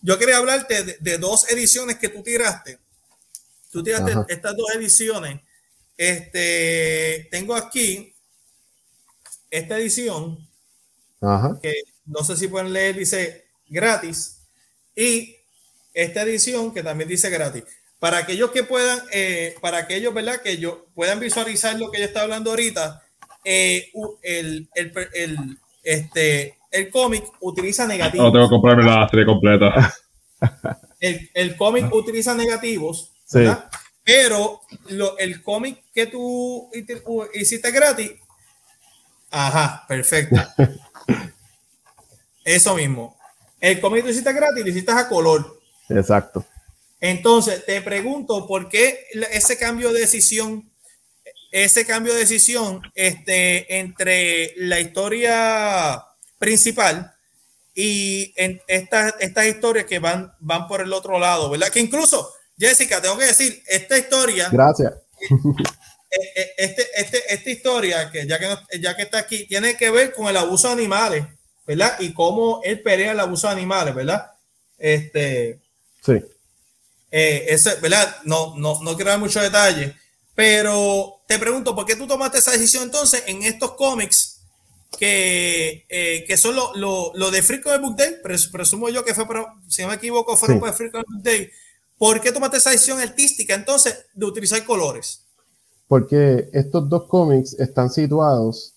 yo 0.00 0.18
quería 0.18 0.38
hablarte 0.38 0.98
de, 0.98 1.18
dos 1.18 1.48
ediciones 1.50 1.98
que 1.98 2.08
tú 2.08 2.22
tiraste. 2.22 2.78
Tú 3.70 3.82
tiraste 3.82 4.12
estas 4.28 4.56
dos 4.56 4.74
ediciones. 4.74 5.40
Este, 5.96 7.28
tengo 7.30 7.54
aquí 7.54 8.14
esta 9.50 9.78
edición, 9.78 10.48
que 11.60 11.74
no 12.06 12.24
sé 12.24 12.36
si 12.36 12.48
pueden 12.48 12.72
leer, 12.72 12.96
dice 12.96 13.44
gratis, 13.68 14.38
y 14.96 15.36
esta 15.94 16.22
edición 16.22 16.72
que 16.72 16.82
también 16.82 17.08
dice 17.08 17.30
gratis. 17.30 17.64
Para 17.98 18.18
aquellos 18.18 18.50
que 18.50 18.64
puedan, 18.64 19.00
eh, 19.12 19.54
para 19.60 19.78
aquellos, 19.78 20.12
¿verdad? 20.12 20.40
Que 20.42 20.58
yo 20.58 20.86
puedan 20.94 21.20
visualizar 21.20 21.78
lo 21.78 21.90
que 21.90 22.00
yo 22.00 22.04
está 22.04 22.22
hablando 22.22 22.50
ahorita, 22.50 23.02
eh, 23.44 23.90
el, 24.22 24.68
el, 24.74 24.92
el, 25.14 25.58
este, 25.82 26.58
el 26.70 26.90
cómic 26.90 27.24
utiliza 27.40 27.86
negativos. 27.86 28.26
No, 28.26 28.32
tengo 28.32 28.46
que 28.46 28.50
comprarme 28.50 28.84
la 28.84 29.08
serie 29.08 29.26
completa. 29.26 29.94
El, 31.02 31.30
el 31.34 31.56
cómic 31.56 31.92
utiliza 31.92 32.32
negativos, 32.32 33.12
Pero 34.04 34.60
lo, 34.86 35.18
el 35.18 35.42
cómic 35.42 35.82
que 35.92 36.06
tú 36.06 36.70
hiciste 37.34 37.72
gratis, 37.72 38.12
ajá, 39.28 39.84
perfecto. 39.88 40.36
Eso 42.44 42.76
mismo. 42.76 43.18
El 43.60 43.80
cómic 43.80 43.98
que 43.98 44.02
tú 44.04 44.10
hiciste 44.10 44.32
gratis, 44.32 44.62
lo 44.62 44.70
hiciste 44.70 44.92
a 44.92 45.08
color. 45.08 45.60
Exacto. 45.88 46.44
Entonces, 47.00 47.64
te 47.66 47.82
pregunto, 47.82 48.46
¿por 48.46 48.68
qué 48.68 49.06
ese 49.32 49.58
cambio 49.58 49.92
de 49.92 50.00
decisión, 50.00 50.70
ese 51.50 51.84
cambio 51.84 52.14
de 52.14 52.20
decisión 52.20 52.80
este, 52.94 53.80
entre 53.80 54.54
la 54.56 54.78
historia 54.78 56.04
principal 56.38 57.12
y 57.74 58.32
en 58.36 58.60
estas, 58.68 59.14
estas 59.18 59.46
historias 59.46 59.86
que 59.86 59.98
van, 59.98 60.32
van 60.38 60.68
por 60.68 60.80
el 60.80 60.92
otro 60.92 61.18
lado, 61.18 61.50
¿verdad? 61.50 61.70
Que 61.70 61.80
incluso, 61.80 62.32
Jessica, 62.58 63.00
tengo 63.00 63.18
que 63.18 63.26
decir, 63.26 63.62
esta 63.66 63.98
historia... 63.98 64.48
Gracias. 64.52 64.92
Eh, 64.92 66.20
eh, 66.36 66.50
este, 66.56 66.86
este, 66.94 67.34
esta 67.34 67.50
historia, 67.50 68.10
que 68.10 68.26
ya, 68.26 68.38
que 68.38 68.78
ya 68.80 68.94
que 68.94 69.02
está 69.02 69.18
aquí, 69.18 69.46
tiene 69.46 69.76
que 69.76 69.90
ver 69.90 70.12
con 70.12 70.28
el 70.28 70.36
abuso 70.36 70.68
de 70.68 70.74
animales, 70.74 71.24
¿verdad? 71.66 71.98
Y 71.98 72.12
cómo 72.12 72.60
él 72.62 72.80
pelea 72.82 73.12
el 73.12 73.20
abuso 73.20 73.48
de 73.48 73.54
animales, 73.54 73.94
¿verdad? 73.94 74.30
Este, 74.78 75.61
Sí. 76.04 76.20
Eh, 77.10 77.46
ese, 77.48 77.74
¿verdad? 77.76 78.16
No, 78.24 78.56
no, 78.56 78.82
no 78.82 78.96
quiero 78.96 79.10
dar 79.10 79.20
mucho 79.20 79.40
detalle, 79.40 79.94
pero 80.34 81.20
te 81.28 81.38
pregunto, 81.38 81.74
¿por 81.74 81.84
qué 81.84 81.94
tú 81.94 82.06
tomaste 82.06 82.38
esa 82.38 82.52
decisión 82.52 82.84
entonces 82.84 83.22
en 83.26 83.42
estos 83.42 83.72
cómics 83.72 84.40
que, 84.98 85.84
eh, 85.88 86.24
que 86.26 86.36
son 86.36 86.56
los 86.56 86.74
lo, 86.76 87.12
lo 87.14 87.30
de 87.30 87.42
Free 87.42 87.60
Comic 87.60 87.80
Book 87.82 87.96
Day? 87.96 88.14
presumo 88.50 88.88
yo 88.88 89.04
que 89.04 89.14
fue, 89.14 89.26
si 89.68 89.82
no 89.82 89.88
me 89.88 89.94
equivoco, 89.94 90.36
fueron 90.36 90.60
sí. 90.60 90.72
Free 90.72 90.90
Comic 90.90 91.06
Book 91.06 91.22
Day. 91.22 91.50
¿Por 91.98 92.20
qué 92.20 92.32
tomaste 92.32 92.56
esa 92.56 92.70
decisión 92.70 92.98
artística 92.98 93.54
entonces 93.54 94.06
de 94.14 94.26
utilizar 94.26 94.64
colores? 94.64 95.24
Porque 95.86 96.48
estos 96.52 96.88
dos 96.88 97.04
cómics 97.04 97.52
están 97.60 97.90
situados 97.90 98.74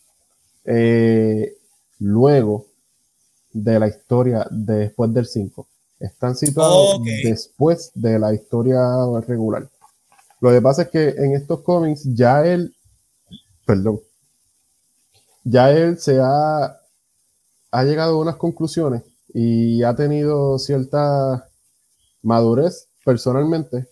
eh, 0.66 1.58
luego 2.00 2.68
de 3.54 3.80
la 3.80 3.88
historia 3.88 4.46
de 4.52 4.76
después 4.76 5.14
del 5.14 5.26
5 5.26 5.68
están 6.06 6.36
situados 6.36 7.02
después 7.24 7.92
de 7.94 8.20
la 8.20 8.34
historia 8.34 8.80
regular. 9.28 9.70
Lo 10.42 10.52
que 10.52 10.62
pasa 10.62 10.84
es 10.84 10.90
que 10.90 11.10
en 11.10 11.34
estos 11.34 11.62
cómics 11.62 12.04
ya 12.06 12.46
él, 12.46 12.76
perdón, 13.66 14.00
ya 15.44 15.72
él 15.72 15.98
se 15.98 16.20
ha, 16.20 16.80
ha 17.72 17.84
llegado 17.84 18.16
a 18.16 18.22
unas 18.22 18.36
conclusiones 18.36 19.04
y 19.34 19.84
ha 19.84 19.96
tenido 19.96 20.58
cierta 20.60 21.50
madurez 22.22 22.88
personalmente. 23.04 23.88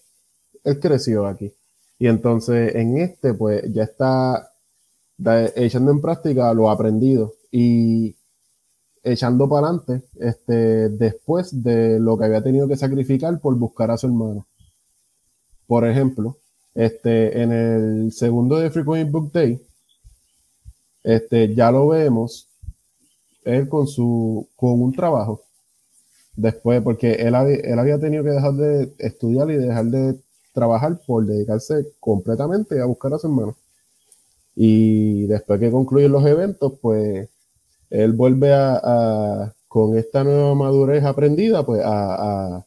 Él 0.64 0.80
creció 0.80 1.28
aquí. 1.28 1.53
Y 1.99 2.07
entonces 2.07 2.76
en 2.76 2.97
este, 2.97 3.34
pues 3.34 3.64
ya 3.72 3.84
está 3.84 4.51
echando 5.55 5.91
en 5.91 6.01
práctica 6.01 6.53
lo 6.53 6.70
aprendido. 6.70 7.34
Y 7.51 8.16
echando 9.04 9.49
para 9.49 9.68
adelante 9.68 10.01
este, 10.20 10.89
después 10.89 11.64
de 11.64 11.99
lo 11.99 12.18
que 12.18 12.26
había 12.26 12.43
tenido 12.43 12.68
que 12.68 12.78
sacrificar 12.78 13.39
por 13.39 13.56
buscar 13.56 13.91
a 13.91 13.97
su 13.97 14.08
hermano. 14.08 14.47
Por 15.68 15.88
ejemplo, 15.88 16.38
este, 16.74 17.41
en 17.41 17.51
el 17.51 18.12
segundo 18.12 18.58
de 18.58 18.72
Comic 18.84 19.12
Book 19.12 19.32
Day, 19.32 19.62
este, 21.04 21.54
ya 21.54 21.72
lo 21.72 21.89
vemos 21.89 22.47
él 23.43 23.68
con 23.68 23.88
su 23.88 24.47
con 24.56 24.82
un 24.82 24.93
trabajo 24.93 25.41
después 26.36 26.82
porque 26.82 27.14
él, 27.14 27.36
él 27.36 27.80
había 27.80 27.99
tenido 27.99 28.24
que 28.24 28.30
dejar 28.30 28.54
de 28.54 28.93
estudiar 28.99 29.51
y 29.51 29.58
dejar 29.58 29.86
de 29.86 30.20
trabajar 30.54 30.99
por 31.06 31.26
dedicarse 31.26 31.86
completamente 31.99 32.80
a 32.80 32.86
buscar 32.86 33.14
a 33.14 33.20
su 33.20 33.28
hermano 33.28 33.58
y 34.56 35.26
después 35.28 35.60
que 35.60 35.72
concluyen 35.72 36.12
los 36.12 36.26
eventos 36.26 36.74
pues 36.82 37.28
él 37.93 38.13
vuelve 38.13 38.51
a, 38.51 39.53
con 39.67 39.95
esta 39.97 40.23
nueva 40.23 40.55
madurez 40.55 41.03
aprendida, 41.03 41.63
pues 41.63 41.81
a, 41.85 42.65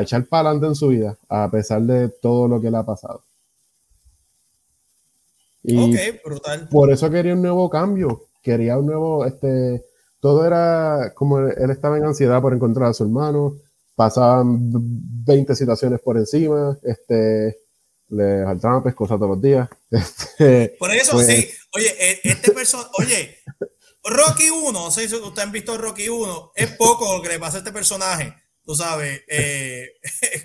echar 0.00 0.26
para 0.26 0.50
adelante 0.50 0.66
en 0.68 0.74
su 0.74 0.88
vida, 0.88 1.16
a 1.28 1.50
pesar 1.50 1.82
de 1.82 2.10
todo 2.10 2.48
lo 2.48 2.60
que 2.60 2.70
le 2.70 2.76
ha 2.76 2.82
pasado. 2.82 3.22
Y 5.62 5.94
brutal. 6.22 6.68
Por 6.68 6.90
eso 6.92 7.10
quería 7.10 7.32
un 7.32 7.42
nuevo 7.42 7.70
cambio, 7.70 8.24
quería 8.42 8.76
un 8.76 8.86
nuevo, 8.86 9.24
este, 9.24 9.84
todo 10.20 10.46
era 10.46 11.12
como 11.14 11.38
él, 11.38 11.70
estaba 11.70 11.96
en 11.96 12.04
ansiedad 12.04 12.42
por 12.42 12.52
encontrar 12.52 12.90
a 12.90 12.94
su 12.94 13.04
hermano, 13.04 13.56
pasaban 13.94 14.58
20 15.24 15.54
situaciones 15.54 16.00
por 16.00 16.18
encima, 16.18 16.78
este, 16.82 17.58
le 18.10 18.44
faltaban 18.44 18.82
pescosas 18.82 19.16
todos 19.16 19.30
los 19.30 19.42
días. 19.42 19.68
Este, 19.90 20.76
por 20.78 20.90
eso 20.90 21.12
pues 21.12 21.26
sí, 21.26 21.48
oye, 21.74 21.88
e, 21.98 22.20
este 22.24 22.52
persona, 22.52 22.88
oye, 22.98 23.36
Rocky 24.04 24.50
1, 24.50 24.72
no 24.72 24.90
sé 24.90 25.08
si 25.08 25.14
ustedes 25.14 25.46
han 25.46 25.52
visto 25.52 25.78
Rocky 25.78 26.08
1, 26.08 26.52
es 26.56 26.72
poco 26.72 27.16
lo 27.16 27.22
que 27.22 27.28
le 27.28 27.38
pasa 27.38 27.56
a 27.56 27.58
este 27.58 27.72
personaje, 27.72 28.34
tú 28.64 28.74
sabes. 28.74 29.22
Eh, 29.28 29.92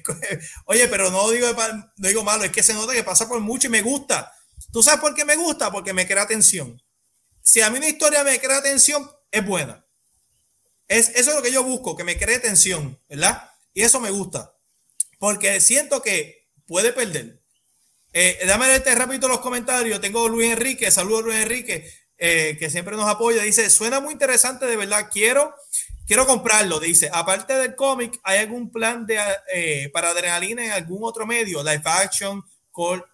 oye, 0.66 0.88
pero 0.88 1.10
no 1.10 1.30
digo, 1.32 2.24
malo, 2.24 2.44
es 2.44 2.52
que 2.52 2.64
se 2.64 2.74
nota 2.74 2.94
que 2.94 3.04
pasa 3.04 3.28
por 3.28 3.40
mucho 3.40 3.68
y 3.68 3.72
me 3.72 3.82
gusta. 3.82 4.32
¿Tú 4.72 4.84
sabes 4.84 5.00
por 5.00 5.16
qué 5.16 5.26
me 5.26 5.36
gusta? 5.36 5.72
Porque 5.72 5.94
me 5.94 6.08
crea 6.08 6.24
atención. 6.24 6.82
Si 7.42 7.62
a 7.62 7.70
mí 7.70 7.78
una 7.78 7.88
historia 7.88 8.24
me 8.24 8.40
crea 8.40 8.58
atención, 8.58 9.10
es 9.32 9.46
buena. 9.46 9.86
Es, 10.88 11.10
eso 11.10 11.32
es 11.32 11.36
lo 11.36 11.42
que 11.42 11.52
yo 11.52 11.64
busco, 11.64 11.96
que 11.96 12.04
me 12.04 12.18
cree 12.18 12.40
tensión, 12.40 13.02
¿verdad? 13.10 13.50
Y 13.74 13.82
eso 13.84 14.00
me 14.00 14.12
gusta. 14.12 14.54
Porque 15.20 15.60
siento 15.62 16.02
que 16.02 16.50
puede 16.66 16.94
perder. 16.94 17.42
Eh, 18.14 18.40
dame 18.46 18.74
este 18.76 18.94
rápido 18.96 19.28
los 19.28 19.40
comentarios. 19.40 20.00
Tengo 20.00 20.28
Luis 20.28 20.52
Enrique, 20.52 20.92
saludos 20.92 21.26
Luis 21.26 21.38
Enrique. 21.38 21.92
Eh, 22.20 22.58
que 22.58 22.70
siempre 22.72 22.96
nos 22.96 23.08
apoya, 23.08 23.44
dice, 23.44 23.70
suena 23.70 24.00
muy 24.00 24.12
interesante, 24.12 24.66
de 24.66 24.76
verdad, 24.76 25.08
quiero, 25.12 25.54
quiero 26.08 26.26
comprarlo. 26.26 26.80
Dice, 26.80 27.10
aparte 27.14 27.54
del 27.54 27.76
cómic, 27.76 28.20
¿hay 28.24 28.40
algún 28.40 28.72
plan 28.72 29.06
de, 29.06 29.20
eh, 29.54 29.90
para 29.94 30.10
adrenalina 30.10 30.66
en 30.66 30.72
algún 30.72 31.04
otro 31.04 31.28
medio? 31.28 31.62
Live 31.62 31.84
action, 31.86 32.44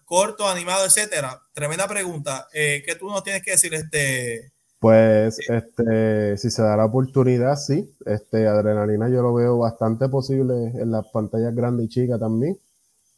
corto, 0.06 0.48
animado, 0.48 0.86
etcétera. 0.86 1.42
Tremenda 1.54 1.88
pregunta. 1.88 2.48
Eh, 2.54 2.82
¿Qué 2.86 2.96
tú 2.96 3.10
nos 3.10 3.24
tienes 3.24 3.44
que 3.44 3.52
decir, 3.52 3.74
este? 3.74 4.52
Pues, 4.80 5.38
este, 5.50 6.38
si 6.38 6.50
se 6.50 6.62
da 6.62 6.78
la 6.78 6.86
oportunidad, 6.86 7.58
sí. 7.58 7.94
Este, 8.06 8.48
adrenalina 8.48 9.10
yo 9.10 9.22
lo 9.22 9.34
veo 9.34 9.58
bastante 9.58 10.08
posible 10.08 10.54
en 10.54 10.92
las 10.92 11.06
pantallas 11.08 11.54
grandes 11.54 11.88
y 11.88 11.90
chicas 11.90 12.20
también. 12.20 12.58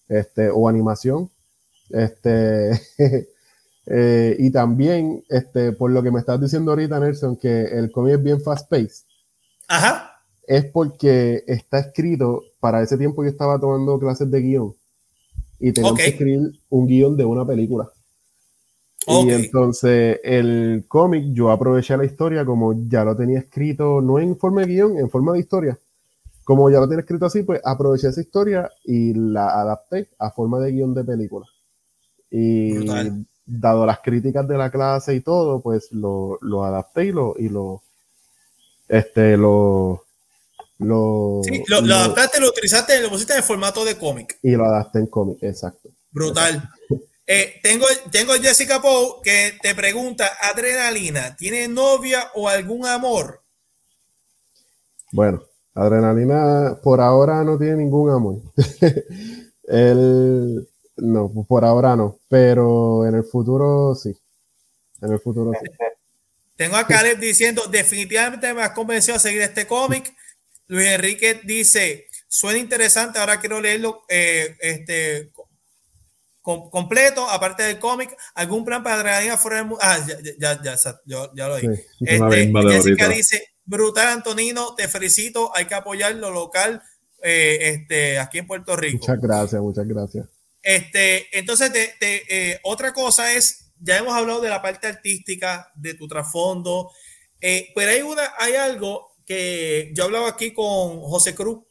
Este, 0.08 0.50
o 0.50 0.68
animación. 0.68 1.30
Este, 1.90 2.72
eh, 3.86 4.36
y 4.40 4.52
también, 4.52 5.24
este, 5.30 5.72
por 5.72 5.92
lo 5.92 6.02
que 6.02 6.12
me 6.12 6.20
estás 6.20 6.42
diciendo 6.42 6.72
ahorita, 6.72 7.00
Nelson, 7.00 7.38
que 7.38 7.66
el 7.66 7.92
cómic 7.92 8.16
es 8.16 8.24
bien 8.24 8.42
fast-paced. 8.42 9.06
Ajá. 9.68 10.22
Es 10.48 10.66
porque 10.66 11.44
está 11.48 11.80
escrito, 11.80 12.44
para 12.60 12.82
ese 12.82 12.98
tiempo 12.98 13.24
yo 13.24 13.30
estaba 13.30 13.60
tomando 13.60 14.00
clases 14.00 14.30
de 14.30 14.42
guion 14.42 14.76
y 15.60 15.72
tenía 15.72 15.94
que 15.96 16.08
escribir 16.08 16.52
un 16.70 16.88
guion 16.88 17.18
de 17.18 17.26
una 17.26 17.46
película. 17.46 17.90
Y 19.08 19.30
entonces 19.32 20.20
el 20.24 20.86
cómic 20.88 21.26
yo 21.32 21.52
aproveché 21.52 21.96
la 21.96 22.06
historia 22.06 22.44
como 22.44 22.74
ya 22.88 23.04
lo 23.04 23.16
tenía 23.16 23.40
escrito, 23.40 24.02
no 24.02 24.20
en 24.20 24.36
forma 24.38 24.62
de 24.62 24.68
guion, 24.68 24.98
en 24.98 25.10
forma 25.10 25.34
de 25.34 25.40
historia. 25.40 25.80
Como 26.44 26.70
ya 26.70 26.80
lo 26.80 26.88
tenía 26.88 27.02
escrito 27.02 27.26
así, 27.26 27.44
pues 27.44 27.62
aproveché 27.64 28.08
esa 28.08 28.22
historia 28.22 28.70
y 28.84 29.14
la 29.14 29.62
adapté 29.62 30.10
a 30.20 30.32
forma 30.32 30.60
de 30.60 30.72
guion 30.72 30.94
de 30.94 31.04
película. 31.04 31.46
Y 32.30 32.74
dado 33.46 33.86
las 33.86 34.00
críticas 34.00 34.48
de 34.48 34.58
la 34.58 34.72
clase 34.72 35.14
y 35.16 35.22
todo, 35.22 35.62
pues 35.62 35.92
lo, 35.92 36.40
lo 36.42 36.64
adapté 36.64 37.06
y 37.06 37.12
lo, 37.12 37.36
y 37.38 37.50
lo, 37.50 37.82
este, 38.88 39.38
lo, 39.38 40.04
lo, 40.80 41.42
sí, 41.44 41.64
lo, 41.68 41.82
lo, 41.82 41.96
adaptaste, 41.96 42.40
lo 42.40 42.50
utilizaste, 42.50 43.02
lo 43.02 43.10
pusiste 43.10 43.36
en 43.36 43.44
formato 43.44 43.86
de 43.86 43.98
cómic. 43.98 44.40
Y 44.42 44.52
lo 44.52 44.66
adapté 44.66 45.00
en 45.00 45.08
cómic, 45.08 45.38
exacto. 45.42 45.90
Brutal. 46.12 46.70
Eh, 47.28 47.56
tengo, 47.64 47.86
tengo 48.12 48.34
Jessica 48.34 48.82
Poe 48.82 49.22
que 49.24 49.58
te 49.62 49.74
pregunta, 49.74 50.38
Adrenalina, 50.42 51.36
¿tiene 51.36 51.68
novia 51.68 52.32
o 52.36 52.48
algún 52.48 52.86
amor? 52.86 53.42
Bueno, 55.12 55.44
Adrenalina 55.74 56.80
por 56.84 57.02
ahora 57.02 57.44
no 57.44 57.58
tiene 57.58 57.78
ningún 57.78 58.12
amor. 58.12 58.42
Él, 59.68 60.68
no, 60.98 61.32
por 61.48 61.66
ahora 61.66 61.96
no, 61.96 62.20
pero 62.30 63.06
en 63.06 63.16
el 63.16 63.24
futuro 63.24 63.96
sí. 63.96 64.16
En 65.02 65.12
el 65.12 65.20
futuro 65.20 65.52
sí. 65.54 65.70
Tengo 66.56 66.78
a 66.78 66.88
Caleb 66.88 67.20
diciendo, 67.20 67.64
definitivamente 67.70 68.54
me 68.54 68.64
has 68.64 68.72
convencido 68.72 69.18
a 69.18 69.20
seguir 69.20 69.42
este 69.42 69.68
cómic. 69.68 70.14
Luis 70.68 70.88
Enrique 70.88 71.42
dice, 71.44 72.08
suena 72.28 72.60
interesante, 72.60 73.20
ahora 73.20 73.40
quiero 73.40 73.60
leerlo 73.60 74.04
eh, 74.08 74.56
este, 74.62 75.32
completo, 76.42 77.30
aparte 77.30 77.64
del 77.64 77.78
cómic, 77.78 78.16
algún 78.36 78.64
plan 78.64 78.84
para 78.84 78.96
adrenalina 78.96 79.38
fuera 79.38 79.58
del 79.58 79.66
mundo. 79.66 79.84
Ah, 79.84 80.00
ya, 80.08 80.18
ya, 80.40 80.62
ya, 80.62 81.30
ya, 81.34 81.48
lo 81.48 81.58
dije. 81.58 81.86
este, 82.00 82.52
Jessica 82.72 83.10
dice, 83.10 83.50
brutal 83.66 84.08
Antonino, 84.08 84.76
te 84.76 84.88
felicito, 84.88 85.52
hay 85.56 85.66
que 85.66 85.76
apoyar 85.76 86.16
lo 86.16 86.32
local 86.32 86.82
eh, 87.22 87.58
este, 87.62 88.18
aquí 88.18 88.38
en 88.38 88.48
Puerto 88.48 88.76
Rico. 88.78 89.00
Muchas 89.00 89.20
gracias, 89.20 89.62
muchas 89.62 89.88
gracias. 89.88 90.26
Este, 90.66 91.28
entonces, 91.38 91.72
eh, 92.02 92.60
otra 92.64 92.92
cosa 92.92 93.32
es, 93.32 93.72
ya 93.80 93.98
hemos 93.98 94.16
hablado 94.16 94.42
de 94.42 94.50
la 94.50 94.64
parte 94.64 94.88
artística, 94.88 95.72
de 95.76 95.94
tu 95.94 96.08
trasfondo, 96.08 96.92
eh, 97.40 97.72
pero 97.76 97.92
hay, 97.92 98.02
una, 98.02 98.34
hay 98.40 98.56
algo 98.56 99.12
que 99.28 99.92
yo 99.94 100.04
he 100.04 100.06
hablado 100.08 100.26
aquí 100.26 100.54
con 100.56 101.02
José 101.02 101.36
Cruz, 101.36 101.64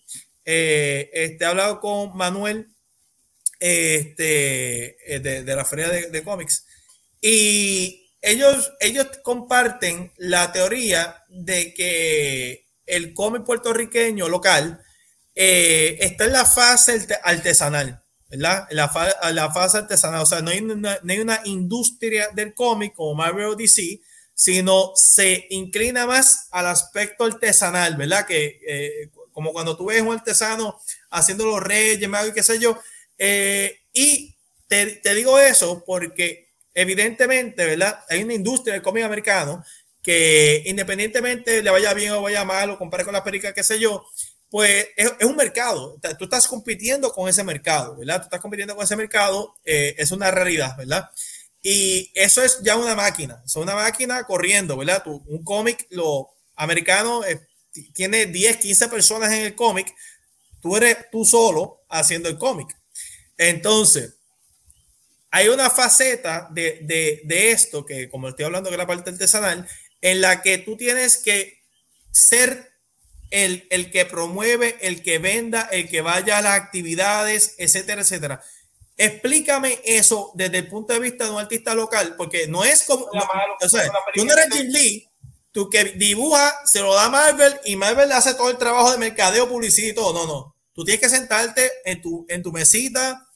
este, 0.45 1.39
he 1.41 1.45
hablado 1.45 1.81
con 1.81 2.16
Manuel 2.16 2.69
este, 3.59 5.12
eh, 5.12 5.19
de, 5.19 5.57
la 5.57 5.65
feria 5.65 5.89
de, 5.89 6.23
cómics. 6.23 6.65
Y 7.21 8.12
ellos, 8.23 8.75
ellos 8.79 9.09
comparten 9.25 10.12
la 10.19 10.53
teoría 10.53 11.25
de 11.29 11.75
que 11.75 12.69
el 12.87 13.12
cómic 13.12 13.43
puertorriqueño 13.43 14.29
local 14.29 14.81
eh, 15.35 15.99
está 16.01 16.27
en 16.27 16.33
la 16.33 16.45
fase 16.45 17.09
artesanal, 17.25 18.03
La, 18.36 18.66
la 18.70 18.89
fase 18.89 19.78
artesanal, 19.78 20.23
o 20.23 20.27
sea, 20.27 20.40
no 20.40 20.51
hay, 20.51 20.61
una, 20.61 20.98
no 21.02 21.12
hay 21.12 21.20
una 21.20 21.40
industria 21.44 22.28
del 22.35 22.55
cómic 22.55 22.94
como 22.94 23.15
Marvel 23.15 23.47
o 23.47 23.55
DC, 23.55 24.01
sino 24.35 24.93
se 24.97 25.47
inclina 25.51 26.06
más 26.06 26.48
al 26.51 26.66
aspecto 26.66 27.24
artesanal, 27.24 27.97
¿verdad? 27.97 28.27
Que 28.27 28.61
eh, 28.66 29.11
como 29.32 29.52
cuando 29.52 29.77
tú 29.77 29.86
ves 29.86 30.02
un 30.02 30.12
artesano 30.12 30.81
haciendo 31.11 31.44
los 31.44 31.61
reyes, 31.61 32.01
y 32.01 32.32
qué 32.32 32.43
sé 32.43 32.59
yo, 32.59 32.78
eh, 33.19 33.81
y 33.93 34.36
te, 34.66 35.15
digo 35.15 35.39
eso 35.39 35.85
porque 35.86 36.52
evidentemente, 36.74 37.65
¿verdad? 37.65 38.01
Hay 38.09 38.23
una 38.23 38.35
industria 38.35 38.74
del 38.74 38.82
cómic 38.82 39.05
americano 39.05 39.65
que 40.02 40.62
independientemente 40.66 41.62
le 41.62 41.70
vaya 41.70 41.94
bien 41.94 42.12
o 42.12 42.23
vaya 42.23 42.44
mal 42.44 42.70
o 42.70 42.78
compare 42.78 43.05
con 43.05 43.15
la 43.15 43.24
perica, 43.24 43.55
qué 43.55 43.62
sé 43.62 43.78
yo, 43.78 44.05
pues 44.55 44.86
es, 44.94 45.10
un 45.24 45.35
mercado. 45.35 45.98
Tú 46.16 46.26
estás 46.26 46.47
compitiendo 46.47 47.10
con 47.10 47.28
ese 47.28 47.43
mercado, 47.43 47.97
¿verdad? 47.97 48.18
Tú 48.20 48.26
estás 48.26 48.40
compitiendo 48.40 48.76
con 48.76 48.85
ese 48.85 48.94
mercado, 48.94 49.56
eh, 49.64 49.97
es 49.98 50.12
una 50.12 50.31
realidad, 50.31 50.76
¿verdad? 50.76 51.10
Y 51.60 52.12
eso 52.14 52.40
es 52.40 52.60
ya 52.62 52.76
una 52.76 52.94
máquina, 52.94 53.43
es 53.44 53.56
una 53.56 53.74
máquina 53.74 54.22
corriendo, 54.22 54.76
¿verdad? 54.76 55.02
un 55.06 55.43
cómic, 55.43 55.89
lo 55.90 56.31
americano, 56.55 57.24
eh, 57.24 57.40
tiene 57.94 58.26
10, 58.26 58.59
15 58.59 58.86
personas 58.86 59.32
en 59.32 59.40
el 59.40 59.56
cómic, 59.56 59.93
tú 60.62 60.76
eres 60.76 60.98
tú 61.10 61.24
solo 61.24 61.85
haciendo 61.89 62.28
el 62.28 62.39
cómic. 62.39 62.68
Entonces, 63.36 64.20
hay 65.32 65.48
una 65.48 65.68
faceta 65.68 66.48
de, 66.52 67.24
esto, 67.51 67.85
que 67.85 68.09
como 68.09 68.28
estoy 68.28 68.44
hablando 68.44 68.70
de 68.70 68.76
la 68.76 68.86
parte 68.86 69.10
artesanal, 69.10 69.68
en 70.01 70.20
la 70.20 70.43
que 70.43 70.59
tú 70.59 70.76
tienes 70.76 71.16
que 71.16 71.59
ser 72.12 72.73
el, 73.30 73.66
el, 73.70 73.90
que 73.90 74.05
promueve, 74.05 74.76
el 74.80 75.02
que 75.02 75.18
venda, 75.18 75.68
el 75.72 75.88
que 75.88 76.01
vaya 76.01 76.38
a 76.38 76.42
las 76.42 76.60
actividades, 76.60 77.55
etcétera, 77.59 78.02
etcétera. 78.02 78.42
Explícame 78.96 79.80
eso 79.84 80.30
desde 80.34 80.59
el 80.59 80.68
punto 80.68 80.92
de 80.92 81.01
vista 81.01 81.24
de 81.24 81.30
un 81.32 81.40
artista 81.40 81.74
local, 81.74 82.14
porque 82.16 82.46
no 82.46 82.64
es 82.64 82.84
como. 82.84 83.06
o 83.06 83.68
sea, 83.68 83.90
tú 84.14 84.24
no 84.24 84.32
eres 84.32 84.55
Jim 84.55 84.68
Lee, 84.70 85.10
tú 85.51 85.68
que 85.68 85.84
dibuja, 85.84 86.55
se 86.64 86.80
lo 86.80 86.94
da 86.94 87.09
Marvel 87.09 87.59
y 87.64 87.76
Marvel 87.76 88.12
hace 88.12 88.34
todo 88.34 88.51
el 88.51 88.59
trabajo 88.59 88.92
de 88.92 88.98
mercadeo, 88.98 89.48
publicidad 89.48 89.88
y 89.88 89.94
todo. 89.94 90.12
No, 90.12 90.26
no. 90.26 90.56
Tú 90.72 90.84
tienes 90.84 91.01
que 91.01 91.09
sentarte 91.09 91.70
en 91.84 92.02
tu, 92.02 92.26
en 92.28 92.42
tu 92.42 92.52
mesita, 92.52 93.28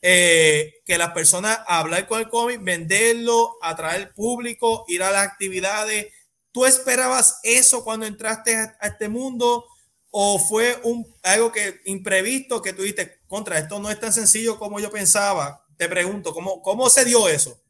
eh, 0.00 0.74
que 0.84 0.98
las 0.98 1.12
personas 1.12 1.60
hablar 1.66 2.06
con 2.06 2.20
el 2.20 2.28
cómic, 2.28 2.60
venderlo, 2.62 3.56
atraer 3.60 4.12
público, 4.12 4.84
ir 4.88 5.02
a 5.02 5.10
las 5.10 5.26
actividades. 5.26 6.06
¿Tú 6.56 6.64
esperabas 6.64 7.38
eso 7.42 7.84
cuando 7.84 8.06
entraste 8.06 8.56
a, 8.56 8.78
este 8.80 9.10
mundo? 9.10 9.66
¿O 10.10 10.38
fue 10.38 10.80
un, 10.84 11.06
algo 11.22 11.52
que 11.52 11.82
imprevisto 11.84 12.62
que 12.62 12.72
tú 12.72 12.80
dijiste, 12.80 13.20
contra 13.26 13.58
esto 13.58 13.78
no 13.78 13.90
es 13.90 14.00
tan 14.00 14.10
sencillo 14.10 14.58
como 14.58 14.80
yo 14.80 14.90
pensaba? 14.90 15.66
Te 15.76 15.86
pregunto, 15.86 16.32
¿cómo, 16.32 16.62
cómo 16.62 16.88
se 16.88 17.04
dio 17.04 17.28
eso? 17.28 17.60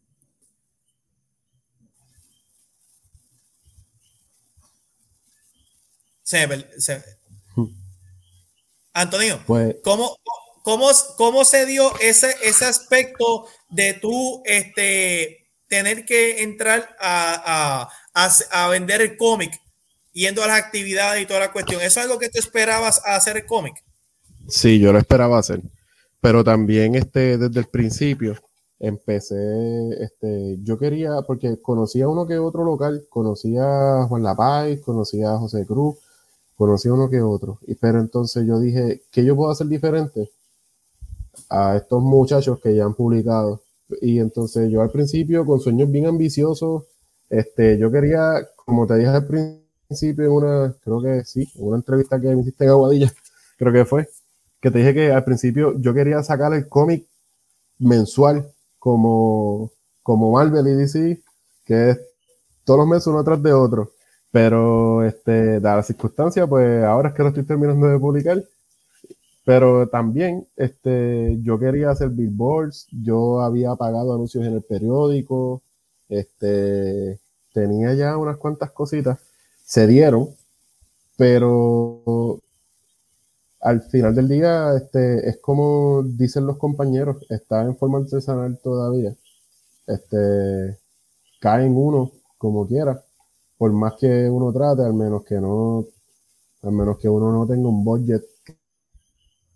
Se, 6.23 6.47
se, 6.79 7.05
Antonio, 8.93 9.43
pues, 9.49 9.75
¿cómo, 9.83 10.17
cómo, 10.63 11.45
se 11.45 11.67
dio 11.67 11.93
ese, 11.99 12.37
ese 12.41 12.67
aspecto 12.67 13.49
de 13.69 13.95
tú 13.95 14.45
este, 14.45 15.47
tener 15.67 16.05
que 16.05 16.43
entrar 16.43 16.97
a, 17.01 17.89
vender 18.71 19.03
el 19.03 19.17
cómic, 19.17 19.53
yendo 20.13 20.43
a 20.43 20.47
las 20.47 20.59
actividades 20.59 21.23
y 21.23 21.27
toda 21.27 21.41
la 21.41 21.53
cuestión? 21.53 21.81
¿Eso 21.81 22.01
es 22.01 22.07
algo 22.07 22.19
que 22.19 22.29
tú 22.29 22.39
esperabas 22.39 23.01
hacer 23.05 23.37
el 23.37 23.47
cómic? 23.47 23.83
Sí, 24.49 24.79
yo 24.79 24.93
lo 24.93 24.99
esperaba 24.99 25.39
hacer, 25.39 25.63
pero 26.21 26.45
también 26.45 26.95
este, 26.95 27.37
desde 27.39 27.61
el 27.61 27.67
principio 27.67 28.37
empecé, 28.79 29.37
este, 30.01 30.59
yo 30.63 30.79
quería, 30.79 31.23
porque 31.27 31.61
conocía 31.61 32.09
uno 32.09 32.27
que 32.27 32.39
otro 32.39 32.65
local, 32.65 33.07
conocía 33.09 34.01
a 34.01 34.07
Juan 34.07 34.23
Lapay, 34.23 34.81
conocía 34.81 35.33
a 35.33 35.39
José 35.39 35.65
Cruz, 35.67 35.97
conocí 36.57 36.89
uno 36.89 37.09
que 37.09 37.21
otro. 37.23 37.59
Y, 37.67 37.75
pero 37.75 38.01
entonces 38.01 38.47
yo 38.47 38.59
dije, 38.59 39.03
¿qué 39.11 39.25
yo 39.25 39.37
puedo 39.37 39.51
hacer 39.51 39.67
diferente 39.67 40.31
a 41.49 41.77
estos 41.77 42.03
muchachos 42.03 42.61
que 42.61 42.75
ya 42.75 42.85
han 42.85 42.95
publicado? 42.95 43.63
Y 44.01 44.19
entonces 44.19 44.71
yo 44.71 44.83
al 44.83 44.91
principio, 44.91 45.47
con 45.47 45.61
sueños 45.61 45.91
bien 45.91 46.07
ambiciosos, 46.07 46.85
este, 47.31 47.79
yo 47.79 47.91
quería, 47.91 48.47
como 48.57 48.87
te 48.87 48.97
dije 48.97 49.09
al 49.09 49.27
principio 49.27 50.33
una, 50.33 50.75
creo 50.83 51.03
que 51.03 51.25
sí, 51.25 51.51
una 51.57 51.77
entrevista 51.77 52.21
que 52.21 52.35
me 52.35 52.41
hiciste 52.41 52.65
en 52.65 52.71
Aguadilla, 52.71 53.13
creo 53.59 53.73
que 53.73 53.85
fue, 53.85 54.09
que 54.61 54.71
te 54.71 54.79
dije 54.79 54.95
que 54.95 55.13
al 55.13 55.25
principio 55.25 55.75
yo 55.79 55.95
quería 55.95 56.23
sacar 56.23 56.53
el 56.55 56.69
cómic 56.69 57.07
mensual 57.79 58.51
como, 58.79 59.73
como 60.03 60.33
Marvel 60.33 60.67
y 60.69 60.75
DC, 60.75 61.23
que 61.65 61.91
es 61.91 62.01
todos 62.65 62.81
los 62.81 62.89
meses 62.89 63.07
uno 63.09 63.25
tras 63.25 63.43
de 63.43 63.53
otro. 63.53 63.93
Pero, 64.31 65.05
este, 65.05 65.61
dada 65.61 65.77
la 65.77 65.83
circunstancia, 65.83 66.47
pues 66.47 66.85
ahora 66.85 67.09
es 67.09 67.15
que 67.15 67.23
lo 67.23 67.29
estoy 67.31 67.45
terminando 67.45 67.87
de 67.87 67.99
publicar. 67.99 68.45
Pero 69.45 69.89
también, 69.89 70.47
este, 70.57 71.39
yo 71.43 71.59
quería 71.59 71.91
hacer 71.91 72.11
billboards, 72.11 72.89
yo 72.91 73.41
había 73.41 73.75
pagado 73.77 74.15
anuncios 74.15 74.45
en 74.45 74.55
el 74.55 74.63
periódico, 74.63 75.63
este, 76.09 77.21
tenía 77.53 77.95
ya 77.95 78.17
unas 78.17 78.37
cuantas 78.39 78.71
cositas, 78.73 79.19
se 79.65 79.87
dieron, 79.87 80.31
pero 81.17 82.41
al 83.61 83.83
final 83.83 84.15
del 84.15 84.29
día, 84.29 84.75
este, 84.77 85.29
es 85.29 85.39
como 85.39 86.03
dicen 86.05 86.47
los 86.47 86.59
compañeros, 86.59 87.17
está 87.31 87.63
en 87.63 87.77
forma 87.77 87.99
artesanal 87.99 88.59
todavía. 88.63 89.15
Este, 89.87 90.79
cae 91.41 91.67
en 91.67 91.77
uno 91.77 92.13
como 92.39 92.67
quiera, 92.67 93.03
por 93.59 93.73
más 93.73 93.95
que 93.95 94.29
uno 94.31 94.53
trate, 94.53 94.83
al 94.83 94.95
menos 94.95 95.25
que 95.25 95.37
no, 95.41 95.87
al 96.63 96.73
menos 96.73 96.99
que 96.99 97.09
uno 97.09 97.33
no 97.33 97.47
tenga 97.47 97.69
un 97.69 97.85
budget 97.85 98.25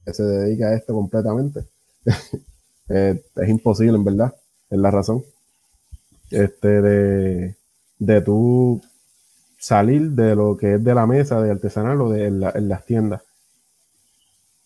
que 0.05 0.12
se 0.12 0.22
dedique 0.22 0.64
a 0.64 0.74
esto 0.74 0.94
completamente. 0.94 1.66
Eh, 2.93 3.22
es 3.36 3.48
imposible, 3.48 3.97
en 3.97 4.02
verdad, 4.02 4.35
es 4.68 4.77
la 4.77 4.90
razón. 4.90 5.22
Este, 6.31 6.82
de, 6.82 7.57
de 7.98 8.20
tú 8.23 8.81
salir 9.59 10.11
de 10.12 10.35
lo 10.35 10.57
que 10.57 10.74
es 10.74 10.85
de 10.85 10.94
la 10.94 11.07
mesa 11.07 11.43
de 11.43 11.51
artesanal 11.51 12.01
o 12.01 12.11
de 12.11 12.27
en 12.27 12.69
las 12.69 12.86
tiendas 12.86 13.23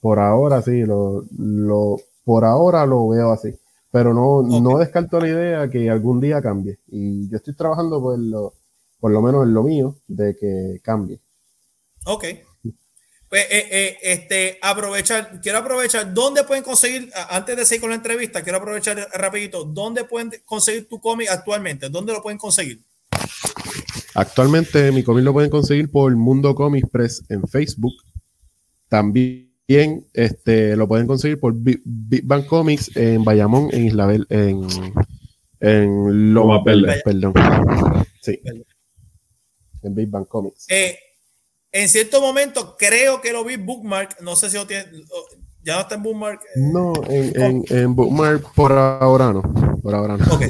por 0.05 0.19
ahora 0.19 0.61
sí, 0.61 0.85
lo, 0.85 1.25
lo, 1.39 1.97
por 2.27 2.45
ahora 2.45 2.85
lo 2.85 3.09
veo 3.09 3.33
así. 3.33 3.59
Pero 3.91 4.13
no, 4.13 4.43
no 4.43 4.77
descarto 4.77 5.19
la 5.19 5.29
idea 5.29 5.71
que 5.71 5.89
algún 5.89 6.21
día 6.21 6.43
cambie. 6.43 6.79
Y 6.89 7.27
yo 7.31 7.39
estoy 7.39 7.55
trabajando 7.55 8.03
por 8.03 8.19
lo, 8.19 8.53
por 9.01 9.13
lo 9.13 9.23
menos 9.23 9.45
en 9.45 9.55
lo 9.55 9.63
mío, 9.63 9.97
de 10.07 10.37
que 10.37 10.79
cambie. 10.83 11.21
Ok. 12.05 12.25
Pues, 13.35 13.47
eh, 13.51 13.67
eh, 13.69 13.97
este, 14.01 14.59
aprovechar, 14.63 15.41
quiero 15.43 15.59
aprovechar, 15.59 16.15
¿dónde 16.15 16.45
pueden 16.45 16.63
conseguir, 16.63 17.11
antes 17.31 17.57
de 17.57 17.65
seguir 17.65 17.81
con 17.81 17.91
la 17.91 17.97
entrevista, 17.97 18.45
quiero 18.45 18.59
aprovechar 18.59 19.09
rapidito, 19.13 19.65
¿dónde 19.65 20.05
pueden 20.05 20.31
conseguir 20.45 20.89
tu 20.89 21.01
cómic 21.01 21.29
actualmente? 21.29 21.89
¿Dónde 21.89 22.13
lo 22.13 22.23
pueden 22.23 22.39
conseguir? 22.39 22.81
Actualmente 24.15 24.93
mi 24.93 25.03
cómic 25.03 25.25
lo 25.25 25.33
pueden 25.33 25.51
conseguir 25.51 25.91
por 25.91 26.15
Mundo 26.15 26.55
Comics 26.55 26.89
Press 26.89 27.25
en 27.29 27.43
Facebook. 27.49 27.95
También 28.89 30.07
este, 30.13 30.77
lo 30.77 30.87
pueden 30.87 31.09
conseguir 31.09 31.41
por 31.41 31.55
Big, 31.57 31.83
Bang 32.23 32.47
Comics 32.47 32.97
en 32.97 33.25
Bayamón, 33.25 33.69
en 33.73 33.87
Isla 33.87 34.15
en, 34.29 34.65
en 35.59 36.33
Loma 36.33 36.63
Verde, 36.63 37.03
perdón. 37.05 37.35
Sí. 38.23 38.41
En 39.83 39.93
Big 39.93 40.09
Bang 40.09 40.29
Comics. 40.29 40.67
Eh, 40.71 40.97
en 41.75 41.89
cierto 41.89 42.21
momento 42.21 42.77
creo 42.79 43.21
que 43.21 43.33
lo 43.33 43.45
vi 43.45 43.57
Bookmark, 43.57 44.21
no 44.21 44.37
sé 44.37 44.49
si 44.49 44.57
lo 44.57 44.67
tiene, 44.67 44.87
ya 45.65 45.75
no 45.75 45.81
está 45.81 45.97
en 45.97 46.03
Bookmark. 46.05 46.41
Eh, 46.43 46.61
no, 46.61 46.93
en, 47.09 47.65
en, 47.69 47.97
Bookmark 47.97 48.55
por 48.55 48.73
ahora 48.73 49.33
no, 49.33 49.43
por 49.83 49.95
ahora 49.95 50.17
no. 50.17 50.25
Ok, 50.33 50.43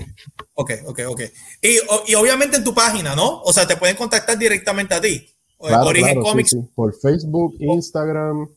ok, 0.52 0.70
ok, 0.86 1.00
ok. 1.08 1.20
Y, 1.62 1.78
y, 2.08 2.14
obviamente 2.14 2.58
en 2.58 2.64
tu 2.64 2.74
página, 2.74 3.16
¿no? 3.16 3.40
O 3.42 3.52
sea, 3.54 3.66
te 3.66 3.76
pueden 3.76 3.96
contactar 3.96 4.38
directamente 4.38 4.94
a 4.94 5.00
ti. 5.00 5.26
Origen 5.58 6.20
Comics. 6.20 6.54
Por 6.74 6.94
Facebook, 7.00 7.54
Instagram 7.58 8.48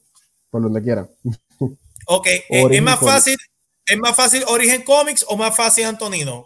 por 0.50 0.62
donde 0.62 0.84
quiera. 0.84 1.10
Ok, 2.10 2.28
eh, 2.28 2.46
¿es 2.50 2.82
más 2.82 3.02
fácil 3.02 3.36
es 3.86 3.98
más 3.98 4.16
fácil 4.16 4.42
Origen 4.48 4.82
Comics 4.84 5.26
o 5.28 5.36
más 5.36 5.54
fácil 5.54 5.84
Antonino? 5.84 6.46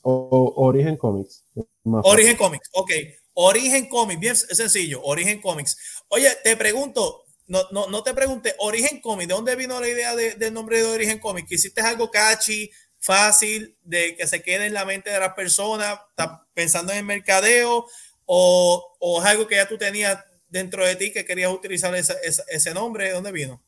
O, 0.00 0.54
Origen 0.56 0.96
Comics. 0.96 1.44
Origen 1.84 2.38
Comics, 2.38 2.70
ok. 2.72 2.90
Origen 3.34 3.88
Comics, 3.88 4.20
bien 4.20 4.36
sencillo, 4.36 5.02
Origen 5.02 5.40
Comics. 5.40 5.76
Oye, 6.08 6.28
te 6.44 6.56
pregunto, 6.56 7.24
no, 7.46 7.60
no, 7.70 7.88
no 7.88 8.02
te 8.02 8.14
pregunté, 8.14 8.54
Origen 8.58 9.00
Comics, 9.00 9.28
¿de 9.28 9.34
dónde 9.34 9.56
vino 9.56 9.80
la 9.80 9.88
idea 9.88 10.14
del 10.14 10.52
nombre 10.52 10.78
de 10.78 10.84
Origen 10.84 11.18
Comics? 11.18 11.50
¿Hiciste 11.50 11.80
algo 11.80 12.10
catchy, 12.10 12.70
fácil, 12.98 13.76
de 13.82 14.16
que 14.16 14.26
se 14.26 14.42
quede 14.42 14.66
en 14.66 14.74
la 14.74 14.84
mente 14.84 15.10
de 15.10 15.18
las 15.18 15.34
personas? 15.34 15.98
¿Estás 16.10 16.40
pensando 16.54 16.92
en 16.92 16.98
el 16.98 17.04
mercadeo? 17.04 17.86
¿O, 18.24 18.96
o 18.98 19.20
es 19.20 19.26
algo 19.26 19.46
que 19.46 19.56
ya 19.56 19.68
tú 19.68 19.76
tenías 19.76 20.18
dentro 20.52 20.84
de 20.84 20.94
ti 20.96 21.12
que 21.12 21.24
querías 21.24 21.52
utilizar 21.52 21.94
ese, 21.94 22.74
nombre? 22.74 23.06
¿De 23.06 23.12
dónde 23.12 23.32
vino? 23.32 23.60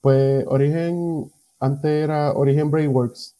Pues 0.00 0.44
Origen, 0.46 1.30
antes 1.58 1.90
era 1.90 2.32
Origen 2.32 2.70
Brainworks. 2.70 3.36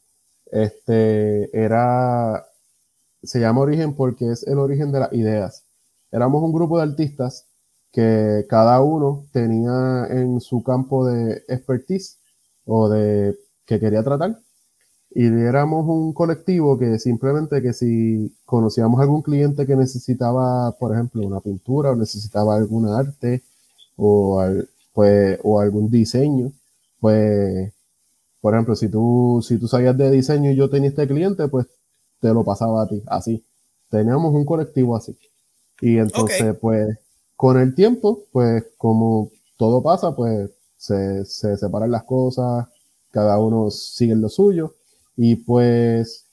Este 0.53 1.49
era, 1.57 2.45
se 3.23 3.41
llama 3.41 3.61
Origen 3.61 3.95
porque 3.95 4.31
es 4.31 4.47
el 4.47 4.59
origen 4.59 4.93
de 4.93 5.01
las 5.01 5.13
ideas. 5.13 5.65
Éramos 6.13 6.43
un 6.43 6.53
grupo 6.53 6.79
de 6.79 6.85
artistas 6.85 7.47
que 7.93 8.47
cada 8.49 8.81
uno 8.83 9.27
tenía 9.33 10.07
en 10.11 10.41
su 10.41 10.63
campo 10.63 11.07
de 11.07 11.43
expertise 11.49 12.19
o 12.65 12.89
de 12.89 13.37
que 13.67 13.81
quería 13.81 14.03
tratar 14.03 14.39
y 15.13 15.27
éramos 15.27 15.87
un 15.89 16.13
colectivo 16.13 16.79
que 16.79 16.99
simplemente 16.99 17.61
que 17.63 17.73
si 17.73 18.33
conocíamos 18.45 19.01
algún 19.01 19.23
cliente 19.23 19.67
que 19.67 19.75
necesitaba, 19.77 20.73
por 20.79 20.95
ejemplo, 20.95 21.27
una 21.27 21.41
pintura 21.41 21.91
o 21.91 21.97
necesitaba 21.97 22.57
algún 22.57 22.89
arte 22.89 23.43
o, 23.97 24.43
pues, 24.93 25.39
o 25.43 25.61
algún 25.61 25.91
diseño, 25.91 26.53
pues, 27.01 27.73
por 28.41 28.55
ejemplo, 28.55 28.77
si 28.77 28.89
tú, 28.89 29.45
si 29.47 29.59
tú 29.59 29.69
sabías 29.69 29.97
de 29.99 30.11
diseño 30.11 30.51
y 30.53 30.57
yo 30.57 30.71
tenía 30.71 30.91
este 30.91 31.07
cliente, 31.09 31.49
pues 31.49 31.67
te 32.21 32.29
lo 32.33 32.45
pasaba 32.45 32.83
a 32.83 32.89
ti, 32.89 33.03
así. 33.07 33.45
Teníamos 33.91 34.35
un 34.35 34.45
colectivo 34.45 34.97
así. 34.97 35.17
Y 35.81 35.99
entonces, 35.99 36.57
pues, 36.61 36.99
con 37.37 37.59
el 37.59 37.75
tiempo, 37.75 38.21
pues, 38.33 38.65
como 38.77 39.31
todo 39.57 39.83
pasa, 39.83 40.15
pues, 40.15 40.51
se, 40.77 41.25
se 41.25 41.57
separan 41.57 41.91
las 41.91 42.05
cosas, 42.05 42.67
cada 43.11 43.39
uno 43.39 43.71
sigue 43.71 44.15
lo 44.15 44.29
suyo 44.29 44.75
y 45.17 45.37
pues, 45.37 46.25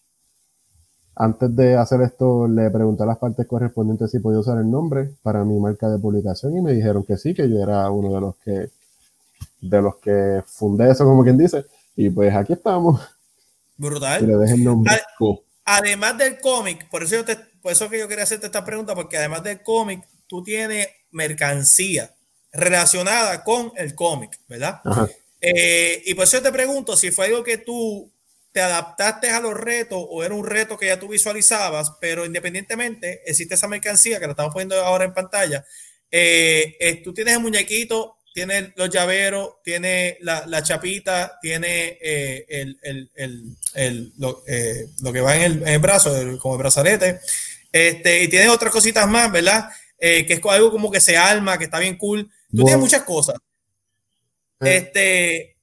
antes 1.15 1.53
de 1.55 1.75
hacer 1.75 2.01
esto, 2.01 2.47
le 2.47 2.69
pregunté 2.69 3.03
a 3.03 3.07
las 3.07 3.17
partes 3.17 3.45
correspondientes 3.47 4.11
si 4.11 4.19
podía 4.19 4.39
usar 4.39 4.59
el 4.59 4.69
nombre 4.69 5.11
para 5.23 5.43
mi 5.43 5.59
marca 5.59 5.89
de 5.89 5.99
publicación 5.99 6.55
y 6.55 6.61
me 6.61 6.73
dijeron 6.73 7.03
que 7.03 7.17
sí, 7.17 7.33
que 7.33 7.49
yo 7.49 7.61
era 7.61 7.89
uno 7.91 8.13
de 8.13 8.21
los 8.21 8.35
que, 8.37 8.69
de 9.61 9.81
los 9.81 9.97
que 9.97 10.41
fundé 10.45 10.91
eso, 10.91 11.05
como 11.05 11.23
quien 11.23 11.37
dice. 11.37 11.65
Y 11.95 12.09
pues 12.09 12.33
aquí 12.33 12.53
estamos. 12.53 13.01
Brutal. 13.77 14.25
le 14.25 14.51
el 14.51 14.63
nombre. 14.63 14.93
Además 15.69 16.17
del 16.17 16.39
cómic, 16.39 16.87
por 16.89 17.03
eso, 17.03 17.25
por 17.61 17.73
eso 17.73 17.89
que 17.89 17.99
yo 17.99 18.07
quería 18.07 18.23
hacerte 18.23 18.45
esta 18.45 18.63
pregunta, 18.63 18.95
porque 18.95 19.17
además 19.17 19.43
del 19.43 19.61
cómic, 19.61 20.01
tú 20.25 20.41
tienes 20.41 20.87
mercancía 21.11 22.15
relacionada 22.53 23.43
con 23.43 23.73
el 23.75 23.93
cómic, 23.93 24.39
¿verdad? 24.47 24.79
Eh, 25.41 26.01
y 26.05 26.13
por 26.13 26.23
eso 26.23 26.41
te 26.41 26.53
pregunto 26.53 26.95
si 26.95 27.11
fue 27.11 27.25
algo 27.25 27.43
que 27.43 27.57
tú 27.57 28.09
te 28.53 28.61
adaptaste 28.61 29.29
a 29.29 29.41
los 29.41 29.55
retos 29.55 30.01
o 30.09 30.23
era 30.23 30.33
un 30.33 30.45
reto 30.45 30.77
que 30.77 30.87
ya 30.87 30.99
tú 30.99 31.09
visualizabas, 31.09 31.91
pero 31.99 32.25
independientemente 32.25 33.21
existe 33.25 33.55
esa 33.55 33.67
mercancía 33.67 34.21
que 34.21 34.25
la 34.25 34.31
estamos 34.31 34.53
poniendo 34.53 34.81
ahora 34.83 35.03
en 35.03 35.13
pantalla. 35.13 35.65
Eh, 36.09 36.77
eh, 36.79 37.01
tú 37.03 37.13
tienes 37.13 37.33
el 37.33 37.41
muñequito, 37.41 38.16
tienes 38.37 38.71
los 38.75 38.91
llaveros, 38.91 39.63
tienes 39.63 40.17
la, 40.21 40.61
chapita, 40.61 41.39
tiene 41.41 41.97
eh, 41.99 42.45
el, 42.47 44.13
lo, 44.19 44.43
que 45.11 45.21
va 45.21 45.35
en 45.37 45.67
el, 45.67 45.79
brazo, 45.79 46.11
como 46.39 46.53
el 46.53 46.59
brazalete, 46.59 47.19
este, 47.71 48.21
y 48.21 48.27
tienes 48.27 48.49
otras 48.49 48.71
cositas 48.71 49.09
más, 49.09 49.31
¿verdad? 49.31 49.71
que 49.99 50.27
es 50.29 50.39
algo 50.51 50.69
como 50.69 50.91
que 50.91 51.01
se 51.01 51.17
alma, 51.17 51.57
que 51.57 51.63
está 51.63 51.79
bien 51.79 51.97
cool. 51.97 52.29
Tú 52.51 52.57
tienes 52.57 52.77
muchas 52.77 53.01
cosas. 53.01 53.37
Este. 54.59 55.57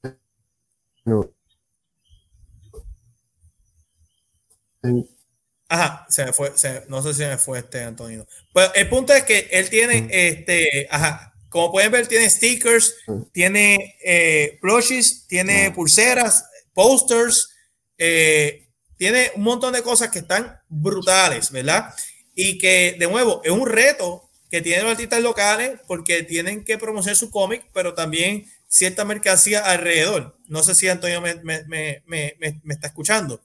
Ajá, 5.68 6.06
se 6.08 6.24
me 6.24 6.32
fue, 6.32 6.52
no 6.88 7.02
sé 7.02 7.14
si 7.14 7.22
me 7.22 7.38
fue 7.38 7.60
este 7.60 7.84
Antonio. 7.84 8.26
Pues 8.52 8.72
el 8.74 8.88
punto 8.88 9.12
es 9.12 9.22
que 9.22 9.48
él 9.52 9.70
tiene, 9.70 10.08
este, 10.10 10.88
ajá, 10.90 11.33
como 11.54 11.70
pueden 11.70 11.92
ver, 11.92 12.08
tiene 12.08 12.28
stickers, 12.28 12.96
tiene 13.30 13.94
eh, 14.04 14.58
plushies, 14.60 15.24
tiene 15.28 15.70
pulseras, 15.70 16.44
posters, 16.72 17.48
eh, 17.96 18.66
tiene 18.96 19.30
un 19.36 19.44
montón 19.44 19.72
de 19.72 19.80
cosas 19.80 20.10
que 20.10 20.18
están 20.18 20.58
brutales, 20.68 21.52
¿verdad? 21.52 21.94
Y 22.34 22.58
que, 22.58 22.96
de 22.98 23.06
nuevo, 23.06 23.40
es 23.44 23.52
un 23.52 23.68
reto 23.68 24.28
que 24.50 24.62
tienen 24.62 24.82
los 24.82 24.94
artistas 24.94 25.22
locales 25.22 25.78
porque 25.86 26.24
tienen 26.24 26.64
que 26.64 26.76
promocionar 26.76 27.14
su 27.14 27.30
cómic, 27.30 27.64
pero 27.72 27.94
también 27.94 28.50
cierta 28.66 29.04
mercancía 29.04 29.60
alrededor. 29.60 30.36
No 30.48 30.64
sé 30.64 30.74
si 30.74 30.88
Antonio 30.88 31.20
me, 31.20 31.36
me, 31.36 32.02
me, 32.04 32.34
me 32.36 32.74
está 32.74 32.88
escuchando. 32.88 33.40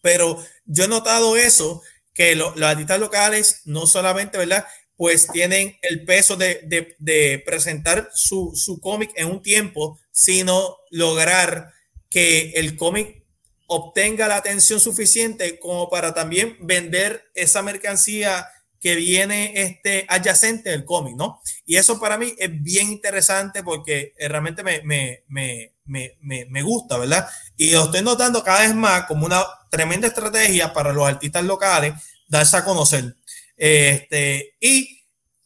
Pero 0.00 0.40
yo 0.64 0.84
he 0.84 0.88
notado 0.88 1.36
eso, 1.36 1.82
que 2.14 2.36
los 2.36 2.60
artistas 2.62 3.00
locales 3.00 3.62
no 3.64 3.86
solamente, 3.86 4.38
¿verdad? 4.38 4.64
Pues 4.96 5.26
tienen 5.28 5.76
el 5.82 6.04
peso 6.04 6.36
de, 6.36 7.42
presentar 7.44 8.10
su, 8.12 8.52
su 8.54 8.80
cómic 8.80 9.10
en 9.16 9.28
un 9.28 9.42
tiempo, 9.42 9.98
sino 10.10 10.76
lograr 10.90 11.72
que 12.10 12.52
el 12.56 12.76
cómic 12.76 13.22
obtenga 13.66 14.28
la 14.28 14.36
atención 14.36 14.80
suficiente 14.80 15.58
como 15.58 15.88
para 15.88 16.12
también 16.12 16.58
vender 16.60 17.30
esa 17.34 17.62
mercancía 17.62 18.46
que 18.82 18.96
viene 18.96 19.52
este, 19.54 20.04
adyacente 20.08 20.70
del 20.70 20.84
cómic, 20.84 21.14
¿no? 21.14 21.40
Y 21.64 21.76
eso 21.76 22.00
para 22.00 22.18
mí 22.18 22.34
es 22.36 22.50
bien 22.62 22.90
interesante 22.90 23.62
porque 23.62 24.12
eh, 24.18 24.28
realmente 24.28 24.64
me, 24.64 24.82
me, 24.82 25.22
me, 25.28 26.16
me, 26.48 26.62
gusta, 26.62 26.98
¿verdad? 26.98 27.28
Y 27.56 27.70
lo 27.70 27.84
estoy 27.84 28.02
notando 28.02 28.42
cada 28.42 28.62
vez 28.62 28.74
más 28.74 29.06
como 29.06 29.24
una 29.24 29.44
tremenda 29.70 30.08
estrategia 30.08 30.72
para 30.72 30.92
los 30.92 31.06
artistas 31.06 31.44
locales 31.44 31.94
darse 32.28 32.56
a 32.56 32.64
conocer. 32.64 33.16
Este, 33.64 34.56
y 34.58 35.04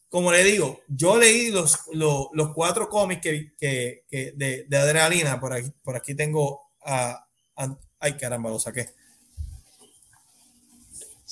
como 0.08 0.32
le 0.32 0.42
digo, 0.42 0.80
yo 0.88 1.18
leí 1.18 1.50
los, 1.50 1.80
los, 1.92 2.54
cuatro 2.54 2.88
cómics 2.88 3.20
que, 3.20 4.04
de, 4.08 4.66
adrenalina. 4.72 5.38
Por 5.38 5.52
aquí, 5.52 5.70
por 5.82 5.96
aquí 5.96 6.14
tengo 6.14 6.62
a, 6.82 7.26
Ay, 8.00 8.14
caramba, 8.14 8.48
lo 8.48 8.58
saqué. 8.58 8.88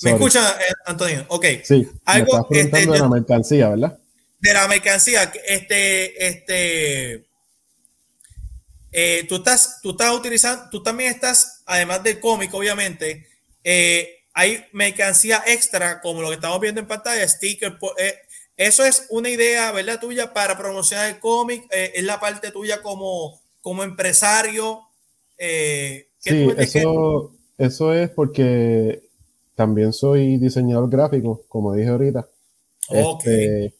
¿Me 0.03 0.11
escucha, 0.11 0.61
eh, 0.61 0.73
Antonio? 0.85 1.25
Ok. 1.29 1.45
Sí, 1.63 1.89
Algo, 2.05 2.47
este, 2.51 2.81
de 2.81 2.99
la 2.99 3.09
mercancía, 3.09 3.69
¿verdad? 3.69 3.97
De 4.39 4.53
la 4.53 4.67
mercancía. 4.67 5.33
Este, 5.47 6.27
este, 6.27 7.25
eh, 8.91 9.25
tú 9.27 9.37
estás, 9.37 9.79
tú 9.81 9.89
estás 9.89 10.13
utilizando, 10.13 10.69
tú 10.69 10.83
también 10.83 11.11
estás, 11.11 11.63
además 11.65 12.03
del 12.03 12.19
cómic, 12.19 12.53
obviamente, 12.53 13.27
eh, 13.63 14.14
hay 14.35 14.65
mercancía 14.73 15.41
extra, 15.47 16.01
como 16.01 16.21
lo 16.21 16.27
que 16.27 16.35
estamos 16.35 16.59
viendo 16.59 16.81
en 16.81 16.87
pantalla, 16.87 17.27
sticker. 17.27 17.77
eso 18.57 18.85
es 18.85 19.07
una 19.09 19.29
idea, 19.29 19.71
¿verdad? 19.71 19.99
Tuya 19.99 20.33
para 20.33 20.57
promocionar 20.57 21.09
el 21.09 21.19
cómic, 21.19 21.65
es 21.71 22.03
la 22.03 22.19
parte 22.19 22.51
tuya 22.51 22.81
como, 22.81 23.41
como 23.61 23.81
empresario. 23.81 24.81
sí, 25.39 26.47
eso, 26.57 27.31
eso 27.57 27.93
es 27.93 28.09
porque 28.09 29.09
también 29.55 29.93
soy 29.93 30.37
diseñador 30.37 30.89
gráfico, 30.89 31.43
como 31.47 31.73
dije 31.73 31.89
ahorita. 31.89 32.27
Este, 32.89 33.73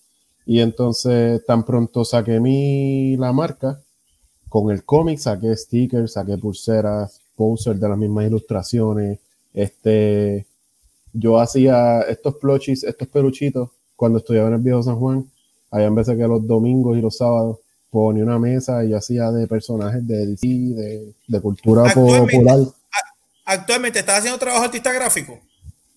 y 0.46 0.62
entonces 0.62 1.46
tan 1.46 1.66
pronto 1.66 2.06
saqué 2.06 2.40
mi 2.40 3.18
la 3.18 3.34
marca, 3.34 3.82
con 4.48 4.72
el 4.72 4.86
cómic 4.86 5.20
saqué 5.20 5.56
stickers, 5.56 6.14
saqué 6.14 6.38
pulseras, 6.38 7.22
posters 7.36 7.80
de 7.80 7.90
las 7.90 7.98
mismas 7.98 8.28
ilustraciones. 8.28 9.20
Este, 9.56 10.46
yo 11.14 11.40
hacía 11.40 12.02
estos 12.02 12.36
plochis, 12.36 12.84
estos 12.84 13.08
peluchitos, 13.08 13.70
cuando 13.96 14.20
estudiaba 14.20 14.50
en 14.50 14.56
el 14.56 14.62
viejo 14.62 14.84
San 14.84 14.98
Juan. 14.98 15.32
Habían 15.72 15.96
veces 15.96 16.18
que 16.18 16.28
los 16.28 16.46
domingos 16.46 16.98
y 16.98 17.02
los 17.02 17.18
sábados 17.18 17.60
ponía 17.90 18.24
una 18.24 18.38
mesa 18.38 18.84
y 18.84 18.94
hacía 18.94 19.32
de 19.32 19.48
personajes 19.48 20.06
de 20.06 20.28
DC, 20.28 20.48
de, 20.48 21.14
de 21.28 21.42
cultura 21.42 21.92
popular. 21.94 22.60
Actualmente, 23.46 24.00
¿estás 24.00 24.20
haciendo 24.20 24.38
trabajo 24.38 24.66
artista 24.66 24.92
gráfico? 24.92 25.40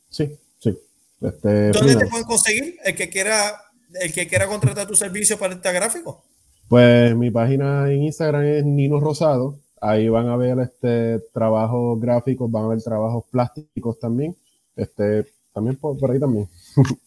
Sí, 0.08 0.38
sí. 0.60 0.78
Este, 1.20 1.70
¿Dónde 1.72 1.96
te 1.96 2.06
pueden 2.06 2.26
conseguir 2.26 2.76
el 2.84 2.94
que 2.94 3.08
quiera 3.08 3.64
el 4.00 4.12
que 4.12 4.28
quiera 4.28 4.46
contratar 4.46 4.86
tu 4.86 4.94
servicio 4.94 5.38
para 5.38 5.54
este 5.54 5.72
gráfico? 5.72 6.22
Pues 6.68 7.16
mi 7.16 7.30
página 7.30 7.90
en 7.90 8.02
Instagram 8.04 8.44
es 8.44 8.64
Nino 8.64 9.00
Rosado. 9.00 9.58
Ahí 9.80 10.08
van 10.08 10.28
a 10.28 10.36
ver 10.36 10.58
este 10.60 11.20
trabajos 11.32 12.00
gráficos, 12.00 12.50
van 12.50 12.64
a 12.64 12.68
ver 12.68 12.82
trabajos 12.82 13.24
plásticos 13.30 13.98
también. 13.98 14.36
Este, 14.76 15.26
también 15.52 15.76
por, 15.76 16.10
ahí 16.10 16.20
también. 16.20 16.48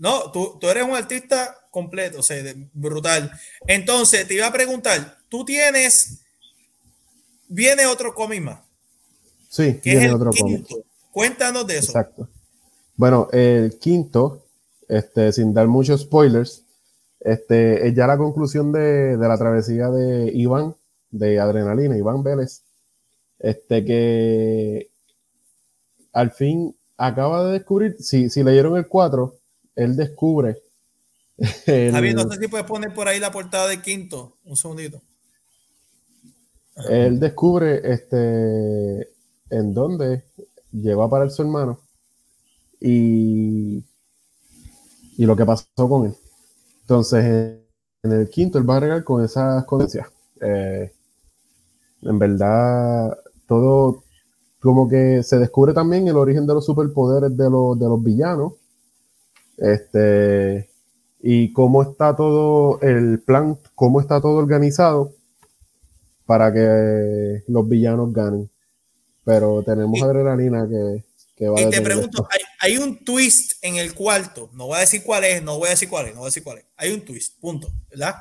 No, 0.00 0.30
tú, 0.30 0.56
tú, 0.60 0.68
eres 0.68 0.84
un 0.84 0.94
artista 0.94 1.56
completo, 1.72 2.20
o 2.20 2.22
sea, 2.22 2.36
brutal. 2.72 3.32
Entonces, 3.66 4.28
te 4.28 4.34
iba 4.34 4.46
a 4.46 4.52
preguntar, 4.52 5.18
tú 5.28 5.44
tienes, 5.44 6.20
viene 7.48 7.84
otro 7.84 8.14
cómic 8.14 8.40
más. 8.40 8.60
Sí, 9.48 9.80
viene 9.82 10.12
otro 10.12 10.30
cómic. 10.30 10.68
Cuéntanos 11.10 11.66
de 11.66 11.78
eso. 11.78 11.90
Exacto. 11.90 12.28
Bueno, 12.94 13.28
el 13.32 13.76
quinto, 13.80 14.44
este, 14.88 15.32
sin 15.32 15.52
dar 15.52 15.66
muchos 15.66 16.02
spoilers, 16.02 16.62
este, 17.20 17.88
es 17.88 17.94
ya 17.94 18.06
la 18.06 18.16
conclusión 18.16 18.72
de, 18.72 19.16
la 19.16 19.36
travesía 19.36 19.88
de 19.88 20.30
Iván, 20.34 20.74
de 21.10 21.38
Adrenalina, 21.38 21.96
Iván 21.96 22.22
Vélez, 22.22 22.62
este, 23.38 23.84
que 23.84 24.90
al 26.12 26.30
fin 26.32 26.76
acaba 26.96 27.44
de 27.44 27.52
descubrir, 27.52 27.96
si, 27.98 28.28
si 28.30 28.42
leyeron 28.42 28.76
el 28.76 28.88
4, 28.88 29.34
él 29.76 29.96
descubre. 29.96 30.60
Javier, 31.66 32.14
no 32.14 32.30
sé 32.30 32.38
si 32.38 32.48
puedes 32.48 32.66
poner 32.66 32.92
por 32.92 33.08
ahí 33.08 33.20
la 33.20 33.30
portada 33.30 33.68
del 33.68 33.80
quinto, 33.80 34.36
un 34.44 34.56
segundito. 34.56 35.00
Él 36.88 37.18
descubre 37.18 37.80
este 37.92 39.08
en 39.50 39.74
dónde 39.74 40.24
llegó 40.72 41.02
a 41.02 41.10
parar 41.10 41.30
su 41.30 41.42
hermano 41.42 41.80
y, 42.80 43.78
y 45.16 45.26
lo 45.26 45.34
que 45.34 45.44
pasó 45.44 45.66
con 45.74 46.06
él. 46.06 46.14
Entonces, 46.82 47.24
en 48.02 48.12
el 48.12 48.28
quinto, 48.30 48.58
él 48.58 48.68
va 48.68 48.76
a 48.76 48.80
regar 48.80 49.04
con 49.04 49.24
esas 49.24 49.64
conciencias. 49.64 50.08
Eh, 50.40 50.92
en 52.02 52.18
verdad, 52.18 53.16
todo 53.46 54.04
como 54.60 54.88
que 54.88 55.22
se 55.22 55.38
descubre 55.38 55.72
también 55.72 56.08
el 56.08 56.16
origen 56.16 56.46
de 56.46 56.54
los 56.54 56.66
superpoderes 56.66 57.36
de 57.36 57.50
los, 57.50 57.78
de 57.78 57.86
los 57.86 58.02
villanos. 58.02 58.54
Este, 59.56 60.70
y 61.20 61.52
cómo 61.52 61.82
está 61.82 62.14
todo 62.14 62.80
el 62.80 63.20
plan, 63.20 63.58
cómo 63.74 64.00
está 64.00 64.20
todo 64.20 64.36
organizado 64.36 65.12
para 66.26 66.52
que 66.52 67.42
los 67.48 67.68
villanos 67.68 68.12
ganen 68.12 68.50
pero 69.28 69.62
tenemos 69.62 70.00
adrenalina 70.00 70.66
que, 70.66 71.04
que 71.36 71.48
va 71.50 71.60
Y 71.60 71.68
te 71.68 71.82
pregunto, 71.82 72.26
hay, 72.60 72.78
un 72.78 73.04
twist 73.04 73.62
en 73.62 73.76
el 73.76 73.92
cuarto, 73.92 74.48
no 74.54 74.68
voy 74.68 74.78
a 74.78 74.80
decir 74.80 75.02
cuál 75.02 75.22
es, 75.24 75.42
no 75.42 75.58
voy 75.58 75.66
a 75.66 75.72
decir 75.72 75.90
cuál 75.90 76.06
es, 76.06 76.14
no 76.14 76.20
voy 76.20 76.28
a 76.28 76.30
decir 76.30 76.42
cuál 76.42 76.58
es. 76.58 76.64
Hay 76.78 76.92
un 76.92 77.04
twist, 77.04 77.38
punto, 77.38 77.70
¿verdad? 77.90 78.14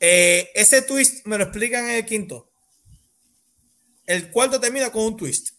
Eh, 0.00 0.48
ese 0.54 0.82
twist 0.82 1.26
me 1.26 1.36
lo 1.36 1.44
explican 1.44 1.84
en 1.84 1.96
el 1.96 2.06
quinto. 2.06 2.50
El 4.06 4.30
cuarto 4.30 4.58
termina 4.58 4.90
con 4.90 5.04
un 5.04 5.16
twist 5.16 5.50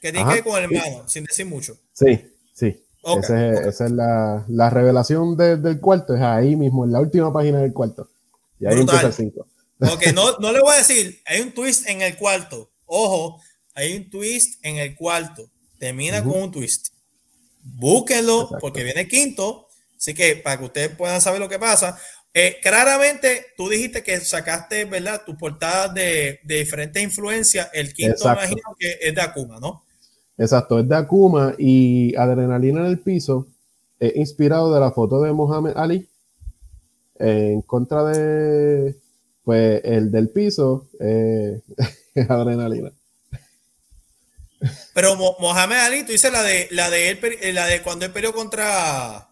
que 0.00 0.12
tiene 0.12 0.28
que 0.28 0.34
ver 0.36 0.44
con 0.44 0.56
el 0.58 0.64
hermano, 0.64 1.08
sin 1.08 1.24
decir 1.24 1.46
mucho. 1.46 1.76
Sí, 1.92 2.20
sí. 2.52 2.84
esa 3.02 3.84
es 3.86 3.90
la, 3.90 4.44
la 4.48 4.70
revelación 4.70 5.36
del 5.36 5.80
cuarto, 5.80 6.14
es 6.14 6.20
ahí 6.20 6.54
mismo, 6.54 6.84
en 6.84 6.92
la 6.92 7.00
última 7.00 7.32
página 7.32 7.60
del 7.60 7.72
cuarto. 7.72 8.08
Y 8.60 8.66
ahí 8.66 8.78
empieza 8.78 9.08
el 9.08 9.12
5. 9.12 9.46
Ok, 9.80 10.06
no, 10.12 10.38
no 10.38 10.52
le 10.52 10.60
voy 10.60 10.74
a 10.74 10.78
decir, 10.78 11.20
hay 11.24 11.40
un 11.40 11.52
twist 11.52 11.88
en 11.88 12.02
el 12.02 12.16
cuarto. 12.16 12.70
Ojo, 12.86 13.40
hay 13.74 13.96
un 13.96 14.10
twist 14.10 14.64
en 14.64 14.76
el 14.76 14.96
cuarto. 14.96 15.50
Termina 15.78 16.22
con 16.22 16.42
un 16.42 16.50
twist. 16.50 16.88
Búsquenlo 17.62 18.50
porque 18.60 18.82
viene 18.82 19.06
quinto. 19.06 19.68
Así 19.96 20.14
que 20.14 20.36
para 20.36 20.58
que 20.58 20.64
ustedes 20.64 20.96
puedan 20.96 21.20
saber 21.20 21.40
lo 21.40 21.48
que 21.48 21.58
pasa. 21.58 21.98
Eh, 22.34 22.58
claramente, 22.62 23.46
tú 23.56 23.68
dijiste 23.68 24.02
que 24.02 24.20
sacaste, 24.20 24.84
¿verdad? 24.84 25.22
Tus 25.24 25.36
portadas 25.36 25.92
de, 25.94 26.40
diferentes 26.44 27.02
influencias. 27.02 27.68
El 27.72 27.92
quinto, 27.92 28.30
imagino 28.30 28.76
que 28.78 28.98
es 29.00 29.14
de 29.14 29.20
Akuma, 29.20 29.58
¿no? 29.58 29.84
Exacto, 30.36 30.78
es 30.78 30.88
de 30.88 30.94
Akuma 30.94 31.54
y 31.58 32.14
Adrenalina 32.16 32.80
en 32.80 32.86
el 32.86 33.00
piso 33.00 33.48
es 33.98 34.16
inspirado 34.16 34.72
de 34.72 34.80
la 34.80 34.92
foto 34.92 35.20
de 35.22 35.32
Mohamed 35.32 35.76
Ali 35.76 36.08
en 37.18 37.62
contra 37.62 38.04
de, 38.04 38.96
pues, 39.42 39.80
el 39.84 40.12
del 40.12 40.28
piso, 40.28 40.88
eh, 41.00 41.60
adrenalina. 42.28 42.92
Pero 44.94 45.16
Mohamed 45.16 45.76
Ali, 45.76 46.04
tú 46.04 46.12
dices 46.12 46.32
la 46.32 46.42
de 46.42 46.68
la 46.70 46.90
de 46.90 47.10
él, 47.10 47.54
la 47.54 47.66
de 47.66 47.82
cuando 47.82 48.04
él 48.04 48.12
peleó 48.12 48.32
contra 48.32 49.28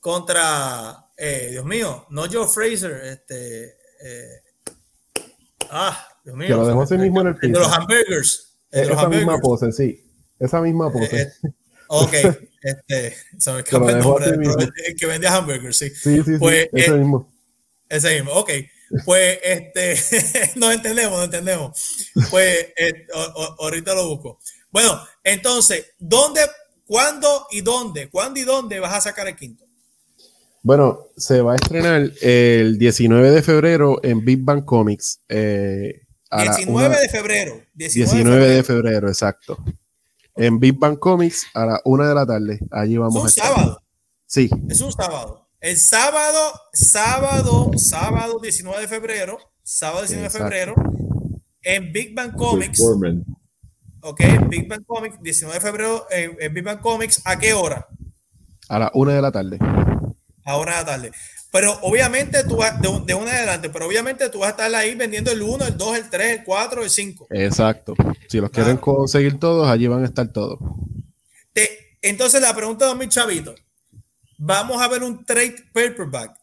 contra 0.00 1.09
eh, 1.22 1.48
Dios 1.50 1.66
mío, 1.66 2.06
no 2.08 2.24
Joe 2.32 2.48
Fraser, 2.48 2.92
este 3.04 3.76
eh, 4.02 4.42
ah, 5.70 6.08
Dios 6.24 6.34
mío. 6.34 6.48
Que 6.48 6.54
lo 6.54 6.66
dejó 6.66 6.82
así 6.82 6.96
mismo 6.96 7.20
en 7.20 7.26
el 7.26 7.36
piso. 7.36 7.52
De 7.52 7.58
los 7.58 7.72
hamburgers. 7.72 8.56
De 8.70 8.82
esa 8.82 9.06
misma 9.06 9.38
pose, 9.38 9.70
sí. 9.70 10.02
Esa 10.38 10.62
misma 10.62 10.90
pose. 10.90 11.30
ok, 11.88 12.12
este, 12.62 13.16
se 13.38 13.52
me 13.52 13.58
escapa 13.60 13.90
el 13.90 13.98
nombre 13.98 14.32
que 14.98 15.06
vendía 15.06 15.36
hamburgers, 15.36 15.76
sí. 15.76 15.90
Sí, 15.90 16.22
sí, 16.24 16.38
pues, 16.38 16.70
ese 16.72 16.92
mismo. 16.92 17.30
Ese 17.86 18.14
mismo, 18.14 18.32
ok. 18.32 18.50
Pues 19.04 19.38
este, 19.42 20.52
no 20.56 20.72
entendemos, 20.72 21.18
no 21.18 21.24
entendemos. 21.24 22.10
Pues 22.30 22.68
eh, 22.78 23.06
ahorita 23.58 23.92
lo 23.92 24.08
busco. 24.08 24.38
Bueno, 24.70 25.06
entonces, 25.22 25.92
¿dónde, 25.98 26.40
cuándo 26.86 27.46
y 27.50 27.60
dónde? 27.60 28.08
¿Cuándo 28.08 28.40
y 28.40 28.44
dónde 28.44 28.80
vas 28.80 28.94
a 28.94 29.00
sacar 29.02 29.28
el 29.28 29.36
quinto? 29.36 29.69
Bueno, 30.62 31.06
se 31.16 31.40
va 31.40 31.52
a 31.52 31.56
estrenar 31.56 32.10
el 32.20 32.78
19 32.78 33.30
de 33.30 33.42
febrero 33.42 34.00
en 34.02 34.24
Big 34.24 34.44
Bang 34.44 34.64
Comics. 34.64 35.20
19 35.28 35.96
eh, 36.30 37.00
de 37.00 37.08
febrero. 37.08 37.62
19, 37.74 38.48
de, 38.48 38.62
febrero. 38.62 39.08
exacto. 39.08 39.56
En 40.36 40.60
Big 40.60 40.78
Bang 40.78 40.98
Comics 40.98 41.46
a 41.54 41.66
la 41.66 41.80
una 41.84 42.08
de 42.08 42.14
la 42.14 42.26
tarde. 42.26 42.60
Allí 42.70 42.98
vamos 42.98 43.16
¿Es 43.16 43.22
un 43.22 43.30
sábado? 43.30 43.82
Sí. 44.26 44.50
Es 44.68 44.80
un 44.80 44.92
sábado. 44.92 45.48
El 45.60 45.76
sábado, 45.76 46.38
sábado, 46.72 47.70
sábado 47.76 48.38
19 48.40 48.80
de 48.80 48.88
febrero, 48.88 49.38
sábado 49.62 50.00
19 50.00 50.28
de 50.28 50.38
febrero, 50.38 50.74
en 51.62 51.92
Big 51.92 52.14
Bang 52.14 52.34
Comics. 52.34 52.80
Ok, 54.02 54.20
Big 54.48 54.66
Bang 54.66 54.84
Comics, 54.86 55.20
19 55.20 55.54
de 55.54 55.60
febrero, 55.60 56.06
en, 56.10 56.54
Big 56.54 56.64
Bang 56.64 56.80
Comics, 56.80 57.20
¿a 57.26 57.38
qué 57.38 57.52
hora? 57.52 57.86
A 58.70 58.78
la 58.78 58.90
una 58.94 59.12
de 59.12 59.20
la 59.20 59.30
tarde. 59.30 59.58
A 60.50 60.58
una 60.58 60.72
de 60.72 60.78
la 60.78 60.84
tarde. 60.84 61.12
Pero 61.52 61.78
obviamente 61.82 62.44
tú 62.44 62.56
vas, 62.56 62.80
de, 62.80 62.88
de 63.06 63.14
una 63.14 63.32
adelante, 63.32 63.70
pero 63.70 63.86
obviamente 63.86 64.28
tú 64.28 64.38
vas 64.40 64.48
a 64.48 64.50
estar 64.50 64.74
ahí 64.74 64.94
vendiendo 64.94 65.32
el 65.32 65.42
1, 65.42 65.66
el 65.66 65.76
2, 65.76 65.96
el 65.96 66.10
3, 66.10 66.38
el 66.38 66.44
4, 66.44 66.82
el 66.84 66.90
5. 66.90 67.26
Exacto. 67.30 67.94
Si 68.28 68.38
los 68.38 68.50
quieren 68.50 68.76
conseguir 68.76 69.38
todos, 69.38 69.68
allí 69.68 69.86
van 69.88 70.02
a 70.02 70.06
estar 70.06 70.28
todos. 70.32 70.58
entonces 72.02 72.40
la 72.40 72.54
pregunta 72.54 72.88
de 72.88 72.94
mi 72.94 73.08
chavito 73.08 73.54
vamos 74.40 74.80
a 74.80 74.88
ver 74.88 75.02
un 75.02 75.24
trade 75.24 75.56
paperback. 75.72 76.36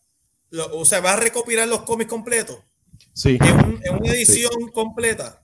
o 0.72 0.86
sea, 0.86 1.02
va 1.02 1.14
a 1.14 1.18
recopilar 1.18 1.68
los 1.68 1.82
cómics 1.82 2.10
completos. 2.10 2.58
Sí. 3.14 3.38
En, 3.42 3.96
una 3.96 4.12
edición 4.12 4.52
completa. 4.74 5.42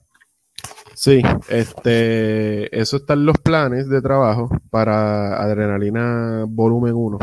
Sí, 0.94 1.20
este, 1.48 2.80
eso 2.80 2.96
están 2.96 3.26
los 3.26 3.36
planes 3.38 3.88
de 3.88 4.00
trabajo 4.00 4.48
para 4.70 5.42
Adrenalina 5.42 6.44
Volumen 6.46 6.94
1. 6.94 7.18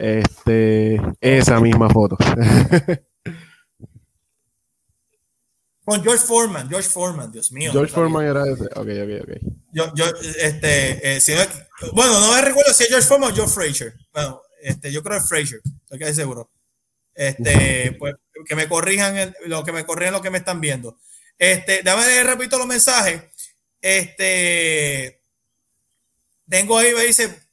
Este, 0.00 0.98
esa 1.20 1.60
misma 1.60 1.90
foto. 1.90 2.16
Con 5.84 6.02
George 6.02 6.24
Foreman, 6.24 6.70
George 6.70 6.88
Foreman, 6.88 7.30
Dios 7.30 7.52
mío. 7.52 7.70
George 7.70 7.92
Foreman 7.92 8.24
era 8.24 8.44
ese. 8.50 8.64
Ok, 8.64 8.76
ok, 8.76 9.10
ok. 9.22 9.32
Yo, 9.72 9.92
yo, 9.94 10.06
este, 10.38 11.16
eh, 11.16 11.20
si 11.20 11.34
no, 11.34 11.40
bueno, 11.92 12.18
no 12.18 12.32
me 12.32 12.40
recuerdo 12.40 12.72
si 12.72 12.84
es 12.84 12.88
George 12.88 13.06
Foreman 13.06 13.32
o 13.32 13.34
George 13.34 13.52
Fraser. 13.52 13.94
Bueno, 14.10 14.40
este, 14.62 14.90
yo 14.90 15.02
creo 15.02 15.18
que 15.18 15.24
es 15.24 15.28
Fraser, 15.28 15.60
estoy 15.82 15.98
casi 15.98 16.14
seguro. 16.14 16.50
Este, 17.14 17.94
pues, 17.98 18.14
que 18.46 18.56
me 18.56 18.68
corrijan 18.68 19.34
lo 19.44 19.62
que 19.64 19.72
me 19.72 19.84
corrijan 19.84 20.14
lo 20.14 20.22
que 20.22 20.30
me 20.30 20.38
están 20.38 20.62
viendo. 20.62 20.96
Este, 21.38 21.82
déjame 21.82 22.24
repito 22.24 22.56
los 22.56 22.66
mensajes. 22.66 23.22
Este, 23.82 25.20
tengo 26.48 26.78
ahí, 26.78 26.94
me 26.94 27.04
dice, 27.04 27.49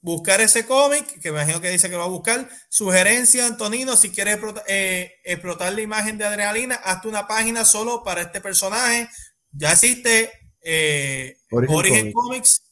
buscar 0.00 0.40
ese 0.40 0.66
cómic, 0.66 1.20
que 1.20 1.32
me 1.32 1.38
imagino 1.38 1.60
que 1.60 1.70
dice 1.70 1.90
que 1.90 1.96
va 1.96 2.04
a 2.04 2.08
buscar. 2.08 2.48
Sugerencia, 2.68 3.46
Antonino, 3.46 3.96
si 3.96 4.10
quieres 4.10 4.38
eh, 4.66 5.12
explotar, 5.24 5.72
la 5.72 5.80
imagen 5.80 6.18
de 6.18 6.24
adrenalina, 6.24 6.76
hazte 6.76 7.08
una 7.08 7.26
página 7.26 7.64
solo 7.64 8.02
para 8.04 8.22
este 8.22 8.40
personaje. 8.40 9.08
Ya 9.52 9.72
existe 9.72 10.30
eh, 10.62 11.38
Origen, 11.50 12.12
Comics. 12.12 12.62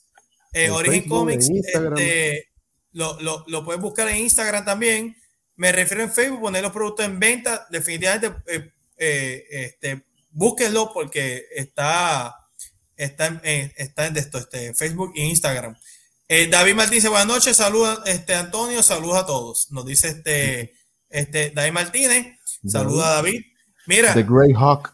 Origen 0.71 1.09
Comics. 1.09 1.49
Eh, 1.49 1.61
este, 1.65 2.49
lo, 2.93 3.21
lo, 3.21 3.45
lo, 3.49 3.65
puedes 3.65 3.81
buscar 3.81 4.09
en 4.09 4.19
Instagram 4.19 4.65
también. 4.65 5.17
Me 5.57 5.73
refiero 5.73 6.03
en 6.03 6.13
Facebook, 6.13 6.41
poner 6.41 6.63
los 6.63 6.73
productos 6.73 7.07
en 7.07 7.19
venta. 7.19 7.67
Definitivamente, 7.71 8.33
este, 8.97 10.05
búsquenlo 10.31 10.93
porque 10.93 11.47
está, 11.55 12.35
está, 12.95 13.41
en, 13.43 13.73
está 13.77 14.07
en 14.07 14.17
esto, 14.17 14.39
este, 14.39 14.75
Facebook 14.75 15.13
e 15.17 15.25
Instagram. 15.25 15.77
Eh, 16.29 16.49
David 16.49 16.75
Martín 16.75 16.95
dice, 16.95 17.09
buenas 17.09 17.29
noches, 17.29 17.57
saluda 17.57 18.03
este 18.05 18.35
Antonio, 18.35 18.83
saludos 18.83 19.17
a 19.19 19.27
todos. 19.27 19.71
Nos 19.71 19.87
dice 19.87 20.09
este, 20.09 20.75
este 21.09 21.51
David 21.51 21.73
Martínez, 21.73 22.39
saluda 22.67 23.09
a 23.09 23.15
David. 23.17 23.43
Mira, 23.87 24.13
The 24.13 24.25
Grey 24.25 24.53
Hawk. 24.57 24.93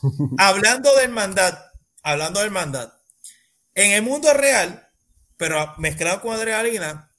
hablando 0.38 0.94
del 0.96 1.10
mandat, 1.10 1.58
hablando 2.02 2.40
del 2.40 2.50
mandat, 2.50 2.90
en 3.74 3.92
el 3.92 4.02
mundo 4.02 4.32
real, 4.32 4.88
pero 5.36 5.74
mezclado 5.76 6.22
con 6.22 6.34
adrenalina, 6.34 7.10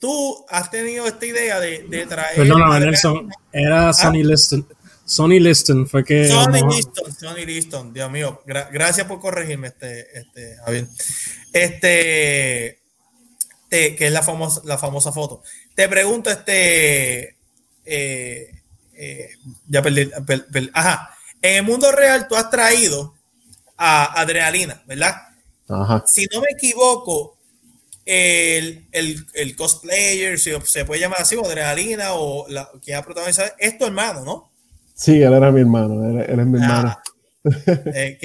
tú 0.00 0.44
has 0.48 0.68
tenido 0.68 1.06
esta 1.06 1.24
idea 1.24 1.60
de, 1.60 1.84
de 1.88 2.04
traer. 2.06 2.36
Perdóname, 2.36 2.80
Nelson, 2.80 3.30
era 3.52 3.92
Sonny 3.92 4.24
Liston. 4.24 4.66
Sonny 5.04 5.38
Liston 5.38 5.86
fue 5.86 6.04
que. 6.04 6.28
Sonny 6.28 6.62
Liston, 6.68 7.12
Sonny 7.14 7.46
Liston, 7.46 7.92
Dios 7.94 8.10
mío, 8.10 8.42
gracias 8.44 9.06
por 9.06 9.20
corregirme, 9.20 9.68
este, 9.68 10.18
este, 10.18 10.56
Javier. 10.64 10.88
Este, 11.52 12.77
que 13.68 14.06
es 14.06 14.12
la 14.12 14.22
famosa, 14.22 14.60
la 14.64 14.78
famosa 14.78 15.12
foto. 15.12 15.42
Te 15.74 15.88
pregunto, 15.88 16.30
este, 16.30 17.36
eh, 17.84 18.62
eh, 18.94 19.30
ya 19.68 19.82
perdí, 19.82 20.10
ajá, 20.72 21.10
en 21.42 21.56
el 21.56 21.62
mundo 21.62 21.92
real 21.92 22.26
tú 22.28 22.36
has 22.36 22.50
traído 22.50 23.14
a 23.76 24.20
Adrenalina, 24.20 24.82
¿verdad? 24.86 25.14
Ajá. 25.68 26.02
Si 26.06 26.26
no 26.32 26.40
me 26.40 26.48
equivoco, 26.50 27.36
el, 28.04 28.88
el, 28.90 29.26
el, 29.34 29.54
cosplayer, 29.54 30.38
si 30.38 30.50
se 30.64 30.84
puede 30.86 31.02
llamar 31.02 31.20
así, 31.20 31.36
o 31.36 31.44
Adrenalina, 31.44 32.14
o 32.14 32.48
la 32.48 32.70
que 32.82 32.94
ha 32.94 33.02
protagonizado, 33.02 33.50
es 33.58 33.76
tu 33.76 33.84
hermano, 33.84 34.24
¿no? 34.24 34.50
Sí, 34.94 35.22
él 35.22 35.32
era 35.32 35.52
mi 35.52 35.60
hermano, 35.60 36.20
él, 36.20 36.40
es 36.40 36.46
mi 36.46 36.58
hermano. 36.58 36.88
Ah, 36.88 37.02
eh, 37.94 38.18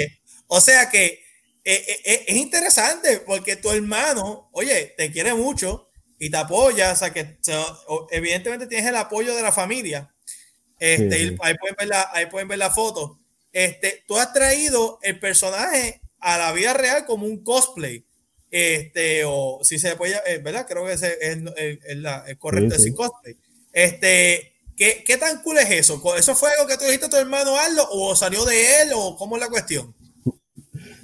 o 0.47 0.59
sea 0.61 0.89
que 0.89 1.22
es 1.63 2.35
interesante 2.35 3.19
porque 3.19 3.55
tu 3.55 3.69
hermano, 3.71 4.49
oye, 4.51 4.93
te 4.97 5.11
quiere 5.11 5.33
mucho 5.33 5.89
y 6.23 6.29
te 6.29 6.37
apoya, 6.37 6.93
o 6.93 6.95
sea 6.95 7.11
que 7.11 7.37
evidentemente 8.11 8.67
tienes 8.67 8.87
el 8.87 8.95
apoyo 8.95 9.35
de 9.35 9.41
la 9.41 9.51
familia. 9.51 10.09
Este, 10.79 11.37
Ahí, 11.41 11.57
pueden 11.57 11.75
ver 11.77 11.87
la, 11.87 12.09
ahí 12.13 12.25
pueden 12.27 12.47
ver 12.47 12.59
la 12.59 12.69
foto. 12.69 13.19
Este, 13.51 14.03
tú 14.07 14.17
has 14.17 14.33
traído 14.33 14.99
el 15.01 15.19
personaje 15.19 16.01
a 16.19 16.37
la 16.37 16.51
vida 16.53 16.73
real 16.73 17.05
como 17.05 17.25
un 17.25 17.43
cosplay. 17.43 18.05
Este, 18.49 19.23
o 19.25 19.59
si 19.63 19.79
se 19.79 19.95
puede, 19.95 20.37
¿verdad? 20.39 20.65
Creo 20.67 20.85
que 20.85 20.93
ese 20.93 21.17
es, 21.21 21.37
el 21.85 22.37
correcto 22.37 22.75
decir 22.75 22.93
cosplay. 22.93 23.35
Este, 23.71 24.53
¿qué, 24.77 25.03
¿qué, 25.05 25.17
tan 25.17 25.41
cool 25.41 25.57
es 25.57 25.71
eso? 25.71 26.01
¿Eso 26.15 26.35
fue 26.35 26.51
algo 26.51 26.67
que 26.67 26.77
tú 26.77 26.85
dijiste 26.85 27.07
a 27.07 27.09
tu 27.09 27.17
hermano 27.17 27.57
Aldo 27.57 27.87
o 27.91 28.15
salió 28.15 28.45
de 28.45 28.81
él 28.81 28.91
o 28.93 29.17
cómo 29.17 29.35
es 29.35 29.41
la 29.41 29.49
cuestión? 29.49 29.95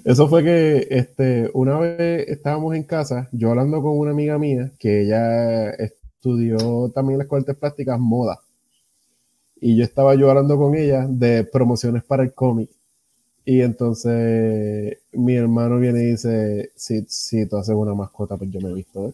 Eso 0.10 0.28
fue 0.28 0.44
que 0.44 0.88
este, 0.90 1.52
una 1.54 1.78
vez 1.78 2.28
estábamos 2.30 2.76
en 2.76 2.82
casa, 2.82 3.30
yo 3.32 3.52
hablando 3.52 3.80
con 3.80 3.96
una 3.96 4.10
amiga 4.10 4.40
mía, 4.40 4.72
que 4.80 5.04
ella 5.04 5.70
estudió 5.70 6.90
también 6.90 7.20
las 7.20 7.28
cortes 7.28 7.56
plásticas 7.56 8.00
moda. 8.00 8.40
Y 9.62 9.78
yo 9.78 9.84
estaba 9.84 10.16
yo 10.16 10.28
hablando 10.28 10.58
con 10.58 10.74
ella 10.76 11.06
de 11.08 11.44
promociones 11.44 12.04
para 12.04 12.24
el 12.24 12.34
cómic. 12.34 12.72
Y 13.46 13.62
entonces 13.62 14.98
mi 15.12 15.36
hermano 15.36 15.78
viene 15.78 16.02
y 16.02 16.12
dice, 16.14 16.72
si, 16.76 17.06
si 17.08 17.46
tú 17.46 17.58
haces 17.58 17.76
una 17.76 17.94
mascota, 17.94 18.36
pues 18.36 18.50
yo 18.50 18.62
me 18.62 18.72
he 18.72 18.74
visto. 18.74 19.10
¿eh? 19.10 19.14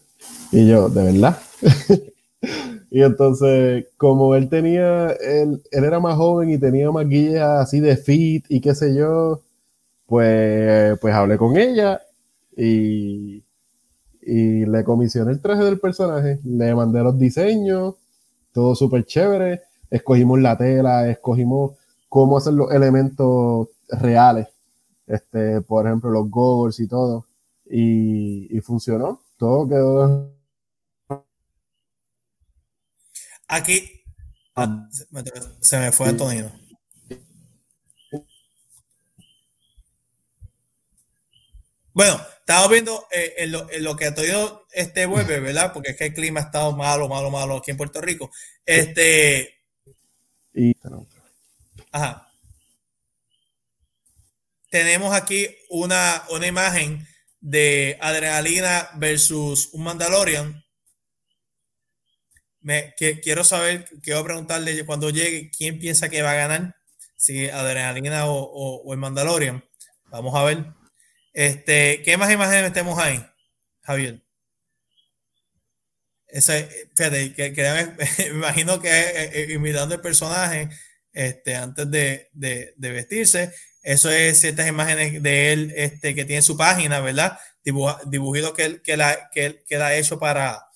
Y 0.52 0.66
yo, 0.66 0.88
¿de 0.88 1.12
verdad? 1.12 1.38
y 2.90 3.02
entonces, 3.02 3.84
como 3.98 4.34
él 4.34 4.48
tenía, 4.48 5.10
él, 5.10 5.62
él 5.70 5.84
era 5.84 6.00
más 6.00 6.16
joven 6.16 6.48
y 6.48 6.56
tenía 6.56 6.88
guías 7.04 7.60
así 7.60 7.80
de 7.80 7.98
fit 7.98 8.46
y 8.48 8.62
qué 8.62 8.74
sé 8.74 8.96
yo, 8.96 9.42
pues, 10.06 10.98
pues 11.00 11.14
hablé 11.14 11.36
con 11.36 11.56
ella 11.56 12.00
y, 12.56 13.44
y 14.22 14.66
le 14.66 14.84
comisioné 14.84 15.32
el 15.32 15.40
traje 15.40 15.64
del 15.64 15.78
personaje, 15.80 16.40
le 16.44 16.74
mandé 16.74 17.02
los 17.02 17.18
diseños, 17.18 17.94
todo 18.52 18.74
súper 18.74 19.04
chévere, 19.04 19.62
escogimos 19.90 20.40
la 20.40 20.56
tela, 20.56 21.08
escogimos 21.08 21.72
cómo 22.08 22.38
hacer 22.38 22.54
los 22.54 22.72
elementos 22.72 23.68
reales, 23.88 24.48
este, 25.06 25.60
por 25.60 25.86
ejemplo, 25.86 26.10
los 26.10 26.30
goggles 26.30 26.80
y 26.80 26.88
todo, 26.88 27.26
y, 27.68 28.56
y 28.56 28.60
funcionó, 28.60 29.20
todo 29.36 29.68
quedó. 29.68 30.32
Aquí 33.48 34.02
ah, 34.56 34.88
se 35.60 35.78
me 35.78 35.92
fue 35.92 36.08
Antonio. 36.08 36.50
Bueno, 41.96 42.20
estamos 42.40 42.70
viendo 42.70 43.08
eh, 43.10 43.36
en, 43.38 43.52
lo, 43.82 43.96
que 43.96 44.04
ha 44.04 44.14
tenido 44.14 44.66
este 44.70 45.06
vuelve, 45.06 45.40
¿verdad? 45.40 45.72
Porque 45.72 45.92
es 45.92 45.96
que 45.96 46.04
el 46.04 46.12
clima 46.12 46.40
ha 46.40 46.42
estado 46.42 46.76
malo, 46.76 47.08
malo, 47.08 47.30
malo 47.30 47.56
aquí 47.56 47.70
en 47.70 47.78
Puerto 47.78 48.02
Rico. 48.02 48.30
Este. 48.66 49.62
Ajá. 51.90 52.30
Tenemos 54.68 55.14
aquí 55.14 55.48
una, 55.70 56.22
una 56.28 56.46
imagen 56.46 57.08
de 57.40 57.96
Adrenalina 57.98 58.90
versus 58.96 59.70
un 59.72 59.84
Mandalorian. 59.84 60.62
Me, 62.60 62.92
que, 62.98 63.20
quiero 63.22 63.42
saber, 63.42 63.88
quiero 64.02 64.22
preguntarle 64.22 64.84
cuando 64.84 65.08
llegue 65.08 65.50
quién 65.50 65.78
piensa 65.78 66.10
que 66.10 66.20
va 66.20 66.32
a 66.32 66.34
ganar, 66.46 66.76
si 67.16 67.48
Adrenalina 67.48 68.26
o, 68.26 68.82
o 68.84 68.92
el 68.92 68.98
Mandalorian. 68.98 69.64
Vamos 70.10 70.34
a 70.34 70.44
ver. 70.44 70.75
Este, 71.36 72.00
¿Qué 72.02 72.16
más 72.16 72.32
imágenes 72.32 72.62
metemos 72.62 72.98
ahí, 72.98 73.22
Javier? 73.82 74.22
Ese, 76.26 76.88
fíjate, 76.96 77.34
que, 77.34 77.50
me, 78.18 78.26
imagino 78.28 78.80
que 78.80 78.88
eh, 78.88 79.30
eh, 79.34 79.52
imitando 79.52 79.94
el 79.94 80.00
personaje 80.00 80.70
este, 81.12 81.54
antes 81.54 81.90
de, 81.90 82.30
de, 82.32 82.90
vestirse. 82.90 83.52
Eso 83.82 84.10
es 84.10 84.40
ciertas 84.40 84.66
imágenes 84.66 85.22
de 85.22 85.52
él 85.52 85.74
este, 85.76 86.14
que 86.14 86.24
tiene 86.24 86.40
su 86.40 86.56
página, 86.56 87.00
¿verdad? 87.00 87.38
dibujitos 87.62 88.54
que 88.54 88.64
él, 88.64 88.80
que, 88.80 88.96
la, 88.96 89.28
que, 89.30 89.44
él, 89.44 89.64
que 89.68 89.76
ha 89.76 89.94
hecho 89.94 90.18
para, 90.18 90.66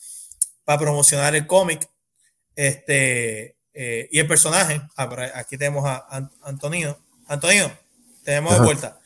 para 0.65 0.79
promocionar 0.79 1.35
el 1.35 1.47
cómic. 1.47 1.89
Este, 2.55 3.57
eh, 3.73 4.11
y 4.13 4.19
el 4.19 4.27
personaje. 4.27 4.83
Ah, 4.95 5.09
aquí 5.37 5.57
tenemos 5.57 5.87
a 5.87 6.31
Antonino. 6.43 6.99
Antonino, 7.29 7.73
tenemos 8.25 8.53
de 8.53 8.61
vuelta 8.61 9.00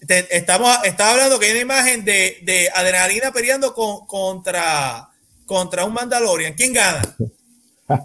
estamos, 0.00 0.78
estaba 0.84 1.12
hablando 1.12 1.38
que 1.38 1.46
hay 1.46 1.52
una 1.52 1.60
imagen 1.60 2.04
de, 2.04 2.38
de 2.42 2.70
adrenalina 2.74 3.32
peleando 3.32 3.74
con, 3.74 4.06
contra, 4.06 5.08
contra 5.46 5.84
un 5.84 5.92
Mandalorian. 5.92 6.54
¿Quién 6.54 6.72
gana? 6.72 7.02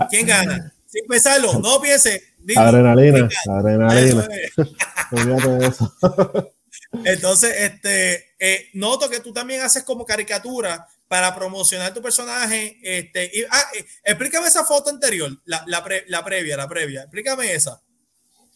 ¿Quién 0.10 0.26
gana? 0.26 0.74
Sin 0.88 1.06
pensarlo, 1.07 1.60
no 1.60 1.82
piense. 1.82 2.22
adrenalina, 2.56 3.28
adrenalina. 3.49 4.28
Entonces, 7.03 7.56
este, 7.57 8.36
eh, 8.40 8.70
noto 8.74 9.10
que 9.10 9.20
tú 9.20 9.34
también 9.34 9.61
haces 9.61 9.84
como 9.84 10.06
caricatura 10.06 10.88
para 11.07 11.36
promocionar 11.36 11.94
tu 11.94 12.02
personaje. 12.02 12.80
Este, 12.82 13.30
y, 13.34 13.44
ah, 13.49 13.64
eh, 13.78 13.86
explícame 14.03 14.48
esa 14.48 14.65
foto 14.65 14.90
anterior, 14.90 15.32
la, 15.45 15.64
la, 15.68 15.84
la, 16.07 16.24
previa, 16.24 16.57
la 16.57 16.68
previa. 16.68 17.02
Explícame 17.03 17.53
esa. 17.53 17.82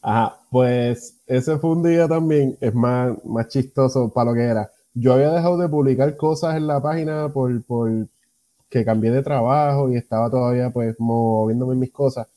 Ajá, 0.02 0.40
pues 0.52 1.15
ese 1.28 1.57
fue 1.57 1.72
un 1.72 1.84
día 1.84 2.07
también, 2.07 2.57
es 2.61 2.74
más, 2.74 3.14
más 3.26 3.48
chistoso 3.48 4.10
para 4.10 4.32
lo 4.32 4.36
que 4.36 4.44
era. 4.44 4.72
Yo 4.94 5.14
había 5.14 5.32
dejado 5.32 5.57
de 5.57 5.69
publicar 5.69 6.15
cosas 6.18 6.56
en 6.56 6.68
la 6.68 6.82
página 6.82 7.30
por, 7.30 7.64
por 7.64 8.07
que 8.69 8.86
cambié 8.86 9.11
de 9.11 9.24
trabajo 9.24 9.91
y 9.91 9.95
estaba 9.98 10.30
todavía 10.30 10.69
pues 10.72 10.95
moviéndome 10.99 11.76
mis 11.76 11.91
cosas. 11.91 12.28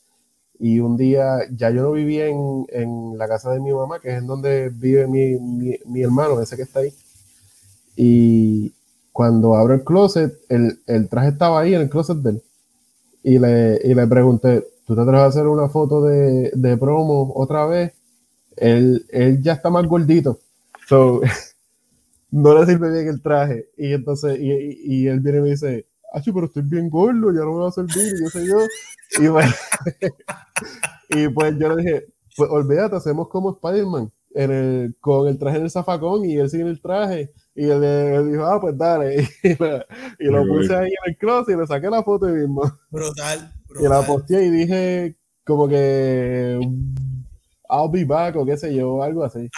Y 0.59 0.81
un 0.81 0.97
día, 0.97 1.39
ya 1.57 1.70
yo 1.70 1.82
no 1.82 1.93
vivía 1.93 2.27
en, 2.27 2.66
en 2.70 3.19
la 3.19 3.27
casa 3.28 3.51
de 3.53 3.61
mi 3.61 3.73
mamá, 3.73 4.01
que 4.01 4.11
es 4.11 4.19
en 4.19 4.27
donde 4.27 4.69
vive 4.70 5.07
mi, 5.07 5.37
mi, 5.37 5.77
mi 5.87 6.03
hermano, 6.03 6.41
ese 6.41 6.57
que 6.57 6.62
está 6.62 6.81
ahí. 6.81 6.93
Y, 7.97 8.74
cuando 9.12 9.55
abro 9.55 9.74
el 9.74 9.85
closet, 9.85 10.32
el, 10.49 10.81
el, 10.87 11.09
traje 11.09 11.28
estaba 11.28 11.61
ahí 11.61 11.74
en 11.74 11.82
el 11.82 11.91
closet 11.91 12.16
de 12.19 12.31
él. 12.31 12.43
Y 13.23 13.39
le, 13.39 13.81
y 13.85 13.95
le 13.95 14.07
pregunté, 14.07 14.65
¿tú 14.90 14.96
te 14.96 15.02
atreves 15.02 15.22
a 15.22 15.26
hacer 15.26 15.46
una 15.46 15.68
foto 15.68 16.02
de, 16.02 16.50
de 16.52 16.76
promo 16.76 17.32
otra 17.36 17.64
vez? 17.64 17.92
Él, 18.56 19.06
él, 19.10 19.40
ya 19.40 19.52
está 19.52 19.70
más 19.70 19.86
gordito. 19.86 20.40
So, 20.88 21.20
no 22.32 22.58
le 22.58 22.66
sirve 22.66 22.90
bien 22.90 23.06
el 23.06 23.22
traje. 23.22 23.68
Y 23.76 23.92
entonces, 23.92 24.40
y, 24.40 24.50
y, 24.50 25.06
él 25.06 25.20
viene 25.20 25.38
y 25.38 25.42
me 25.42 25.50
dice, 25.50 25.86
ah, 26.12 26.20
pero 26.24 26.46
estoy 26.46 26.64
bien 26.64 26.90
gordo, 26.90 27.32
ya 27.32 27.38
no 27.38 27.52
me 27.52 27.60
va 27.60 27.68
a 27.68 27.70
servir, 27.70 28.14
y 28.16 28.20
yo 28.20 28.30
sé 28.30 28.44
yo. 28.44 28.58
Y, 29.20 29.28
pues, 29.28 29.46
y 31.10 31.28
pues 31.28 31.56
yo 31.56 31.68
le 31.68 31.84
dije, 31.84 32.06
pues 32.36 32.50
olvídate, 32.50 32.96
hacemos 32.96 33.28
como 33.28 33.52
Spider-Man, 33.52 34.10
con 34.98 35.28
el 35.28 35.38
traje 35.38 35.60
del 35.60 35.70
zafacón 35.70 36.24
y 36.24 36.36
él 36.36 36.50
sin 36.50 36.66
el 36.66 36.80
traje 36.80 37.32
y 37.54 37.70
él, 37.70 38.28
dijo, 38.28 38.44
ah, 38.44 38.60
pues 38.60 38.76
dale. 38.76 39.28
Y, 40.18 40.24
lo 40.24 40.44
puse 40.48 40.74
ahí 40.74 40.88
en 40.88 41.12
el 41.12 41.16
cross 41.16 41.48
y 41.48 41.56
le 41.56 41.64
saqué 41.64 41.88
la 41.88 42.02
foto 42.02 42.28
y 42.28 42.32
mismo. 42.32 42.62
Brutal, 42.90 43.52
Y 43.78 43.88
la 43.88 44.02
posteé 44.06 44.47
y 44.47 44.51
dije, 44.51 45.16
como 45.44 45.68
que, 45.68 46.59
I'll 47.70 47.90
be 47.90 48.05
back 48.05 48.36
o 48.36 48.44
qué 48.44 48.56
sé 48.56 48.74
yo, 48.74 49.02
algo 49.02 49.24
así. 49.24 49.48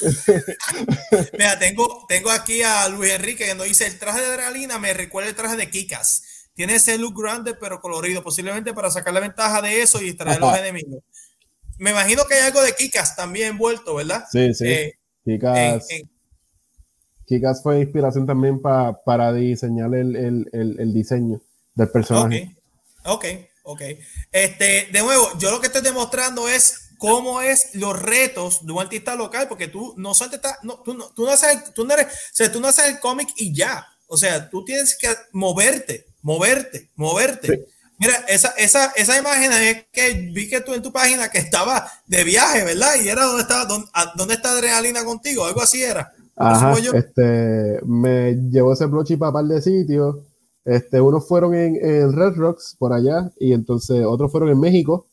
Mira, 1.38 1.58
tengo, 1.58 2.04
tengo 2.08 2.30
aquí 2.30 2.62
a 2.62 2.88
Luis 2.88 3.12
Enrique 3.12 3.46
que 3.46 3.54
nos 3.54 3.66
dice, 3.66 3.86
el 3.86 3.98
traje 3.98 4.20
de 4.20 4.26
adrenalina 4.26 4.78
me 4.78 4.92
recuerda 4.92 5.30
el 5.30 5.36
traje 5.36 5.56
de 5.56 5.70
Kikas. 5.70 6.48
Tiene 6.54 6.74
ese 6.74 6.98
look 6.98 7.20
grande 7.20 7.54
pero 7.54 7.80
colorido, 7.80 8.22
posiblemente 8.22 8.74
para 8.74 8.90
sacar 8.90 9.14
la 9.14 9.20
ventaja 9.20 9.62
de 9.62 9.82
eso 9.82 10.00
y 10.00 10.06
distraer 10.06 10.38
a 10.38 10.40
los 10.40 10.58
enemigos. 10.58 11.02
Me 11.78 11.90
imagino 11.90 12.24
que 12.26 12.34
hay 12.34 12.46
algo 12.48 12.60
de 12.62 12.74
Kikas 12.74 13.16
también 13.16 13.50
envuelto, 13.50 13.94
¿verdad? 13.94 14.24
Sí, 14.30 14.52
sí. 14.52 14.66
Eh, 14.66 14.98
Kikas. 15.24 15.86
Kikas 17.26 17.62
fue 17.62 17.80
inspiración 17.80 18.26
también 18.26 18.60
para 18.60 19.32
diseñar 19.32 19.94
el, 19.94 20.16
el, 20.16 20.48
el, 20.52 20.92
diseño 20.92 21.40
del 21.74 21.88
personaje. 21.88 22.56
Ok, 23.04 23.24
ok, 23.72 23.82
Este, 24.32 24.88
de 24.92 25.00
nuevo, 25.02 25.30
yo 25.38 25.50
lo 25.50 25.60
que 25.60 25.68
estoy 25.68 25.82
demostrando 25.82 26.48
es 26.48 26.90
cómo 26.98 27.40
es 27.40 27.74
los 27.74 28.00
retos 28.00 28.64
de 28.66 28.72
un 28.72 28.80
artista 28.80 29.14
local, 29.14 29.48
porque 29.48 29.68
tú 29.68 29.94
no 29.96 30.14
solamente 30.14 30.36
estás, 30.36 30.62
no, 30.62 30.80
tú, 30.80 30.94
no, 30.94 31.06
tú 31.10 31.24
no 31.24 31.30
haces, 31.30 31.72
tú 31.74 31.84
no 31.84 31.94
eres, 31.94 32.06
o 32.06 32.10
sea, 32.32 32.52
tú 32.52 32.60
no 32.60 32.68
haces 32.68 32.86
el 32.86 33.00
cómic 33.00 33.30
y 33.36 33.54
ya. 33.54 33.86
O 34.06 34.16
sea, 34.16 34.50
tú 34.50 34.64
tienes 34.64 34.96
que 34.98 35.08
moverte, 35.32 36.06
moverte, 36.20 36.90
moverte. 36.96 37.64
Mira, 37.98 38.16
esa, 38.28 38.48
esa, 38.56 38.92
esa 38.96 39.18
imagen 39.18 39.52
es 39.52 39.84
que 39.92 40.30
vi 40.32 40.48
que 40.48 40.60
tú 40.60 40.74
en 40.74 40.82
tu 40.82 40.92
página 40.92 41.30
que 41.30 41.38
estaba 41.38 41.90
de 42.06 42.24
viaje, 42.24 42.64
¿verdad? 42.64 42.94
Y 43.02 43.08
era 43.08 43.24
donde 43.24 43.42
estaba, 43.42 43.66
dónde 44.16 44.34
está 44.34 44.52
Adrenalina 44.52 45.04
contigo, 45.04 45.44
algo 45.44 45.62
así 45.62 45.82
era. 45.82 46.12
Ajá, 46.36 46.74
este, 46.94 47.78
me 47.84 48.34
llevó 48.50 48.72
ese 48.72 48.86
blochi 48.86 49.16
para 49.16 49.32
par 49.32 49.44
de 49.44 49.60
sitios. 49.60 50.16
Este, 50.64 51.00
unos 51.00 51.26
fueron 51.26 51.54
en, 51.54 52.12
Red 52.12 52.34
Rocks, 52.36 52.76
por 52.78 52.92
allá, 52.92 53.30
y 53.38 53.52
entonces 53.52 54.04
otros 54.04 54.30
fueron 54.30 54.50
en 54.50 54.60
México. 54.60 55.06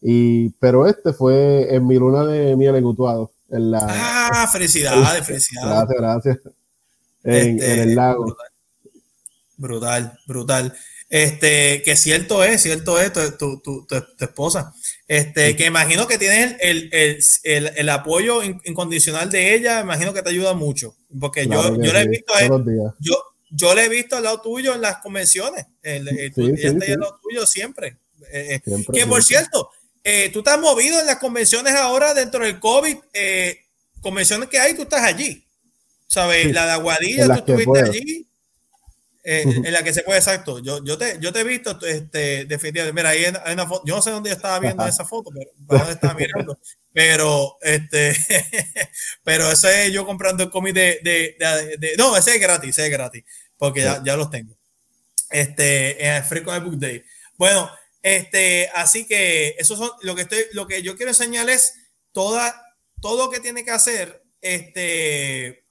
Y, 0.00 0.50
pero 0.60 0.86
este 0.86 1.12
fue 1.12 1.74
en 1.74 1.86
mi 1.86 1.98
luna 1.98 2.24
de 2.24 2.56
miel 2.56 2.76
en 2.76 2.84
Utuado. 2.84 3.32
En 3.50 3.70
la, 3.70 3.86
ah, 3.88 4.48
felicidades, 4.52 5.26
felicidades. 5.26 5.88
Gracias, 5.94 5.98
gracias. 5.98 6.38
En, 7.24 7.58
este, 7.58 7.82
el 7.82 7.94
lago. 7.94 8.36
Brutal, 9.56 10.18
brutal. 10.26 10.74
Este, 11.08 11.82
que 11.82 11.96
cierto 11.96 12.42
es, 12.42 12.62
cierto 12.62 12.98
es, 13.00 13.12
tu, 13.12 13.60
tu, 13.60 13.86
tu, 13.86 14.04
esposa. 14.18 14.74
Este, 15.06 15.54
que 15.54 15.66
imagino 15.66 16.06
que 16.06 16.18
tienes 16.18 16.56
el, 16.60 16.88
el, 16.92 17.18
el, 17.44 17.70
el 17.76 17.88
apoyo 17.88 18.42
incondicional 18.42 19.30
de 19.30 19.54
ella, 19.54 19.80
imagino 19.80 20.12
que 20.12 20.22
te 20.22 20.30
ayuda 20.30 20.54
mucho. 20.54 20.96
Porque 21.20 21.46
yo, 21.46 21.76
yo 21.80 21.92
le 21.92 22.00
he 22.00 22.08
visto 22.08 22.34
yo, 22.98 23.14
yo 23.50 23.74
le 23.74 23.84
he 23.84 23.88
visto 23.88 24.16
al 24.16 24.24
lado 24.24 24.40
tuyo 24.40 24.74
en 24.74 24.80
las 24.80 24.98
convenciones. 24.98 25.66
El, 25.82 26.08
al 26.08 27.00
lado 27.00 27.18
tuyo 27.22 27.46
siempre. 27.46 27.98
Eh, 28.32 28.60
eh, 28.66 28.82
que 28.92 29.06
por 29.06 29.22
cierto, 29.22 29.70
eh, 30.02 30.30
tú 30.32 30.40
estás 30.40 30.58
movido 30.58 31.00
en 31.00 31.06
las 31.06 31.18
convenciones 31.18 31.74
ahora 31.74 32.14
dentro 32.14 32.44
del 32.44 32.58
COVID, 32.58 32.96
convenciones 34.00 34.48
que 34.48 34.58
hay, 34.58 34.74
tú 34.74 34.82
estás 34.82 35.02
allí. 35.02 35.44
¿Sabes? 36.06 36.52
La 36.52 36.66
de 36.66 36.72
Aguadilla, 36.72 37.26
tú 37.26 37.32
estuviste 37.32 37.80
allí. 37.80 38.26
Eh, 39.26 39.42
en 39.42 39.72
la 39.72 39.82
que 39.82 39.94
se 39.94 40.02
puede, 40.02 40.18
exacto. 40.18 40.58
Yo, 40.58 40.84
yo, 40.84 40.98
te, 40.98 41.18
yo 41.18 41.32
te 41.32 41.40
he 41.40 41.44
visto, 41.44 41.78
este, 41.86 42.44
definitivamente. 42.44 42.92
Mira, 42.92 43.08
ahí 43.08 43.24
hay 43.24 43.54
una 43.54 43.66
foto. 43.66 43.82
Yo 43.86 43.96
no 43.96 44.02
sé 44.02 44.10
dónde 44.10 44.28
yo 44.28 44.36
estaba 44.36 44.58
viendo 44.58 44.86
esa 44.86 45.06
foto, 45.06 45.30
pero 45.34 45.50
dónde 45.56 45.92
estaba 45.92 46.12
mirando. 46.12 46.58
Pero, 46.92 47.56
este, 47.62 48.14
pero 49.24 49.50
ese 49.50 49.86
es 49.86 49.92
yo 49.92 50.04
comprando 50.04 50.44
el 50.44 50.50
cómic 50.50 50.74
de, 50.74 51.00
de, 51.02 51.76
de, 51.78 51.96
No, 51.96 52.14
ese 52.16 52.34
es 52.34 52.40
gratis, 52.40 52.70
ese 52.70 52.84
es 52.84 52.92
gratis, 52.92 53.24
porque 53.56 53.80
ya, 53.80 54.02
ya 54.04 54.14
los 54.14 54.30
tengo. 54.30 54.54
Este, 55.30 56.06
en 56.06 56.14
el 56.16 56.22
Free 56.22 56.42
Comic 56.42 56.62
Book 56.62 56.78
Day. 56.78 57.02
Bueno, 57.38 57.70
este, 58.02 58.68
así 58.74 59.06
que 59.06 59.56
eso 59.58 59.74
son 59.74 59.90
lo 60.02 60.14
que 60.14 60.22
estoy, 60.22 60.44
lo 60.52 60.66
que 60.66 60.82
yo 60.82 60.96
quiero 60.96 61.10
enseñar 61.10 61.48
es 61.48 61.74
toda, 62.12 62.62
todo 63.00 63.24
lo 63.24 63.30
que 63.30 63.40
tiene 63.40 63.64
que 63.64 63.70
hacer, 63.70 64.22
este, 64.42 65.63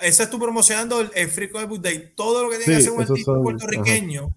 ese 0.00 0.22
es 0.22 0.30
tu 0.30 0.38
promocionando 0.38 1.00
el, 1.00 1.28
Free 1.28 1.50
Comic 1.50 1.68
Book 1.68 1.82
Day. 1.82 2.12
Todo 2.16 2.44
lo 2.44 2.50
que 2.50 2.58
tiene 2.58 2.74
que 2.74 2.78
hacer 2.80 2.92
un 2.92 3.02
artista 3.02 3.32
puertorriqueño 3.34 4.34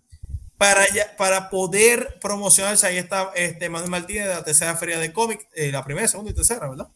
para, 0.57 0.85
para 1.17 1.49
poder 1.49 2.19
promocionarse. 2.21 2.87
Ahí 2.87 2.97
está 2.97 3.31
este 3.35 3.69
Manuel 3.69 3.89
Martínez 3.91 4.27
de 4.27 4.33
la 4.33 4.43
tercera 4.43 4.75
feria 4.75 4.99
de 4.99 5.11
cómic, 5.11 5.47
eh, 5.53 5.71
la 5.71 5.83
primera, 5.83 6.07
segunda 6.07 6.31
y 6.31 6.35
tercera, 6.35 6.69
¿verdad? 6.69 6.87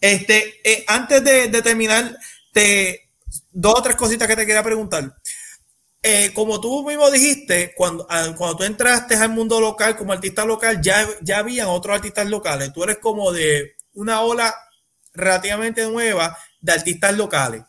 Este, 0.00 0.60
eh, 0.64 0.84
antes 0.88 1.22
de, 1.22 1.48
de, 1.48 1.62
terminar, 1.62 2.16
te, 2.52 3.10
dos 3.52 3.74
o 3.78 3.82
tres 3.82 3.96
cositas 3.96 4.26
que 4.26 4.36
te 4.36 4.46
quería 4.46 4.62
preguntar. 4.62 5.14
Eh, 6.04 6.32
como 6.34 6.60
tú 6.60 6.84
mismo 6.84 7.08
dijiste, 7.12 7.74
cuando, 7.76 8.08
cuando 8.08 8.56
tú 8.56 8.64
entraste 8.64 9.14
al 9.14 9.30
mundo 9.30 9.60
local 9.60 9.96
como 9.96 10.12
artista 10.12 10.44
local, 10.44 10.80
ya, 10.82 11.06
ya 11.20 11.38
habían 11.38 11.68
otros 11.68 11.94
artistas 11.94 12.28
locales. 12.28 12.72
Tú 12.72 12.82
eres 12.82 12.98
como 12.98 13.30
de 13.30 13.76
una 13.94 14.20
ola 14.22 14.52
relativamente 15.14 15.88
nueva 15.88 16.36
de 16.60 16.72
artistas 16.72 17.16
locales. 17.16 17.62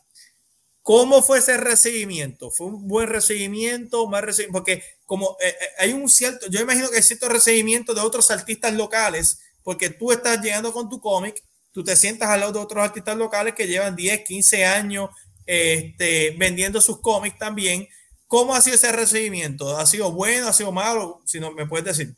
¿Cómo 0.84 1.22
fue 1.22 1.40
ese 1.40 1.56
recibimiento? 1.56 2.52
¿Fue 2.52 2.68
un 2.68 2.90
buen 2.90 3.08
recibimiento? 3.08 4.06
Más 4.08 4.22
recibimiento? 4.22 4.60
Porque 4.60 4.84
como 5.06 5.38
eh, 5.42 5.48
eh, 5.48 5.68
hay 5.80 5.94
un 5.94 6.10
cierto, 6.10 6.48
yo 6.50 6.60
imagino 6.60 6.90
que 6.90 6.98
hay 6.98 7.04
cierto 7.04 7.30
recibimiento 7.30 7.94
de 7.94 8.02
otros 8.02 8.30
artistas 8.30 8.74
locales, 8.74 9.40
porque 9.64 9.90
tú 9.90 10.12
estás 10.12 10.42
llegando 10.42 10.74
con 10.74 10.90
tu 10.90 11.00
cómic, 11.00 11.42
tú 11.72 11.86
te 11.86 11.96
sientas 11.96 12.30
al 12.30 12.42
lado 12.42 12.52
de 12.52 12.60
otros 12.60 12.84
artistas 12.84 13.16
locales 13.16 13.54
que 13.56 13.66
llevan 13.66 13.96
10, 13.96 14.26
15 14.26 14.66
años 14.66 15.10
este, 15.46 16.36
vendiendo 16.38 16.82
sus 16.82 17.00
cómics 17.00 17.38
también. 17.38 17.88
¿Cómo 18.28 18.54
ha 18.54 18.60
sido 18.60 18.76
ese 18.76 18.92
recibimiento? 18.92 19.78
¿Ha 19.78 19.86
sido 19.86 20.12
bueno? 20.12 20.50
¿Ha 20.50 20.54
sido 20.54 20.74
malo? 20.74 21.22
Si 21.24 21.40
no, 21.40 21.54
me 21.54 21.66
puedes 21.66 21.86
decir. 21.86 22.14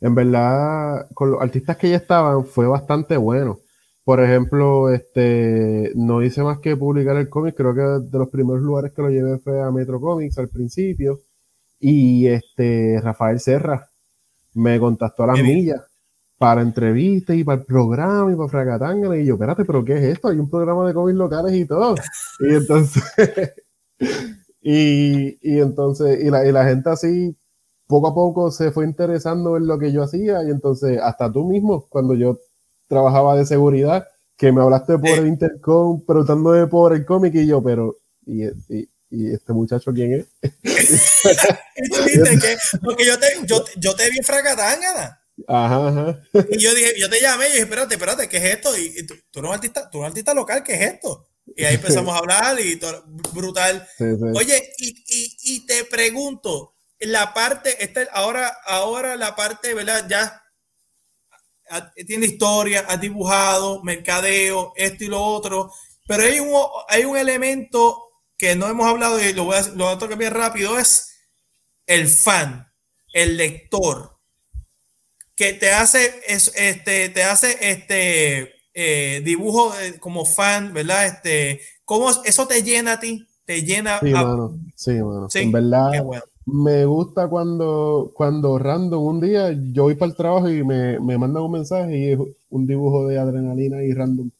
En 0.00 0.14
verdad, 0.14 1.08
con 1.12 1.32
los 1.32 1.42
artistas 1.42 1.76
que 1.76 1.90
ya 1.90 1.96
estaban, 1.96 2.46
fue 2.46 2.68
bastante 2.68 3.16
bueno. 3.16 3.58
Por 4.04 4.22
ejemplo, 4.22 4.90
este, 4.90 5.92
no 5.94 6.22
hice 6.22 6.42
más 6.42 6.58
que 6.58 6.76
publicar 6.76 7.16
el 7.16 7.30
cómic, 7.30 7.54
creo 7.56 7.74
que 7.74 7.80
de 7.80 8.18
los 8.18 8.28
primeros 8.28 8.62
lugares 8.62 8.92
que 8.92 9.00
lo 9.00 9.08
llevé 9.08 9.38
fue 9.38 9.62
a 9.62 9.70
Metro 9.70 9.98
Comics 9.98 10.38
al 10.38 10.48
principio, 10.48 11.20
y 11.80 12.26
este, 12.26 13.00
Rafael 13.02 13.40
Serra 13.40 13.88
me 14.54 14.78
contactó 14.78 15.24
a 15.24 15.28
las 15.28 15.42
millas 15.42 15.82
para 16.36 16.60
entrevistas 16.60 17.34
y 17.36 17.44
para 17.44 17.60
el 17.60 17.64
programa 17.64 18.30
y 18.30 18.36
para 18.36 18.48
Fracatanga, 18.48 19.16
y 19.16 19.24
yo, 19.24 19.34
espérate, 19.34 19.64
pero 19.64 19.82
¿qué 19.84 19.94
es 19.96 20.02
esto? 20.02 20.28
Hay 20.28 20.38
un 20.38 20.50
programa 20.50 20.86
de 20.86 20.92
cómics 20.92 21.16
locales 21.16 21.54
y 21.54 21.64
todo. 21.64 21.94
Y 22.40 22.54
entonces, 22.54 23.02
y, 24.60 25.38
y, 25.40 25.60
entonces, 25.60 26.22
y 26.22 26.28
la, 26.28 26.46
y 26.46 26.52
la 26.52 26.64
gente 26.66 26.90
así, 26.90 27.34
poco 27.86 28.08
a 28.08 28.14
poco 28.14 28.50
se 28.50 28.70
fue 28.70 28.84
interesando 28.84 29.56
en 29.56 29.66
lo 29.66 29.78
que 29.78 29.92
yo 29.92 30.02
hacía, 30.02 30.42
y 30.44 30.50
entonces, 30.50 30.98
hasta 31.00 31.32
tú 31.32 31.44
mismo, 31.44 31.86
cuando 31.88 32.14
yo 32.14 32.38
trabajaba 32.88 33.36
de 33.36 33.46
seguridad, 33.46 34.06
que 34.36 34.52
me 34.52 34.62
hablaste 34.62 34.98
por 34.98 35.10
el 35.10 35.26
intercom 35.26 36.04
preguntándome 36.04 36.66
por 36.66 36.94
el 36.94 37.04
cómic 37.04 37.34
y 37.34 37.46
yo, 37.46 37.62
pero, 37.62 37.98
¿y, 38.26 38.44
y, 38.68 38.88
este 39.32 39.52
muchacho 39.52 39.92
quién 39.92 40.12
es? 40.12 40.26
Porque 42.82 43.04
yo 43.04 43.18
te, 43.18 43.26
yo, 43.46 43.64
yo 43.76 43.94
te 43.94 44.10
vi 44.10 44.18
en 44.18 44.24
Fracatangana. 44.24 45.20
Ajá, 45.48 45.88
ajá. 45.88 46.20
Y 46.50 46.58
yo 46.58 46.74
dije, 46.74 46.94
yo 46.98 47.10
te 47.10 47.20
llamé 47.20 47.48
y 47.48 47.52
dije, 47.52 47.62
espérate, 47.62 47.94
espérate, 47.94 48.28
¿qué 48.28 48.36
es 48.38 48.44
esto? 48.44 48.76
Y, 48.76 49.06
tú, 49.06 49.14
tú, 49.30 49.40
eres 49.40 49.48
un 49.48 49.54
artista, 49.54 49.90
tú 49.90 49.98
eres 49.98 50.00
un 50.00 50.06
artista 50.06 50.34
local, 50.34 50.62
¿qué 50.62 50.74
es 50.74 50.94
esto? 50.94 51.28
Y 51.56 51.64
ahí 51.64 51.74
empezamos 51.74 52.14
a 52.14 52.18
hablar 52.18 52.58
y 52.60 52.76
todo, 52.76 53.04
brutal. 53.32 53.86
Oye, 54.34 54.72
y, 54.78 55.66
te 55.66 55.84
pregunto, 55.84 56.74
la 57.00 57.34
parte, 57.34 57.84
esta, 57.84 58.02
ahora, 58.12 58.56
ahora 58.66 59.16
la 59.16 59.36
parte, 59.36 59.74
¿verdad? 59.74 60.06
Ya 60.08 60.43
tiene 62.06 62.26
historia, 62.26 62.84
ha 62.88 62.96
dibujado, 62.96 63.82
mercadeo, 63.82 64.72
esto 64.76 65.04
y 65.04 65.08
lo 65.08 65.22
otro, 65.22 65.72
pero 66.06 66.24
hay 66.24 66.40
un, 66.40 66.52
hay 66.88 67.04
un 67.04 67.16
elemento 67.16 68.02
que 68.36 68.56
no 68.56 68.68
hemos 68.68 68.86
hablado 68.86 69.22
y 69.22 69.32
lo 69.32 69.44
voy 69.44 69.56
a, 69.56 69.62
lo 69.62 69.84
voy 69.84 69.94
a 69.94 69.98
tocar 69.98 70.18
bien 70.18 70.32
rápido, 70.32 70.78
es 70.78 71.14
el 71.86 72.08
fan, 72.08 72.70
el 73.12 73.36
lector, 73.36 74.18
que 75.36 75.52
te 75.52 75.72
hace, 75.72 76.20
este, 76.26 77.08
te 77.08 77.22
hace 77.24 77.56
este 77.60 78.54
eh, 78.72 79.20
dibujo 79.24 79.72
como 80.00 80.24
fan, 80.24 80.72
¿verdad? 80.72 81.06
Este, 81.06 81.60
¿cómo 81.84 82.10
eso 82.24 82.46
te 82.46 82.62
llena 82.62 82.92
a 82.92 83.00
ti? 83.00 83.26
Te 83.44 83.62
llena. 83.62 84.00
Sí, 84.00 84.10
mano. 84.10 84.58
Sí, 84.74 84.92
mano. 84.92 85.28
en 85.32 85.52
verdad, 85.52 85.92
me 86.46 86.84
gusta 86.84 87.28
cuando, 87.28 88.12
cuando 88.14 88.58
random 88.58 89.02
un 89.02 89.20
día 89.20 89.52
yo 89.72 89.84
voy 89.84 89.94
para 89.94 90.10
el 90.10 90.16
trabajo 90.16 90.50
y 90.50 90.62
me, 90.62 91.00
me 91.00 91.18
mandan 91.18 91.42
un 91.42 91.52
mensaje 91.52 91.98
y 91.98 92.12
es 92.12 92.18
un 92.50 92.66
dibujo 92.66 93.06
de 93.08 93.18
adrenalina 93.18 93.82
y 93.82 93.92
random. 93.92 94.30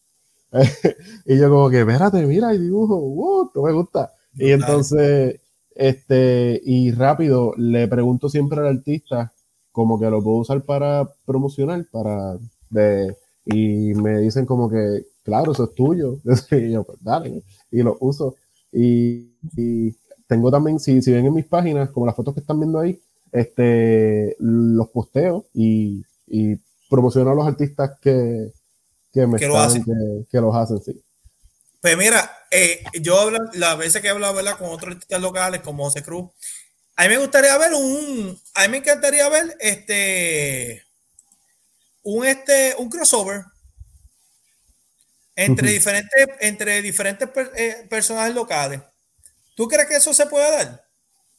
y 1.27 1.39
yo 1.39 1.51
como 1.51 1.71
que, 1.71 1.81
espérate, 1.81 2.25
mira, 2.27 2.49
hay 2.49 2.59
dibujo, 2.59 2.97
uh, 2.97 3.51
me 3.63 3.73
gusta. 3.73 4.13
Y 4.35 4.51
entonces, 4.53 5.41
este, 5.75 6.61
y 6.65 6.93
rápido, 6.93 7.55
le 7.57 7.89
pregunto 7.89 8.29
siempre 8.29 8.61
al 8.61 8.67
artista 8.79 9.33
como 9.73 9.99
que 9.99 10.09
lo 10.11 10.23
puedo 10.23 10.39
usar 10.39 10.63
para 10.63 11.11
promocionar, 11.27 11.85
para 11.91 12.39
de, 12.71 13.17
y 13.45 13.93
me 13.95 14.21
dicen 14.21 14.47
como 14.47 14.71
que, 14.71 15.05
claro, 15.25 15.53
eso 15.53 15.65
es 15.65 15.75
tuyo. 15.75 16.19
y 16.53 16.73
yo, 16.73 16.85
pues 16.85 16.99
dale, 17.03 17.43
y 17.71 17.83
lo 17.83 17.97
uso. 18.01 18.37
Y, 18.73 19.31
tengo 20.27 20.51
también, 20.51 20.81
si, 20.81 21.03
si 21.03 21.13
ven 21.13 21.27
en 21.27 21.35
mis 21.35 21.47
páginas, 21.47 21.91
como 21.91 22.07
las 22.07 22.17
fotos 22.17 22.35
que 22.35 22.41
están 22.41 22.59
viendo 22.59 22.79
ahí, 22.81 23.01
este, 23.33 24.37
los 24.39 24.89
posteo 24.91 25.47
y, 25.53 26.05
y 26.27 26.57
promociono 26.89 27.31
a 27.31 27.35
los 27.35 27.47
artistas 27.47 27.99
que, 28.01 28.53
que 29.13 29.27
me 29.27 29.39
que, 29.39 29.49
lo 29.49 29.59
hacen. 29.59 29.85
Que, 30.31 30.41
los 30.41 30.55
hacen, 30.55 30.83
sí. 30.83 31.03
Pues 31.81 31.97
mira, 31.99 32.31
eh, 32.51 32.83
yo 33.01 33.19
hablo, 33.21 33.39
las 33.55 33.77
veces 33.77 34.01
que 34.01 34.09
he 34.09 34.11
hablado 34.11 34.35
con 34.59 34.71
otros 34.71 34.95
artistas 34.95 35.21
locales 35.21 35.61
como 35.61 35.85
José 35.85 36.03
Cruz, 36.03 36.31
a 36.97 37.03
mí 37.03 37.09
me 37.09 37.19
gustaría 37.19 37.57
ver 37.59 37.75
un, 37.75 38.41
a 38.55 38.63
mí 38.63 38.69
me 38.69 38.77
encantaría 38.79 39.29
ver 39.29 39.57
este, 39.61 40.85
un, 42.05 42.25
este, 42.25 42.75
un 42.79 42.89
crossover 42.89 43.43
entre 45.37 45.73
diferentes, 45.73 46.29
entre 46.41 46.83
diferentes 46.83 47.29
eh, 47.57 47.87
personajes 47.91 48.35
locales. 48.35 48.81
¿Tú 49.55 49.69
crees 49.69 49.89
que 49.89 49.97
eso 49.97 50.13
se 50.13 50.27
puede 50.27 50.51
dar? 50.51 50.85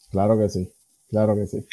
Claro 0.09 0.37
que 0.39 0.49
sí, 0.49 0.71
claro 1.09 1.35
que 1.35 1.47
sí. 1.47 1.65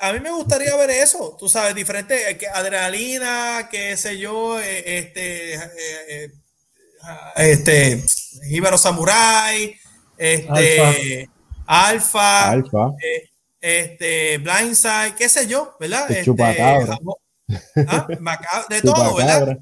A, 0.00 0.12
mí 0.12 0.18
me 0.18 0.32
gustaría 0.32 0.74
ver 0.76 0.90
eso, 0.90 1.36
tú 1.38 1.48
sabes, 1.48 1.72
diferente, 1.74 2.30
eh, 2.30 2.38
adrenalina, 2.52 3.68
qué 3.70 3.96
sé 3.96 4.18
yo, 4.18 4.60
eh, 4.60 4.98
este, 4.98 5.54
eh, 5.54 6.32
este, 7.36 8.04
Ibero 8.50 8.76
Samurai, 8.76 9.76
este, 10.16 11.30
Alfa, 11.64 12.50
Alfa, 12.50 12.90
este, 13.60 14.38
Blindside, 14.38 15.14
qué 15.16 15.28
sé 15.28 15.46
yo, 15.46 15.76
¿verdad? 15.78 16.10
Este, 16.10 16.42
¿ah? 17.86 18.66
de 18.68 18.82
todo, 18.82 19.14
¿verdad? 19.14 19.58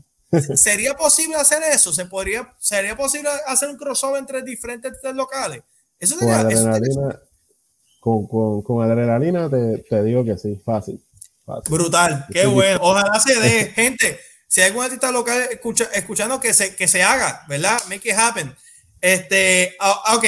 ¿Sería 0.55 0.95
posible 0.95 1.37
hacer 1.37 1.63
eso? 1.63 1.93
¿Se 1.93 2.07
podría, 2.07 2.55
¿Sería 2.59 2.97
posible 2.97 3.29
hacer 3.47 3.69
un 3.69 3.77
crossover 3.77 4.19
entre 4.19 4.43
diferentes 4.43 4.95
locales? 5.15 5.63
Eso 5.99 6.19
sería, 6.19 6.43
con, 8.01 8.83
adrenalina 8.83 9.51
te, 9.51 10.03
digo 10.05 10.25
que 10.25 10.39
sí, 10.39 10.61
fácil. 10.65 11.03
Brutal, 11.69 12.27
qué 12.33 12.47
bueno. 12.47 12.79
Ojalá 12.83 13.19
se 13.19 13.39
dé, 13.41 13.67
gente. 13.75 14.19
Si 14.49 14.61
hay 14.61 14.69
algún 14.69 14.85
artista 14.85 15.11
local 15.11 15.49
escuchando 15.93 16.41
que 16.41 16.55
se, 16.55 16.77
que 16.77 16.87
se 16.87 17.03
haga, 17.03 17.45
¿verdad? 17.49 17.79
Make 17.89 18.09
it 18.09 18.17
happen. 18.17 18.55
Este, 19.01 19.77
ah, 19.81 20.03
ah, 20.07 20.17
ok, 20.17 20.25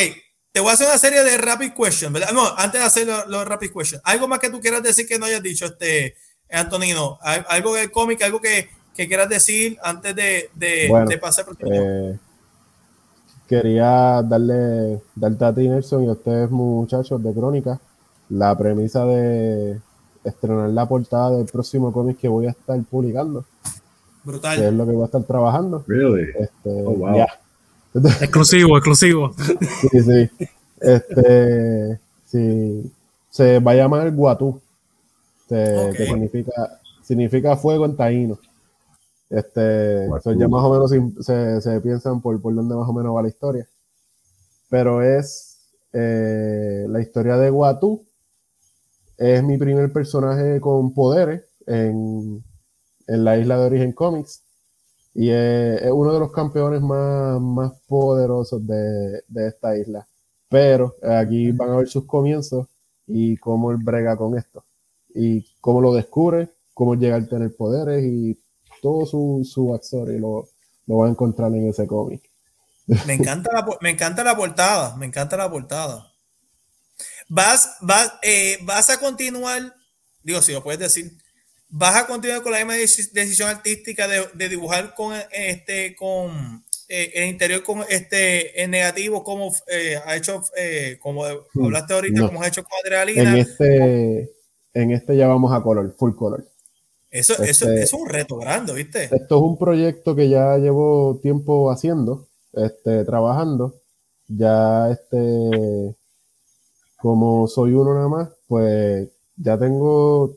te 0.52 0.60
voy 0.60 0.70
a 0.70 0.74
hacer 0.74 0.88
una 0.88 0.98
serie 0.98 1.22
de 1.22 1.38
rapid 1.38 1.72
questions, 1.72 2.12
¿verdad? 2.12 2.32
No, 2.32 2.52
antes 2.56 2.80
de 2.80 2.86
hacer 2.86 3.06
los 3.06 3.46
rapid 3.46 3.70
questions, 3.72 4.02
algo 4.04 4.26
más 4.26 4.40
que 4.40 4.50
tú 4.50 4.60
quieras 4.60 4.82
decir 4.82 5.06
que 5.06 5.18
no 5.18 5.26
hayas 5.26 5.42
dicho, 5.42 5.66
este, 5.66 6.16
Antonino, 6.50 7.18
algo 7.22 7.74
del 7.74 7.90
cómic, 7.90 8.22
algo 8.22 8.40
que, 8.40 8.68
quieras 8.94 9.28
decir 9.28 9.78
antes 9.80 10.16
de, 10.16 10.50
de, 10.56 11.18
pasar 11.20 11.44
por 11.44 11.56
eh, 11.72 12.18
quería 13.48 14.22
darle, 14.22 15.00
darte 15.16 15.44
a 15.44 15.54
ti, 15.54 15.68
Nelson, 15.68 16.04
y 16.04 16.08
a 16.08 16.12
ustedes, 16.12 16.50
muchachos 16.50 17.22
de 17.22 17.32
Crónica, 17.32 17.80
la 18.28 18.56
premisa 18.56 19.04
de 19.06 19.80
estrenar 20.22 20.68
la 20.70 20.86
portada 20.86 21.36
del 21.36 21.46
próximo 21.46 21.92
cómic 21.92 22.18
que 22.18 22.28
voy 22.28 22.46
a 22.46 22.50
estar 22.50 22.78
publicando. 22.84 23.44
Brutal. 24.22 24.58
Que 24.58 24.68
es 24.68 24.74
lo 24.74 24.86
que 24.86 24.92
voy 24.92 25.02
a 25.02 25.06
estar 25.06 25.22
trabajando. 25.22 25.82
Really? 25.86 26.28
Este, 26.38 26.82
oh, 26.84 26.94
wow. 26.94 27.26
exclusivo, 28.20 28.76
exclusivo. 28.76 29.34
Sí, 29.90 30.02
sí. 30.02 30.46
Este, 30.80 31.98
sí. 32.26 32.92
Se 33.30 33.58
va 33.60 33.72
a 33.72 33.74
llamar 33.76 34.10
Guatú, 34.12 34.60
que 35.48 35.94
significa, 35.96 36.80
significa 37.02 37.56
fuego 37.56 37.86
en 37.86 37.96
taíno. 37.96 38.38
Este, 39.30 40.08
ya 40.38 40.48
más 40.48 40.64
o 40.64 40.72
menos 40.72 40.90
se, 41.24 41.60
se 41.60 41.80
piensan 41.82 42.22
por, 42.22 42.40
por 42.40 42.54
dónde 42.54 42.74
más 42.74 42.88
o 42.88 42.92
menos 42.92 43.14
va 43.14 43.22
la 43.22 43.28
historia. 43.28 43.68
Pero 44.70 45.02
es 45.02 45.58
eh, 45.92 46.86
la 46.88 47.00
historia 47.00 47.36
de 47.36 47.50
Watu. 47.50 48.04
Es 49.16 49.42
mi 49.42 49.58
primer 49.58 49.92
personaje 49.92 50.60
con 50.60 50.94
poderes 50.94 51.42
en, 51.66 52.42
en 53.06 53.24
la 53.24 53.36
isla 53.36 53.58
de 53.58 53.66
Origen 53.66 53.92
Comics. 53.92 54.42
Y 55.14 55.30
es, 55.30 55.82
uno 55.90 56.12
de 56.12 56.20
los 56.20 56.32
campeones 56.32 56.80
más, 56.80 57.40
más 57.40 57.72
poderosos 57.88 58.64
de, 58.66 59.22
de, 59.26 59.48
esta 59.48 59.76
isla. 59.76 60.06
Pero 60.48 60.94
aquí 61.02 61.50
van 61.52 61.70
a 61.70 61.76
ver 61.76 61.88
sus 61.88 62.04
comienzos 62.04 62.66
y 63.06 63.36
cómo 63.38 63.72
él 63.72 63.78
brega 63.78 64.16
con 64.16 64.38
esto. 64.38 64.64
Y 65.14 65.44
cómo 65.60 65.80
lo 65.80 65.92
descubre, 65.92 66.50
cómo 66.72 66.94
llega 66.94 67.16
a 67.16 67.26
tener 67.26 67.54
poderes 67.56 68.04
y 68.04 68.38
todo 68.80 69.06
su, 69.06 69.48
su 69.50 69.78
y 70.10 70.18
lo, 70.18 70.48
lo 70.86 70.96
va 70.96 71.06
a 71.06 71.10
encontrar 71.10 71.52
en 71.54 71.68
ese 71.68 71.86
cómic. 71.86 72.22
Me 73.06 73.14
encanta, 73.14 73.50
la, 73.52 73.66
me 73.80 73.90
encanta 73.90 74.24
la 74.24 74.36
portada, 74.36 74.96
me 74.96 75.06
encanta 75.06 75.36
la 75.36 75.50
portada. 75.50 76.10
Vas, 77.28 77.76
vas, 77.82 78.14
eh, 78.22 78.58
vas 78.62 78.88
a 78.88 78.98
continuar, 78.98 79.74
digo, 80.22 80.40
si 80.40 80.52
lo 80.52 80.62
puedes 80.62 80.80
decir, 80.80 81.12
vas 81.68 81.96
a 81.96 82.06
continuar 82.06 82.42
con 82.42 82.52
la 82.52 82.58
misma 82.58 82.74
decisión 82.76 83.50
artística 83.50 84.08
de, 84.08 84.48
dibujar 84.48 84.94
con 84.94 85.14
este, 85.30 85.94
con 85.94 86.64
eh, 86.88 87.12
el 87.14 87.28
interior 87.28 87.62
con 87.62 87.84
este 87.90 88.62
en 88.62 88.70
negativo, 88.70 89.22
como 89.22 89.52
eh, 89.70 90.00
ha 90.06 90.16
hecho, 90.16 90.42
como 91.00 91.24
mm, 91.52 91.64
hablaste 91.66 91.92
ahorita, 91.92 92.26
como 92.26 92.40
has 92.40 92.48
hecho 92.48 92.64
con 92.64 92.72
adrenalina. 92.82 93.32
En 93.32 93.36
este, 93.36 94.32
en 94.72 94.92
este 94.92 95.14
ya 95.14 95.28
vamos 95.28 95.52
a 95.52 95.62
color, 95.62 95.94
full 95.98 96.14
color. 96.14 96.47
Eso, 97.10 97.32
eso, 97.42 97.68
este, 97.70 97.82
es 97.82 97.92
un 97.92 98.08
reto 98.08 98.36
grande, 98.36 98.72
¿viste? 98.74 99.04
Esto 99.04 99.36
es 99.36 99.42
un 99.42 99.58
proyecto 99.58 100.14
que 100.14 100.28
ya 100.28 100.58
llevo 100.58 101.18
tiempo 101.22 101.70
haciendo, 101.70 102.26
este, 102.52 103.04
trabajando. 103.04 103.74
Ya, 104.26 104.90
este, 104.90 105.96
como 106.98 107.48
soy 107.48 107.72
uno 107.72 107.94
nada 107.94 108.08
más, 108.08 108.28
pues 108.46 109.08
ya 109.36 109.58
tengo 109.58 110.36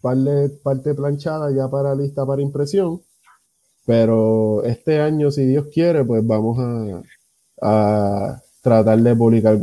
parte, 0.00 0.48
parte 0.62 0.94
planchada 0.94 1.52
ya 1.52 1.68
para 1.68 1.94
lista 1.94 2.26
para 2.26 2.42
impresión. 2.42 3.00
Pero 3.86 4.64
este 4.64 5.00
año, 5.00 5.30
si 5.30 5.44
Dios 5.44 5.66
quiere, 5.72 6.04
pues 6.04 6.26
vamos 6.26 6.58
a, 6.58 7.02
a 7.62 8.42
tratar 8.62 8.98
de 8.98 9.14
publicar 9.14 9.58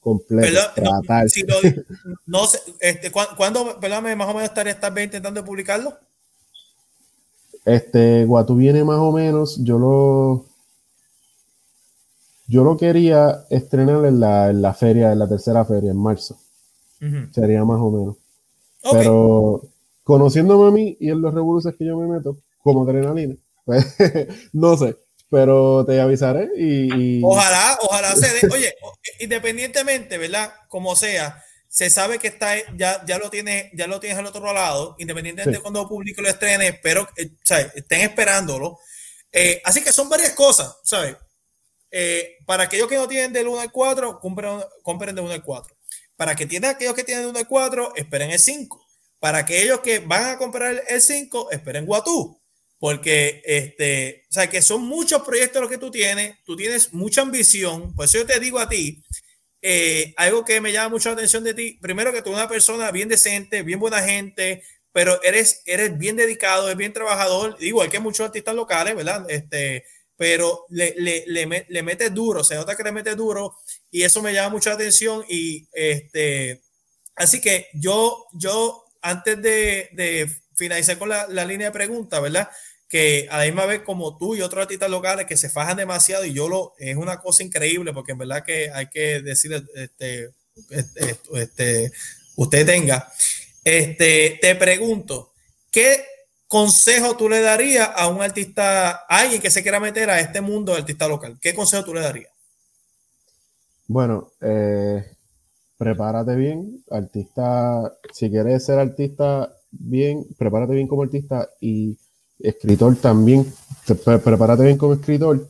Completo. 0.00 0.58
no, 2.26 2.46
sé, 2.46 2.58
este, 2.80 3.10
¿cuándo, 3.10 3.78
más 3.80 4.28
o 4.28 4.34
menos 4.34 4.42
estaría 4.42 4.72
esta 4.72 4.88
intentando 5.02 5.44
publicarlo? 5.44 5.98
Este, 7.64 8.24
Guatu 8.24 8.56
viene 8.56 8.84
más 8.84 8.98
o 8.98 9.12
menos, 9.12 9.62
yo 9.62 9.78
lo 9.78 10.46
yo 12.46 12.64
lo 12.64 12.78
quería 12.78 13.44
estrenar 13.50 14.06
en 14.06 14.20
la, 14.20 14.48
en 14.48 14.62
la 14.62 14.72
feria, 14.72 15.12
en 15.12 15.18
la 15.18 15.28
tercera 15.28 15.66
feria, 15.66 15.90
en 15.90 15.98
marzo. 15.98 16.38
Sería 17.32 17.62
más 17.64 17.78
o 17.78 17.90
menos. 17.90 18.16
Pero 18.90 19.62
conociéndome 20.02 20.68
a 20.68 20.70
mí 20.70 20.96
y 20.98 21.10
en 21.10 21.20
los 21.20 21.34
revoluciones 21.34 21.78
que 21.78 21.84
yo 21.84 21.98
me 21.98 22.06
meto, 22.06 22.38
como 22.62 22.84
adrenalina, 22.84 23.36
pues 23.66 23.98
no 24.54 24.76
sé 24.78 24.96
pero 25.30 25.84
te 25.86 26.00
avisaré 26.00 26.48
y, 26.56 27.22
Ojalá, 27.22 27.78
ojalá 27.82 28.16
se 28.16 28.28
dé. 28.28 28.52
Oye, 28.52 28.74
independientemente, 29.20 30.18
¿verdad? 30.18 30.52
Como 30.68 30.96
sea, 30.96 31.42
se 31.68 31.90
sabe 31.90 32.18
que 32.18 32.28
está, 32.28 32.54
ya, 32.76 33.04
ya 33.06 33.18
lo 33.18 33.30
tienes, 33.30 33.70
ya 33.74 33.86
lo 33.86 34.00
tienes 34.00 34.18
al 34.18 34.26
otro 34.26 34.52
lado, 34.52 34.96
independientemente 34.98 35.58
de 35.58 35.62
cuando 35.62 35.88
publique 35.88 36.22
lo 36.22 36.28
estrene, 36.28 36.72
pero 36.82 37.08
eh, 37.16 37.30
estén 37.74 38.00
esperándolo. 38.00 38.78
Eh, 39.30 39.60
así 39.64 39.82
que 39.82 39.92
son 39.92 40.08
varias 40.08 40.32
cosas, 40.32 40.76
¿sabes? 40.82 41.16
eh, 41.90 42.36
para 42.46 42.64
aquellos 42.64 42.88
que 42.88 42.96
no 42.96 43.08
tienen 43.08 43.32
del 43.32 43.48
1 43.48 43.60
al 43.60 43.72
4, 43.72 44.20
compren, 44.20 44.60
compren 44.82 45.14
del 45.14 45.24
1 45.24 45.34
al 45.34 45.42
4. 45.42 45.76
Para 46.16 46.34
que 46.34 46.46
tienen 46.46 46.70
aquellos 46.70 46.94
que 46.94 47.04
tienen 47.04 47.24
del 47.24 47.30
1 47.30 47.38
al 47.38 47.48
4, 47.48 47.92
esperen 47.96 48.30
el 48.30 48.38
5. 48.38 48.84
Para 49.20 49.38
aquellos 49.38 49.80
que 49.80 50.00
van 50.00 50.30
a 50.30 50.38
comprar 50.38 50.82
el 50.88 51.00
5, 51.00 51.50
esperen 51.50 51.84
Watu. 51.86 52.37
Porque, 52.78 53.42
este, 53.44 54.24
o 54.30 54.32
sea, 54.32 54.48
que 54.48 54.62
son 54.62 54.82
muchos 54.82 55.22
proyectos 55.22 55.60
los 55.60 55.70
que 55.70 55.78
tú 55.78 55.90
tienes, 55.90 56.36
tú 56.44 56.56
tienes 56.56 56.92
mucha 56.94 57.22
ambición. 57.22 57.94
Por 57.94 58.04
eso 58.04 58.18
yo 58.18 58.26
te 58.26 58.38
digo 58.40 58.58
a 58.60 58.68
ti, 58.68 59.02
eh, 59.62 60.14
algo 60.16 60.44
que 60.44 60.60
me 60.60 60.72
llama 60.72 60.90
mucho 60.90 61.08
la 61.08 61.14
atención 61.14 61.44
de 61.44 61.54
ti, 61.54 61.78
primero 61.80 62.12
que 62.12 62.22
tú 62.22 62.30
eres 62.30 62.38
una 62.40 62.48
persona 62.48 62.90
bien 62.92 63.08
decente, 63.08 63.62
bien 63.62 63.80
buena 63.80 64.02
gente, 64.02 64.62
pero 64.92 65.20
eres, 65.22 65.62
eres 65.66 65.98
bien 65.98 66.16
dedicado, 66.16 66.66
eres 66.66 66.76
bien 66.78 66.92
trabajador, 66.92 67.56
igual 67.60 67.90
que 67.90 67.98
muchos 68.00 68.26
artistas 68.26 68.54
locales, 68.54 68.94
¿verdad? 68.96 69.26
Este, 69.28 69.84
pero 70.16 70.64
le, 70.70 70.94
le, 70.98 71.24
le, 71.26 71.66
le 71.68 71.82
metes 71.82 72.12
duro, 72.14 72.44
se 72.44 72.54
nota 72.54 72.76
que 72.76 72.82
le 72.84 72.92
metes 72.92 73.16
duro 73.16 73.54
y 73.90 74.02
eso 74.02 74.22
me 74.22 74.32
llama 74.32 74.50
mucho 74.50 74.70
la 74.70 74.76
atención 74.76 75.24
y 75.28 75.68
este, 75.72 76.62
así 77.16 77.40
que 77.40 77.68
yo, 77.74 78.26
yo 78.34 78.84
antes 79.02 79.40
de, 79.42 79.88
de 79.92 80.30
finalizar 80.58 80.98
con 80.98 81.08
la, 81.08 81.26
la, 81.28 81.44
línea 81.44 81.68
de 81.68 81.72
preguntas, 81.72 82.20
¿verdad? 82.20 82.48
Que 82.88 83.28
a 83.30 83.38
la 83.38 83.44
misma 83.44 83.64
vez 83.64 83.82
como 83.82 84.18
tú 84.18 84.34
y 84.34 84.42
otros 84.42 84.62
artistas 84.62 84.90
locales 84.90 85.26
que 85.26 85.36
se 85.36 85.48
fajan 85.48 85.76
demasiado 85.76 86.24
y 86.24 86.34
yo 86.34 86.48
lo, 86.48 86.74
es 86.78 86.96
una 86.96 87.18
cosa 87.20 87.44
increíble 87.44 87.92
porque 87.92 88.12
en 88.12 88.18
verdad 88.18 88.44
que 88.44 88.70
hay 88.70 88.88
que 88.88 89.22
decirle, 89.22 89.62
este, 89.76 90.32
este, 90.70 91.16
este 91.34 91.92
usted 92.36 92.66
tenga. 92.66 93.08
Este, 93.64 94.38
te 94.40 94.54
pregunto, 94.56 95.32
¿qué 95.70 96.04
consejo 96.46 97.16
tú 97.16 97.28
le 97.28 97.40
darías 97.40 97.90
a 97.94 98.08
un 98.08 98.22
artista, 98.22 98.90
alguien 99.08 99.40
que 99.40 99.50
se 99.50 99.62
quiera 99.62 99.78
meter 99.78 100.10
a 100.10 100.20
este 100.20 100.40
mundo 100.40 100.72
de 100.72 100.78
artista 100.78 101.06
local? 101.06 101.38
¿Qué 101.40 101.54
consejo 101.54 101.84
tú 101.84 101.94
le 101.94 102.00
darías? 102.00 102.32
Bueno, 103.86 104.32
eh, 104.40 105.04
prepárate 105.76 106.34
bien, 106.34 106.84
artista, 106.90 107.94
si 108.12 108.30
quieres 108.30 108.64
ser 108.64 108.78
artista 108.78 109.54
bien, 109.70 110.26
prepárate 110.36 110.74
bien 110.74 110.88
como 110.88 111.02
artista 111.02 111.48
y 111.60 111.96
escritor 112.38 112.96
también, 112.96 113.46
prepárate 114.04 114.64
bien 114.64 114.78
como 114.78 114.94
escritor 114.94 115.48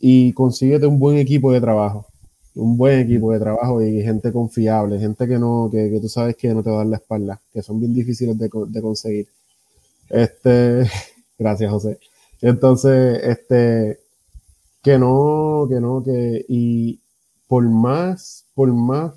y 0.00 0.32
consíguete 0.32 0.86
un 0.86 0.98
buen 0.98 1.18
equipo 1.18 1.52
de 1.52 1.60
trabajo 1.60 2.06
un 2.54 2.76
buen 2.76 3.00
equipo 3.00 3.32
de 3.32 3.40
trabajo 3.40 3.82
y 3.82 4.02
gente 4.02 4.32
confiable, 4.32 4.98
gente 4.98 5.26
que 5.26 5.38
no, 5.38 5.68
que, 5.70 5.90
que 5.90 6.00
tú 6.00 6.08
sabes 6.08 6.36
que 6.36 6.54
no 6.54 6.62
te 6.62 6.70
va 6.70 6.76
a 6.76 6.78
dar 6.78 6.86
la 6.86 6.96
espalda, 6.96 7.40
que 7.52 7.62
son 7.62 7.80
bien 7.80 7.92
difíciles 7.92 8.38
de, 8.38 8.48
de 8.68 8.82
conseguir. 8.82 9.28
Este, 10.08 10.88
gracias, 11.38 11.70
José. 11.70 11.98
Entonces, 12.40 13.20
este, 13.24 14.00
que 14.82 14.98
no, 14.98 15.66
que 15.68 15.80
no, 15.80 16.02
que, 16.04 16.44
y 16.48 17.00
por 17.48 17.68
más, 17.68 18.44
por 18.54 18.72
más 18.72 19.12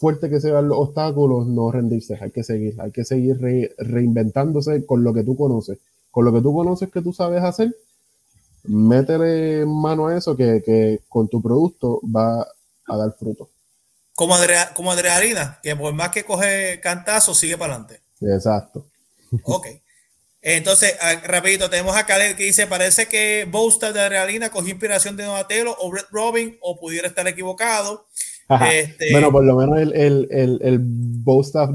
fuerte 0.00 0.30
que 0.30 0.40
sean 0.40 0.66
los 0.66 0.78
obstáculos, 0.78 1.46
no 1.46 1.70
rendirse, 1.70 2.18
hay 2.18 2.30
que 2.30 2.42
seguir, 2.42 2.74
hay 2.80 2.90
que 2.90 3.04
seguir 3.04 3.38
reinventándose 3.76 4.86
con 4.86 5.04
lo 5.04 5.12
que 5.12 5.22
tú 5.22 5.36
conoces, 5.36 5.76
con 6.10 6.24
lo 6.24 6.32
que 6.32 6.40
tú 6.40 6.54
conoces 6.54 6.90
que 6.90 7.02
tú 7.02 7.12
sabes 7.12 7.42
hacer, 7.42 7.76
métele 8.64 9.66
mano 9.66 10.06
a 10.06 10.16
eso 10.16 10.34
que, 10.34 11.00
con 11.06 11.28
tu 11.28 11.42
producto 11.42 12.00
va 12.04 12.40
a 12.40 12.96
dar 12.96 13.14
fruto. 13.18 13.50
Como, 14.14 14.34
como 14.74 14.90
adrenalina, 14.90 15.60
que 15.62 15.76
por 15.76 15.92
más 15.92 16.08
que 16.08 16.24
coge 16.24 16.80
cantazo, 16.80 17.34
sigue 17.34 17.58
para 17.58 17.74
adelante. 17.74 18.00
Exacto. 18.22 18.86
Ok. 19.44 19.66
Entonces, 20.42 20.94
ah, 21.02 21.16
rapidito, 21.24 21.68
tenemos 21.68 21.94
a 21.94 22.06
Khaled 22.06 22.36
que 22.36 22.44
dice, 22.44 22.66
parece 22.66 23.06
que 23.06 23.46
Bosta 23.50 23.92
de 23.92 24.00
Adrenalina 24.00 24.50
cogió 24.50 24.70
inspiración 24.70 25.14
de 25.14 25.24
Donatello 25.24 25.76
o 25.78 25.92
Red 25.92 26.06
Robin, 26.10 26.56
o 26.62 26.80
pudiera 26.80 27.06
estar 27.06 27.28
equivocado. 27.28 28.06
Este, 28.72 29.12
bueno, 29.12 29.30
por 29.30 29.44
lo 29.44 29.56
menos 29.56 29.78
el, 29.78 29.92
el, 29.94 30.28
el, 30.30 30.58
el 30.62 30.78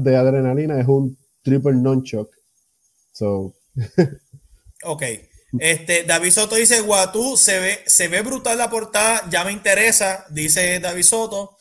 de 0.02 0.16
Adrenalina 0.16 0.78
es 0.80 0.86
un 0.86 1.16
triple 1.42 1.74
non-shock. 1.74 2.34
So. 3.12 3.54
ok. 4.84 5.02
Este, 5.58 6.02
David 6.02 6.32
Soto 6.32 6.56
dice, 6.56 6.80
Guatú, 6.80 7.36
se 7.36 7.58
ve, 7.58 7.78
se 7.86 8.08
ve 8.08 8.20
brutal 8.20 8.58
la 8.58 8.68
portada, 8.68 9.24
ya 9.30 9.44
me 9.44 9.52
interesa, 9.52 10.26
dice 10.30 10.80
David 10.80 11.02
Soto. 11.02 11.56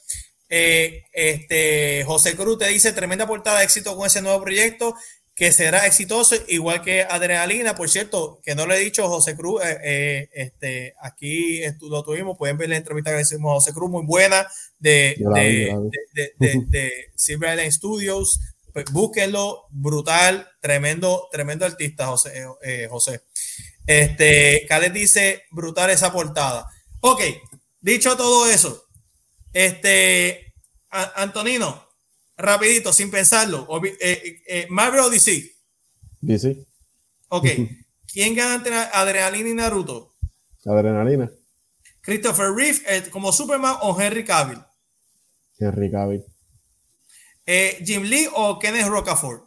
Eh, 0.50 1.04
este, 1.14 2.04
José 2.06 2.36
Cruz 2.36 2.60
te 2.60 2.68
dice, 2.68 2.92
tremenda 2.92 3.26
portada, 3.26 3.64
éxito 3.64 3.96
con 3.96 4.06
ese 4.06 4.22
nuevo 4.22 4.42
proyecto, 4.42 4.96
que 5.36 5.52
será 5.52 5.86
exitoso, 5.86 6.36
igual 6.48 6.82
que 6.82 7.02
Adrenalina, 7.02 7.76
por 7.76 7.90
cierto, 7.90 8.40
que 8.42 8.56
no 8.56 8.66
le 8.66 8.78
he 8.78 8.80
dicho 8.80 9.10
José 9.10 9.36
Cruz, 9.36 9.62
eh, 9.66 9.80
eh, 9.84 10.30
este, 10.32 10.96
aquí 11.02 11.62
lo 11.82 12.04
tuvimos, 12.04 12.38
pueden 12.38 12.58
ver 12.58 12.70
la 12.70 12.78
entrevista 12.78 13.14
que 13.14 13.22
hicimos 13.22 13.52
a 13.52 13.56
José 13.56 13.74
Cruz, 13.74 13.90
muy 13.92 14.06
buena, 14.06 14.48
de, 14.80 15.16
de, 15.36 16.32
de, 16.40 16.64
de, 16.70 16.92
Silver 17.16 17.52
Island 17.52 17.72
Studios, 17.74 18.40
pues, 18.72 18.86
búsquenlo, 18.94 19.66
brutal, 19.72 20.48
tremendo, 20.62 21.28
tremendo 21.30 21.66
artista, 21.66 22.08
José. 22.08 22.46
José. 22.90 23.22
Este, 23.86 24.66
Khaled 24.70 24.94
dice, 24.94 25.44
brutal 25.52 25.90
esa 25.90 26.14
portada. 26.14 26.66
Ok, 27.02 27.22
dicho 27.82 28.16
todo 28.16 28.50
eso, 28.50 28.86
este, 29.52 30.54
Antonino, 30.90 31.85
rapidito, 32.38 32.94
sin 32.94 33.12
pensarlo, 33.12 33.68
eh, 33.84 33.98
eh, 34.00 34.44
eh, 34.48 34.68
Marvel 34.70 35.02
o 35.02 35.10
DC? 35.10 35.52
DC. 36.22 36.66
Ok, 37.30 37.46
¿quién 38.14 38.36
gana 38.36 38.56
entre 38.56 38.76
Adrenalina 38.76 39.50
y 39.50 39.54
Naruto? 39.54 40.16
Adrenalina. 40.66 41.32
Christopher 42.02 42.52
Reeve 42.54 43.10
como 43.10 43.32
Superman 43.32 43.78
o 43.82 44.00
Henry 44.00 44.24
Cavill? 44.24 44.64
Henry 45.60 45.92
Cavill. 45.92 46.24
Jim 47.84 48.04
Lee 48.04 48.28
o 48.34 48.60
Kenneth 48.60 48.88
Rocafort? 48.88 49.44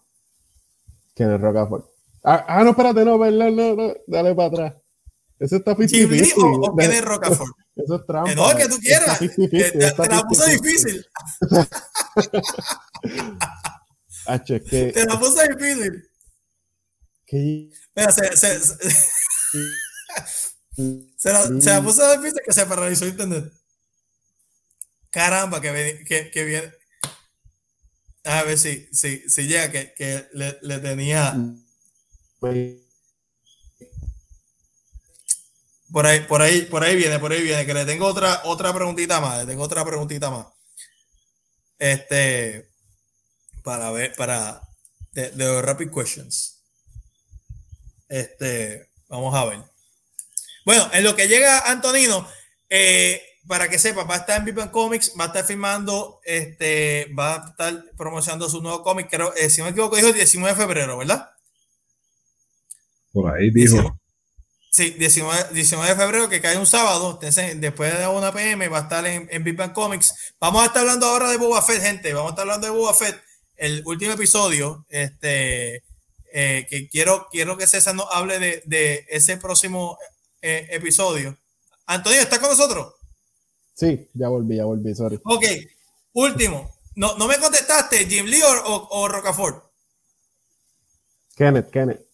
Kenneth 1.14 1.40
Rocafort. 1.40 1.84
Ah, 2.24 2.44
ah, 2.48 2.64
no, 2.64 2.70
espérate, 2.70 3.04
no, 3.04 3.16
no, 3.18 3.50
no, 3.50 3.74
no, 3.74 3.94
dale 4.06 4.34
para 4.34 4.48
atrás. 4.48 4.74
Eso 5.38 5.56
está 5.56 5.74
difícil. 5.74 6.32
o, 6.36 6.70
o 6.70 6.76
Kenneth 6.76 7.04
Rocafort? 7.04 7.52
Eso 7.78 7.96
es 7.96 8.06
trampa. 8.06 8.34
No, 8.34 8.56
que 8.56 8.68
tú 8.68 8.78
quieras. 8.78 9.18
Te, 9.18 9.28
te, 9.28 10.08
la 10.08 10.22
puse 10.22 10.50
difícil. 10.50 11.06
H, 14.26 14.62
que, 14.70 14.92
te 14.92 15.06
la 15.06 15.18
puse 15.18 15.48
difícil. 15.48 16.10
¿Qué? 17.24 17.70
Mira, 17.94 18.10
se, 18.10 18.36
se, 18.36 18.60
se, 18.60 18.76
se, 21.16 21.32
la, 21.32 21.44
se 21.46 21.70
la 21.70 21.82
puse 21.82 22.16
difícil 22.16 22.40
que 22.44 22.52
se 22.52 22.66
paralizó 22.66 23.06
internet. 23.06 23.52
Caramba, 25.10 25.60
que, 25.60 26.04
que, 26.06 26.30
que 26.30 26.44
viene. 26.44 26.72
A 28.24 28.42
ver 28.42 28.58
si, 28.58 28.88
si, 28.92 29.28
si 29.30 29.46
llega, 29.46 29.70
que, 29.70 29.94
que 29.94 30.28
le, 30.32 30.58
le 30.62 30.78
tenía. 30.78 31.34
Por 35.90 36.06
ahí, 36.06 36.20
por 36.20 36.42
ahí, 36.42 36.62
por 36.62 36.84
ahí 36.84 36.96
viene, 36.96 37.18
por 37.18 37.32
ahí 37.32 37.42
viene, 37.42 37.64
que 37.64 37.72
le 37.72 37.86
tengo 37.86 38.06
otra, 38.06 38.42
otra 38.44 38.74
preguntita 38.74 39.20
más, 39.20 39.38
le 39.38 39.46
tengo 39.46 39.62
otra 39.62 39.84
preguntita 39.84 40.30
más. 40.30 40.46
Este, 41.78 42.68
para 43.62 43.90
ver, 43.90 44.14
para, 44.16 44.60
de, 45.12 45.62
Rapid 45.62 45.90
Questions. 45.90 46.62
Este, 48.08 48.88
vamos 49.08 49.34
a 49.34 49.44
ver. 49.46 49.60
Bueno, 50.64 50.90
en 50.92 51.04
lo 51.04 51.16
que 51.16 51.28
llega 51.28 51.70
Antonino, 51.70 52.28
eh, 52.68 53.22
para 53.46 53.68
que 53.68 53.78
sepa, 53.78 54.04
va 54.04 54.16
a 54.16 54.18
estar 54.18 54.38
en 54.38 54.44
Vipan 54.44 54.68
Comics, 54.68 55.14
va 55.18 55.24
a 55.24 55.26
estar 55.28 55.44
filmando, 55.44 56.20
este, 56.24 57.10
va 57.18 57.36
a 57.36 57.48
estar 57.48 57.84
promocionando 57.96 58.50
su 58.50 58.60
nuevo 58.60 58.82
cómic, 58.82 59.08
creo, 59.10 59.34
eh, 59.34 59.48
si 59.48 59.60
no 59.60 59.64
me 59.64 59.70
equivoco, 59.70 59.96
dijo 59.96 60.08
el 60.08 60.14
19 60.14 60.54
de 60.54 60.60
febrero, 60.60 60.98
¿verdad? 60.98 61.30
Por 63.10 63.34
ahí 63.34 63.50
dijo. 63.50 63.97
Sí, 64.78 64.90
19, 64.90 65.54
de 65.54 65.64
febrero, 65.96 66.28
que 66.28 66.40
cae 66.40 66.56
un 66.56 66.64
sábado, 66.64 67.18
después 67.56 67.98
de 67.98 68.06
1 68.06 68.32
pm, 68.32 68.68
va 68.68 68.78
a 68.78 68.82
estar 68.82 69.04
en, 69.08 69.26
en 69.28 69.42
Big 69.42 69.56
Bang 69.56 69.72
Comics. 69.72 70.14
Vamos 70.38 70.62
a 70.62 70.66
estar 70.66 70.82
hablando 70.82 71.06
ahora 71.06 71.30
de 71.30 71.36
Boba 71.36 71.60
Fett, 71.62 71.82
gente. 71.82 72.14
Vamos 72.14 72.30
a 72.30 72.34
estar 72.34 72.42
hablando 72.44 72.68
de 72.68 72.72
Boba 72.72 72.94
Fett, 72.94 73.20
el 73.56 73.82
último 73.84 74.12
episodio. 74.12 74.86
Este, 74.88 75.82
eh, 76.32 76.64
que 76.70 76.88
quiero, 76.88 77.26
quiero 77.28 77.56
que 77.56 77.66
César 77.66 77.96
nos 77.96 78.06
hable 78.12 78.38
de, 78.38 78.62
de 78.66 79.04
ese 79.08 79.36
próximo 79.36 79.98
eh, 80.42 80.68
episodio. 80.70 81.36
Antonio, 81.86 82.20
¿estás 82.20 82.38
con 82.38 82.50
nosotros? 82.50 82.94
Sí, 83.74 84.08
ya 84.14 84.28
volví, 84.28 84.58
ya 84.58 84.64
volví, 84.64 84.94
sorry. 84.94 85.18
Ok, 85.24 85.44
último. 86.12 86.72
No, 86.94 87.16
no 87.16 87.26
me 87.26 87.36
contestaste, 87.38 88.06
Jim 88.06 88.26
Lee 88.26 88.42
o, 88.42 88.88
o 88.92 89.08
Rocafort. 89.08 89.72
Kenneth, 91.34 91.68
Kenneth. 91.72 92.06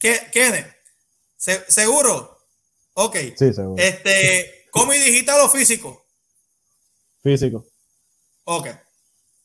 ¿Qué, 0.00 0.26
Kenneth? 0.32 0.79
¿Seguro? 1.68 2.38
Ok. 2.94 3.16
Sí, 3.36 3.52
seguro. 3.52 3.74
Este, 3.76 4.66
¿cómic 4.70 5.02
digital 5.02 5.40
o 5.40 5.48
físico? 5.48 6.06
Físico. 7.22 7.66
Ok. 8.44 8.68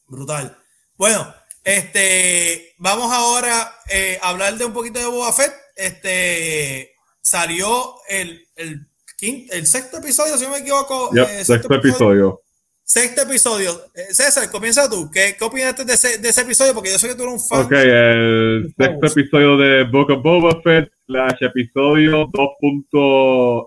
Brutal. 0.07 0.57
Bueno, 0.95 1.33
este, 1.63 2.75
vamos 2.77 3.11
ahora 3.11 3.79
eh, 3.89 4.19
a 4.21 4.29
hablar 4.29 4.57
de 4.57 4.65
un 4.65 4.73
poquito 4.73 4.99
de 4.99 5.05
Boba 5.05 5.31
Fett. 5.33 5.53
Este, 5.75 6.95
salió 7.21 7.95
el, 8.07 8.47
el 8.55 8.87
el 9.19 9.65
sexto 9.65 9.97
episodio, 9.97 10.37
si 10.37 10.43
no 10.43 10.51
me 10.51 10.59
equivoco. 10.59 11.15
Eh, 11.15 11.43
sexto, 11.43 11.73
episodio. 11.73 12.41
Sexto 12.87 13.23
episodio. 13.23 13.71
Eh, 13.95 14.13
César, 14.13 14.47
comienza 14.51 14.87
tú. 14.87 15.09
¿Qué, 15.11 15.35
qué 15.37 15.43
opinaste 15.43 15.83
de 15.83 15.93
ese, 15.93 16.19
de 16.19 16.29
ese, 16.29 16.41
episodio? 16.41 16.75
Porque 16.75 16.91
yo 16.91 16.99
sé 16.99 17.07
que 17.07 17.15
tú 17.15 17.23
eres 17.23 17.33
un 17.33 17.39
fan. 17.39 17.65
Ok, 17.65 17.71
el 17.71 18.71
sexto 18.77 19.07
episodio 19.07 19.57
de 19.57 19.85
Book 19.85 20.11
of 20.11 20.21
Boba 20.21 20.61
Fett, 20.61 20.91
slash 21.07 21.41
episodio 21.41 22.29
2. 22.31 22.49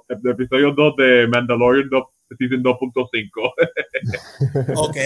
El 0.09 0.31
episodio 0.31 0.71
2 0.71 0.97
de 0.97 1.27
Mandalorian 1.27 1.89
2, 1.91 2.05
Season 2.39 2.63
2.5. 2.63 4.77
ok. 4.77 4.97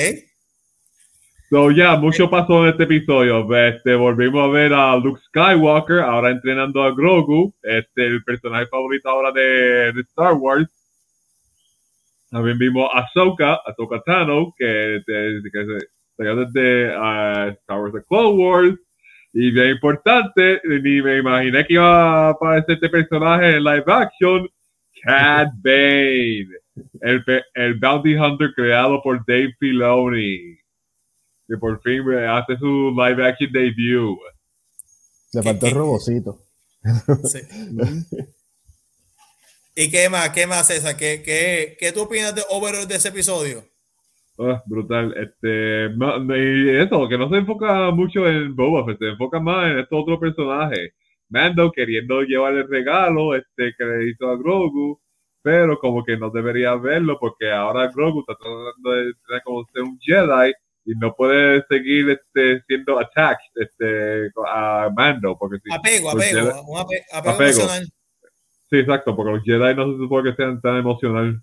So, 1.49 1.71
ya, 1.71 1.97
mucho 1.97 2.29
pasó 2.29 2.65
en 2.65 2.73
este 2.73 2.83
episodio. 2.83 3.49
Este, 3.57 3.95
volvimos 3.95 4.45
a 4.45 4.49
ver 4.53 4.75
a 4.75 4.95
Luke 4.97 5.23
Skywalker, 5.29 6.01
ahora 6.01 6.31
entrenando 6.31 6.83
a 6.83 6.95
Grogu, 6.95 7.55
este, 7.63 8.09
el 8.09 8.23
personaje 8.25 8.67
favorito 8.67 9.09
ahora 9.09 9.33
de, 9.33 9.95
de 9.95 10.03
Star 10.03 10.35
Wars. 10.35 10.69
También 12.33 12.59
vimos 12.59 12.91
a 12.93 13.01
Ahsoka, 13.01 13.61
Ahsoka 13.65 14.03
Tano, 14.05 14.53
que, 14.59 15.03
que, 15.07 15.41
que 15.53 15.65
se 16.17 16.25
desde 16.25 16.97
uh, 16.97 17.51
Star 17.61 17.81
Wars 17.81 17.93
The 17.93 18.03
Clone 18.09 18.43
Wars. 18.43 18.79
Y 19.35 19.51
bien 19.51 19.69
importante, 19.69 20.61
ni 20.65 21.03
me 21.03 21.19
imaginé 21.19 21.65
que 21.67 21.75
iba 21.75 22.29
a 22.29 22.31
aparecer 22.31 22.75
este 22.75 22.89
personaje 22.89 23.57
en 23.57 23.65
live 23.65 23.85
action, 23.87 24.49
Cad 25.05 25.49
Bane, 25.63 26.49
el, 27.01 27.25
el 27.55 27.75
bounty 27.79 28.17
hunter 28.17 28.53
creado 28.55 29.01
por 29.03 29.25
Dave 29.27 29.55
Filoni 29.61 30.59
que 31.53 31.59
por 31.59 31.81
fin 31.83 32.03
hace 32.15 32.57
su 32.57 32.95
live 32.97 33.27
action 33.27 33.53
debut. 33.53 34.19
Le 35.35 35.43
faltó 35.43 35.67
el 35.67 35.75
robocito. 35.75 36.39
Sí. 37.25 37.41
¿Y 39.75 39.91
qué 39.91 40.09
más? 40.09 40.31
¿Qué 40.31 40.47
más, 40.47 40.67
César? 40.67 40.97
¿Qué, 40.97 41.23
qué, 41.25 41.77
qué 41.79 41.93
tú 41.93 42.03
opinas 42.03 42.35
de 42.35 42.43
overall 42.51 42.87
de 42.87 42.97
ese 42.97 43.09
episodio? 43.09 43.65
Ah, 44.39 44.63
brutal. 44.67 45.15
Este, 45.17 45.87
y 45.87 46.69
eso, 46.77 47.09
que 47.09 47.19
no 47.19 47.29
se 47.31 47.37
enfoca 47.37 47.91
mucho 47.91 48.27
en 48.27 48.55
Boba 48.55 48.85
Fett, 48.85 48.99
se 48.99 49.09
enfoca 49.09 49.41
más 49.41 49.71
en 49.71 49.79
estos 49.79 50.03
otros 50.03 50.19
personajes. 50.19 50.93
Mando 51.29 51.73
queriendo 51.73 52.23
llevar 52.23 52.55
el 52.55 52.69
regalo 52.69 53.35
este, 53.35 53.75
que 53.77 53.85
le 53.85 54.11
hizo 54.11 54.29
a 54.29 54.37
Grogu, 54.37 55.01
pero 55.43 55.79
como 55.79 56.05
que 56.05 56.17
no 56.17 56.31
debería 56.31 56.75
verlo 56.75 57.19
porque 57.19 57.51
ahora 57.51 57.91
Grogu 57.91 58.21
está 58.21 58.35
tratando 58.37 58.91
de, 58.91 59.13
como 59.43 59.65
ser 59.73 59.83
un 59.83 59.99
Jedi 60.01 60.53
y 60.85 60.95
no 60.97 61.15
puede 61.15 61.65
seguir 61.69 62.11
este, 62.11 62.63
siendo 62.67 62.99
attacked 62.99 63.51
este, 63.55 64.31
a 64.47 64.91
Mando. 64.95 65.37
Porque 65.39 65.59
si 65.65 65.73
apego, 65.73 66.11
apego, 66.11 66.63
un 66.67 66.79
apego, 66.79 67.43
emocional. 67.43 67.87
Sí, 68.73 68.79
exacto, 68.79 69.15
porque 69.15 69.33
los 69.33 69.45
Jedi 69.45 69.75
no 69.75 69.93
se 69.93 69.99
supone 69.99 70.31
que 70.31 70.37
sean 70.37 70.59
tan 70.63 70.79
emocionales. 70.79 71.37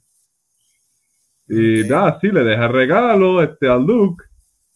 Y 1.47 1.87
da, 1.87 2.17
sí, 2.19 2.29
le 2.29 2.43
deja 2.43 2.67
regalo 2.67 3.43
este, 3.43 3.67
a 3.67 3.75
Luke 3.75 4.25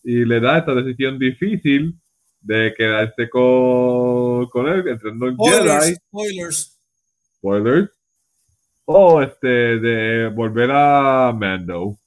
y 0.03 0.23
le 0.23 0.39
da 0.39 0.59
esta 0.59 0.75
decisión 0.75 1.17
difícil 1.17 1.95
de 2.41 2.71
quedarse 2.77 3.27
con, 3.27 4.45
con 4.49 4.67
él, 4.67 4.88
entrando 4.88 5.30
en 5.30 5.38
Jedi. 5.38 5.95
Spoilers. 5.95 6.80
Spoilers. 7.38 7.89
O 8.85 9.23
este, 9.23 9.47
de 9.80 10.27
volver 10.27 10.69
a 10.71 11.34
Mando. 11.35 11.97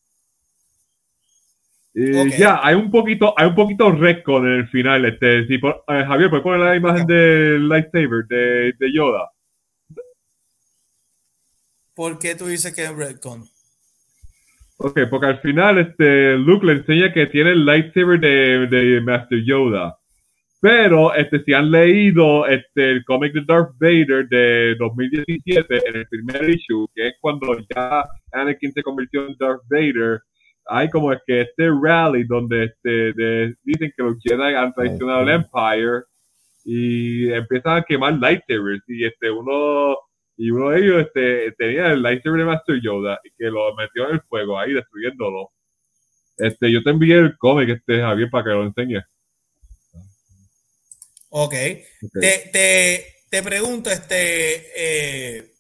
Y 1.93 2.39
ya, 2.39 2.61
hay 2.63 2.77
un 2.77 2.89
poquito, 2.89 3.35
hay 3.37 3.49
un 3.49 3.57
poquito 3.57 3.91
retcon 3.91 4.47
en 4.47 4.53
el 4.61 4.69
final. 4.69 5.07
Este, 5.07 5.45
si 5.49 5.59
por, 5.59 5.83
eh, 5.89 6.05
Javier, 6.07 6.31
¿puedes 6.31 6.45
poner 6.45 6.61
la 6.61 6.77
imagen 6.77 7.05
del 7.05 7.69
lightsaber 7.69 8.27
de, 8.29 8.75
de, 8.79 8.93
Yoda? 8.93 9.29
¿Por 11.97 12.19
qué 12.19 12.35
tú 12.35 12.47
dices 12.47 12.75
que 12.75 12.85
es 12.85 12.95
retcon? 12.95 13.45
Ok, 14.77 15.01
porque 15.11 15.27
al 15.27 15.41
final 15.41 15.79
este, 15.79 16.37
Luke 16.37 16.67
le 16.67 16.75
enseña 16.75 17.13
que 17.13 17.27
tiene 17.27 17.53
el 17.53 17.65
lightsaber 17.65 18.21
de, 18.21 18.67
de 18.67 19.01
Master 19.01 19.43
Yoda. 19.43 19.97
Pero 20.61 21.15
este, 21.15 21.43
si 21.45 21.55
han 21.55 21.71
leído 21.71 22.47
este, 22.47 22.91
el 22.91 23.05
cómic 23.05 23.33
de 23.33 23.45
Darth 23.47 23.73
Vader 23.81 24.29
de 24.29 24.75
2017, 24.79 25.89
en 25.89 25.97
el 25.97 26.07
primer 26.09 26.51
issue, 26.51 26.87
que 26.95 27.09
es 27.09 27.15
cuando 27.21 27.57
ya 27.75 28.05
Anakin 28.33 28.73
se 28.73 28.83
convirtió 28.83 29.27
en 29.27 29.37
Darth 29.39 29.63
Vader, 29.71 30.21
hay 30.67 30.91
como 30.91 31.13
es 31.13 31.21
que 31.27 31.43
este 31.43 31.71
rally 31.71 32.25
donde 32.25 32.65
este, 32.65 33.55
dicen 33.63 33.93
que 33.97 34.03
los 34.03 34.17
Jedi 34.23 34.55
han 34.55 34.75
traicionado 34.75 35.21
al 35.21 35.29
Empire 35.29 36.03
y 36.65 37.33
empiezan 37.33 37.79
a 37.79 37.83
quemar 37.83 38.15
lightsabers 38.15 38.83
y 38.89 39.05
este 39.05 39.31
uno 39.31 39.97
y 40.37 40.51
uno 40.51 40.71
de 40.71 40.81
ellos 40.81 41.03
este, 41.03 41.53
tenía 41.53 41.93
el 41.93 42.03
lightsaber 42.03 42.41
de 42.41 42.47
Master 42.47 42.81
Yoda 42.81 43.21
y 43.25 43.31
que 43.31 43.45
lo 43.51 43.75
metió 43.75 44.09
en 44.09 44.17
el 44.17 44.23
fuego 44.23 44.59
ahí 44.59 44.73
destruyéndolo. 44.73 45.53
Este, 46.37 46.71
yo 46.71 46.83
te 46.83 46.91
envié 46.91 47.17
el 47.17 47.39
cómic 47.39 47.71
este 47.71 48.01
Javier 48.01 48.29
para 48.31 48.45
que 48.45 48.51
lo 48.51 48.65
enseñes. 48.65 49.05
Ok. 51.31 51.53
Te, 51.53 52.51
te, 52.53 53.07
te, 53.31 53.43
pregunto, 53.43 53.91
este 53.91 54.67
eh, 54.77 55.53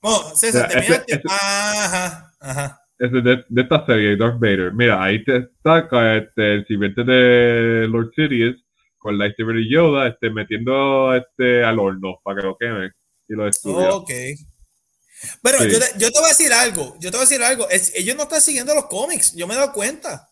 bueno, 0.00 0.34
César, 0.34 0.68
te 0.68 0.78
este, 0.78 1.22
ajá, 1.28 2.32
ajá 2.40 2.80
de, 3.08 3.44
de, 3.48 3.62
esta 3.62 3.86
serie, 3.86 4.16
Darth 4.16 4.38
Vader. 4.38 4.72
Mira, 4.74 5.02
ahí 5.02 5.24
te 5.24 5.36
está 5.38 5.88
este, 6.16 6.54
el 6.54 6.66
sirviente 6.66 7.02
de 7.04 7.88
Lord 7.88 8.12
Sidious 8.14 8.56
con 8.98 9.16
la 9.16 9.24
lightsaber 9.24 9.56
de 9.56 9.68
Yoda 9.68 10.08
este, 10.08 10.30
metiendo 10.30 11.14
este, 11.14 11.64
al 11.64 11.78
horno 11.78 12.20
para 12.22 12.40
que 12.40 12.46
lo 12.46 12.56
queme 12.58 12.90
y 13.30 13.36
destruya. 13.44 13.94
Ok. 13.94 14.10
Pero 15.42 15.64
yo, 15.64 15.78
te, 15.78 15.86
yo, 15.98 16.10
te, 16.10 16.18
voy 16.18 16.26
a 16.26 16.32
decir 16.32 16.52
algo. 16.52 16.96
Yo 16.98 17.10
te 17.10 17.16
voy 17.16 17.26
a 17.26 17.28
decir 17.28 17.42
algo. 17.42 17.68
ellos 17.70 18.16
no 18.16 18.22
están 18.24 18.40
siguiendo 18.40 18.74
los 18.74 18.86
cómics. 18.86 19.34
Yo 19.34 19.46
me 19.46 19.54
he 19.54 19.56
dado 19.56 19.72
cuenta. 19.72 20.28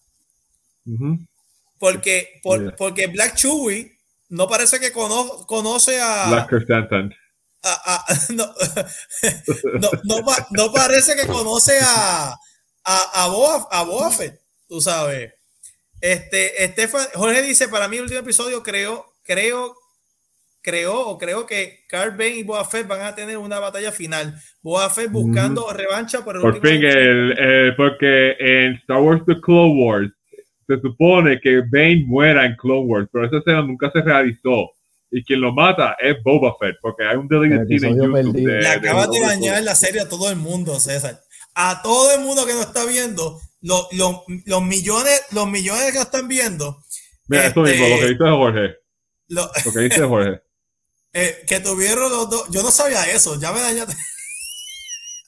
Porque, 1.79 2.41
por, 2.43 2.75
porque 2.77 3.07
Black 3.07 3.37
Chewie 3.37 3.99
no 4.31 4.49
parece 4.49 4.81
que 4.81 4.93
cono, 4.93 5.47
conoce 5.47 6.01
a. 6.01 6.29
Black 6.31 6.53
Stanton. 6.53 7.15
no, 8.31 8.55
no, 9.81 9.91
no, 10.05 10.25
no, 10.51 10.73
parece 10.73 11.16
que 11.16 11.27
conoce 11.27 11.79
a, 11.83 12.31
a, 12.85 13.25
a, 13.25 13.29
Boa, 13.29 13.69
a 13.70 14.11
tú 14.69 14.81
sabes. 14.81 15.35
Este, 16.01 16.65
Estefan, 16.65 17.09
Jorge 17.15 17.43
dice, 17.43 17.69
para 17.69 17.89
mí 17.89 17.97
el 17.97 18.05
último 18.05 18.20
episodio 18.20 18.62
creo, 18.62 19.12
creo, 19.25 19.77
creo 20.62 21.01
o 21.01 21.18
creo 21.18 21.47
que 21.47 21.85
Carl 21.89 22.12
Bane 22.12 22.36
y 22.36 22.43
Boa 22.43 22.64
Fett 22.64 22.86
van 22.86 23.02
a 23.02 23.14
tener 23.14 23.39
una 23.39 23.59
batalla 23.59 23.93
final. 23.93 24.35
Boa 24.62 24.90
Fett 24.90 25.10
buscando 25.10 25.72
revancha 25.72 26.24
por 26.24 26.36
el 26.36 26.43
por 26.43 26.60
fin, 26.60 26.85
el, 26.85 27.74
porque 27.76 28.36
en 28.39 28.74
Star 28.76 29.01
Wars 29.01 29.22
The 29.26 29.40
Clone 29.40 29.82
Wars 29.82 30.10
se 30.66 30.80
supone 30.80 31.40
que 31.40 31.62
Bane 31.70 32.05
muera 32.06 32.44
en 32.44 32.55
Clone 32.56 32.86
Wars, 32.86 33.09
pero 33.12 33.26
esa 33.26 33.39
escena 33.39 33.62
nunca 33.62 33.90
se 33.90 34.02
realizó. 34.02 34.70
Y 35.10 35.24
quien 35.24 35.40
lo 35.40 35.55
mata 35.55 35.97
es 35.98 36.22
Boba 36.22 36.55
Fett, 36.60 36.76
porque 36.82 37.02
hay 37.06 37.16
un 37.16 37.26
deleted 37.26 37.64
scene 37.66 37.89
en 37.89 37.97
YouTube. 37.97 38.32
De, 38.35 38.60
Le 38.60 38.68
acabas 38.68 39.10
de, 39.10 39.20
dañar 39.20 39.62
la 39.62 39.74
serie 39.74 40.02
a 40.02 40.09
todo 40.09 40.28
el 40.30 40.36
mundo, 40.36 40.78
César 40.78 41.22
a 41.60 41.82
todo 41.82 42.14
el 42.14 42.20
mundo 42.20 42.47
que 42.47 42.52
nos 42.52 42.66
está 42.66 42.85
viendo, 42.85 43.40
los, 43.62 43.89
los, 43.93 44.62
millones, 44.62 45.22
los 45.32 45.48
millones 45.48 45.86
que 45.86 45.98
nos 45.98 46.05
están 46.06 46.28
viendo. 46.28 46.85
Mira, 47.26 47.47
esto 47.47 47.62
mismo, 47.62 47.89
lo 47.89 47.97
que 47.97 48.06
dice 48.06 48.24
Jorge. 48.24 48.76
Lo, 49.26 49.51
que 49.74 49.80
dice 49.80 50.02
Jorge. 50.05 50.40
Eh, 51.12 51.44
que 51.47 51.60
tuvieron 51.60 52.10
los 52.10 52.30
dos. 52.30 52.48
Yo 52.51 52.62
no 52.62 52.70
sabía 52.70 53.05
eso, 53.10 53.39
ya 53.40 53.52
me 53.52 53.60
dañaste. 53.60 53.94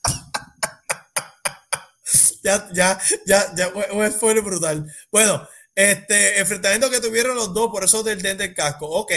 ya, 2.43 2.69
ya, 2.73 3.01
ya, 3.27 3.55
ya, 3.55 3.71
fue 4.11 4.41
brutal. 4.41 4.87
Bueno, 5.11 5.47
este 5.75 6.39
enfrentamiento 6.39 6.91
que 6.91 7.01
tuvieron 7.01 7.37
los 7.37 7.55
dos, 7.55 7.71
por 7.71 7.85
eso 7.85 8.03
del 8.03 8.23
dente 8.23 8.45
del 8.45 8.55
casco. 8.55 8.87
Ok. 8.87 9.13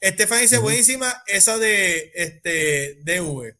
Estefan 0.00 0.40
dice, 0.40 0.58
buenísima 0.58 1.22
esa 1.26 1.56
de 1.56 2.12
este 2.14 2.96
DV. 3.04 3.56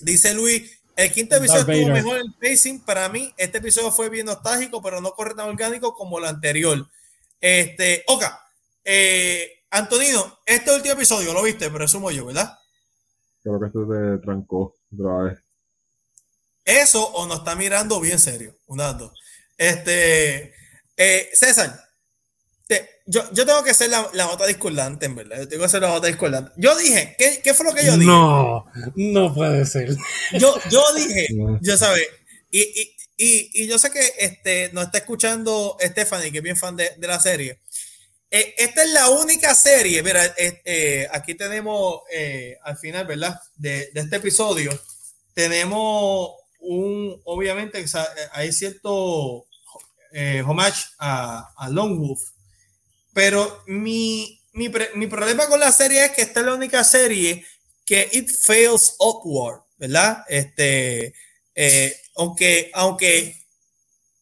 Dice 0.00 0.32
Luis, 0.32 0.80
el 0.96 1.12
quinto 1.12 1.36
episodio 1.36 1.60
estuvo 1.60 1.92
mejor 1.92 2.18
el 2.18 2.32
pacing. 2.40 2.80
Para 2.80 3.08
mí, 3.08 3.34
este 3.36 3.58
episodio 3.58 3.92
fue 3.92 4.08
bien 4.08 4.26
nostálgico, 4.26 4.80
pero 4.80 5.00
no 5.00 5.12
corre 5.12 5.34
tan 5.34 5.48
orgánico 5.48 5.94
como 5.94 6.18
el 6.18 6.24
anterior. 6.24 6.88
Este, 7.40 8.02
Oka, 8.06 8.40
eh, 8.84 9.53
Antonino, 9.74 10.38
este 10.46 10.72
último 10.72 10.94
episodio 10.94 11.32
lo 11.32 11.42
viste, 11.42 11.68
presumo 11.68 12.10
yo, 12.12 12.26
¿verdad? 12.26 12.56
Creo 13.42 13.58
que 13.58 13.66
se 13.66 13.72
te 13.72 14.24
trancó 14.24 14.76
otra 14.92 15.24
vez. 15.24 15.38
Eso 16.64 17.04
o 17.04 17.26
nos 17.26 17.38
está 17.38 17.56
mirando 17.56 17.98
bien 18.00 18.20
serio, 18.20 18.54
un 18.66 18.80
Este, 19.58 20.54
eh, 20.96 21.28
César, 21.32 21.84
yo, 23.06 23.22
yo 23.32 23.44
tengo 23.44 23.62
que 23.64 23.74
ser 23.74 23.90
la, 23.90 24.08
la 24.14 24.26
nota 24.26 24.46
discordante, 24.46 25.06
en 25.06 25.16
verdad. 25.16 25.40
Yo 25.40 25.48
tengo 25.48 25.64
que 25.64 25.68
ser 25.68 25.82
la 25.82 25.88
nota 25.88 26.06
discordante. 26.06 26.52
Yo 26.56 26.76
dije, 26.76 27.16
¿qué, 27.18 27.40
¿qué, 27.42 27.52
fue 27.52 27.66
lo 27.66 27.74
que 27.74 27.84
yo 27.84 27.94
dije? 27.94 28.06
No, 28.06 28.64
no 28.94 29.34
puede 29.34 29.66
ser. 29.66 29.94
Yo, 30.38 30.56
yo 30.70 30.82
dije, 30.94 31.26
yo 31.60 31.76
sabes, 31.76 32.06
y, 32.50 32.60
y, 32.60 32.96
y, 33.16 33.50
y, 33.64 33.66
yo 33.66 33.78
sé 33.78 33.90
que 33.90 34.12
este, 34.18 34.70
nos 34.72 34.84
está 34.84 34.98
escuchando 34.98 35.76
Stephanie, 35.80 36.30
que 36.30 36.38
es 36.38 36.44
bien 36.44 36.56
fan 36.56 36.76
de, 36.76 36.92
de 36.96 37.06
la 37.06 37.18
serie. 37.20 37.60
Eh, 38.36 38.54
esta 38.58 38.82
es 38.82 38.90
la 38.90 39.10
única 39.10 39.54
serie, 39.54 40.02
mira, 40.02 40.24
eh, 40.36 40.60
eh, 40.64 41.08
aquí 41.12 41.36
tenemos 41.36 42.00
al 42.64 42.76
final, 42.76 43.06
¿verdad? 43.06 43.40
De, 43.54 43.90
este 43.94 44.16
episodio, 44.16 44.72
tenemos 45.34 46.32
obviamente 47.24 47.84
hay 48.32 48.52
cierto 48.52 49.46
eh, 50.12 50.42
homage 50.46 50.84
a, 50.98 51.52
a 51.56 51.70
Wolf, 51.70 52.20
pero 53.12 53.62
mi, 53.66 54.40
mi, 54.52 54.70
mi, 54.94 55.06
problema 55.06 55.46
con 55.48 55.60
la 55.60 55.72
serie 55.72 56.06
es 56.06 56.12
que 56.12 56.22
esta 56.22 56.40
es 56.40 56.46
la 56.46 56.54
única 56.54 56.82
serie 56.84 57.44
que 57.84 58.08
it 58.12 58.30
fails 58.30 58.96
upward, 58.98 59.62
¿verdad? 59.76 60.24
Este, 60.28 61.14
eh, 61.54 62.00
aunque, 62.16 62.70
aunque 62.74 63.44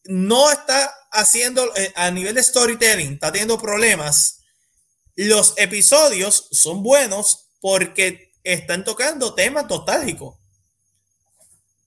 no 0.05 0.51
está 0.51 0.93
haciendo 1.13 1.73
eh, 1.75 1.93
a 1.95 2.11
nivel 2.11 2.35
de 2.35 2.43
storytelling, 2.43 3.13
está 3.13 3.31
teniendo 3.31 3.57
problemas, 3.57 4.41
los 5.15 5.53
episodios 5.57 6.47
son 6.51 6.83
buenos 6.83 7.49
porque 7.61 8.33
están 8.43 8.83
tocando 8.83 9.33
temas 9.33 9.67
nostálgicos. 9.69 10.35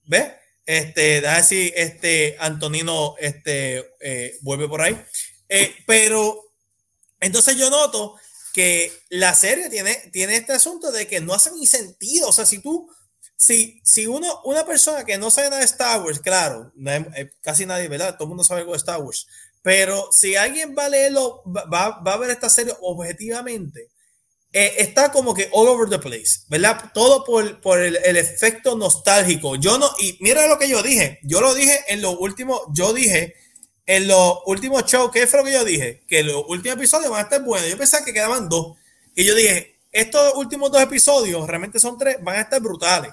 ¿Ves? 0.05 0.31
Este, 0.65 1.23
si 1.43 1.71
este 1.75 2.35
Antonino 2.39 3.15
este, 3.19 3.93
eh, 3.99 4.37
vuelve 4.41 4.67
por 4.67 4.81
ahí. 4.81 4.99
Eh, 5.47 5.75
pero 5.85 6.43
entonces 7.19 7.55
yo 7.57 7.69
noto 7.69 8.15
que 8.53 8.91
la 9.09 9.33
serie 9.35 9.69
tiene, 9.69 9.95
tiene 10.11 10.37
este 10.37 10.53
asunto 10.53 10.91
de 10.91 11.07
que 11.07 11.21
no 11.21 11.33
hace 11.33 11.51
ni 11.51 11.67
sentido. 11.67 12.29
O 12.29 12.33
sea, 12.33 12.45
si 12.45 12.59
tú, 12.59 12.89
si, 13.37 13.79
si 13.85 14.07
uno, 14.07 14.41
una 14.45 14.65
persona 14.65 15.05
que 15.05 15.17
no 15.17 15.29
sabe 15.29 15.49
nada 15.49 15.59
de 15.59 15.65
Star 15.65 16.01
Wars, 16.01 16.19
claro, 16.19 16.73
eh, 17.15 17.29
casi 17.41 17.65
nadie, 17.65 17.87
¿verdad? 17.87 18.15
Todo 18.15 18.25
el 18.25 18.29
mundo 18.29 18.43
sabe 18.43 18.61
algo 18.61 18.73
de 18.73 18.79
Star 18.79 18.99
Wars. 18.99 19.27
Pero 19.61 20.09
si 20.11 20.35
alguien 20.35 20.75
va 20.77 20.85
a 20.85 20.89
leerlo, 20.89 21.43
va, 21.45 22.01
va 22.01 22.13
a 22.13 22.17
ver 22.17 22.31
esta 22.31 22.49
serie 22.49 22.73
objetivamente, 22.81 23.89
eh, 24.51 24.75
está 24.79 25.11
como 25.11 25.35
que 25.35 25.49
all 25.51 25.67
over 25.67 25.87
the 25.87 25.99
place, 25.99 26.39
¿verdad? 26.49 26.91
Todo 26.93 27.23
por, 27.23 27.61
por 27.61 27.79
el, 27.79 27.97
el, 28.03 28.17
efecto 28.17 28.75
nostálgico. 28.75 29.55
Yo 29.55 29.77
no, 29.77 29.87
y 29.99 30.17
mira 30.21 30.47
lo 30.47 30.57
que 30.57 30.67
yo 30.67 30.81
dije, 30.81 31.19
yo 31.21 31.39
lo 31.41 31.53
dije 31.53 31.79
en 31.89 32.01
los 32.01 32.15
últimos, 32.17 32.61
yo 32.73 32.91
dije 32.91 33.35
en 33.85 34.07
los 34.07 34.39
últimos 34.47 34.85
shows, 34.85 35.11
¿qué 35.11 35.27
fue 35.27 35.39
lo 35.39 35.45
que 35.45 35.53
yo 35.53 35.63
dije? 35.63 36.01
Que 36.07 36.23
los 36.23 36.43
últimos 36.47 36.77
episodios 36.77 37.11
van 37.11 37.19
a 37.19 37.23
estar 37.23 37.43
buenos. 37.43 37.69
Yo 37.69 37.77
pensaba 37.77 38.03
que 38.03 38.13
quedaban 38.13 38.49
dos. 38.49 38.77
Y 39.15 39.25
yo 39.25 39.35
dije, 39.35 39.79
estos 39.91 40.33
últimos 40.35 40.71
dos 40.71 40.81
episodios, 40.81 41.47
realmente 41.47 41.79
son 41.79 41.97
tres, 41.97 42.17
van 42.21 42.37
a 42.37 42.41
estar 42.41 42.61
brutales. 42.61 43.11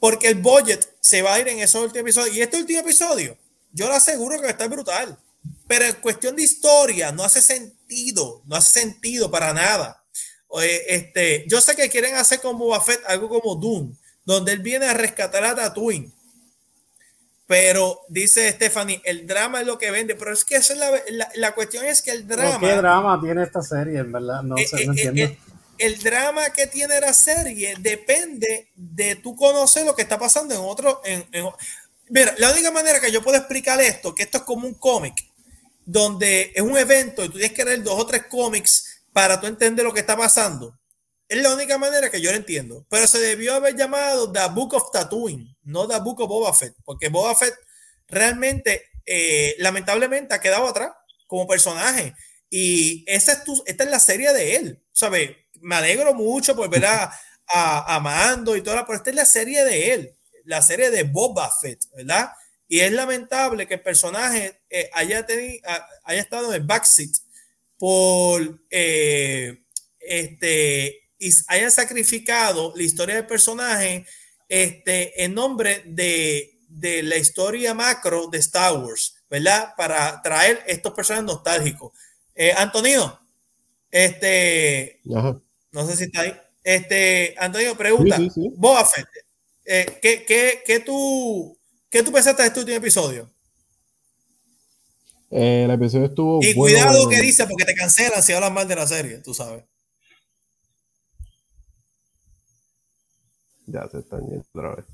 Porque 0.00 0.28
el 0.28 0.36
budget 0.36 0.96
se 1.00 1.22
va 1.22 1.34
a 1.34 1.40
ir 1.40 1.46
en 1.48 1.60
esos 1.60 1.82
últimos 1.82 2.02
episodios. 2.02 2.36
Y 2.36 2.42
este 2.42 2.56
último 2.56 2.80
episodio, 2.80 3.36
yo 3.72 3.86
le 3.88 3.94
aseguro 3.94 4.36
que 4.36 4.42
va 4.42 4.48
a 4.48 4.52
estar 4.52 4.68
brutal. 4.68 5.16
Pero 5.68 5.84
en 5.84 5.94
cuestión 5.96 6.34
de 6.34 6.42
historia, 6.42 7.12
no 7.12 7.22
hace 7.22 7.40
sentido, 7.40 8.42
no 8.46 8.56
hace 8.56 8.80
sentido 8.80 9.30
para 9.30 9.52
nada 9.52 10.00
este, 10.58 11.44
yo 11.48 11.60
sé 11.60 11.76
que 11.76 11.88
quieren 11.88 12.16
hacer 12.16 12.40
como 12.40 12.58
Boba 12.58 12.82
algo 13.06 13.28
como 13.28 13.54
Doom, 13.54 13.94
donde 14.24 14.52
él 14.52 14.60
viene 14.60 14.86
a 14.86 14.94
rescatar 14.94 15.44
a 15.44 15.54
Tatooine. 15.54 16.12
Pero 17.46 18.00
dice 18.08 18.50
Stephanie, 18.52 19.02
el 19.04 19.26
drama 19.26 19.60
es 19.60 19.66
lo 19.66 19.76
que 19.76 19.90
vende. 19.90 20.14
Pero 20.14 20.32
es 20.32 20.44
que 20.44 20.56
esa 20.56 20.72
es 20.72 20.78
la, 20.78 21.28
la, 21.34 21.52
cuestión 21.52 21.84
es 21.84 22.00
que 22.00 22.12
el 22.12 22.26
drama. 22.26 22.60
¿Qué 22.60 22.76
drama 22.76 23.20
tiene 23.20 23.42
esta 23.42 23.60
serie, 23.60 23.98
en 23.98 24.12
verdad? 24.12 24.42
No, 24.42 24.56
eh, 24.56 24.66
sé, 24.68 24.86
no 24.86 24.92
eh, 24.92 25.02
entiendo. 25.02 25.22
Eh, 25.22 25.38
el, 25.80 25.98
drama 25.98 26.50
que 26.52 26.66
tiene 26.66 27.00
la 27.00 27.12
serie 27.12 27.74
depende 27.78 28.70
de 28.74 29.16
tú 29.16 29.34
conocer 29.34 29.84
lo 29.84 29.94
que 29.94 30.02
está 30.02 30.18
pasando 30.18 30.54
en 30.54 30.60
otro. 30.60 31.00
Mira, 32.08 32.34
la 32.38 32.50
única 32.50 32.70
manera 32.70 33.00
que 33.00 33.12
yo 33.12 33.22
puedo 33.22 33.36
explicar 33.36 33.80
esto, 33.80 34.14
que 34.14 34.24
esto 34.24 34.38
es 34.38 34.44
como 34.44 34.66
un 34.66 34.74
cómic, 34.74 35.14
donde 35.84 36.52
es 36.54 36.62
un 36.62 36.76
evento 36.76 37.24
y 37.24 37.28
tú 37.28 37.38
tienes 37.38 37.52
que 37.52 37.64
leer 37.64 37.82
dos 37.82 37.98
o 37.98 38.06
tres 38.06 38.26
cómics 38.28 39.02
para 39.12 39.40
tú 39.40 39.46
entender 39.46 39.84
lo 39.84 39.92
que 39.92 40.00
está 40.00 40.16
pasando. 40.16 40.78
Es 41.28 41.40
la 41.40 41.54
única 41.54 41.78
manera 41.78 42.10
que 42.10 42.20
yo 42.20 42.32
lo 42.32 42.36
entiendo. 42.36 42.84
Pero 42.88 43.06
se 43.06 43.18
debió 43.18 43.54
haber 43.54 43.76
llamado 43.76 44.32
The 44.32 44.48
Book 44.52 44.74
of 44.74 44.90
Tatooine, 44.92 45.56
no 45.62 45.86
The 45.86 46.00
Book 46.00 46.20
of 46.20 46.28
Boba 46.28 46.52
Fett, 46.52 46.74
porque 46.84 47.08
Boba 47.08 47.34
Fett 47.36 47.54
realmente, 48.08 48.88
eh, 49.06 49.54
lamentablemente, 49.58 50.34
ha 50.34 50.40
quedado 50.40 50.66
atrás 50.66 50.92
como 51.28 51.46
personaje. 51.46 52.14
Y 52.50 53.04
esa 53.06 53.32
es 53.32 53.44
tu, 53.44 53.62
esta 53.64 53.84
es 53.84 53.90
la 53.90 54.00
serie 54.00 54.32
de 54.32 54.56
él. 54.56 54.82
¿Sabes? 54.92 55.36
Me 55.60 55.76
alegro 55.76 56.14
mucho 56.14 56.56
por 56.56 56.68
ver 56.68 56.86
a, 56.86 57.12
a, 57.46 58.42
y 58.56 58.62
toda, 58.62 58.86
pero 58.86 58.98
esta 58.98 59.10
es 59.10 59.16
la 59.16 59.24
serie 59.24 59.64
de 59.64 59.92
él, 59.92 60.16
la 60.44 60.62
serie 60.62 60.90
de 60.90 61.02
Boba 61.02 61.50
Fett, 61.50 61.84
¿verdad? 61.94 62.30
Y 62.68 62.80
es 62.80 62.92
lamentable 62.92 63.66
que 63.66 63.74
el 63.74 63.82
personaje 63.82 64.60
eh, 64.70 64.88
haya, 64.92 65.26
tenido, 65.26 65.60
haya 66.04 66.20
estado 66.20 66.48
en 66.48 66.60
el 66.60 66.66
backseat 66.66 67.10
por 67.76 68.60
eh, 68.70 69.64
este, 69.98 71.10
y 71.18 71.30
hayan 71.48 71.70
sacrificado 71.70 72.72
la 72.76 72.82
historia 72.82 73.16
del 73.16 73.26
personaje 73.26 74.06
este, 74.48 75.24
en 75.24 75.34
nombre 75.34 75.82
de, 75.86 76.60
de, 76.68 77.02
la 77.02 77.16
historia 77.16 77.74
macro 77.74 78.28
de 78.28 78.38
Star 78.38 78.76
Wars, 78.76 79.16
¿verdad? 79.28 79.74
Para 79.76 80.20
traer 80.22 80.62
estos 80.66 80.92
personajes 80.92 81.26
nostálgicos. 81.26 81.92
Eh, 82.34 82.52
Antonino, 82.56 83.20
este, 83.90 85.00
no 85.72 85.86
sé 85.86 85.96
si 85.96 86.04
está 86.04 86.22
ahí. 86.22 86.34
Este, 86.62 87.34
Antonio, 87.38 87.76
pregunta, 87.76 88.16
sí, 88.16 88.52
eh, 89.64 89.98
¿qué, 90.02 90.24
qué, 90.24 90.62
qué, 90.66 90.80
tú, 90.80 91.56
¿qué 91.88 92.02
tú 92.02 92.12
pensaste 92.12 92.42
de 92.42 92.48
este 92.48 92.60
último 92.60 92.78
episodio? 92.78 93.30
Eh, 95.30 95.62
el 95.64 95.70
episodio 95.70 96.06
estuvo. 96.06 96.40
Y 96.42 96.54
cuidado 96.54 97.08
que 97.08 97.20
dice, 97.20 97.46
porque 97.46 97.64
te 97.64 97.74
cancelan 97.74 98.22
si 98.22 98.32
hablas 98.32 98.52
mal 98.52 98.66
de 98.66 98.76
la 98.76 98.86
serie, 98.86 99.18
tú 99.18 99.32
sabes. 99.32 99.64
Ya 103.66 103.88
se 103.88 103.98
están 104.00 104.20
yendo 104.26 104.44
otra 104.52 104.74
vez. 104.74 104.84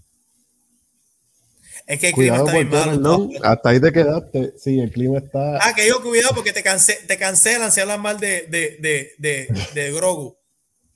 Es 1.86 2.00
que 2.00 2.08
el 2.08 2.14
clima 2.14 2.36
está 2.38 2.52
bien 2.52 2.68
malo. 2.68 3.28
Hasta 3.42 3.68
ahí 3.70 3.80
te 3.80 3.92
quedaste. 3.92 4.54
Sí, 4.58 4.78
el 4.78 4.90
clima 4.90 5.18
está. 5.18 5.56
Ah, 5.66 5.72
que 5.74 5.86
yo 5.86 6.02
cuidado 6.02 6.34
porque 6.34 6.52
te, 6.52 6.62
te 6.62 7.18
cancelan 7.18 7.72
si 7.72 7.80
hablas 7.80 7.98
mal 7.98 8.18
de, 8.18 8.42
de, 8.48 8.76
de, 8.80 9.14
de, 9.18 9.48
de 9.74 9.92
Grogu. 9.92 10.36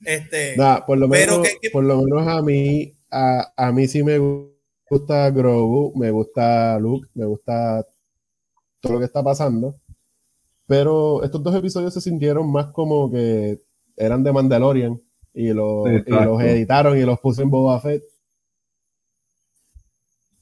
Este, 0.03 0.55
por, 0.85 0.97
lo 0.97 1.07
menos, 1.07 1.47
por 1.71 1.83
lo 1.83 2.01
menos 2.01 2.27
a 2.27 2.41
mí, 2.41 2.93
a, 3.11 3.53
a 3.55 3.71
mí 3.71 3.87
sí 3.87 4.03
me 4.03 4.17
gusta 4.89 5.29
Grogu, 5.29 5.93
me 5.95 6.11
gusta 6.11 6.79
Luke, 6.79 7.07
me 7.13 7.25
gusta 7.25 7.85
todo 8.79 8.93
lo 8.93 8.99
que 8.99 9.05
está 9.05 9.23
pasando. 9.23 9.79
Pero 10.67 11.23
estos 11.23 11.43
dos 11.43 11.55
episodios 11.55 11.93
se 11.93 12.01
sintieron 12.01 12.51
más 12.51 12.67
como 12.67 13.11
que 13.11 13.61
eran 13.97 14.23
de 14.23 14.31
Mandalorian 14.31 15.01
y, 15.33 15.53
los 15.53 15.87
editaron 16.41 16.97
y 16.97 17.01
los 17.01 17.19
puse 17.19 17.43
en 17.43 17.49
Boba 17.49 17.79
Fett. 17.79 18.03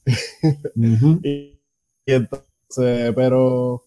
y, 1.22 1.60
entonces, 2.06 3.12
pero 3.14 3.84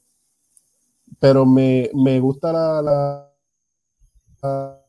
pero 1.20 1.46
me, 1.46 1.90
me 1.94 2.20
gusta 2.20 2.52
la, 2.52 3.32
la, 4.42 4.83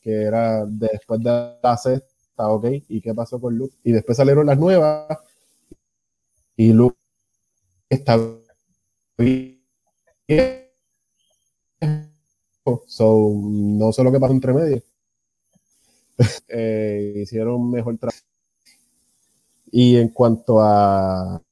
que 0.00 0.22
era 0.22 0.64
después 0.66 1.20
de 1.22 1.56
la 1.62 1.76
sexta, 1.76 2.48
ok, 2.48 2.66
y 2.88 3.00
qué 3.00 3.14
pasó 3.14 3.40
con 3.40 3.56
Luke. 3.56 3.76
Y 3.84 3.92
después 3.92 4.16
salieron 4.16 4.46
las 4.46 4.58
nuevas 4.58 5.18
y 6.56 6.72
Luke 6.72 6.96
está 7.88 8.18
bien. 9.18 9.62
So, 12.86 13.32
no 13.34 13.92
sé 13.92 14.02
lo 14.02 14.12
que 14.12 14.20
pasó 14.20 14.32
entre 14.32 14.52
medio. 14.52 14.82
eh, 16.48 17.12
hicieron 17.16 17.70
mejor 17.70 17.96
trabajo. 17.98 18.18
Y 19.70 19.96
en 19.96 20.08
cuanto 20.08 20.60
a 20.60 21.42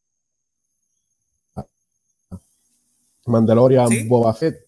Mandalorian, 3.27 4.09
Boba 4.09 4.35
Fett, 4.35 4.64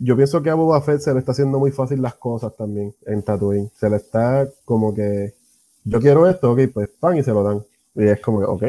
yo 0.00 0.16
pienso 0.16 0.42
que 0.42 0.50
a 0.50 0.54
Boba 0.54 0.80
Fett 0.80 1.00
se 1.00 1.12
le 1.12 1.20
está 1.20 1.32
haciendo 1.32 1.58
muy 1.58 1.70
fácil 1.70 2.02
las 2.02 2.14
cosas 2.14 2.54
también 2.56 2.94
en 3.06 3.22
Tatooine. 3.22 3.70
Se 3.78 3.88
le 3.88 3.96
está 3.96 4.48
como 4.64 4.94
que, 4.94 5.34
yo 5.84 6.00
quiero 6.00 6.28
esto, 6.28 6.52
ok, 6.52 6.60
pues 6.72 6.88
pan 6.88 7.18
y 7.18 7.22
se 7.22 7.30
lo 7.30 7.42
dan. 7.42 7.64
Y 7.94 8.04
es 8.04 8.20
como 8.20 8.40
que, 8.40 8.46
ok, 8.46 8.62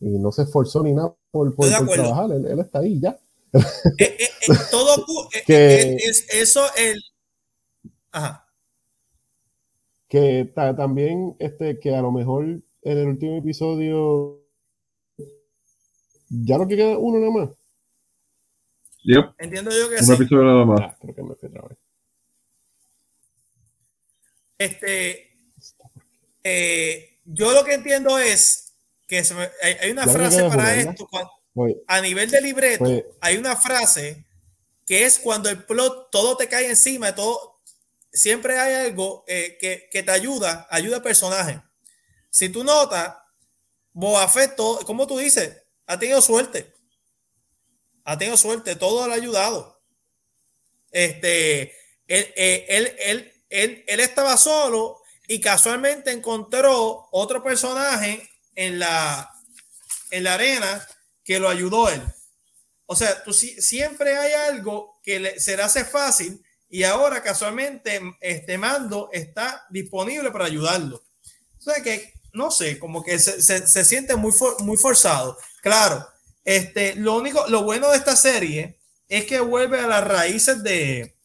y 0.00 0.18
no 0.18 0.32
se 0.32 0.42
esforzó 0.42 0.82
ni 0.82 0.92
nada 0.92 1.14
por, 1.30 1.54
trabajar, 1.54 2.30
él, 2.32 2.58
está 2.60 2.80
ahí 2.80 3.00
ya. 3.00 3.18
Eh, 3.52 3.60
eh, 3.98 4.16
eh, 4.18 4.28
todo 4.70 5.04
que, 5.46 5.96
es, 5.96 6.26
eso 6.30 6.62
el 6.76 7.02
Ajá. 8.10 8.46
que 10.08 10.50
también 10.54 11.36
este 11.38 11.78
que 11.78 11.94
a 11.94 12.02
lo 12.02 12.12
mejor 12.12 12.44
en 12.44 12.98
el 12.98 13.08
último 13.08 13.36
episodio 13.38 14.40
ya 16.28 16.58
no 16.58 16.66
queda 16.66 16.98
uno 16.98 17.18
nada 17.18 17.32
más. 17.32 17.56
Entiendo 19.38 19.70
yo 19.70 19.88
que 19.88 19.96
un 19.96 20.04
sí. 20.04 20.12
episodio 20.12 20.44
nada 20.44 20.64
más. 20.64 20.80
Ah, 20.82 20.96
creo 21.00 21.14
que 21.14 21.22
me 21.22 21.34
fui 21.34 21.48
otra 21.48 21.62
vez. 21.62 21.78
Este 24.58 25.26
eh, 26.48 27.18
yo 27.24 27.52
lo 27.52 27.64
que 27.64 27.74
entiendo 27.74 28.18
es 28.18 28.72
que 29.08 29.22
hay, 29.80 29.90
una 29.90 30.06
frase 30.06 30.48
para 30.48 30.76
esto. 30.76 31.08
a 31.88 32.00
nivel 32.00 32.30
de 32.30 32.40
libreto, 32.40 32.84
hay 33.20 33.36
una 33.36 33.56
frase 33.56 34.24
que 34.86 35.04
es 35.04 35.18
cuando 35.18 35.48
el 35.48 35.64
plot 35.64 36.12
todo 36.12 36.36
te 36.36 36.48
cae 36.48 36.68
encima, 36.68 37.12
todo, 37.16 37.60
siempre 38.12 38.58
hay 38.60 38.86
algo 38.86 39.24
eh, 39.26 39.58
que, 39.60 40.02
te 40.04 40.10
ayuda, 40.12 40.68
ayuda 40.70 40.96
al 40.98 41.02
personaje. 41.02 41.60
Si 42.30 42.48
tú 42.48 42.62
notas, 42.62 43.16
Boba 43.92 44.28
Fett, 44.28 44.54
como 44.84 45.06
tú 45.08 45.18
dices, 45.18 45.64
ha 45.86 45.98
tenido 45.98 46.22
suerte. 46.22 46.72
Ha 48.06 48.16
tenido 48.16 48.36
suerte, 48.36 48.76
todo 48.76 49.06
le 49.06 49.12
ha 49.12 49.16
ayudado. 49.16 49.82
Este, 50.92 51.74
él, 52.06 52.32
él, 52.36 52.94
él, 53.00 53.84
él, 53.86 54.00
estaba 54.00 54.36
solo 54.36 55.02
y 55.26 55.40
casualmente 55.40 56.12
encontró 56.12 57.08
otro 57.10 57.42
personaje 57.42 58.30
en 58.54 58.78
la, 58.78 59.28
en 60.12 60.22
la 60.22 60.34
arena 60.34 60.86
que 61.24 61.40
lo 61.40 61.48
ayudó 61.48 61.88
él. 61.88 62.00
O 62.86 62.94
sea, 62.94 63.24
tú, 63.24 63.32
siempre 63.32 64.16
hay 64.16 64.32
algo 64.52 65.00
que 65.02 65.18
le, 65.18 65.40
se 65.40 65.56
le 65.56 65.64
hace 65.64 65.84
fácil 65.84 66.40
y 66.68 66.84
ahora 66.84 67.24
casualmente 67.24 68.00
este 68.20 68.56
mando 68.56 69.10
está 69.12 69.66
disponible 69.68 70.30
para 70.30 70.44
ayudarlo. 70.44 71.02
O 71.58 71.60
sea 71.60 71.82
que, 71.82 72.14
no 72.32 72.52
sé, 72.52 72.78
como 72.78 73.02
que 73.02 73.18
se, 73.18 73.42
se, 73.42 73.84
siente 73.84 74.14
muy, 74.14 74.32
muy 74.60 74.76
forzado. 74.76 75.36
Claro, 75.60 76.06
este, 76.46 76.94
lo 76.94 77.16
único, 77.16 77.44
lo 77.48 77.64
bueno 77.64 77.90
de 77.90 77.96
esta 77.96 78.14
serie 78.14 78.78
es 79.08 79.24
que 79.24 79.40
vuelve 79.40 79.80
a 79.80 79.88
las 79.88 80.04
raíces 80.04 80.62
de, 80.62 81.16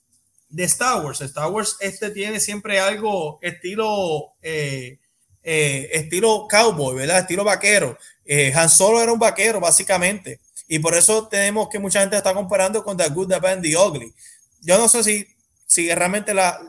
de 0.50 0.64
Star 0.64 1.06
Wars. 1.06 1.22
Star 1.22 1.50
Wars 1.52 1.78
este 1.80 2.10
tiene 2.10 2.40
siempre 2.40 2.80
algo 2.80 3.38
estilo, 3.44 4.34
eh, 4.42 4.98
eh, 5.44 5.90
estilo 5.94 6.48
cowboy, 6.50 6.96
¿verdad? 6.96 7.20
Estilo 7.20 7.44
vaquero. 7.44 8.00
Eh, 8.26 8.52
Han 8.56 8.70
Solo 8.70 9.00
era 9.00 9.14
un 9.14 9.20
vaquero, 9.20 9.60
básicamente. 9.60 10.40
Y 10.68 10.80
por 10.80 10.96
eso 10.96 11.28
tenemos 11.28 11.70
que 11.70 11.78
mucha 11.78 12.00
gente 12.00 12.18
está 12.18 12.34
comparando 12.34 12.84
con 12.84 12.98
The 12.98 13.10
Good, 13.10 13.30
The 13.30 13.40
Bad 13.40 13.62
The 13.62 13.78
Ugly. 13.78 14.14
Yo 14.62 14.80
no 14.80 14.90
sé 14.90 15.04
si, 15.04 15.28
si 15.68 15.94
realmente 15.94 16.34
la 16.34 16.60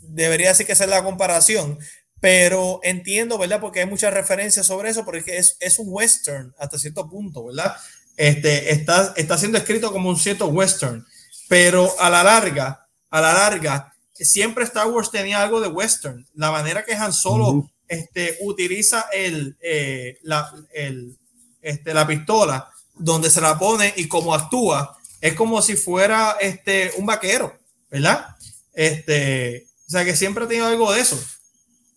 debería 0.00 0.48
decir 0.48 0.64
que 0.64 0.72
es 0.72 0.86
la 0.86 1.04
comparación, 1.04 1.78
pero 2.20 2.80
entiendo, 2.82 3.38
¿verdad? 3.38 3.60
Porque 3.60 3.80
hay 3.80 3.86
muchas 3.86 4.12
referencias 4.12 4.66
sobre 4.66 4.90
eso, 4.90 5.04
porque 5.04 5.36
es, 5.36 5.56
es 5.60 5.78
un 5.78 5.86
western 5.88 6.54
hasta 6.58 6.78
cierto 6.78 7.08
punto, 7.08 7.44
¿verdad? 7.44 7.76
Este, 8.16 8.72
está, 8.72 9.12
está 9.16 9.38
siendo 9.38 9.58
escrito 9.58 9.92
como 9.92 10.08
un 10.08 10.18
cierto 10.18 10.48
western, 10.48 11.06
pero 11.48 11.94
a 12.00 12.10
la 12.10 12.24
larga, 12.24 12.88
a 13.10 13.20
la 13.20 13.32
larga, 13.32 13.94
siempre 14.12 14.64
Star 14.64 14.88
Wars 14.88 15.10
tenía 15.10 15.42
algo 15.42 15.60
de 15.60 15.68
western. 15.68 16.26
La 16.34 16.50
manera 16.50 16.84
que 16.84 16.94
Han 16.94 17.12
Solo 17.12 17.70
este, 17.86 18.38
utiliza 18.40 19.06
el, 19.12 19.56
eh, 19.60 20.18
la, 20.22 20.52
el, 20.72 21.16
este, 21.62 21.94
la 21.94 22.06
pistola, 22.06 22.68
donde 22.94 23.30
se 23.30 23.40
la 23.40 23.58
pone 23.58 23.94
y 23.96 24.08
cómo 24.08 24.34
actúa, 24.34 24.98
es 25.20 25.34
como 25.34 25.62
si 25.62 25.76
fuera 25.76 26.36
este, 26.40 26.92
un 26.96 27.06
vaquero, 27.06 27.56
¿verdad? 27.90 28.26
Este, 28.72 29.68
o 29.86 29.90
sea 29.90 30.04
que 30.04 30.16
siempre 30.16 30.44
ha 30.44 30.48
tenido 30.48 30.66
algo 30.66 30.92
de 30.92 31.00
eso. 31.00 31.18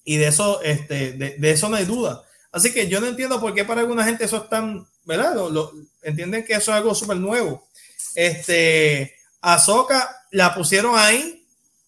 Y 0.03 0.17
de 0.17 0.27
eso, 0.27 0.61
este, 0.61 1.13
de, 1.13 1.51
eso 1.51 1.69
no 1.69 1.75
hay 1.75 1.85
duda. 1.85 2.23
Así 2.51 2.73
que 2.73 2.87
yo 2.87 2.99
no 2.99 3.07
entiendo 3.07 3.39
por 3.39 3.53
qué 3.53 3.63
para 3.63 3.81
alguna 3.81 4.03
gente 4.03 4.25
eso 4.25 4.37
es 4.37 4.49
tan, 4.49 4.87
¿verdad? 5.05 5.35
Lo, 5.35 5.71
entienden 6.01 6.43
que 6.43 6.53
eso 6.53 6.71
es 6.71 6.77
algo 6.77 6.93
súper 6.95 7.17
nuevo. 7.17 7.67
Este, 8.15 9.15
Ahsoka 9.41 10.25
la 10.31 10.53
pusieron 10.53 10.97
ahí. 10.97 11.45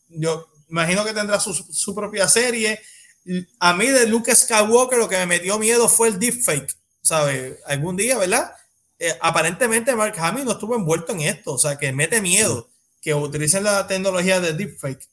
Yo 0.10 0.48
imagino 0.69 1.03
que 1.03 1.14
tendrá 1.14 1.40
su, 1.40 1.53
su 1.53 1.94
propia 1.94 2.27
serie. 2.27 2.80
A 3.60 3.73
mí 3.73 3.88
de 3.88 4.07
Luke 4.07 4.34
Skywalker 4.34 4.99
lo 4.99 5.10
que 5.10 5.18
me 5.18 5.26
metió 5.26 5.57
miedo 5.57 5.90
fue 5.90 6.10
el 6.10 6.19
deepfake, 6.19 6.76
¿sabes? 7.02 7.57
Algún 7.65 7.95
día, 7.95 8.18
¿verdad? 8.18 8.52
Eh, 8.99 9.18
aparentemente 9.22 9.95
Mark 9.95 10.15
Hamill 10.18 10.45
no 10.45 10.52
estuvo 10.52 10.76
envuelto 10.76 11.11
en 11.14 11.22
esto, 11.22 11.53
o 11.53 11.57
sea 11.57 11.77
que 11.77 11.91
mete 11.91 12.22
miedo 12.22 12.69
que 13.02 13.14
utilicen 13.14 13.65
la 13.65 13.85
tecnología 13.85 14.40
de 14.40 14.53
deepfake 14.53 15.10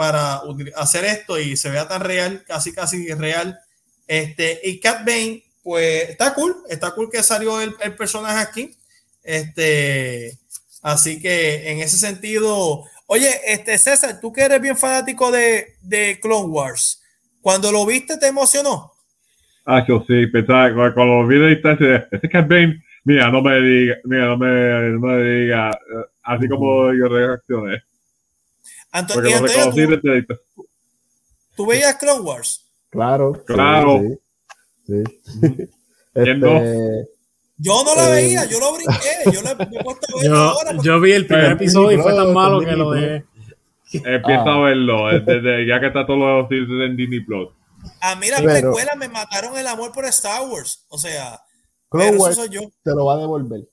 para 0.00 0.40
hacer 0.76 1.04
esto 1.04 1.38
y 1.38 1.58
se 1.58 1.68
vea 1.68 1.86
tan 1.86 2.00
real, 2.00 2.42
casi 2.46 2.72
casi 2.72 3.12
real. 3.12 3.60
Este, 4.06 4.58
y 4.64 4.80
Cat 4.80 5.04
Bane, 5.04 5.42
pues 5.62 6.08
está 6.08 6.32
cool, 6.32 6.56
está 6.70 6.92
cool 6.92 7.10
que 7.12 7.22
salió 7.22 7.60
el, 7.60 7.74
personaje 7.98 8.38
aquí. 8.38 8.74
Este, 9.22 10.38
así 10.80 11.20
que 11.20 11.70
en 11.70 11.80
ese 11.80 11.98
sentido, 11.98 12.82
oye, 13.08 13.28
este 13.46 13.76
César, 13.76 14.18
tú 14.22 14.32
que 14.32 14.40
eres 14.40 14.62
bien 14.62 14.74
fanático 14.74 15.30
de, 15.30 15.74
de 15.82 16.18
Clone 16.18 16.48
Wars, 16.48 17.02
cuando 17.42 17.70
lo 17.70 17.84
viste 17.84 18.16
te 18.16 18.28
emocionó. 18.28 18.94
Ah, 19.66 19.84
yo 19.86 20.02
sí, 20.08 20.28
pensaba, 20.28 20.72
cuando 20.72 21.20
lo 21.20 21.26
vi 21.26 21.38
de 21.38 21.48
distancia, 21.48 22.08
ese 22.10 22.26
Cat 22.30 22.48
Bane 22.48 22.82
Mira, 23.04 23.30
no 23.30 23.42
me 23.42 23.60
diga, 23.60 23.96
mira, 24.04 24.26
no 24.28 24.38
me, 24.38 24.90
no 24.92 24.98
me 24.98 25.22
diga, 25.22 25.70
eh, 25.70 26.04
así 26.22 26.48
como 26.48 26.90
yo 26.94 27.06
reaccioné. 27.06 27.82
Antonio, 28.92 29.36
Antonio 29.36 30.00
¿tú, 30.26 30.68
¿tú, 31.56 31.66
veías 31.66 31.94
Clone 31.96 32.20
Wars? 32.20 32.66
Claro. 32.90 33.32
Claro. 33.46 34.00
Sí. 34.86 35.04
sí. 35.22 35.70
este, 36.14 37.08
yo 37.62 37.84
no 37.84 37.94
la 37.94 38.08
eh, 38.08 38.22
veía, 38.22 38.44
yo 38.46 38.58
lo 38.58 38.72
brinqué. 38.72 39.30
Yo, 39.32 39.42
le, 39.42 40.24
yo, 40.24 40.34
ahora 40.34 40.72
yo 40.82 40.98
vi 40.98 41.12
el 41.12 41.26
primer 41.26 41.52
episodio 41.52 41.98
y 41.98 42.02
fue 42.02 42.14
tan 42.14 42.32
malo 42.32 42.60
que 42.60 42.72
lo 42.72 42.90
dejé. 42.92 43.24
Empieza 43.92 44.44
a 44.44 44.54
ah. 44.54 44.60
verlo, 44.60 45.08
desde, 45.08 45.66
ya 45.66 45.78
que 45.78 45.88
está 45.88 46.06
todo 46.06 46.16
lo 46.16 46.48
en 46.50 46.96
Disney 46.96 47.20
Plus. 47.20 47.50
A 48.00 48.14
mí 48.14 48.28
las 48.30 48.40
precuelas 48.40 48.96
me 48.96 49.08
mataron 49.08 49.58
el 49.58 49.66
amor 49.66 49.92
por 49.92 50.06
Star 50.06 50.48
Wars. 50.48 50.86
O 50.88 50.96
sea, 50.96 51.38
Clone 51.90 52.16
Wars 52.16 52.40
te 52.82 52.90
lo 52.94 53.04
va 53.04 53.14
a 53.14 53.18
devolver. 53.18 53.68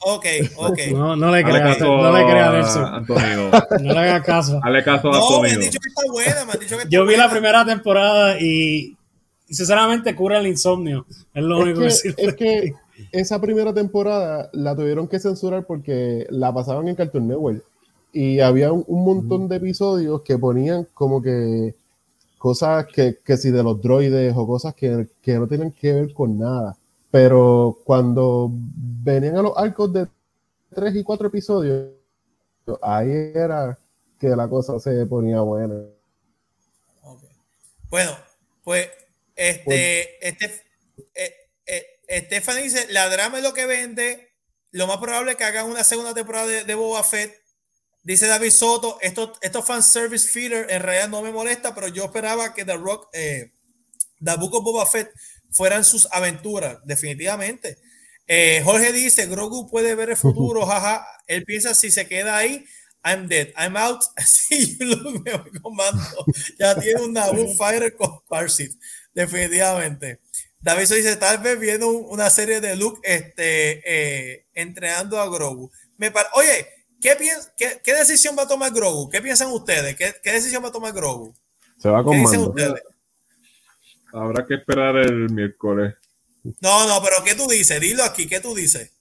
Ok, 0.00 0.26
ok. 0.56 0.78
No, 0.92 1.16
no 1.16 1.30
le 1.30 1.42
creas, 1.42 1.80
no 1.80 2.12
le 2.12 2.24
creas 2.24 2.68
eso. 2.68 2.86
Antonio. 2.86 3.50
No 3.82 3.92
le 3.92 3.98
hagas 3.98 4.24
caso. 4.24 4.60
Dale 4.62 4.84
caso 4.84 5.08
a 5.08 5.12
no, 5.12 5.18
Antonio. 5.18 5.42
me 5.42 5.50
han 5.50 5.60
dicho 5.60 5.78
que 5.80 5.88
está 5.88 6.02
buena, 6.10 6.44
me 6.44 6.52
han 6.52 6.58
dicho 6.60 6.76
que 6.76 6.82
está 6.82 6.88
Yo 6.88 7.06
vi 7.06 7.16
la 7.16 7.30
primera 7.30 7.64
temporada 7.64 8.40
y, 8.40 8.96
sinceramente 9.48 10.14
cura 10.14 10.38
el 10.38 10.46
insomnio. 10.46 11.06
Es 11.34 11.42
lo 11.42 11.58
único 11.58 11.80
que, 11.80 12.14
que 12.14 12.26
Es 12.26 12.34
que 12.34 12.74
esa 13.12 13.40
primera 13.40 13.72
temporada 13.72 14.50
la 14.52 14.74
tuvieron 14.74 15.08
que 15.08 15.20
censurar 15.20 15.64
porque 15.66 16.26
la 16.30 16.52
pasaban 16.52 16.88
en 16.88 16.96
Cartoon 16.96 17.28
Network 17.28 17.64
y 18.12 18.40
había 18.40 18.72
un, 18.72 18.84
un 18.86 19.04
montón 19.04 19.48
de 19.48 19.56
episodios 19.56 20.22
que 20.22 20.38
ponían 20.38 20.86
como 20.94 21.22
que 21.22 21.74
cosas 22.38 22.86
que, 22.86 23.18
que 23.24 23.36
si 23.36 23.50
de 23.50 23.62
los 23.62 23.80
droides 23.82 24.34
o 24.36 24.46
cosas 24.46 24.74
que, 24.74 25.08
que, 25.20 25.34
no 25.34 25.46
tienen 25.46 25.72
que 25.72 25.92
ver 25.92 26.14
con 26.14 26.38
nada. 26.38 26.76
Pero 27.10 27.80
cuando 27.84 28.50
venían 28.52 29.36
a 29.36 29.42
los 29.42 29.56
arcos 29.56 29.92
de 29.92 30.06
tres 30.74 30.94
y 30.94 31.02
cuatro 31.02 31.28
episodios, 31.28 31.90
ahí 32.82 33.32
era 33.34 33.78
que 34.18 34.28
la 34.28 34.48
cosa 34.48 34.78
se 34.78 35.06
ponía 35.06 35.40
buena. 35.40 35.74
Bueno, 37.88 38.16
pues 38.62 38.88
este, 39.34 39.64
pues 39.64 40.08
este, 40.20 40.62
eh, 41.14 41.84
eh, 42.08 42.62
dice, 42.62 42.86
la 42.90 43.08
drama 43.08 43.38
es 43.38 43.44
lo 43.44 43.54
que 43.54 43.66
vende, 43.66 44.32
lo 44.72 44.86
más 44.86 44.98
probable 44.98 45.32
es 45.32 45.36
que 45.36 45.44
hagan 45.44 45.70
una 45.70 45.84
segunda 45.84 46.12
temporada 46.12 46.46
de, 46.46 46.64
de 46.64 46.74
Boba 46.74 47.02
Fett. 47.04 47.34
Dice 48.02 48.26
David 48.26 48.50
Soto, 48.50 48.98
estos 49.00 49.38
esto 49.42 49.62
fan 49.62 49.82
service 49.82 50.28
feeder 50.28 50.70
en 50.70 50.82
realidad 50.82 51.08
no 51.08 51.22
me 51.22 51.32
molesta, 51.32 51.74
pero 51.74 51.88
yo 51.88 52.04
esperaba 52.04 52.54
que 52.54 52.64
The 52.64 52.76
Rock, 52.76 53.08
eh, 53.12 53.52
of 54.26 54.64
Boba 54.64 54.86
Fett 54.86 55.10
fueran 55.50 55.84
sus 55.84 56.08
aventuras, 56.10 56.78
definitivamente. 56.84 57.78
Eh, 58.26 58.60
Jorge 58.64 58.92
dice, 58.92 59.26
Grogu 59.26 59.70
puede 59.70 59.94
ver 59.94 60.10
el 60.10 60.16
futuro, 60.16 60.66
jaja. 60.66 61.06
Él 61.26 61.44
piensa 61.44 61.74
si 61.74 61.90
se 61.90 62.06
queda 62.06 62.36
ahí, 62.36 62.64
I'm 63.04 63.28
dead, 63.28 63.48
I'm 63.56 63.76
out. 63.76 64.02
Sí, 64.26 64.78
me 64.80 65.36
voy 65.36 65.50
comando. 65.62 66.24
Ya 66.58 66.74
tiene 66.78 67.02
un 67.02 67.12
Naboo 67.12 67.54
Fighter 67.54 67.94
con 67.94 68.20
Parsit, 68.28 68.72
definitivamente. 69.14 70.20
David 70.60 70.88
dice, 70.88 71.16
tal 71.16 71.38
vez 71.38 71.58
viendo 71.58 71.88
una 71.88 72.30
serie 72.30 72.60
de 72.60 72.76
Luke 72.76 73.00
este, 73.04 73.82
eh, 73.84 74.46
entrenando 74.54 75.20
a 75.20 75.28
Grogu. 75.28 75.70
Me 75.98 76.12
Oye, 76.34 76.66
¿Qué, 77.00 77.80
qué, 77.82 77.94
decisión 77.94 78.36
va 78.36 78.42
a 78.42 78.48
tomar 78.48 78.72
Grogu? 78.72 79.08
¿Qué 79.08 79.22
piensan 79.22 79.52
ustedes? 79.52 79.96
¿Qué, 79.96 80.32
decisión 80.32 80.64
va 80.64 80.68
a 80.68 80.72
tomar 80.72 80.92
Grogu? 80.92 81.32
Se 81.78 81.88
va 81.88 82.02
con 82.02 82.14
¿Qué 82.14 82.20
dicen 82.20 82.40
ustedes? 82.40 82.82
Habrá 84.12 84.46
que 84.46 84.54
esperar 84.54 84.96
el 84.96 85.30
miércoles. 85.30 85.94
No, 86.60 86.86
no, 86.86 87.02
pero 87.02 87.16
¿qué 87.24 87.34
tú 87.34 87.46
dices? 87.48 87.80
Dilo 87.80 88.04
aquí, 88.04 88.26
¿qué 88.26 88.40
tú 88.40 88.54
dices? 88.54 88.92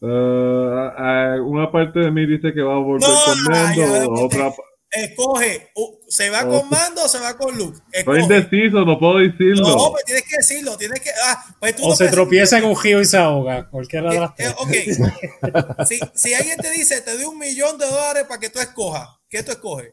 Uh, 0.00 1.42
una 1.42 1.70
parte 1.72 2.00
de 2.00 2.10
mí 2.10 2.26
dice 2.26 2.52
que 2.52 2.62
va 2.62 2.74
a 2.74 2.78
volver 2.78 3.08
con 3.08 3.42
Mando, 3.44 4.12
otra 4.24 4.52
escoge, 4.90 5.70
¿se 6.08 6.30
va 6.30 6.46
con 6.46 6.68
Mando 6.68 7.04
o 7.04 7.08
se 7.08 7.18
va 7.18 7.36
con 7.36 7.56
Luke? 7.56 7.78
Estoy 7.92 8.22
indeciso, 8.22 8.84
no 8.84 8.98
puedo 8.98 9.18
decirlo. 9.18 9.68
No, 9.68 9.92
pues 9.92 10.04
tienes 10.04 10.24
que 10.24 10.36
decirlo, 10.36 10.76
tienes 10.76 11.00
que. 11.00 11.10
Ah, 11.24 11.44
pues 11.60 11.76
o 11.82 11.94
se 11.94 12.08
tropieza 12.08 12.58
en 12.58 12.64
un 12.64 12.76
giro 12.76 13.00
y 13.00 13.04
se 13.04 13.16
ahoga, 13.16 13.68
cualquiera 13.68 14.10
de 14.10 14.20
las 14.20 14.30
eh, 14.38 14.54
Ok, 14.58 14.72
si, 15.86 15.98
si, 16.14 16.34
alguien 16.34 16.58
te 16.58 16.70
dice, 16.70 17.00
te 17.00 17.14
doy 17.14 17.24
un 17.24 17.38
millón 17.38 17.78
de 17.78 17.86
dólares 17.86 18.24
para 18.28 18.40
que 18.40 18.50
tú 18.50 18.58
escojas, 18.60 19.08
¿qué 19.28 19.42
tú 19.42 19.52
escoges? 19.52 19.92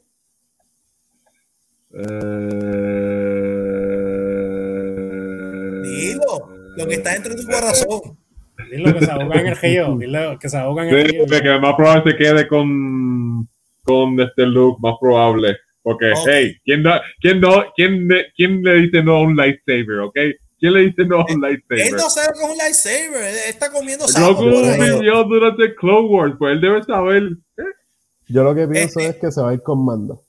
Eh... 1.96 3.03
Dilo, 5.90 6.50
lo 6.78 6.88
que 6.88 6.96
está 6.96 7.14
dentro 7.14 7.36
de 7.36 7.42
tu 7.42 7.48
corazón. 7.48 8.18
Dilo 8.72 8.94
que 8.94 9.06
se 9.06 9.12
ahoga 9.12 9.40
en 9.40 9.48
el 9.48 9.58
río, 9.58 9.98
dilo 9.98 10.40
que 10.40 10.50
se 10.50 10.58
ahoga 10.58 10.88
en 10.88 10.96
el 10.96 11.08
río. 11.08 11.26
que 11.28 11.60
más 11.60 11.76
probable 11.76 12.12
se 12.12 12.18
quede 12.18 12.48
con 12.48 13.48
con 13.84 14.20
este 14.20 14.46
look 14.46 14.80
más 14.82 14.96
probable. 15.00 15.58
Porque, 15.82 16.14
hey, 16.26 16.56
¿quién, 16.64 16.82
da, 16.82 17.02
quién, 17.20 17.42
no, 17.42 17.66
quién, 17.76 18.08
¿quién 18.36 18.64
le 18.64 18.76
dice 18.76 19.04
no 19.04 19.18
a 19.18 19.22
un 19.24 19.36
lightsaber, 19.36 20.00
ok? 20.00 20.16
¿Quién 20.58 20.74
le 20.74 20.80
dice 20.80 21.04
no 21.04 21.20
a 21.20 21.26
un 21.30 21.42
lightsaber? 21.42 21.88
Él 21.88 21.96
no 21.96 22.10
sabe 22.10 22.28
que 22.34 22.40
es 22.40 22.50
un 22.50 22.58
lightsaber, 22.58 23.24
él 23.24 23.36
está 23.50 23.70
comiendo 23.70 24.08
sapo. 24.08 24.36
Goku 24.36 24.82
vivió 24.82 25.24
durante 25.26 25.76
Clone 25.76 26.08
Wars, 26.08 26.36
pues 26.40 26.54
él 26.54 26.62
debe 26.62 26.84
saber. 26.84 27.24
¿eh? 27.58 27.64
Yo 28.30 28.44
lo 28.46 28.56
que 28.56 28.66
pienso 28.66 29.02
este 29.02 29.10
es 29.10 29.16
que 29.18 29.32
se 29.32 29.42
va 29.42 29.50
a 29.50 29.54
ir 29.54 29.62
con 29.62 29.84
mando. 29.84 30.23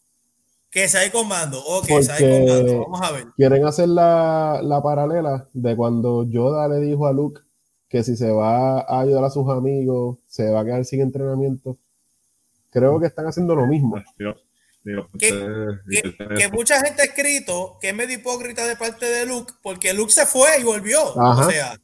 Que 0.74 0.88
se 0.88 0.98
va 0.98 1.02
a 1.02 1.06
ir 1.06 1.12
con 1.12 1.28
mando, 1.28 1.64
ok, 1.64 1.86
se 1.86 2.08
va 2.08 2.14
a 2.14 2.20
ir 2.20 2.46
con 2.46 2.48
mando, 2.48 2.80
vamos 2.80 3.02
a 3.02 3.12
ver. 3.12 3.26
Quieren 3.36 3.64
hacer 3.64 3.88
la, 3.88 4.60
la 4.62 4.82
paralela 4.82 5.48
de 5.52 5.76
cuando 5.76 6.28
Yoda 6.28 6.68
le 6.68 6.80
dijo 6.80 7.06
a 7.06 7.12
Luke 7.12 7.40
que 7.88 8.02
si 8.02 8.16
se 8.16 8.28
va 8.28 8.80
a 8.80 9.00
ayudar 9.02 9.22
a 9.22 9.30
sus 9.30 9.48
amigos, 9.48 10.18
se 10.26 10.50
va 10.50 10.62
a 10.62 10.64
quedar 10.64 10.84
sin 10.84 11.00
entrenamiento. 11.00 11.78
Creo 12.70 12.98
que 12.98 13.06
están 13.06 13.28
haciendo 13.28 13.54
lo 13.54 13.68
mismo. 13.68 14.02
Que, 15.16 16.48
mucha 16.52 16.80
gente 16.80 17.02
ha 17.02 17.04
escrito 17.04 17.78
que 17.80 17.90
es 17.90 17.94
medio 17.94 18.16
hipócrita 18.16 18.66
de 18.66 18.74
parte 18.74 19.06
de 19.06 19.26
Luke, 19.26 19.54
porque 19.62 19.94
Luke 19.94 20.10
se 20.10 20.26
fue 20.26 20.58
y 20.58 20.64
volvió. 20.64 21.14
O 21.14 21.48
sea, 21.48 21.80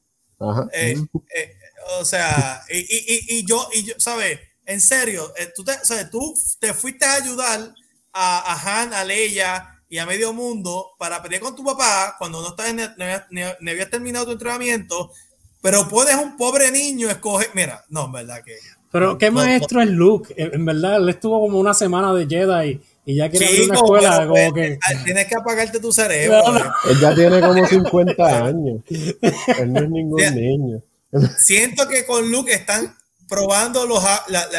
eh, 0.73 0.97
eh, 1.37 1.55
o 2.01 2.05
sea, 2.05 2.61
y, 2.69 2.79
y, 2.79 3.39
y, 3.39 3.47
yo, 3.47 3.69
y 3.73 3.85
yo, 3.85 3.95
¿sabes? 3.99 4.41
En 4.67 4.81
serio, 4.81 5.33
eh, 5.37 5.53
tú 5.55 5.62
te, 5.62 5.75
tú 6.11 6.35
te 6.59 6.75
fuiste 6.75 7.05
a 7.05 7.15
ayudar 7.15 7.73
a, 8.12 8.53
a, 8.53 8.82
Han, 8.82 8.95
a 8.95 9.05
Leia 9.05 9.82
y 9.89 9.99
a 9.99 10.07
medio 10.07 10.32
mundo 10.32 10.93
para 10.99 11.23
pelear 11.23 11.43
con 11.43 11.57
tu 11.57 11.65
papá 11.65 12.16
cuando 12.19 12.41
no, 12.43 12.49
estás 12.49 12.74
ni 13.31 13.70
habías 13.70 13.91
terminado 13.91 14.27
tu 14.27 14.32
entrenamiento 14.32 15.11
pero 15.62 15.89
puedes 15.89 16.15
un 16.15 16.37
pobre 16.37 16.70
niño 16.70 17.09
escoger. 17.11 17.49
Mira, 17.55 17.85
no, 17.91 18.07
en 18.07 18.12
verdad 18.12 18.43
que. 18.45 18.57
Pero 18.91 19.19
qué 19.19 19.31
maestro 19.31 19.81
es 19.82 19.89
Luke. 19.89 20.35
En 20.37 20.65
verdad, 20.65 20.97
él 20.97 21.09
estuvo 21.09 21.41
como 21.41 21.59
una 21.59 21.74
semana 21.74 22.12
de 22.12 22.27
Jedi 22.27 22.81
y 23.05 23.16
ya 23.16 23.31
quiere 23.31 23.53
ir 23.53 23.62
a 23.62 23.65
una 23.65 23.74
escuela. 23.74 24.27
Como 24.27 24.53
que... 24.53 24.78
Tienes 25.05 25.27
que 25.27 25.37
apagarte 25.37 25.78
tu 25.78 25.93
cerebro. 25.93 26.43
Él 26.89 27.01
ya 27.01 27.15
tiene 27.15 27.41
como 27.41 27.65
50 27.66 28.45
años. 28.45 28.82
Él 28.89 29.73
no 29.73 29.81
es 29.81 29.91
ningún 29.91 30.35
niño. 30.35 30.82
Siento 31.39 31.87
que 31.87 32.05
con 32.05 32.31
Luke 32.32 32.53
están 32.53 32.97
probando 33.28 33.87
los, 33.87 34.03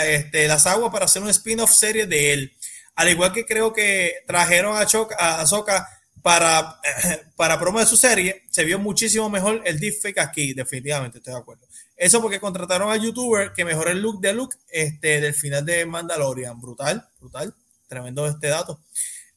este, 0.06 0.48
las 0.48 0.66
aguas 0.66 0.94
para 0.94 1.06
hacer 1.06 1.22
un 1.22 1.30
spin-off 1.30 1.74
serie 1.74 2.06
de 2.06 2.34
él. 2.34 2.54
Al 2.96 3.10
igual 3.10 3.34
que 3.34 3.46
creo 3.46 3.74
que 3.74 4.16
trajeron 4.28 4.78
a, 4.78 4.86
Choc, 4.86 5.14
a 5.18 5.42
Ahsoka 5.42 5.88
para, 6.22 6.80
para 7.36 7.60
promo 7.60 7.80
de 7.80 7.86
su 7.86 7.98
serie, 7.98 8.44
se 8.50 8.64
vio 8.64 8.80
muchísimo 8.80 9.30
mejor 9.30 9.62
el 9.66 9.80
deepfake 9.80 10.20
aquí, 10.20 10.54
definitivamente, 10.54 11.18
estoy 11.18 11.34
de 11.34 11.40
acuerdo. 11.40 11.68
Eso 12.02 12.20
porque 12.20 12.40
contrataron 12.40 12.92
a 12.92 12.98
youtuber 12.98 13.54
que 13.54 13.64
mejoró 13.64 13.92
el 13.92 14.02
look 14.02 14.20
de 14.22 14.34
look 14.34 14.56
este, 14.70 15.22
del 15.22 15.36
final 15.36 15.64
de 15.64 15.86
Mandalorian. 15.86 16.60
Brutal, 16.60 17.08
brutal, 17.20 17.54
tremendo 17.88 18.26
este 18.26 18.48
dato. 18.48 18.82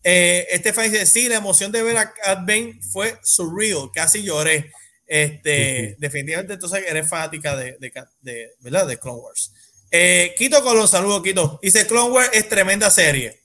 Eh, 0.03 0.47
Estefan 0.51 0.91
dice, 0.91 1.05
sí, 1.05 1.29
la 1.29 1.37
emoción 1.37 1.71
de 1.73 1.83
ver 1.83 1.99
a 1.99 2.13
Cat 2.13 2.41
Bane 2.47 2.81
fue 2.91 3.19
surreal, 3.23 3.91
casi 3.93 4.23
lloré. 4.23 4.73
Este, 5.07 5.97
definitivamente 5.99 6.55
entonces 6.55 6.83
eres 6.89 7.07
fanática 7.07 7.55
de, 7.55 7.77
de, 8.23 8.51
¿verdad? 8.61 8.87
de 8.87 8.99
Clone 8.99 9.21
Wars. 9.21 9.53
Eh, 9.91 10.35
Quito 10.37 10.63
Colón, 10.63 10.89
saludos 10.89 11.23
Quito. 11.23 11.59
Dice, 11.63 11.87
Clone 11.87 12.13
Wars 12.13 12.31
es 12.33 12.49
tremenda 12.49 12.91
serie. 12.91 13.44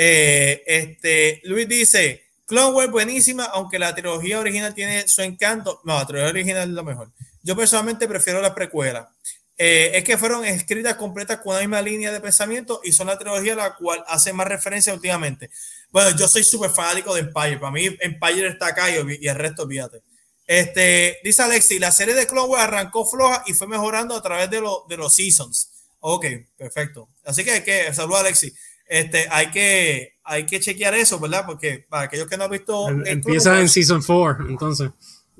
Eh, 0.00 0.62
este, 0.64 1.40
Luis 1.42 1.68
dice, 1.68 2.22
Clone 2.46 2.72
Wars 2.72 2.90
buenísima, 2.90 3.46
aunque 3.46 3.80
la 3.80 3.92
trilogía 3.96 4.38
original 4.38 4.72
tiene 4.72 5.08
su 5.08 5.22
encanto. 5.22 5.80
No, 5.82 5.98
la 5.98 6.06
trilogía 6.06 6.30
original 6.30 6.68
es 6.68 6.74
lo 6.74 6.84
mejor. 6.84 7.10
Yo 7.42 7.56
personalmente 7.56 8.06
prefiero 8.06 8.40
la 8.40 8.54
precuela. 8.54 9.10
Eh, 9.56 9.90
es 9.94 10.04
que 10.04 10.16
fueron 10.16 10.44
escritas 10.44 10.94
completas 10.94 11.38
con 11.38 11.54
la 11.54 11.60
misma 11.60 11.82
línea 11.82 12.12
de 12.12 12.20
pensamiento 12.20 12.80
y 12.84 12.92
son 12.92 13.08
la 13.08 13.18
trilogía 13.18 13.56
la 13.56 13.74
cual 13.74 14.04
hace 14.06 14.32
más 14.32 14.46
referencia 14.46 14.94
últimamente. 14.94 15.50
Bueno, 15.90 16.16
yo 16.16 16.28
soy 16.28 16.44
súper 16.44 16.70
fanático 16.70 17.12
de 17.12 17.22
Empire. 17.22 17.58
Para 17.58 17.72
mí, 17.72 17.86
Empire 18.00 18.46
está 18.46 18.68
acá 18.68 18.88
y, 18.88 19.26
el 19.26 19.34
resto, 19.34 19.64
olvídate. 19.64 20.02
Este, 20.46 21.18
dice 21.24 21.42
Alexi, 21.42 21.80
la 21.80 21.90
serie 21.90 22.14
de 22.14 22.28
Clone 22.28 22.48
Wars 22.48 22.62
arrancó 22.62 23.04
floja 23.04 23.42
y 23.48 23.52
fue 23.52 23.66
mejorando 23.66 24.14
a 24.14 24.22
través 24.22 24.48
de, 24.48 24.62
de 24.88 24.96
los 24.96 25.16
seasons. 25.16 25.72
Ok, 25.98 26.24
perfecto. 26.56 27.08
Así 27.24 27.44
que, 27.44 27.64
que 27.64 27.92
saludos 27.92 28.20
Alexi. 28.20 28.54
Este, 28.88 29.28
hay 29.30 29.50
que, 29.50 30.14
hay 30.24 30.46
que 30.46 30.60
chequear 30.60 30.94
eso, 30.94 31.20
¿verdad? 31.20 31.44
Porque 31.46 31.86
para 31.88 32.04
aquellos 32.04 32.26
que 32.26 32.38
no 32.38 32.44
han 32.44 32.50
visto. 32.50 32.88
Empieza 32.88 33.60
en 33.60 33.68
Season 33.68 34.02
4, 34.02 34.48
entonces. 34.48 34.90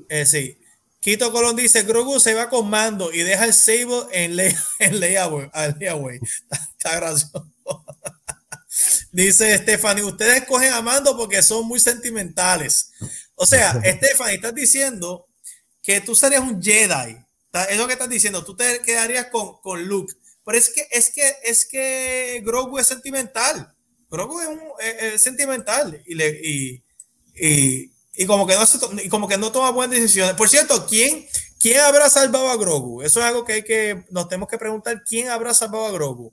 Eh, 0.08 0.26
sí. 0.26 0.58
Quito 1.00 1.32
Colón 1.32 1.56
dice: 1.56 1.82
Grogu 1.82 2.20
se 2.20 2.34
va 2.34 2.50
con 2.50 2.68
mando 2.68 3.12
y 3.12 3.20
deja 3.20 3.46
el 3.46 3.54
Sable 3.54 4.02
en, 4.12 4.36
lay, 4.36 4.54
en 4.78 5.00
layaway. 5.00 5.48
Está, 6.78 6.96
gracioso. 6.96 7.50
dice 9.12 9.56
Stephanie: 9.56 10.04
Ustedes 10.04 10.44
cogen 10.44 10.74
a 10.74 10.82
mando 10.82 11.16
porque 11.16 11.42
son 11.42 11.66
muy 11.66 11.80
sentimentales. 11.80 12.92
O 13.34 13.46
sea, 13.46 13.80
Stephanie, 13.82 14.34
estás 14.34 14.54
diciendo 14.54 15.26
que 15.82 16.02
tú 16.02 16.14
serías 16.14 16.42
un 16.42 16.62
Jedi. 16.62 17.16
Es 17.70 17.78
lo 17.78 17.86
que 17.86 17.94
estás 17.94 18.10
diciendo. 18.10 18.44
Tú 18.44 18.54
te 18.54 18.82
quedarías 18.82 19.26
con, 19.26 19.58
con 19.62 19.86
Luke. 19.86 20.12
Pero 20.48 20.60
es 20.60 20.70
que, 20.70 20.88
es 20.92 21.10
que, 21.10 21.36
es 21.44 21.66
que 21.66 22.42
Grogu 22.42 22.78
es 22.78 22.86
sentimental. 22.86 23.70
Grogu 24.10 24.40
es, 24.80 25.20
sentimental 25.20 26.02
y, 26.06 26.14
le, 26.14 26.40
y, 26.42 26.82
y, 27.34 27.92
y, 28.14 28.24
como 28.24 28.46
que 28.46 28.54
no 28.54 29.02
y 29.02 29.10
como 29.10 29.28
que 29.28 29.36
no 29.36 29.52
toma 29.52 29.72
buenas 29.72 30.00
decisiones. 30.00 30.34
Por 30.36 30.48
cierto, 30.48 30.86
¿quién, 30.86 31.26
¿quién 31.60 31.80
habrá 31.80 32.08
salvado 32.08 32.50
a 32.50 32.56
Grogu? 32.56 33.02
Eso 33.02 33.20
es 33.20 33.26
algo 33.26 33.44
que 33.44 33.52
hay 33.52 33.62
que, 33.62 34.06
nos 34.08 34.30
tenemos 34.30 34.48
que 34.48 34.56
preguntar, 34.56 35.04
¿quién 35.06 35.28
habrá 35.28 35.52
salvado 35.52 35.84
a 35.84 35.92
Grogu? 35.92 36.32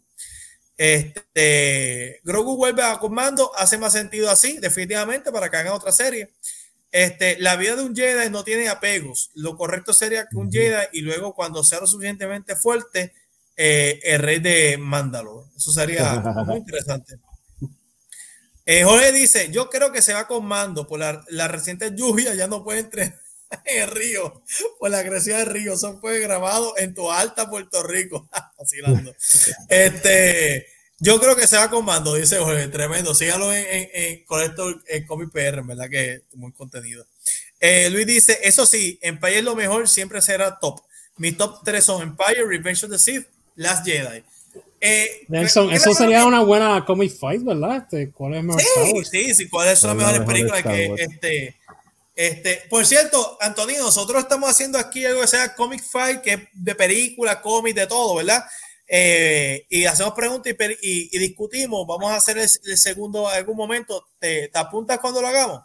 Este, 0.77 2.21
Grogu 2.23 2.55
vuelve 2.55 2.83
a 2.83 2.97
comando, 2.99 3.51
hace 3.57 3.77
más 3.77 3.91
sentido 3.91 4.31
así, 4.31 4.59
definitivamente, 4.59 5.29
para 5.29 5.51
que 5.51 5.57
hagan 5.57 5.73
otra 5.73 5.91
serie. 5.91 6.33
Este, 6.89 7.37
la 7.39 7.57
vida 7.57 7.75
de 7.75 7.83
un 7.83 7.93
Jedi 7.93 8.29
no 8.29 8.45
tiene 8.45 8.69
apegos. 8.69 9.31
Lo 9.33 9.57
correcto 9.57 9.93
sería 9.93 10.25
que 10.25 10.37
un 10.37 10.49
Jedi 10.49 10.87
y 10.93 11.01
luego 11.01 11.35
cuando 11.35 11.65
sea 11.65 11.81
lo 11.81 11.87
suficientemente 11.87 12.55
fuerte, 12.55 13.11
eh, 13.57 13.99
el 14.03 14.19
rey 14.19 14.39
de 14.39 14.77
Mandalore. 14.77 15.47
Eso 15.55 15.71
sería 15.71 16.15
muy 16.45 16.57
interesante. 16.57 17.19
Eh, 18.65 18.83
Jorge 18.83 19.11
dice, 19.11 19.51
yo 19.51 19.69
creo 19.69 19.91
que 19.91 20.01
se 20.01 20.13
va 20.13 20.27
con 20.27 20.45
mando 20.45 20.87
por 20.87 20.99
la, 20.99 21.23
la 21.29 21.47
reciente 21.47 21.91
lluvia, 21.95 22.33
ya 22.33 22.47
no 22.47 22.63
puede 22.63 22.79
entrar 22.79 23.15
en 23.65 23.83
el 23.83 23.91
río, 23.91 24.43
por 24.79 24.89
la 24.89 25.03
crecida 25.03 25.37
del 25.39 25.47
río. 25.47 25.73
Eso 25.73 25.99
fue 25.99 26.19
grabado 26.19 26.75
en 26.77 26.93
tu 26.93 27.11
alta 27.11 27.49
Puerto 27.49 27.83
Rico. 27.83 28.27
este, 29.69 30.67
yo 30.99 31.19
creo 31.19 31.35
que 31.35 31.47
se 31.47 31.57
va 31.57 31.69
con 31.69 31.85
mando, 31.85 32.15
dice 32.15 32.37
Jorge, 32.37 32.67
tremendo. 32.69 33.13
Sígalo 33.13 33.53
en, 33.53 33.89
en, 33.93 34.25
con 34.25 34.41
esto 34.41 34.81
en 34.87 35.05
Comi 35.05 35.27
PR, 35.27 35.61
verdad 35.63 35.89
que 35.89 36.23
muy 36.33 36.51
contenido. 36.51 37.05
Eh, 37.59 37.89
Luis 37.89 38.05
dice, 38.05 38.39
eso 38.43 38.65
sí, 38.65 38.99
Empire 39.01 39.41
lo 39.41 39.55
mejor 39.55 39.87
siempre 39.87 40.21
será 40.21 40.59
top. 40.59 40.81
Mi 41.17 41.31
top 41.31 41.63
3 41.63 41.83
son 41.83 42.01
Empire, 42.01 42.45
Revenge 42.45 42.83
of 42.83 42.91
the 42.91 42.99
Sith, 42.99 43.27
Last 43.55 43.85
Jedi. 43.85 44.23
Eh, 44.81 45.25
Nelson, 45.29 45.71
eso 45.71 45.93
sería 45.93 46.25
una 46.25 46.41
buena 46.41 46.85
comic 46.85 47.17
fight, 47.17 47.43
¿verdad? 47.43 47.77
Este, 47.77 48.11
¿Cuál 48.11 48.35
es 48.35 48.43
más 48.43 48.61
sí, 48.61 49.03
sí, 49.09 49.33
sí, 49.33 49.49
¿cuáles 49.49 49.79
son 49.79 49.89
las 49.89 49.97
mejores 49.97 50.27
películas 50.27 50.61
que 50.61 50.93
este, 50.97 51.55
este, 52.15 52.63
por 52.69 52.85
cierto, 52.85 53.37
Antonio, 53.41 53.79
nosotros 53.79 54.23
estamos 54.23 54.49
haciendo 54.49 54.77
aquí 54.77 55.05
algo 55.05 55.21
que 55.21 55.27
sea 55.27 55.53
comic 55.53 55.83
fight, 55.83 56.21
que 56.21 56.33
es 56.33 56.39
de 56.53 56.75
película, 56.75 57.41
cómic, 57.41 57.75
de 57.75 57.87
todo, 57.87 58.15
¿verdad? 58.15 58.43
Eh, 58.87 59.65
y 59.69 59.85
hacemos 59.85 60.13
preguntas 60.13 60.53
y, 60.81 61.17
discutimos. 61.17 61.85
Vamos 61.85 62.11
a 62.11 62.15
hacer 62.15 62.37
el, 62.37 62.77
segundo 62.77 63.29
en 63.29 63.37
algún 63.37 63.57
momento. 63.57 64.07
¿Te, 64.17 64.47
¿Te, 64.47 64.57
apuntas 64.57 64.99
cuando 64.99 65.21
lo 65.21 65.27
hagamos? 65.27 65.61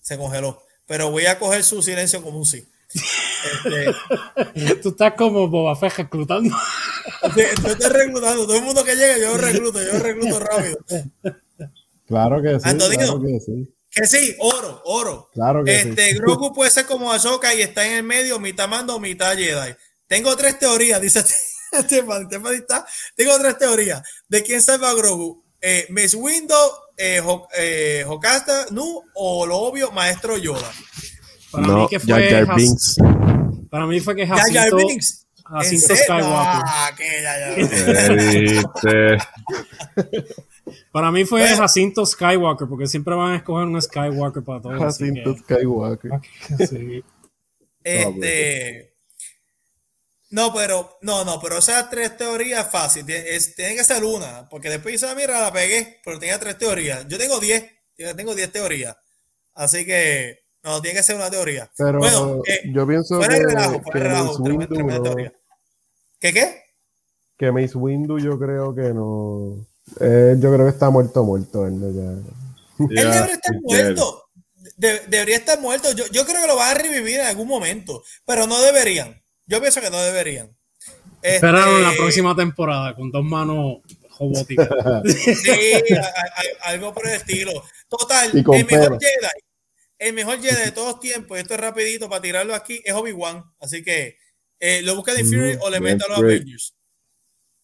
Se 0.00 0.16
congeló. 0.16 0.62
Pero 0.86 1.10
voy 1.10 1.26
a 1.26 1.38
coger 1.38 1.62
su 1.62 1.80
silencio 1.82 2.22
como 2.22 2.38
un 2.38 2.46
sí. 2.46 2.66
Este, 3.64 4.74
Tú 4.76 4.90
estás 4.90 5.14
como 5.14 5.48
Boba 5.48 5.76
Fett 5.76 5.96
reclutando. 5.96 6.54
Sí, 7.34 7.40
estoy 7.40 7.88
reclutando. 7.90 8.46
Todo 8.46 8.56
el 8.56 8.64
mundo 8.64 8.84
que 8.84 8.94
llega, 8.94 9.18
yo 9.18 9.36
recluto, 9.36 9.82
yo 9.82 9.98
recluto 9.98 10.40
rápido. 10.40 10.78
Claro 12.06 12.42
que 12.42 12.58
sí. 12.58 12.76
claro 12.76 13.20
que 13.22 13.40
sí. 13.40 13.74
Que 13.90 14.06
sí, 14.06 14.36
oro, 14.38 14.82
oro. 14.84 15.30
Claro 15.32 15.64
que 15.64 15.80
este, 15.80 16.10
sí. 16.10 16.18
Grogu 16.18 16.52
puede 16.52 16.70
ser 16.70 16.86
como 16.86 17.12
Ahsoka 17.12 17.54
y 17.54 17.62
está 17.62 17.86
en 17.86 17.92
el 17.94 18.02
medio, 18.02 18.38
mitad 18.38 18.68
mando, 18.68 18.98
mitad 19.00 19.36
Jedi. 19.36 19.74
Tengo 20.06 20.36
tres 20.36 20.58
teorías, 20.58 21.00
dice 21.00 21.24
Estefan. 21.72 22.28
Tengo 22.28 23.38
tres 23.38 23.58
teorías. 23.58 24.02
¿De 24.28 24.42
quién 24.42 24.62
salva 24.62 24.90
a 24.90 24.94
Grogu? 24.94 25.42
Eh, 25.60 25.86
Miss 25.90 26.14
Window, 26.14 26.72
eh, 26.96 27.20
eh, 27.56 28.04
Nu 28.70 29.02
o 29.14 29.46
lo 29.46 29.56
obvio, 29.56 29.90
Maestro 29.90 30.36
Yoda. 30.36 30.70
Para 31.50 31.66
mí 31.66 31.86
que 31.88 32.00
fue 32.00 32.30
Jar 32.30 32.46
Jar 32.46 32.56
Binks. 32.56 32.96
Para 33.70 33.86
mí 33.86 34.00
fue 34.00 34.16
que 34.16 34.26
Jacinto, 34.26 34.76
Binks. 34.76 35.26
Jacinto 35.44 35.96
Skywalker. 35.96 36.62
Ah, 36.66 36.90
que 36.96 37.16
Para 40.92 41.10
mí 41.10 41.24
fue 41.24 41.46
Jacinto 41.48 42.04
Skywalker, 42.04 42.68
porque 42.68 42.86
siempre 42.86 43.14
van 43.14 43.32
a 43.32 43.36
escoger 43.36 43.66
un 43.66 43.80
Skywalker 43.80 44.42
para 44.42 44.60
todos. 44.60 44.78
Jacinto 44.78 45.36
Skywalker. 45.36 46.10
Sí. 46.68 47.02
Este. 47.82 48.94
No, 50.30 50.52
pero, 50.52 50.98
no, 51.00 51.24
no, 51.24 51.40
pero 51.40 51.58
esas 51.58 51.88
tres 51.88 52.16
teorías 52.18 52.70
fácil. 52.70 53.06
tiene 53.06 53.76
que 53.76 53.84
ser 53.84 54.04
una, 54.04 54.46
porque 54.48 54.68
después 54.68 54.92
dice, 54.92 55.08
ah, 55.08 55.14
mira, 55.14 55.40
la 55.40 55.50
pegué, 55.52 56.00
pero 56.04 56.18
tenía 56.18 56.38
tres 56.38 56.58
teorías. 56.58 57.06
Yo 57.08 57.16
tengo 57.16 57.40
diez, 57.40 57.64
tengo 57.96 58.34
diez 58.34 58.52
teorías. 58.52 58.94
Así 59.54 59.86
que, 59.86 60.47
no, 60.62 60.80
tiene 60.82 60.96
que 60.96 61.02
ser 61.02 61.16
una 61.16 61.30
teoría. 61.30 61.70
Pero 61.76 61.98
bueno, 61.98 62.42
eh, 62.46 62.62
yo 62.72 62.86
pienso 62.86 63.20
que, 63.20 63.28
relajo, 63.28 63.82
que 63.82 63.98
relajo, 63.98 64.42
teoría. 65.02 65.32
¿Qué 66.20 66.32
qué? 66.32 66.62
Que 67.36 67.52
Mace 67.52 67.78
Windu 67.78 68.18
yo 68.18 68.38
creo 68.38 68.74
que 68.74 68.92
no. 68.92 69.66
Eh, 70.00 70.36
yo 70.38 70.52
creo 70.52 70.66
que 70.66 70.72
está 70.72 70.90
muerto, 70.90 71.22
muerto. 71.24 71.66
Él, 71.66 71.80
ya. 71.80 72.84
él 72.84 72.88
debería 72.88 73.34
estar 73.34 73.60
muerto. 73.62 74.24
debería 74.76 75.36
estar 75.36 75.60
muerto. 75.60 75.92
Yo, 75.92 76.04
yo 76.08 76.26
creo 76.26 76.42
que 76.42 76.48
lo 76.48 76.56
van 76.56 76.76
a 76.76 76.80
revivir 76.80 77.20
en 77.20 77.26
algún 77.26 77.48
momento, 77.48 78.02
pero 78.26 78.46
no 78.46 78.60
deberían. 78.60 79.22
Yo 79.46 79.60
pienso 79.60 79.80
que 79.80 79.90
no 79.90 79.98
deberían. 80.02 80.54
Esperaron 81.22 81.82
la 81.82 81.88
este, 81.90 82.02
próxima 82.02 82.36
temporada 82.36 82.94
con 82.94 83.10
dos 83.10 83.24
manos 83.24 83.78
robóticas. 84.18 84.68
sí, 85.04 85.94
algo 86.62 86.92
por 86.92 87.06
el 87.06 87.14
estilo. 87.14 87.52
Total, 87.88 88.30
el 88.32 88.44
mejor 88.44 88.98
Jedi, 89.00 89.47
el 89.98 90.12
mejor 90.12 90.40
Jedi 90.40 90.64
de 90.64 90.72
todos 90.72 91.00
tiempos, 91.00 91.38
esto 91.38 91.54
es 91.54 91.60
rapidito 91.60 92.08
para 92.08 92.22
tirarlo 92.22 92.54
aquí, 92.54 92.80
es 92.84 92.94
Obi-Wan. 92.94 93.44
Así 93.60 93.82
que 93.82 94.18
eh, 94.60 94.82
lo 94.82 94.96
busca 94.96 95.14
de 95.14 95.24
Fury 95.24 95.58
o 95.60 95.70
le 95.70 95.80
mete 95.80 96.04
a 96.04 96.08
los 96.08 96.18
Avengers. 96.18 96.74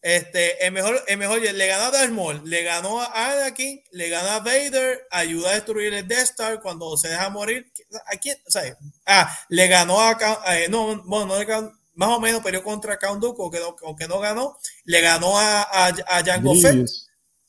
Este, 0.05 0.67
el 0.67 0.73
mejor, 0.73 1.03
el 1.07 1.17
mejor 1.17 1.41
le 1.41 1.67
ganó 1.67 1.85
a 1.85 1.91
Darth 1.91 2.11
Maul, 2.11 2.43
le 2.45 2.63
ganó 2.63 3.01
a 3.01 3.33
Anakin, 3.33 3.83
le 3.93 4.11
ganó 4.11 4.29
a 4.29 4.41
Vader, 4.41 5.07
ayuda 5.11 5.49
a 5.49 5.55
destruir 5.55 5.95
el 5.95 6.07
Death 6.07 6.25
Star 6.25 6.61
cuando 6.61 6.95
se 6.99 7.09
deja 7.09 7.31
morir. 7.31 7.73
¿A 8.13 8.19
quién? 8.19 8.37
O 8.47 8.51
sea, 8.51 8.77
ah, 9.07 9.35
le 9.49 9.67
ganó 9.67 9.99
a, 9.99 10.19
eh, 10.59 10.69
no, 10.69 11.03
bueno, 11.05 11.25
no 11.25 11.39
le 11.39 11.47
ganó, 11.47 11.73
más 11.95 12.11
o 12.11 12.21
menos 12.21 12.43
peleó 12.43 12.63
contra 12.63 12.99
Count 12.99 13.23
Dooku, 13.23 13.45
aunque 13.45 13.61
no, 13.61 13.77
aunque 13.83 14.07
no 14.07 14.19
ganó, 14.19 14.59
le 14.85 15.01
ganó 15.01 15.39
a, 15.39 15.63
a, 15.63 15.87
a 15.87 16.23
Jango 16.23 16.55
Fett. 16.61 16.87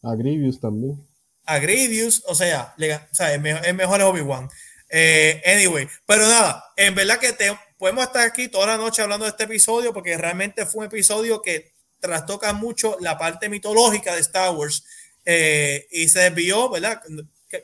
A 0.01 0.15
Grievous 0.15 0.57
también. 0.57 1.05
A 1.43 1.59
Grievous, 1.59 2.23
o 2.25 2.35
sea, 2.35 2.73
le, 2.77 2.95
o 2.95 2.99
sea 3.11 3.33
el, 3.33 3.41
mejor, 3.41 3.65
el 3.65 3.73
mejor 3.73 3.99
es 3.99 4.05
Obi-Wan. 4.05 4.49
Eh, 4.89 5.41
anyway, 5.45 5.87
pero 6.05 6.27
nada, 6.27 6.63
en 6.77 6.93
verdad 6.93 7.17
que 7.19 7.33
te, 7.33 7.57
podemos 7.77 8.05
estar 8.05 8.27
aquí 8.27 8.47
toda 8.47 8.67
la 8.67 8.77
noche 8.77 9.01
hablando 9.01 9.25
de 9.25 9.31
este 9.31 9.45
episodio 9.45 9.93
porque 9.93 10.17
realmente 10.17 10.65
fue 10.65 10.81
un 10.81 10.85
episodio 10.85 11.41
que 11.41 11.73
trastoca 11.99 12.53
mucho 12.53 12.97
la 12.99 13.17
parte 13.17 13.49
mitológica 13.49 14.13
de 14.13 14.21
Star 14.21 14.51
Wars 14.51 14.85
eh, 15.25 15.87
y 15.91 16.07
se 16.07 16.19
desvió, 16.19 16.69
¿verdad? 16.69 17.01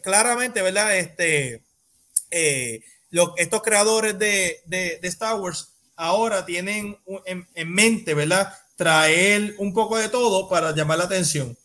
Claramente, 0.01 0.61
¿verdad? 0.61 0.97
Este, 0.97 1.63
eh, 2.31 2.81
estos 3.37 3.61
creadores 3.61 4.17
de, 4.17 4.61
de, 4.65 4.99
Star 5.03 5.35
Wars 5.35 5.73
ahora 5.95 6.43
tienen 6.45 6.97
en, 7.25 7.71
mente, 7.71 8.15
¿verdad? 8.15 8.51
Traer 8.75 9.53
un 9.59 9.73
poco 9.73 9.97
de 9.97 10.09
todo 10.09 10.49
para 10.49 10.73
llamar 10.73 10.97
la 10.97 11.03
atención. 11.03 11.55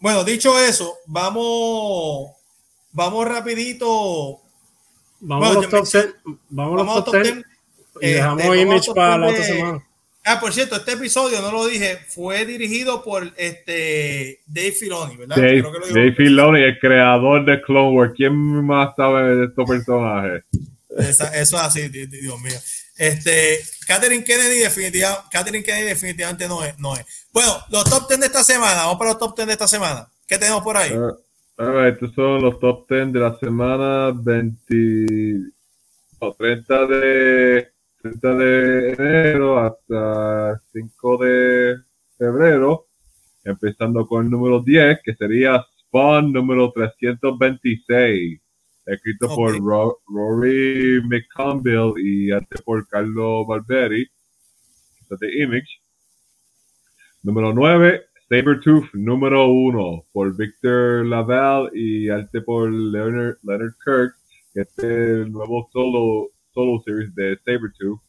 Bueno, 0.00 0.22
dicho 0.24 0.58
eso, 0.58 0.96
vamos, 1.06 2.37
vamos 2.92 3.28
rapidito. 3.28 4.40
Vamos, 5.20 5.50
a 5.50 5.54
los 5.54 5.68
top 5.68 5.86
Vamos, 6.50 6.80
a 6.80 6.84
los 6.84 7.04
top 7.04 7.22
10 7.22 7.44
y 8.00 8.08
dejamos 8.10 8.44
este, 8.44 8.60
Image 8.60 8.94
para 8.94 9.18
la 9.18 9.26
otra 9.26 9.44
semana. 9.44 9.84
Ah, 10.24 10.38
por 10.40 10.52
cierto, 10.52 10.76
este 10.76 10.92
episodio, 10.92 11.40
no 11.40 11.50
lo 11.50 11.66
dije, 11.66 11.98
fue 12.08 12.44
dirigido 12.44 13.02
por 13.02 13.32
este 13.36 14.40
Dave 14.46 14.72
Filoni, 14.72 15.16
¿verdad? 15.16 15.36
Dave, 15.36 16.12
Filoni, 16.12 16.60
el 16.60 16.78
creador 16.78 17.46
de 17.46 17.62
Clone 17.62 17.96
Wars. 17.96 18.12
¿Quién 18.14 18.34
más 18.34 18.94
sabe 18.94 19.36
de 19.36 19.44
estos 19.46 19.68
personajes? 19.68 20.44
eso 20.98 21.24
es 21.32 21.54
así, 21.54 21.88
Dios 21.88 22.40
mío. 22.40 22.58
Este, 22.98 23.60
Catherine 23.86 24.24
Kennedy, 24.24 24.58
definitivamente, 24.58 25.28
Catherine 25.30 25.64
Kennedy 25.64 25.86
definitivamente 25.86 26.48
no 26.48 26.64
es, 26.64 26.78
no 26.78 26.94
es. 26.94 27.06
Bueno, 27.32 27.56
los 27.70 27.84
top 27.84 28.08
10 28.08 28.20
de 28.20 28.26
esta 28.26 28.44
semana, 28.44 28.82
vamos 28.82 28.98
para 28.98 29.12
los 29.12 29.18
top 29.18 29.36
10 29.36 29.46
de 29.46 29.52
esta 29.52 29.68
semana. 29.68 30.10
¿Qué 30.26 30.36
tenemos 30.36 30.62
por 30.62 30.76
ahí? 30.76 30.92
Uh, 30.92 31.16
estos 31.58 32.12
son 32.14 32.42
los 32.42 32.60
top 32.60 32.88
10 32.88 33.12
de 33.12 33.18
la 33.18 33.36
semana 33.38 34.12
20, 34.14 35.50
30 36.38 36.86
de 36.86 37.68
30 38.00 38.34
de 38.36 38.92
enero 38.92 39.58
hasta 39.58 40.62
5 40.72 41.16
de 41.18 41.76
febrero, 42.16 42.86
empezando 43.42 44.06
con 44.06 44.24
el 44.24 44.30
número 44.30 44.60
10, 44.60 45.00
que 45.02 45.14
sería 45.16 45.66
Spawn 45.80 46.32
número 46.32 46.70
326, 46.70 48.40
escrito 48.86 49.28
por 49.34 49.58
Rory 49.58 51.02
McConville 51.02 51.94
y 52.00 52.30
arte 52.30 52.62
por 52.64 52.86
Carlo 52.86 53.44
Barberi, 53.44 54.08
de 55.10 55.42
Image. 55.42 55.80
Número 57.24 57.52
9, 57.52 58.07
Sabertooth 58.28 58.92
número 58.92 59.48
1, 59.48 60.04
por 60.12 60.36
Victor 60.36 61.06
Laval 61.06 61.70
y 61.74 62.10
arte 62.10 62.42
por 62.42 62.70
Leonard, 62.70 63.38
Leonard 63.42 63.72
Kirk, 63.82 64.14
que 64.52 64.60
es 64.60 64.78
el 64.84 65.32
nuevo 65.32 65.70
solo 65.72 66.28
solo 66.52 66.82
series 66.84 67.14
de 67.14 67.38
Sabertooth. 67.44 68.00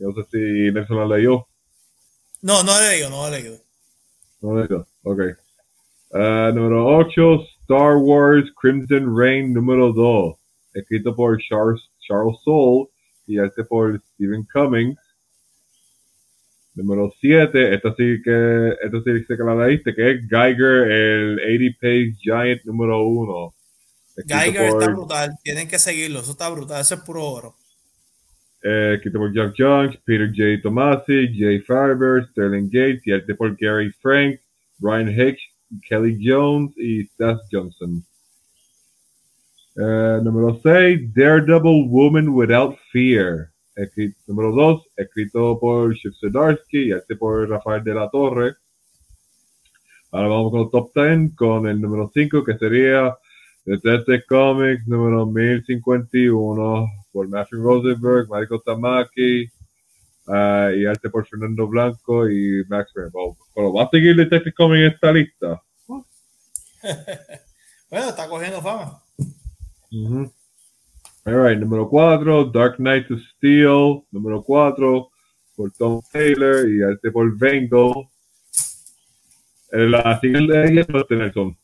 No 0.00 0.12
sé 0.12 0.24
si 0.32 0.72
Nelson 0.72 0.96
la 0.96 1.16
leyó. 1.16 1.46
No, 2.42 2.64
no 2.64 2.80
le 2.80 2.96
digo, 2.96 3.10
no 3.10 3.30
le 3.30 3.42
digo. 3.42 3.56
No 4.40 4.56
le 4.56 4.66
digo, 4.66 4.86
ok. 5.04 5.20
Uh, 6.12 6.52
número 6.52 6.86
8, 6.98 7.46
Star 7.62 7.96
Wars 7.98 8.50
Crimson 8.60 9.16
Reign 9.16 9.52
número 9.52 9.92
2, 9.92 10.34
escrito 10.74 11.14
por 11.14 11.38
Charles, 11.48 11.80
Charles 12.00 12.38
Soule 12.42 12.88
y 13.28 13.38
arte 13.38 13.62
por 13.62 14.02
Stephen 14.14 14.44
Cummings. 14.52 14.98
Número 16.74 17.12
7, 17.20 17.74
esta 17.74 17.90
sí 17.96 18.20
que, 18.22 18.76
esta 18.80 18.98
sí 19.02 19.24
que 19.26 19.44
la 19.44 19.66
leíste, 19.66 19.94
que 19.94 20.10
es 20.12 20.20
Geiger, 20.28 20.90
el 20.90 21.40
80 21.40 21.78
Page 21.80 22.14
Giant 22.20 22.64
número 22.64 23.02
1. 23.02 23.54
Geiger 24.26 24.64
está 24.66 24.88
brutal, 24.88 25.36
tienen 25.42 25.66
que 25.66 25.78
seguirlo, 25.78 26.20
eso 26.20 26.32
está 26.32 26.48
brutal, 26.48 26.80
eso 26.80 26.94
es 26.94 27.00
puro 27.00 27.24
oro. 27.24 27.56
Eh, 28.62 28.94
escrito 28.96 29.18
por 29.18 29.32
Jack 29.34 29.54
Jones, 29.56 29.96
Peter 30.04 30.28
J. 30.28 30.62
Tomasi, 30.62 31.28
Jay 31.36 31.60
Farber, 31.60 32.26
Sterling 32.30 32.66
Gates 32.66 33.06
y 33.06 33.12
arte 33.12 33.34
por 33.34 33.56
Gary 33.56 33.90
Frank, 34.00 34.38
Brian 34.78 35.08
Hicks, 35.08 35.42
Kelly 35.88 36.18
Jones 36.22 36.72
y 36.76 37.04
Seth 37.16 37.40
Johnson. 37.50 38.04
Eh, 39.76 40.20
número 40.22 40.60
6, 40.62 41.14
Daredevil 41.14 41.88
Woman 41.88 42.28
Without 42.28 42.76
Fear. 42.92 43.50
Escrito, 43.80 44.20
número 44.26 44.52
2, 44.52 44.82
escrito 44.96 45.58
por 45.58 45.94
Chip 45.94 46.12
Zdarsky 46.12 46.88
y 46.88 46.92
arte 46.92 47.16
por 47.16 47.48
Rafael 47.48 47.82
de 47.82 47.94
la 47.94 48.10
Torre. 48.10 48.56
Ahora 50.12 50.28
vamos 50.28 50.50
con 50.50 50.60
el 50.60 50.70
top 50.70 50.90
10 50.94 51.34
con 51.34 51.66
el 51.66 51.80
número 51.80 52.10
5 52.12 52.44
que 52.44 52.58
sería 52.58 53.16
Detective 53.64 54.24
Comics 54.28 54.86
número 54.86 55.24
1051 55.24 56.88
por 57.10 57.28
Matthew 57.28 57.62
Rosenberg, 57.62 58.28
Michael 58.30 58.60
Tamaki 58.66 59.50
uh, 60.26 60.70
y 60.76 60.84
arte 60.84 61.08
por 61.08 61.26
Fernando 61.26 61.66
Blanco 61.66 62.28
y 62.28 62.62
Max 62.68 62.92
Rainbow. 62.94 63.34
Pero 63.54 63.72
va 63.72 63.84
a 63.84 63.90
seguir 63.90 64.14
Detective 64.16 64.52
Comics 64.52 64.80
en 64.80 64.92
esta 64.92 65.12
lista. 65.12 65.62
bueno, 67.90 68.08
está 68.10 68.28
cogiendo 68.28 68.60
fama. 68.60 69.02
Uh 69.90 70.30
Alright, 71.26 71.58
número 71.58 71.86
4, 71.86 72.50
Dark 72.50 72.76
Knight 72.78 73.06
to 73.06 73.18
Steel, 73.18 74.06
número 74.10 74.42
4, 74.42 75.10
por 75.54 75.70
Tom 75.72 76.00
Taylor 76.10 76.66
y 76.66 76.82
arte 76.82 77.10
por 77.10 77.36
Vengo. 77.36 78.10
La 79.70 80.18
siguiente 80.18 80.52
de 80.52 80.80
es 80.80 80.88
Nelson. 81.10 81.58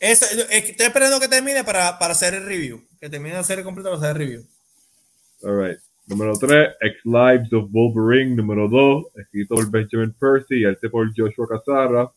estoy 0.00 0.86
esperando 0.86 1.20
que 1.20 1.28
termine 1.28 1.62
para, 1.62 1.96
para, 1.96 2.12
hacer 2.12 2.34
el 2.34 2.44
review. 2.44 2.82
Que 3.00 3.08
termine 3.08 3.36
la 3.36 3.44
serie 3.44 3.62
completa 3.62 3.90
para 3.90 4.02
hacer 4.02 4.20
el 4.20 4.28
review. 4.28 4.46
Alright. 5.44 5.78
Número 6.06 6.36
3, 6.36 6.70
X 6.80 7.00
Lives 7.04 7.52
of 7.52 7.70
Wolverine. 7.70 8.34
Número 8.34 8.68
2, 8.68 9.04
escrito 9.14 9.54
por 9.54 9.70
Benjamin 9.70 10.12
Percy 10.18 10.62
y 10.62 10.64
arte 10.64 10.90
por 10.90 11.08
Joshua 11.16 11.46
Casara. 11.48 12.10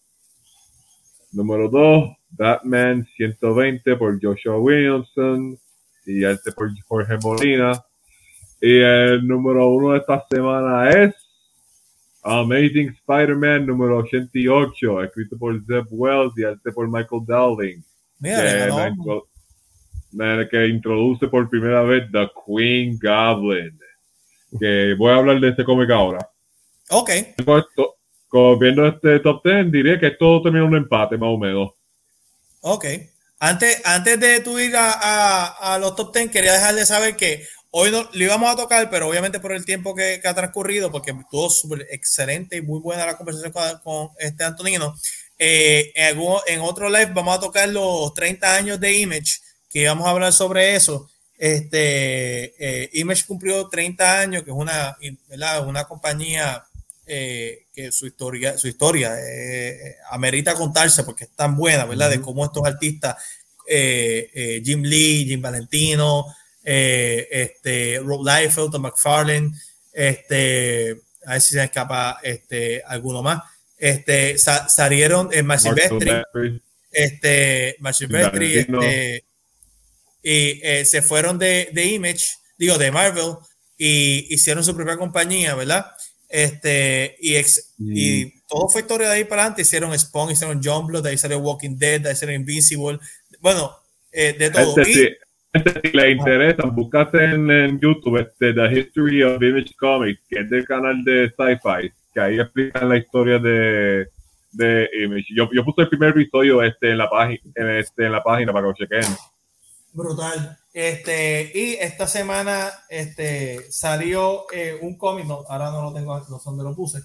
Número 1.32 1.70
2, 1.70 2.10
Batman 2.32 3.07
120 3.16 3.95
por 3.98 4.20
Joshua 4.20 4.57
Williamson 4.57 5.60
y 6.06 6.23
arte 6.23 6.52
por 6.52 6.72
Jorge 6.88 7.18
Molina. 7.22 7.84
Y 8.61 8.80
el 8.80 9.27
número 9.27 9.68
1 9.69 9.91
de 9.91 9.98
esta 9.99 10.26
semana 10.30 10.90
es 10.90 11.15
Amazing 12.23 12.90
Spider-Man 12.90 13.68
número 13.68 13.98
88, 13.98 15.03
escrito 15.03 15.38
por 15.38 15.64
Zeb 15.65 15.86
Wells 15.91 16.34
y 16.38 16.44
arte 16.44 16.72
por 16.72 16.88
Michael 16.88 17.22
Dowling. 17.26 17.84
Mira, 18.19 19.30
que, 20.11 20.49
que 20.49 20.68
introduce 20.68 21.27
por 21.27 21.49
primera 21.49 21.84
vez 21.84 22.10
The 22.11 22.30
Queen 22.45 22.98
Goblin. 22.99 23.77
Que 24.60 24.95
voy 24.98 25.11
a 25.11 25.18
hablar 25.18 25.40
de 25.40 25.49
este 25.49 25.64
cómic 25.64 25.90
ahora. 25.91 26.27
Ok. 26.90 27.10
viendo 28.60 28.88
este 28.88 29.19
top 29.19 29.44
10, 29.44 29.72
diría 29.72 29.99
que 29.99 30.11
todo 30.11 30.44
termina 30.44 30.65
un 30.65 30.76
empate, 30.76 31.18
más 31.18 31.30
o 31.30 31.38
menos. 31.38 31.72
Ok. 32.61 32.86
Antes, 33.40 33.82
antes 33.84 34.20
de 34.20 34.40
tú 34.40 34.60
ir 34.60 34.76
a, 34.76 34.91
a, 34.91 35.74
a 35.76 35.80
los 35.80 35.95
top 35.95 36.14
10, 36.14 36.32
quería 36.32 36.53
dejar 36.53 36.76
de 36.76 36.86
saber 36.86 37.16
que 37.16 37.45
hoy 37.78 37.91
no 37.91 38.10
lo 38.14 38.24
íbamos 38.24 38.49
a 38.49 38.56
tocar, 38.56 38.90
pero 38.90 39.10
obviamente 39.10 39.41
por 39.41 39.52
el 39.52 39.66
tiempo 39.66 39.94
que, 39.94 40.22
ha 40.24 40.34
transcurrido, 40.34 40.90
porque 40.94 41.12
estuvo 41.12 41.49
súper 41.49 41.86
excelente 41.91 42.56
y 42.56 42.62
muy 42.62 42.80
buena 42.80 43.06
la 43.06 43.18
conversación 43.18 43.52
con, 43.84 44.12
este 44.18 44.45
Antonino. 44.45 44.95
Eh, 45.38 45.91
en, 45.94 46.18
en, 46.48 46.62
otro 46.62 46.88
live 46.90 47.12
vamos 47.14 47.38
a 47.38 47.41
tocar 47.41 47.68
los 47.68 48.14
30 48.14 48.56
años 48.56 48.80
de 48.80 48.98
Image, 48.99 49.41
que 49.70 49.86
vamos 49.88 50.07
a 50.07 50.12
hablar 50.12 50.32
sobre 50.32 50.74
eso. 50.74 51.10
Este, 51.38 52.56
eh, 52.57 52.90
Image 52.94 53.26
cumplió 53.26 53.68
30 53.68 54.20
años, 54.22 54.44
que 54.44 54.52
es 54.52 54.56
una, 54.56 54.98
una 55.68 55.84
compañía 55.84 56.64
eh, 57.06 57.68
que 57.73 57.91
su 57.91 58.07
historia, 58.07 58.57
su 58.57 58.68
historia 58.68 59.15
eh, 59.19 59.95
amerita 60.11 60.53
contarse 60.53 61.03
porque 61.03 61.26
es 61.26 61.32
tan 61.32 61.56
buena, 61.56 61.86
¿verdad? 61.86 62.10
De 62.10 62.22
cómo 62.22 62.45
estos 62.45 62.65
artistas, 62.65 63.15
Jim 63.68 64.84
Lee, 64.84 65.26
Jim 65.26 65.41
Valentino, 65.41 66.26
este, 66.64 67.99
Rob 68.03 68.26
Liefeld, 68.26 68.72
Tom 68.72 68.84
McFarlane, 68.84 69.52
este, 69.91 71.02
a 71.26 71.34
ver 71.34 71.41
si 71.41 71.53
se 71.53 71.64
escapa 71.64 72.19
este, 72.22 72.84
alguno 72.86 73.23
más, 73.23 73.41
este, 73.77 74.38
salieron 74.38 75.30
en 75.32 75.60
Silvestri, 75.60 76.61
este, 76.91 77.77
Silvestri, 77.94 78.57
este, 78.57 79.26
y 80.23 80.60
eh, 80.64 80.86
se 80.86 81.02
fueron 81.02 81.38
de, 81.38 81.69
de, 81.72 81.86
Image, 81.86 82.26
digo, 82.57 82.77
de 82.77 82.91
Marvel, 82.91 83.36
y 83.77 84.34
hicieron 84.34 84.64
su 84.64 84.76
propia 84.76 84.98
compañía, 84.98 85.53
¿verdad? 85.56 85.86
Este, 86.30 87.15
y, 87.19 87.35
y 87.77 88.34
todo 88.47 88.68
fue 88.69 88.81
historia 88.81 89.10
de 89.10 89.15
ahí 89.15 89.23
para 89.23 89.43
adelante. 89.43 89.61
Hicieron 89.61 89.97
Spawn, 89.97 90.31
hicieron 90.31 90.61
John 90.64 90.91
de 90.91 91.10
ahí 91.10 91.18
salió 91.18 91.39
Walking 91.39 91.77
Dead, 91.77 92.02
de 92.02 92.10
ahí 92.10 92.15
salió 92.15 92.35
Invincible. 92.35 92.99
Bueno, 93.39 93.76
eh, 94.11 94.35
de 94.38 94.49
todo. 94.49 94.77
Este, 94.77 94.85
sí, 94.85 95.10
este, 95.53 95.81
si 95.89 95.95
le 95.95 96.11
interesa, 96.11 96.64
buscaste 96.65 97.23
en, 97.23 97.49
en, 97.49 97.80
YouTube 97.80 98.19
este, 98.19 98.53
The 98.53 98.80
History 98.80 99.23
of 99.23 99.41
Image 99.41 99.73
Comics, 99.80 100.22
que 100.27 100.39
es 100.39 100.49
del 100.49 100.65
canal 100.65 101.03
de 101.03 101.30
Sci-Fi, 101.30 101.91
que 102.14 102.19
ahí 102.19 102.39
explican 102.39 102.89
la 102.89 102.97
historia 102.97 103.39
de, 103.39 104.07
de 104.52 104.89
Image. 105.03 105.27
Yo, 105.35 105.49
yo 105.53 105.64
puse 105.64 105.84
el 105.84 105.89
primer 105.89 106.10
episodio 106.10 106.61
este, 106.61 106.91
en, 106.91 106.97
la 106.97 107.10
página, 107.10 107.41
este, 107.77 108.06
en 108.06 108.11
la 108.11 108.23
página 108.23 108.52
para 108.52 108.64
que 108.64 108.68
lo 108.68 108.73
chequen. 108.73 109.15
Brutal. 109.93 110.57
Este, 110.76 111.53
y 111.56 111.76
esta 111.76 112.06
semana 112.06 112.69
este, 112.89 113.65
salió 113.72 114.43
eh, 114.52 114.77
un 114.81 114.97
cómic, 114.97 115.26
ahora 115.47 115.72
no 115.72 115.81
lo 115.81 115.93
tengo, 115.93 116.19
no 116.19 116.38
sé 116.38 116.43
dónde 116.43 116.65
lo 116.65 116.76
puse, 116.76 116.99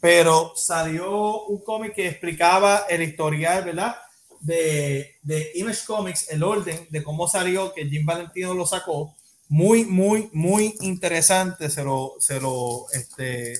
pero 0.00 0.54
salió 0.56 1.44
un 1.44 1.62
cómic 1.62 1.94
que 1.94 2.08
explicaba 2.08 2.78
el 2.88 3.00
historial, 3.00 3.62
¿verdad? 3.62 3.94
De, 4.40 5.20
de 5.22 5.52
Image 5.54 5.84
Comics, 5.86 6.30
el 6.30 6.42
orden 6.42 6.88
de 6.90 7.04
cómo 7.04 7.28
salió, 7.28 7.72
que 7.72 7.88
Jim 7.88 8.04
Valentino 8.04 8.54
lo 8.54 8.66
sacó. 8.66 9.14
Muy, 9.48 9.84
muy, 9.84 10.28
muy 10.32 10.74
interesante. 10.80 11.70
Se 11.70 11.84
lo, 11.84 12.14
se 12.18 12.40
lo, 12.40 12.86
este, 12.92 13.54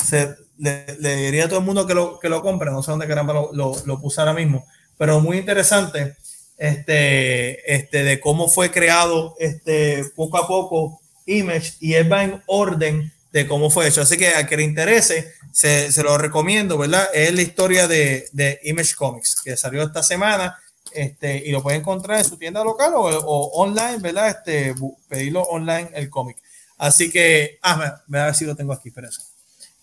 se, 0.00 0.36
le, 0.58 1.16
diría 1.16 1.46
a 1.46 1.48
todo 1.48 1.58
el 1.58 1.64
mundo 1.64 1.88
que 1.88 1.94
lo, 1.94 2.20
que 2.20 2.28
lo 2.28 2.40
compre. 2.40 2.70
No 2.70 2.84
sé 2.84 2.92
dónde 2.92 3.08
caramba 3.08 3.34
lo, 3.34 3.52
lo, 3.52 3.74
lo 3.84 4.00
puse 4.00 4.20
ahora 4.20 4.32
mismo, 4.32 4.64
pero 4.96 5.18
muy 5.18 5.38
interesante 5.38 6.14
este, 6.62 7.74
este, 7.74 8.04
de 8.04 8.20
cómo 8.20 8.48
fue 8.48 8.70
creado 8.70 9.34
este, 9.40 10.04
poco 10.14 10.38
a 10.38 10.46
poco 10.46 11.00
Image 11.26 11.72
y 11.80 11.94
él 11.94 12.10
va 12.10 12.22
en 12.22 12.40
orden 12.46 13.12
de 13.32 13.48
cómo 13.48 13.68
fue 13.68 13.88
hecho. 13.88 14.02
Así 14.02 14.16
que 14.16 14.28
a 14.28 14.46
que 14.46 14.56
le 14.56 14.62
interese, 14.62 15.32
se, 15.50 15.90
se 15.90 16.02
lo 16.04 16.16
recomiendo, 16.18 16.78
¿verdad? 16.78 17.08
Es 17.12 17.34
la 17.34 17.42
historia 17.42 17.88
de, 17.88 18.28
de, 18.30 18.60
Image 18.62 18.94
Comics 18.94 19.40
que 19.42 19.56
salió 19.56 19.82
esta 19.82 20.04
semana 20.04 20.56
este, 20.92 21.42
y 21.44 21.50
lo 21.50 21.64
puede 21.64 21.78
encontrar 21.78 22.18
en 22.18 22.24
su 22.24 22.36
tienda 22.36 22.62
local 22.62 22.92
o, 22.94 23.50
online, 23.54 23.98
¿verdad? 23.98 24.28
Este, 24.28 24.72
pedirlo 25.08 25.42
online 25.42 25.90
el 25.94 26.08
cómic. 26.10 26.36
Así 26.78 27.10
que, 27.10 27.58
ah, 27.62 28.02
me, 28.06 28.20
a 28.20 28.32
si 28.34 28.44
lo 28.44 28.54
tengo 28.54 28.72
aquí, 28.72 28.92
eso. 28.96 29.22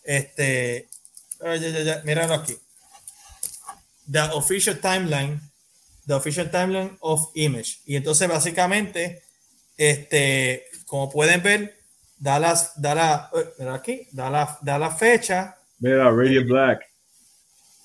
Este, 0.01 0.88
ya, 1.41 1.56
ya, 1.57 1.81
ya, 1.81 2.01
míralo 2.06 2.35
aquí. 2.35 2.57
The 4.10 4.22
official 4.31 4.80
timeline 4.80 5.48
The 6.10 6.15
Official 6.15 6.49
Timeline 6.49 6.98
of 7.02 7.30
Image. 7.36 7.81
Y 7.86 7.95
entonces 7.95 8.27
básicamente, 8.27 9.22
este, 9.77 10.65
como 10.88 11.07
pueden 11.07 11.44
ver, 11.44 11.80
da, 12.18 12.40
las, 12.40 12.81
da, 12.81 12.95
la, 12.95 13.31
eh, 13.60 13.69
aquí, 13.69 14.07
da, 14.11 14.31
la, 14.31 14.57
da 14.64 14.80
la 14.80 14.90
fecha. 14.90 15.56
Mira, 15.77 16.10
Radiant 16.10 16.48
Black. 16.48 16.81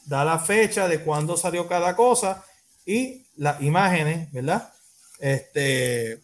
Da 0.07 0.25
la 0.25 0.39
fecha 0.39 0.89
de 0.89 1.01
cuándo 1.01 1.37
salió 1.37 1.69
cada 1.69 1.95
cosa 1.95 2.43
y 2.87 3.27
las 3.37 3.61
imágenes, 3.61 4.33
¿verdad? 4.33 4.73
Este, 5.19 6.19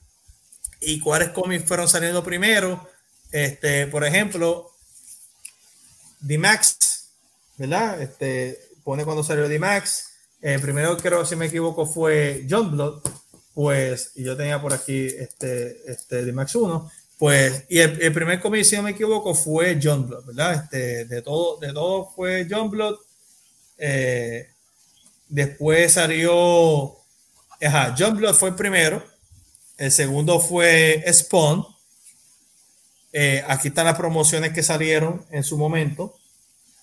y 0.81 1.01
cuáles 1.01 1.29
cómics 1.31 1.69
fueron 1.69 1.87
saliendo 1.87 2.25
primero. 2.25 2.89
Este, 3.31 3.87
por 3.89 4.05
ejemplo, 4.05 4.71
D-Max, 6.21 7.11
¿verdad? 7.59 8.01
Este, 8.01 8.59
pone 8.85 9.05
cuando 9.05 9.23
salió 9.23 9.47
D-Max 9.51 10.10
el 10.43 10.61
primero, 10.61 10.97
creo, 10.97 11.25
si 11.25 11.37
me 11.37 11.47
equivoco, 11.47 11.87
fue 11.87 12.47
John 12.49 12.71
Blood, 12.71 13.03
pues, 13.55 14.12
y 14.15 14.25
yo 14.25 14.37
tenía 14.37 14.61
por 14.61 14.73
aquí 14.73 15.07
este, 15.07 15.83
este 15.91 16.25
de 16.25 16.33
Max 16.33 16.55
1, 16.55 16.91
pues, 17.19 17.65
y 17.69 17.79
el, 17.79 18.12
primer 18.15 18.41
cómic, 18.41 18.65
si 18.65 18.77
no 18.77 18.83
me 18.83 18.93
equivoco, 18.93 19.35
fue 19.35 19.79
John 19.83 20.09
Blood, 20.09 20.25
¿verdad? 20.25 20.55
Este, 20.55 21.05
de 21.05 21.21
todo, 21.21 21.59
de 21.59 21.73
todo 21.73 22.11
fue 22.17 22.47
John 22.49 22.71
Blood. 22.71 22.97
Eh, 23.77 24.49
después 25.29 25.93
salió, 25.93 26.97
ajá, 27.61 27.95
John 27.99 28.17
Blood 28.17 28.35
fue 28.35 28.49
el 28.49 28.55
primero, 28.55 29.05
el 29.77 29.93
segundo 29.93 30.41
fue 30.41 31.05
Spawn. 31.12 31.67
Eh, 33.12 33.45
aquí 33.47 33.69
están 33.69 33.87
las 33.87 33.99
promociones 33.99 34.53
que 34.53 34.62
salieron 34.62 35.27
en 35.31 35.43
su 35.43 35.59
momento. 35.59 36.20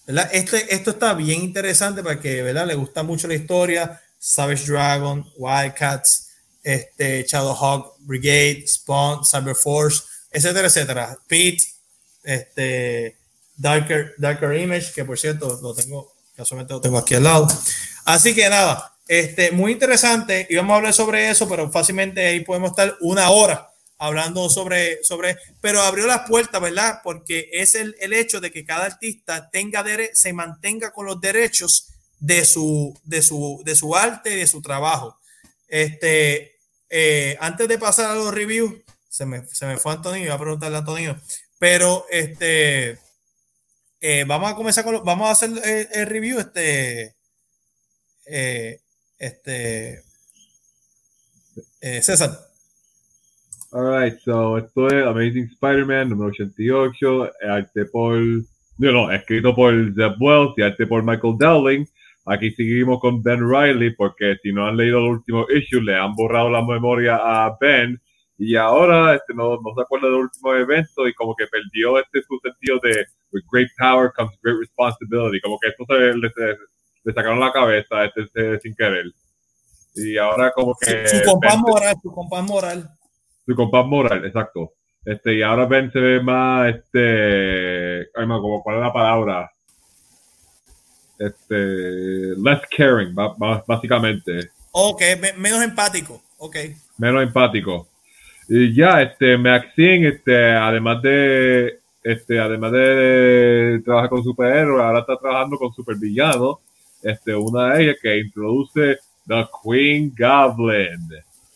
Este, 0.07 0.73
esto 0.73 0.91
está 0.91 1.13
bien 1.13 1.41
interesante 1.41 2.01
para 2.01 2.19
que 2.19 2.41
¿verdad? 2.41 2.65
le 2.65 2.75
gusta 2.75 3.03
mucho 3.03 3.27
la 3.27 3.35
historia. 3.35 4.01
Savage 4.17 4.71
Dragon, 4.71 5.25
Wildcats, 5.38 6.29
este, 6.63 7.23
Shadowhawk 7.23 7.97
Brigade, 7.99 8.65
Spawn, 8.67 9.23
Cyber 9.23 9.55
Force, 9.55 10.03
etcétera, 10.31 10.67
etcétera. 10.67 11.17
Pete, 11.27 11.63
este, 12.23 13.17
Darker, 13.55 14.15
Darker 14.17 14.57
Image, 14.57 14.91
que 14.93 15.05
por 15.05 15.19
cierto 15.19 15.59
lo 15.61 15.73
tengo, 15.75 16.13
casualmente 16.35 16.73
lo 16.73 16.81
tengo 16.81 16.97
aquí 16.97 17.15
al 17.15 17.23
lado. 17.23 17.47
Así 18.05 18.34
que 18.34 18.49
nada, 18.49 18.95
este, 19.07 19.51
muy 19.51 19.73
interesante. 19.73 20.47
Y 20.49 20.55
vamos 20.55 20.73
a 20.73 20.77
hablar 20.77 20.93
sobre 20.93 21.29
eso, 21.29 21.47
pero 21.47 21.69
fácilmente 21.69 22.25
ahí 22.25 22.39
podemos 22.41 22.71
estar 22.71 22.95
una 23.01 23.29
hora 23.29 23.69
hablando 23.97 24.49
sobre, 24.49 25.03
sobre, 25.03 25.37
pero 25.61 25.81
abrió 25.81 26.05
las 26.05 26.27
puertas, 26.27 26.61
¿verdad? 26.61 26.99
Porque 27.03 27.49
es 27.51 27.75
el, 27.75 27.95
el 27.99 28.13
hecho 28.13 28.39
de 28.39 28.51
que 28.51 28.65
cada 28.65 28.85
artista 28.85 29.49
tenga 29.49 29.83
se 30.13 30.33
mantenga 30.33 30.91
con 30.91 31.05
los 31.05 31.19
derechos 31.19 31.87
de 32.19 32.45
su, 32.45 32.97
de 33.03 33.21
su, 33.21 33.61
de 33.65 33.75
su 33.75 33.95
arte 33.95 34.33
y 34.33 34.37
de 34.37 34.47
su 34.47 34.61
trabajo. 34.61 35.17
Este, 35.67 36.57
eh, 36.89 37.37
antes 37.39 37.67
de 37.67 37.77
pasar 37.77 38.11
a 38.11 38.15
los 38.15 38.33
reviews, 38.33 38.73
se 39.09 39.25
me, 39.25 39.45
se 39.47 39.65
me 39.65 39.77
fue 39.77 39.93
Antonio, 39.93 40.23
iba 40.23 40.35
a 40.35 40.39
preguntarle 40.39 40.77
a 40.77 40.79
Antonio, 40.79 41.19
pero 41.59 42.05
este, 42.09 42.99
eh, 43.99 44.23
vamos 44.27 44.51
a 44.51 44.55
comenzar 44.55 44.83
con, 44.83 45.03
vamos 45.03 45.27
a 45.27 45.31
hacer 45.31 45.49
el, 45.91 46.05
review, 46.05 46.39
este, 46.39 47.15
eh, 48.25 48.79
este, 49.17 50.03
César. 52.01 52.46
Alright, 53.73 54.18
so 54.19 54.57
esto 54.57 54.88
es 54.88 55.06
Amazing 55.06 55.49
Spider-Man 55.52 56.10
número 56.10 56.30
88, 56.30 57.31
arte 57.49 57.85
por, 57.85 58.18
no, 58.77 59.11
escrito 59.11 59.53
por 59.53 59.73
Zeb 59.94 60.15
Wells 60.22 60.53
y 60.56 60.61
arte 60.61 60.88
por 60.88 61.03
Michael 61.03 61.35
Dowling. 61.38 61.85
Aquí 62.26 62.52
seguimos 62.52 63.02
con 63.02 63.22
Ben 63.22 63.41
Riley 63.41 63.94
porque 63.94 64.38
si 64.41 64.53
no 64.53 64.68
han 64.68 64.77
leído 64.77 64.99
el 64.99 65.11
último 65.11 65.45
issue 65.49 65.81
le 65.81 65.98
han 65.98 66.15
borrado 66.15 66.49
la 66.49 66.64
memoria 66.64 67.18
a 67.18 67.57
Ben 67.60 68.02
y 68.38 68.56
ahora 68.56 69.15
este, 69.15 69.34
no, 69.34 69.57
no 69.57 69.73
se 69.76 69.81
acuerda 69.81 70.07
del 70.07 70.22
último 70.22 70.53
evento 70.53 71.06
y 71.06 71.14
como 71.14 71.35
que 71.35 71.48
perdió 71.48 71.99
este 71.99 72.22
su 72.22 72.39
sentido 72.41 72.80
de 72.84 73.06
with 73.34 73.44
great 73.52 73.69
power 73.77 74.14
comes 74.15 74.38
great 74.44 74.60
responsibility, 74.60 75.41
como 75.41 75.60
que 75.60 75.69
esto 75.69 75.84
se 75.88 76.15
le, 76.15 77.14
sacaron 77.14 77.41
la 77.41 77.52
cabeza 77.52 78.06
este, 78.06 78.60
sin 78.61 78.73
querer. 78.76 79.11
Y 79.95 80.18
ahora 80.18 80.52
como 80.52 80.73
que... 80.80 81.07
Su, 81.07 81.22
compás 81.26 81.57
moral, 81.57 81.95
su 82.02 82.11
compás 82.14 82.44
moral 82.45 82.96
su 83.47 83.55
compás 83.55 83.85
moral, 83.85 84.25
exacto. 84.25 84.73
Este, 85.05 85.35
y 85.35 85.41
ahora 85.41 85.65
Ben 85.65 85.89
se 85.91 85.99
ve 85.99 86.21
más, 86.21 86.67
este, 86.67 88.01
ay, 88.13 88.27
como, 88.27 88.61
¿cuál 88.61 88.75
es 88.75 88.81
la 88.81 88.93
palabra? 88.93 89.51
Este, 91.17 91.55
less 91.55 92.61
caring, 92.75 93.15
básicamente. 93.65 94.49
Ok, 94.71 95.01
menos 95.37 95.63
empático, 95.63 96.21
ok. 96.37 96.57
Menos 96.97 97.23
empático. 97.23 97.87
Y 98.49 98.75
ya, 98.75 99.01
este, 99.01 99.37
Maxine, 99.37 100.09
este, 100.09 100.51
además 100.51 101.01
de, 101.01 101.79
este, 102.03 102.39
además 102.39 102.73
de 102.73 103.81
trabajar 103.85 104.09
con 104.09 104.23
superhéroes, 104.23 104.83
ahora 104.83 104.99
está 104.99 105.17
trabajando 105.17 105.57
con 105.57 105.73
supervillanos. 105.73 106.57
Este, 107.01 107.33
una 107.33 107.73
de 107.75 107.83
ellas 107.83 107.97
que 108.01 108.17
introduce 108.17 108.97
The 109.25 109.47
Queen 109.63 110.13
Goblin 110.17 111.07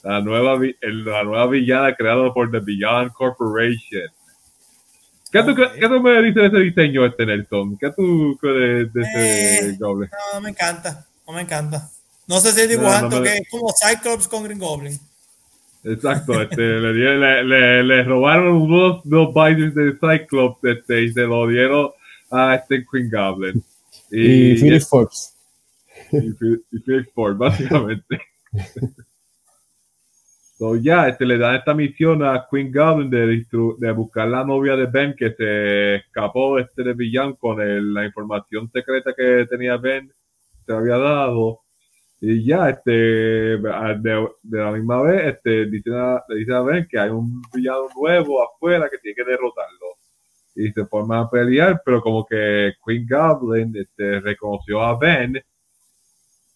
la 0.03 0.21
nueva, 0.21 0.59
la 0.81 1.23
nueva 1.23 1.47
villana 1.47 1.95
creada 1.95 2.33
por 2.33 2.51
The 2.51 2.59
Beyond 2.59 3.11
Corporation. 3.13 4.09
¿Qué, 5.31 5.43
tú, 5.43 5.55
¿Qué, 5.55 5.87
tú, 5.87 6.01
me 6.01 6.21
dices 6.21 6.35
de 6.35 6.47
ese 6.47 6.57
diseño, 6.57 7.05
este 7.05 7.25
Nelson? 7.25 7.77
¿Qué 7.77 7.89
tú 7.95 8.37
crees 8.41 8.91
de 8.93 9.01
ese 9.01 9.69
eh, 9.69 9.77
Goblin? 9.79 10.09
No, 10.33 10.41
me 10.41 10.49
encanta, 10.49 11.07
no 11.25 11.33
me 11.33 11.41
encanta. 11.41 11.89
No 12.27 12.39
sé 12.39 12.51
si 12.51 12.61
es 12.61 12.69
dibujando 12.69 13.23
que 13.23 13.37
es 13.37 13.49
como 13.49 13.71
Cyclops 13.71 14.27
con 14.27 14.43
Green 14.43 14.59
Goblin. 14.59 14.99
Exacto, 15.83 16.41
este, 16.41 16.61
le, 16.61 17.43
le, 17.43 17.83
le, 17.83 18.03
robaron 18.03 18.55
unos 18.55 19.01
dos 19.05 19.33
bailes 19.33 19.73
de 19.73 19.93
Cyclops 19.93 20.63
este, 20.63 21.03
y 21.03 21.13
se 21.13 21.21
lo 21.21 21.47
dieron 21.47 21.91
a 22.29 22.55
este 22.55 22.85
Queen 22.91 23.09
Goblin. 23.09 23.63
Y, 24.11 24.51
y 24.51 24.55
Philip 24.57 24.83
Forbes. 24.83 25.33
Y, 26.11 26.17
y 26.17 26.79
Philip 26.79 27.09
Forbes, 27.13 27.37
básicamente. 27.37 28.21
So, 30.61 30.75
ya, 30.75 31.07
este, 31.09 31.25
le 31.25 31.39
dan 31.39 31.55
esta 31.55 31.73
misión 31.73 32.23
a 32.23 32.45
Queen 32.47 32.71
Goblin 32.71 33.09
de, 33.09 33.43
de 33.79 33.91
buscar 33.93 34.27
la 34.27 34.43
novia 34.43 34.75
de 34.75 34.85
Ben 34.85 35.15
que 35.17 35.31
se 35.31 35.95
escapó 35.95 36.59
este 36.59 36.83
de 36.83 36.93
villano 36.93 37.35
con 37.35 37.57
la 37.95 38.05
información 38.05 38.69
secreta 38.71 39.11
que 39.17 39.47
tenía 39.49 39.77
Ben, 39.77 40.13
se 40.63 40.71
había 40.71 40.99
dado. 40.99 41.61
Y 42.19 42.45
ya, 42.45 42.69
este, 42.69 42.91
de, 42.91 44.29
la 44.43 44.71
misma 44.71 45.01
vez, 45.01 45.33
este, 45.33 45.65
dice 45.65 45.89
le 46.29 46.35
dice 46.35 46.53
a 46.53 46.61
Ben 46.61 46.87
que 46.87 46.99
hay 46.99 47.09
un 47.09 47.41
villano 47.51 47.87
nuevo 47.99 48.43
afuera 48.43 48.87
que 48.87 48.99
tiene 48.99 49.15
que 49.15 49.31
derrotarlo. 49.31 49.87
Y 50.55 50.71
se 50.73 50.85
forma 50.85 51.21
a 51.21 51.27
pelear, 51.27 51.81
pero 51.83 52.01
como 52.01 52.23
que 52.23 52.73
Queen 52.85 53.07
Goblin 53.09 53.75
este, 53.75 54.19
reconoció 54.19 54.79
a 54.79 54.95
Ben, 54.95 55.43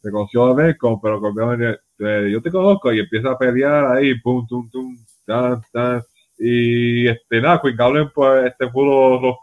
reconoció 0.06 0.46
a 0.46 0.54
Ben, 0.54 0.76
como, 0.80 1.02
pero 1.02 1.20
con 1.20 1.64
este, 1.64 2.32
yo 2.32 2.42
te 2.42 2.52
conozco 2.52 2.94
y 2.94 3.00
empieza 3.00 3.32
a 3.32 3.38
pelear 3.38 3.86
ahí, 3.98 4.20
pum, 4.22 4.46
tum, 4.48 4.70
tum, 4.70 4.98
tan, 5.26 5.62
tan. 5.72 6.04
Y 6.38 7.08
este, 7.08 7.42
nada, 7.42 7.62
Queen 7.62 7.78
Goblin, 7.78 8.10
pues, 8.14 8.52
este 8.52 8.68
pudo, 8.68 9.38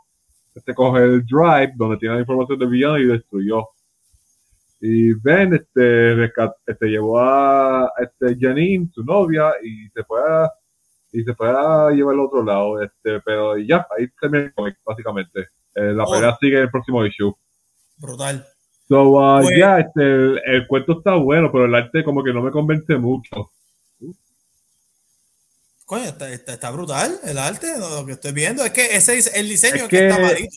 este 0.55 0.75
coge 0.75 1.03
el 1.05 1.27
drive 1.27 1.73
donde 1.77 1.97
tiene 1.97 2.17
la 2.17 2.21
información 2.21 2.59
del 2.59 2.69
villano 2.69 2.99
y 2.99 3.07
destruyó. 3.07 3.69
Y 4.81 5.13
Ben, 5.15 5.55
este, 5.55 6.25
este 6.67 6.87
llevó 6.87 7.21
a 7.21 7.91
este 7.99 8.37
Janine, 8.39 8.91
su 8.93 9.05
novia, 9.05 9.53
y 9.63 9.89
se 9.91 10.03
fue 10.05 10.21
a, 10.21 10.51
y 11.13 11.23
se 11.23 11.35
fue 11.35 11.49
a 11.51 11.91
llevar 11.91 12.15
al 12.15 12.21
otro 12.21 12.43
lado, 12.43 12.83
este, 12.83 13.21
pero 13.21 13.57
ya, 13.59 13.87
ahí 13.97 14.09
termina 14.21 14.45
el 14.45 14.55
cómic, 14.55 14.77
básicamente. 14.85 15.49
Eh, 15.75 15.93
la 15.93 16.05
oh. 16.05 16.11
pelea 16.11 16.37
sigue 16.41 16.57
en 16.57 16.63
el 16.65 16.71
próximo 16.71 17.05
issue. 17.07 17.33
Brutal. 17.97 18.45
So, 18.89 19.03
uh, 19.11 19.41
pues, 19.41 19.57
ya, 19.59 19.79
este, 19.79 20.03
el, 20.03 20.67
cuento 20.67 20.99
está 20.99 21.15
bueno, 21.15 21.51
pero 21.51 21.67
el 21.67 21.75
arte 21.75 22.05
como 22.05 22.23
que 22.23 22.33
no 22.33 22.43
me 22.43 22.51
convence 22.51 22.97
mucho. 22.97 23.51
Coño, 25.85 26.05
está, 26.05 26.33
está, 26.33 26.71
brutal 26.71 27.19
el 27.25 27.39
arte, 27.39 27.79
lo 27.79 28.07
que 28.07 28.13
estoy 28.13 28.33
viendo. 28.33 28.65
Es 28.65 28.73
que 28.73 28.97
ese 28.97 29.19
el 29.39 29.49
diseño 29.49 29.85
es 29.85 29.89
que, 29.89 30.09
está 30.09 30.21
malito. 30.21 30.57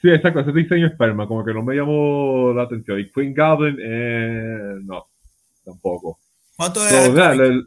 Sí, 0.00 0.08
exacto, 0.08 0.40
ese 0.40 0.52
diseño 0.52 0.88
es 0.88 0.96
perma, 0.96 1.28
como 1.28 1.44
que 1.44 1.54
no 1.54 1.62
me 1.62 1.74
llamó 1.74 2.52
la 2.52 2.64
atención. 2.64 2.98
Y 2.98 3.10
Queen 3.10 3.34
Goblin, 3.34 3.76
eh, 3.80 4.74
no, 4.82 5.06
tampoco. 5.64 6.18
¿Cuánto 6.56 6.86
es? 6.86 7.12
le, 7.12 7.62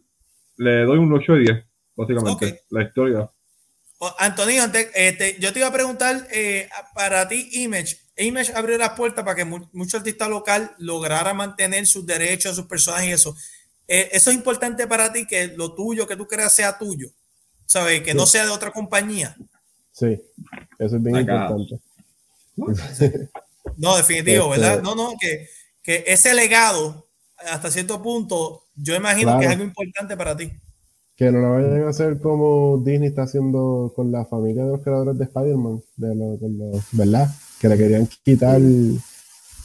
le, 0.58 0.84
doy 0.84 0.98
un 1.00 1.14
8 1.14 1.34
de 1.34 1.40
10, 1.40 1.66
básicamente, 1.96 2.62
la 2.70 2.84
historia. 2.84 3.30
Antonio, 4.20 4.64
este, 4.94 5.38
yo 5.40 5.54
te 5.54 5.60
iba 5.60 5.70
a 5.70 5.74
preguntar 5.74 6.28
eh, 6.32 6.68
para 6.94 7.28
ti, 7.28 7.50
Image. 7.64 8.05
Image 8.18 8.54
abrió 8.54 8.78
las 8.78 8.92
puertas 8.92 9.24
para 9.24 9.36
que 9.36 9.46
muchos 9.46 9.96
artistas 9.96 10.30
local 10.30 10.74
lograra 10.78 11.34
mantener 11.34 11.86
sus 11.86 12.06
derechos, 12.06 12.56
sus 12.56 12.66
personajes 12.66 13.10
y 13.10 13.12
eso. 13.12 13.36
Eh, 13.88 14.10
eso 14.14 14.30
es 14.30 14.36
importante 14.36 14.88
para 14.88 15.12
ti, 15.12 15.28
que 15.28 15.48
lo 15.48 15.74
tuyo, 15.74 16.08
que 16.08 16.16
tú 16.16 16.28
creas, 16.28 16.54
sea 16.54 16.78
tuyo. 16.78 17.10
¿Sabes? 17.66 18.02
Que 18.02 18.14
no 18.14 18.26
sea 18.26 18.46
de 18.46 18.52
otra 18.52 18.72
compañía. 18.72 19.36
Sí, 19.92 20.22
eso 20.80 20.96
es 20.98 21.04
bien 21.04 21.18
importante. 21.18 21.80
No, 23.78 23.98
definitivo, 23.98 24.50
¿verdad? 24.50 24.76
Este 24.76 24.84
no, 24.84 24.96
no, 24.96 25.14
que, 25.20 25.50
que 25.82 26.04
ese 26.08 26.34
legado, 26.34 27.08
hasta 27.38 27.72
cierto 27.72 28.02
punto, 28.02 28.64
yo 28.76 28.96
imagino 28.96 29.40
que 29.40 29.46
es 29.46 29.52
algo 29.52 29.64
importante 29.64 30.16
para 30.16 30.38
ti. 30.38 30.52
Que 31.16 31.32
no 31.32 31.40
lo 31.40 31.52
vayan 31.52 31.84
a 31.84 31.90
hacer 31.90 32.20
como 32.20 32.82
Disney 32.86 33.10
está 33.10 33.24
haciendo 33.24 33.92
con 33.96 34.12
la 34.12 34.26
familia 34.26 34.66
de 34.66 34.72
los 34.72 34.82
creadores 34.82 35.18
de 35.18 35.26
Spider-Man, 35.26 35.82
de 35.96 36.16
los, 36.16 36.40
¿verdad? 36.92 37.30
Que 37.60 37.68
le 37.68 37.78
querían 37.78 38.08
quitar 38.24 38.60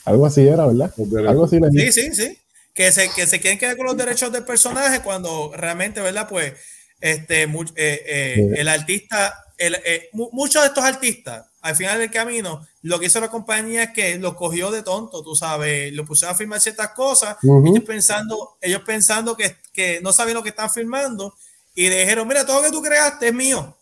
algo 0.05 0.27
así 0.27 0.47
era, 0.47 0.67
¿verdad? 0.67 0.93
Algo 1.29 1.45
así. 1.45 1.59
Sí, 1.73 1.93
sí, 1.93 2.15
sí. 2.15 2.39
Que 2.75 2.93
se, 2.93 3.11
que 3.11 3.27
se 3.27 3.41
quieren 3.41 3.59
quedar 3.59 3.77
con 3.77 3.87
los 3.87 3.97
derechos 3.97 4.33
del 4.33 4.45
personaje 4.45 5.03
cuando 5.03 5.53
realmente, 5.55 6.01
¿verdad? 6.01 6.29
Pues 6.29 6.55
este, 7.01 7.43
eh, 7.43 7.49
eh, 7.77 8.55
el 8.57 8.69
artista, 8.69 9.45
el, 9.59 9.77
eh, 9.85 10.09
muchos 10.13 10.63
de 10.63 10.69
estos 10.69 10.85
artistas, 10.85 11.47
al 11.63 11.77
final 11.77 11.99
del 11.99 12.11
camino, 12.11 12.67
lo 12.83 12.99
que 12.99 13.07
hizo 13.07 13.21
la 13.21 13.29
compañía 13.29 13.85
es 13.85 13.91
que 13.91 14.19
lo 14.19 14.35
cogió 14.35 14.71
de 14.71 14.83
tonto, 14.83 15.23
tú 15.23 15.35
sabes, 15.35 15.93
lo 15.93 16.07
pusieron 16.07 16.35
a 16.35 16.39
firmar 16.39 16.61
ciertas 16.61 16.91
cosas, 16.91 17.37
ellos 17.43 17.85
pensando, 17.87 18.57
ellos 18.61 18.83
pensando 18.87 19.37
que, 19.37 19.57
que 19.73 20.01
no 20.01 20.13
sabían 20.13 20.37
lo 20.37 20.43
que 20.43 20.51
están 20.51 20.71
firmando 20.71 21.35
y 21.75 21.89
le 21.89 22.01
dijeron, 22.01 22.27
mira, 22.27 22.47
todo 22.47 22.61
lo 22.61 22.67
que 22.67 22.73
tú 22.73 22.83
creaste 22.83 23.29
es 23.29 23.35
mío, 23.35 23.77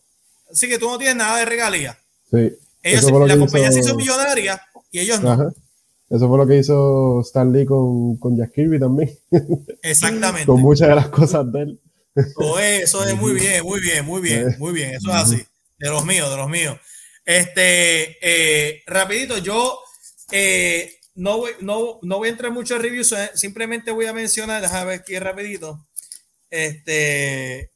así 0.51 0.67
que 0.67 0.77
tú 0.77 0.89
no 0.89 0.97
tienes 0.97 1.15
nada 1.15 1.39
de 1.39 1.45
regalía. 1.45 1.97
Sí. 2.31 2.57
Ellos, 2.81 3.11
la 3.27 3.37
compañía 3.37 3.71
se 3.71 3.79
hizo 3.79 3.95
millonaria 3.95 4.61
y 4.91 4.99
ellos 4.99 5.21
no. 5.21 5.53
Eso 6.09 6.27
fue 6.27 6.37
lo 6.39 6.47
que 6.47 6.57
hizo 6.57 7.21
Stan 7.21 7.51
Lee 7.51 7.65
con, 7.65 8.17
con 8.17 8.35
Jack 8.35 8.53
Kirby 8.53 8.79
también. 8.79 9.15
Exactamente. 9.83 10.47
con 10.47 10.59
muchas 10.59 10.89
de 10.89 10.95
las 10.95 11.09
cosas 11.09 11.51
de 11.51 11.61
él. 11.61 11.79
eso 12.59 13.05
es 13.05 13.15
muy 13.15 13.33
bien, 13.33 13.63
muy 13.63 13.79
bien, 13.79 14.05
muy 14.05 14.21
bien, 14.21 14.55
muy 14.57 14.73
bien. 14.73 14.95
Eso 14.95 15.09
es 15.09 15.15
así. 15.15 15.45
De 15.77 15.89
los 15.89 16.03
míos, 16.05 16.29
de 16.29 16.37
los 16.37 16.49
míos. 16.49 16.77
Este, 17.23 18.17
eh, 18.21 18.81
rapidito, 18.87 19.37
yo 19.37 19.79
eh, 20.31 20.95
no, 21.13 21.37
voy, 21.37 21.51
no, 21.59 21.99
no 22.01 22.17
voy 22.17 22.29
a 22.29 22.31
entrar 22.31 22.51
mucho 22.51 22.75
en 22.75 22.81
reviews, 22.81 23.11
eh, 23.11 23.29
simplemente 23.35 23.91
voy 23.91 24.07
a 24.07 24.13
mencionar, 24.13 24.63
déjame 24.63 24.85
ver 24.85 24.99
aquí 25.01 25.19
rapidito. 25.19 25.87
Este, 26.49 27.71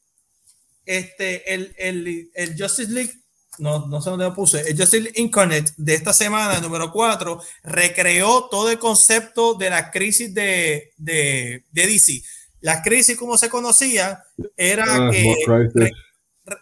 este, 0.84 1.54
el, 1.54 1.72
el, 1.78 2.30
el 2.34 2.60
Justice 2.60 2.90
League 2.90 3.12
no, 3.58 3.86
no 3.86 4.00
sé 4.00 4.10
dónde 4.10 4.24
lo 4.26 4.34
puse, 4.34 4.60
el 4.68 4.76
Justice 4.76 5.12
Incarnate 5.16 5.72
de 5.76 5.94
esta 5.94 6.12
semana, 6.12 6.60
número 6.60 6.90
4, 6.92 7.40
recreó 7.64 8.48
todo 8.50 8.70
el 8.70 8.78
concepto 8.78 9.54
de 9.54 9.70
la 9.70 9.90
crisis 9.90 10.32
de, 10.34 10.92
de, 10.96 11.64
de 11.70 11.86
DC. 11.86 12.22
La 12.60 12.82
crisis, 12.82 13.16
como 13.18 13.36
se 13.36 13.50
conocía, 13.50 14.24
era 14.56 14.84
ah, 14.88 15.10
que 15.10 15.92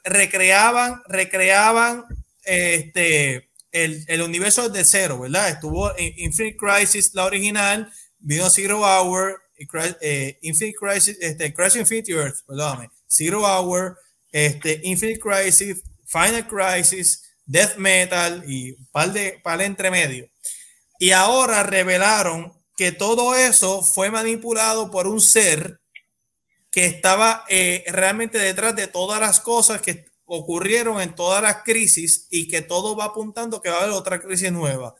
recreaban, 0.04 1.00
recreaban 1.06 2.04
este, 2.44 3.50
el, 3.70 4.04
el, 4.08 4.22
universo 4.22 4.68
de 4.68 4.84
cero, 4.84 5.20
¿verdad? 5.20 5.50
Estuvo 5.50 5.90
Infinite 5.98 6.56
Crisis, 6.56 7.14
la 7.14 7.24
original, 7.24 7.90
vino 8.18 8.50
Zero 8.50 8.80
Hour, 8.80 9.42
eh, 10.00 10.38
Infinite 10.42 10.76
Crisis, 10.76 11.16
este, 11.20 11.52
Crisis 11.54 11.80
Infinity 11.80 12.12
Earth, 12.12 12.38
perdóname, 12.46 12.90
Zero 13.08 13.42
Hour, 13.44 13.96
este, 14.30 14.80
Infinite 14.84 15.20
Crisis, 15.20 15.82
Final 16.12 16.46
Crisis, 16.46 17.24
Death 17.46 17.76
Metal 17.76 18.44
y 18.46 18.72
un 18.72 18.86
par 18.92 19.12
de, 19.12 19.40
par 19.42 19.58
de 19.58 19.64
entre 19.64 19.90
medio. 19.90 20.28
Y 20.98 21.10
ahora 21.10 21.62
revelaron 21.62 22.52
que 22.76 22.92
todo 22.92 23.34
eso 23.34 23.82
fue 23.82 24.10
manipulado 24.10 24.90
por 24.90 25.06
un 25.06 25.20
ser 25.20 25.80
que 26.70 26.86
estaba 26.86 27.44
eh, 27.48 27.84
realmente 27.88 28.38
detrás 28.38 28.76
de 28.76 28.86
todas 28.86 29.20
las 29.20 29.40
cosas 29.40 29.82
que 29.82 30.06
ocurrieron 30.24 31.00
en 31.00 31.14
todas 31.14 31.42
las 31.42 31.62
crisis 31.62 32.26
y 32.30 32.48
que 32.48 32.62
todo 32.62 32.96
va 32.96 33.06
apuntando 33.06 33.60
que 33.60 33.68
va 33.68 33.76
a 33.76 33.82
haber 33.82 33.90
otra 33.90 34.20
crisis 34.20 34.50
nueva. 34.50 34.94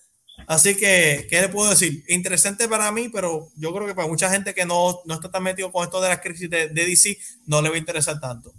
Así 0.46 0.76
que, 0.76 1.26
¿qué 1.30 1.40
le 1.40 1.48
puedo 1.48 1.70
decir? 1.70 2.04
Interesante 2.08 2.68
para 2.68 2.90
mí, 2.90 3.08
pero 3.08 3.50
yo 3.56 3.72
creo 3.72 3.86
que 3.86 3.94
para 3.94 4.08
mucha 4.08 4.30
gente 4.30 4.54
que 4.54 4.64
no, 4.64 5.00
no 5.04 5.14
está 5.14 5.30
tan 5.30 5.42
metido 5.42 5.70
con 5.70 5.84
esto 5.84 6.00
de 6.00 6.08
las 6.08 6.20
crisis 6.20 6.50
de, 6.50 6.68
DC, 6.68 7.18
no 7.46 7.62
le 7.62 7.68
va 7.68 7.76
a 7.76 7.78
interesar 7.78 8.20
tanto. 8.20 8.52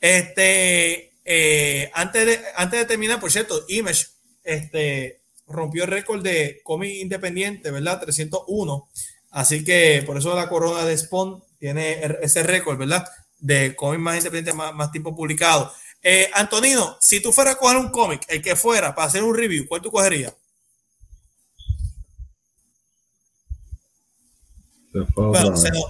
Este, 0.00 1.11
eh, 1.24 1.90
antes, 1.94 2.26
de, 2.26 2.40
antes 2.56 2.80
de 2.80 2.86
terminar, 2.86 3.20
por 3.20 3.30
cierto, 3.30 3.64
Image 3.68 4.06
este, 4.44 5.20
rompió 5.46 5.84
el 5.84 5.90
récord 5.90 6.22
de 6.22 6.60
cómic 6.64 6.94
independiente, 6.96 7.70
¿verdad? 7.70 8.00
301. 8.00 8.88
Así 9.30 9.64
que 9.64 10.02
por 10.04 10.16
eso 10.18 10.34
la 10.34 10.48
corona 10.48 10.84
de 10.84 10.96
Spawn 10.96 11.42
tiene 11.58 12.02
ese 12.22 12.42
récord, 12.42 12.76
¿verdad? 12.76 13.06
De 13.38 13.74
cómic 13.74 14.00
más 14.00 14.16
independiente, 14.16 14.52
más, 14.52 14.74
más 14.74 14.90
tiempo 14.90 15.14
publicado. 15.14 15.72
Eh, 16.02 16.28
Antonino, 16.34 16.96
si 17.00 17.20
tú 17.20 17.32
fueras 17.32 17.54
a 17.54 17.58
coger 17.58 17.76
un 17.76 17.90
cómic, 17.90 18.24
el 18.28 18.42
que 18.42 18.56
fuera, 18.56 18.94
para 18.94 19.06
hacer 19.06 19.22
un 19.22 19.36
review, 19.36 19.66
¿cuál 19.68 19.80
tú 19.80 19.90
cogerías? 19.90 20.34
Bueno, 24.92 25.56
se 25.56 25.70
nos, 25.70 25.86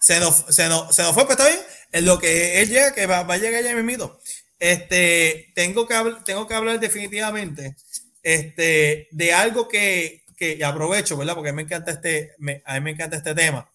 se, 0.00 0.18
nos, 0.18 0.44
se, 0.48 0.68
nos, 0.68 0.94
se 0.94 1.02
nos, 1.02 1.14
fue, 1.14 1.24
pero 1.24 1.32
está 1.32 1.46
bien. 1.46 1.60
En 1.92 2.04
lo 2.04 2.18
que 2.18 2.60
él 2.62 2.68
llega, 2.68 2.94
que 2.94 3.06
va, 3.06 3.22
va 3.22 3.34
a 3.34 3.38
llegar 3.38 3.62
ya 3.62 3.74
mismito. 3.76 4.18
Este, 4.60 5.52
tengo 5.56 5.88
que, 5.88 5.96
tengo 6.24 6.46
que 6.46 6.54
hablar 6.54 6.78
definitivamente 6.78 7.74
este, 8.22 9.08
de 9.10 9.32
algo 9.32 9.66
que, 9.66 10.22
que 10.36 10.64
aprovecho, 10.64 11.16
¿verdad? 11.16 11.34
Porque 11.34 11.52
me 11.52 11.62
encanta 11.62 11.90
este, 11.90 12.34
me, 12.38 12.62
a 12.64 12.74
mí 12.74 12.80
me 12.80 12.90
encanta 12.92 13.16
este 13.16 13.34
tema. 13.34 13.68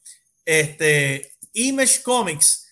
Este, 0.46 1.34
Image 1.52 2.02
Comics 2.04 2.66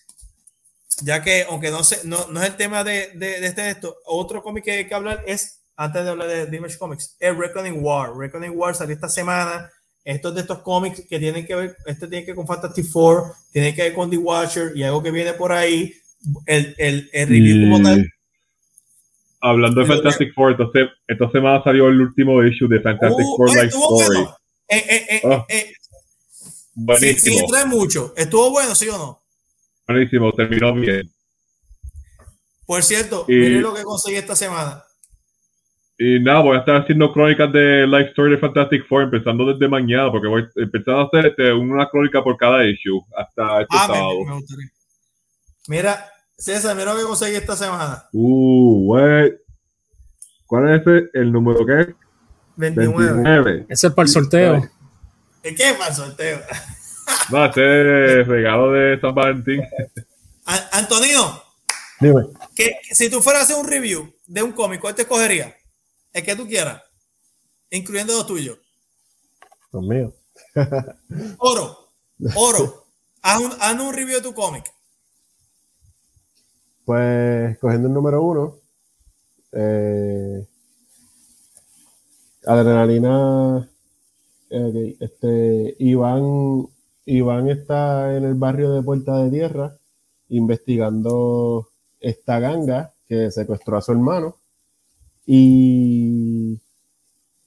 ya 1.02 1.22
que 1.22 1.46
aunque 1.48 1.70
no, 1.70 1.82
sé, 1.82 2.00
no, 2.04 2.26
no 2.28 2.40
es 2.42 2.48
el 2.48 2.56
tema 2.56 2.84
de, 2.84 3.10
de, 3.14 3.40
de 3.40 3.46
este 3.46 3.70
esto, 3.70 3.96
otro 4.04 4.42
cómic 4.42 4.64
que 4.64 4.72
hay 4.72 4.88
que 4.88 4.94
hablar 4.94 5.24
es, 5.26 5.62
antes 5.76 6.04
de 6.04 6.10
hablar 6.10 6.28
de, 6.28 6.56
Image 6.56 6.78
Comics, 6.78 7.16
es 7.18 7.36
Reckoning 7.36 7.82
War. 7.82 8.16
Reckoning 8.16 8.52
War 8.54 8.74
salió 8.74 8.94
esta 8.94 9.08
semana. 9.08 9.70
Estos 10.04 10.34
de 10.34 10.42
estos 10.42 10.58
cómics 10.58 11.02
que 11.08 11.18
tienen 11.18 11.46
que 11.46 11.54
ver, 11.54 11.76
este 11.86 12.06
tiene 12.06 12.24
que 12.24 12.32
ver 12.32 12.36
con 12.36 12.46
Fantasy 12.46 12.82
Four, 12.82 13.32
tiene 13.50 13.74
que 13.74 13.82
ver 13.82 13.94
con 13.94 14.10
The 14.10 14.18
Watcher 14.18 14.72
y 14.76 14.82
algo 14.82 15.02
que 15.02 15.10
viene 15.10 15.32
por 15.32 15.50
ahí. 15.50 15.94
El, 16.46 16.74
el, 16.78 17.10
el 17.12 17.28
review 17.28 17.70
como 17.70 17.82
tal. 17.82 18.10
Hablando 19.40 19.82
de 19.82 19.86
Fantastic 19.86 20.34
Four, 20.34 20.52
entonces, 20.52 20.88
esta 21.06 21.30
semana 21.30 21.62
salió 21.62 21.88
el 21.88 22.00
último 22.00 22.42
issue 22.42 22.66
de 22.66 22.80
Fantastic 22.80 23.26
uh, 23.26 23.36
Four 23.36 23.48
Life 23.50 23.66
Story. 23.66 24.26
Eh, 24.68 24.84
eh, 24.88 25.06
eh, 25.10 25.20
oh. 25.24 25.46
buenísimo. 26.74 27.36
Sí, 27.36 27.44
trae 27.50 27.66
mucho. 27.66 28.14
¿Estuvo 28.16 28.50
bueno, 28.50 28.74
sí 28.74 28.88
o 28.88 28.96
no? 28.96 29.22
Buenísimo, 29.86 30.32
terminó 30.32 30.72
bien. 30.72 31.12
Por 32.66 32.82
cierto, 32.82 33.26
y, 33.28 33.58
lo 33.58 33.74
que 33.74 33.82
conseguí 33.82 34.16
esta 34.16 34.34
semana. 34.34 34.82
Y 35.98 36.18
nada, 36.20 36.40
voy 36.40 36.56
a 36.56 36.60
estar 36.60 36.76
haciendo 36.76 37.12
crónicas 37.12 37.52
de 37.52 37.86
Life 37.86 38.10
Story 38.10 38.32
de 38.32 38.38
Fantastic 38.38 38.88
Four, 38.88 39.02
empezando 39.02 39.44
desde 39.52 39.68
mañana, 39.68 40.10
porque 40.10 40.26
voy 40.26 40.42
a 40.42 40.62
empezar 40.62 40.94
a 40.94 41.02
hacer 41.02 41.26
este, 41.26 41.52
una 41.52 41.88
crónica 41.88 42.24
por 42.24 42.36
cada 42.36 42.66
issue 42.66 43.00
hasta 43.16 43.60
este 43.60 43.76
ah, 43.76 43.86
sábado. 43.86 44.14
mira, 45.68 46.10
César, 46.44 46.76
mira 46.76 46.92
lo 46.92 47.00
que 47.00 47.06
conseguí 47.06 47.36
esta 47.36 47.56
semana. 47.56 48.06
Uh, 48.12 48.84
güey. 48.84 49.32
¿Cuál 50.44 50.74
es 50.74 50.82
ese? 50.82 51.08
¿El 51.14 51.32
número 51.32 51.64
qué? 51.64 51.94
29. 52.56 53.64
Ese 53.66 53.86
es 53.86 53.92
para 53.94 54.04
el 54.04 54.12
sorteo. 54.12 54.70
¿El 55.42 55.56
qué 55.56 55.70
es 55.70 55.72
para 55.72 55.88
el 55.88 55.96
sorteo? 55.96 56.40
No, 57.30 57.46
ese 57.46 58.20
es 58.20 58.28
regalo 58.28 58.72
de 58.72 59.00
San 59.00 59.14
Valentín. 59.14 59.62
Antonino, 60.72 61.42
Dime. 61.98 62.26
Que, 62.54 62.76
si 62.90 63.08
tú 63.08 63.22
fueras 63.22 63.40
a 63.40 63.44
hacer 63.44 63.56
un 63.56 63.66
review 63.66 64.12
de 64.26 64.42
un 64.42 64.52
cómic, 64.52 64.82
¿cuál 64.82 64.94
te 64.94 65.02
escogería? 65.02 65.56
El 66.12 66.24
que 66.24 66.36
tú 66.36 66.46
quieras, 66.46 66.82
incluyendo 67.70 68.12
los 68.12 68.26
tuyos. 68.26 68.58
Los 69.72 69.82
míos. 69.82 70.12
oro, 71.38 71.94
oro. 72.34 72.84
Haz 73.22 73.40
un, 73.40 73.52
haz 73.58 73.80
un 73.80 73.94
review 73.94 74.16
de 74.16 74.22
tu 74.22 74.34
cómic. 74.34 74.73
Pues 76.84 77.58
cogiendo 77.58 77.88
el 77.88 77.94
número 77.94 78.22
uno, 78.22 78.56
eh, 79.52 80.46
adrenalina, 82.46 83.68
este, 84.50 85.76
Iván, 85.78 86.68
Iván 87.06 87.48
está 87.48 88.16
en 88.16 88.24
el 88.24 88.34
barrio 88.34 88.72
de 88.72 88.82
Puerta 88.82 89.22
de 89.22 89.30
Tierra 89.30 89.76
investigando 90.28 91.68
esta 92.00 92.38
ganga 92.38 92.92
que 93.06 93.30
secuestró 93.30 93.76
a 93.76 93.82
su 93.82 93.92
hermano 93.92 94.36
y 95.26 96.58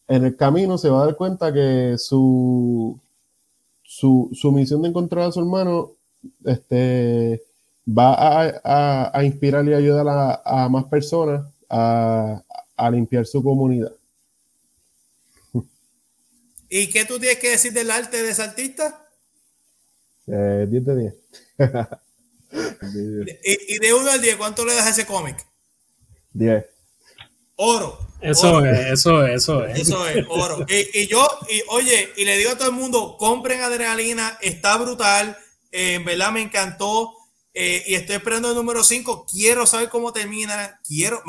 en 0.08 0.26
el 0.26 0.36
camino 0.36 0.78
se 0.78 0.90
va 0.90 1.02
a 1.02 1.06
dar 1.06 1.16
cuenta 1.16 1.54
que 1.54 1.96
su, 1.98 3.00
su, 3.84 4.30
su 4.34 4.52
misión 4.52 4.82
de 4.82 4.90
encontrar 4.90 5.28
a 5.28 5.32
su 5.32 5.40
hermano 5.40 5.92
este, 6.44 7.44
va 7.88 8.14
a, 8.14 9.12
a, 9.18 9.24
inspirar 9.24 9.66
y 9.66 9.74
ayudar 9.74 10.08
a, 10.08 10.42
a 10.44 10.70
más 10.70 10.86
personas 10.86 11.46
a, 11.70 12.44
limpiar 12.92 13.26
su 13.26 13.44
comunidad. 13.44 13.92
¿Y 16.70 16.90
qué 16.90 17.06
tú 17.06 17.20
tienes 17.20 17.40
que 17.40 17.52
decir 17.52 17.74
del 17.74 17.92
arte 17.92 18.22
de 18.22 18.32
ese 18.32 18.44
artista? 18.44 19.06
Eh, 20.28 20.68
10 20.70 20.86
de 20.86 20.96
10. 20.96 21.14
¿Y, 23.44 23.80
de 23.80 23.94
1 23.94 24.12
al 24.12 24.22
10, 24.22 24.36
¿cuánto 24.36 24.66
le 24.66 24.74
das 24.74 24.88
a 24.88 24.90
ese 24.90 25.06
cómic? 25.06 25.46
10. 26.34 26.66
Oro. 27.56 28.00
Eso 28.22 28.66
es, 28.66 28.92
eso 28.92 29.26
es, 29.26 29.36
eso 29.36 29.66
es. 29.66 29.80
Eso 29.80 30.08
es, 30.08 30.26
oro. 30.28 30.66
y, 30.68 31.02
y, 31.02 31.08
yo, 31.08 31.28
y 31.50 31.62
oye, 31.70 32.10
y 32.18 32.26
le 32.26 32.38
digo 32.38 32.52
a 32.52 32.58
todo 32.58 32.70
el 32.70 32.76
mundo, 32.76 33.16
compren 33.18 33.62
adrenalina, 33.62 34.38
está 34.42 34.76
brutal, 34.78 35.38
eh, 35.72 35.96
en 35.96 36.06
verdad 36.06 36.32
me 36.32 36.42
encantó. 36.42 37.14
Eh, 37.60 37.84
y 37.88 37.96
estoy 37.96 38.18
esperando 38.18 38.50
el 38.52 38.56
número 38.56 38.84
5. 38.84 39.26
Quiero 39.26 39.66
saber 39.66 39.90
cómo 39.90 40.14
termina. 40.14 40.80
Quiero. 40.88 41.24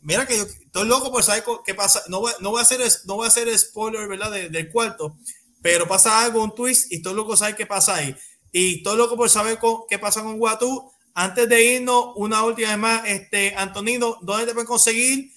mira 0.00 0.26
que 0.26 0.38
yo 0.38 0.44
estoy 0.44 0.88
loco 0.88 1.12
por 1.12 1.22
saber 1.22 1.44
qué 1.66 1.74
pasa. 1.74 2.02
No 2.08 2.20
voy, 2.20 2.32
no 2.40 2.52
voy 2.52 2.60
a 2.60 2.62
hacer, 2.62 2.80
no 3.04 3.16
voy 3.16 3.26
a 3.26 3.28
hacer 3.28 3.58
spoiler, 3.58 4.08
¿verdad? 4.08 4.30
del 4.30 4.72
cuarto. 4.72 5.18
Pero 5.60 5.86
pasa 5.86 6.24
algo, 6.24 6.42
un 6.42 6.54
twist, 6.54 6.90
y 6.90 6.96
estoy 6.96 7.12
loco 7.12 7.28
por 7.28 7.36
saber 7.36 7.54
qué 7.54 7.66
pasa 7.66 7.96
ahí. 7.96 8.16
Y 8.50 8.78
estoy 8.78 8.96
loco 8.96 9.14
por 9.14 9.28
saber 9.28 9.58
qué 9.90 9.98
pasa 9.98 10.22
con 10.22 10.38
Guatú. 10.38 10.90
Antes 11.12 11.46
de 11.46 11.62
irnos, 11.74 12.14
una 12.16 12.42
última 12.44 12.70
vez 12.70 12.78
más, 12.78 13.02
este, 13.04 13.54
Antonino, 13.54 14.16
¿dónde 14.22 14.46
te 14.46 14.52
pueden 14.54 14.66
conseguir? 14.66 15.32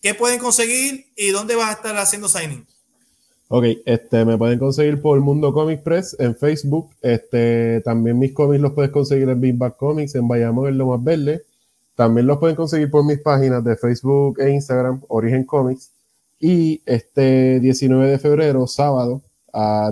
¿Qué 0.00 0.14
pueden 0.14 0.38
conseguir? 0.38 1.12
¿Y 1.14 1.28
dónde 1.28 1.56
vas 1.56 1.68
a 1.68 1.72
estar 1.72 1.94
haciendo 1.98 2.30
signing? 2.30 2.66
Ok, 3.50 3.64
este, 3.86 4.26
me 4.26 4.36
pueden 4.36 4.58
conseguir 4.58 5.00
por 5.00 5.18
Mundo 5.20 5.54
Comic 5.54 5.82
Press 5.82 6.14
en 6.18 6.36
Facebook. 6.36 6.90
Este, 7.00 7.80
también 7.80 8.18
mis 8.18 8.34
cómics 8.34 8.60
los 8.60 8.72
puedes 8.72 8.90
conseguir 8.90 9.28
en 9.30 9.40
Big 9.40 9.56
Bang 9.56 9.74
Comics, 9.74 10.14
en 10.14 10.28
Bayamón, 10.28 10.68
en 10.68 10.76
Lo 10.76 10.88
Más 10.88 11.02
Verde. 11.02 11.42
También 11.94 12.26
los 12.26 12.38
pueden 12.38 12.56
conseguir 12.56 12.90
por 12.90 13.04
mis 13.04 13.20
páginas 13.20 13.64
de 13.64 13.76
Facebook 13.76 14.38
e 14.38 14.50
Instagram, 14.50 15.00
Origen 15.08 15.44
Comics. 15.44 15.90
Y 16.38 16.82
este 16.84 17.58
19 17.60 18.08
de 18.10 18.18
febrero, 18.18 18.66
sábado, 18.66 19.22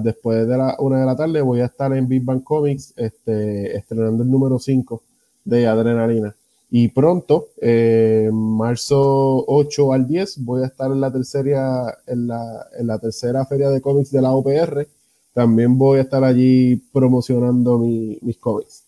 después 0.03 0.47
de 0.47 0.57
la 0.57 0.77
una 0.79 1.01
de 1.01 1.07
la 1.07 1.17
tarde, 1.17 1.41
voy 1.41 1.61
a 1.61 1.67
estar 1.67 1.93
en 1.95 2.07
Big 2.09 2.23
Bang 2.23 2.45
Comics 2.45 2.93
este, 2.97 3.75
estrenando 3.77 4.23
el 4.23 4.31
número 4.31 4.59
5 4.59 5.03
de 5.45 5.67
Adrenalina. 5.67 6.35
Y 6.71 6.89
pronto, 6.89 7.49
eh, 7.61 8.29
marzo 8.33 9.45
8 9.47 9.93
al 9.93 10.07
10, 10.09 10.45
voy 10.45 10.63
a 10.63 10.67
estar 10.67 10.91
en 10.91 11.01
la 11.01 11.13
tercera, 11.13 11.99
en 12.07 12.27
la, 12.27 12.67
en 12.79 12.87
la 12.87 12.99
tercera 12.99 13.47
feria 13.47 13.71
de 13.71 13.81
cómics 13.81 14.11
de 14.11 14.23
la 14.23 14.33
OPR. 14.33 14.89
También 15.33 15.79
voy 15.79 15.99
a 15.99 16.03
estar 16.03 16.25
allí 16.25 16.77
promocionando 16.93 17.79
mis 17.79 18.37
cómics. 18.39 18.85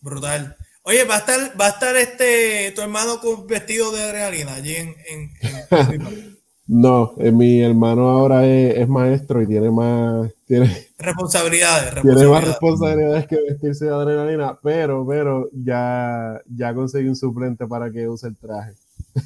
Brutal. 0.00 0.56
Oye, 0.82 1.04
va 1.04 1.14
a 1.14 1.18
estar, 1.18 1.58
va 1.58 1.66
a 1.66 1.70
estar 1.70 1.96
este 1.96 2.72
tu 2.74 2.82
hermano 2.82 3.18
con 3.18 3.46
vestido 3.46 3.90
de 3.90 4.02
adrenalina 4.02 4.54
allí 4.54 4.74
en, 4.74 4.94
en 5.08 6.36
No, 6.66 7.14
eh, 7.18 7.30
mi 7.30 7.60
hermano 7.60 8.08
ahora 8.10 8.46
es, 8.46 8.88
maestro 8.88 9.42
y 9.42 9.46
tiene 9.46 9.70
más 9.70 10.30
tiene, 10.46 10.88
responsabilidades, 10.98 12.02
Tiene 12.02 12.26
más 12.26 12.44
responsabilidades 12.44 13.26
que 13.26 13.36
vestirse 13.36 13.86
de 13.86 13.94
adrenalina, 13.94 14.58
pero, 14.62 15.06
pero 15.06 15.50
ya, 15.52 16.40
ya 16.46 16.74
conseguí 16.74 17.08
un 17.08 17.16
suplente 17.16 17.66
para 17.66 17.90
que 17.90 18.08
use 18.08 18.28
el 18.28 18.36
traje. 18.36 18.74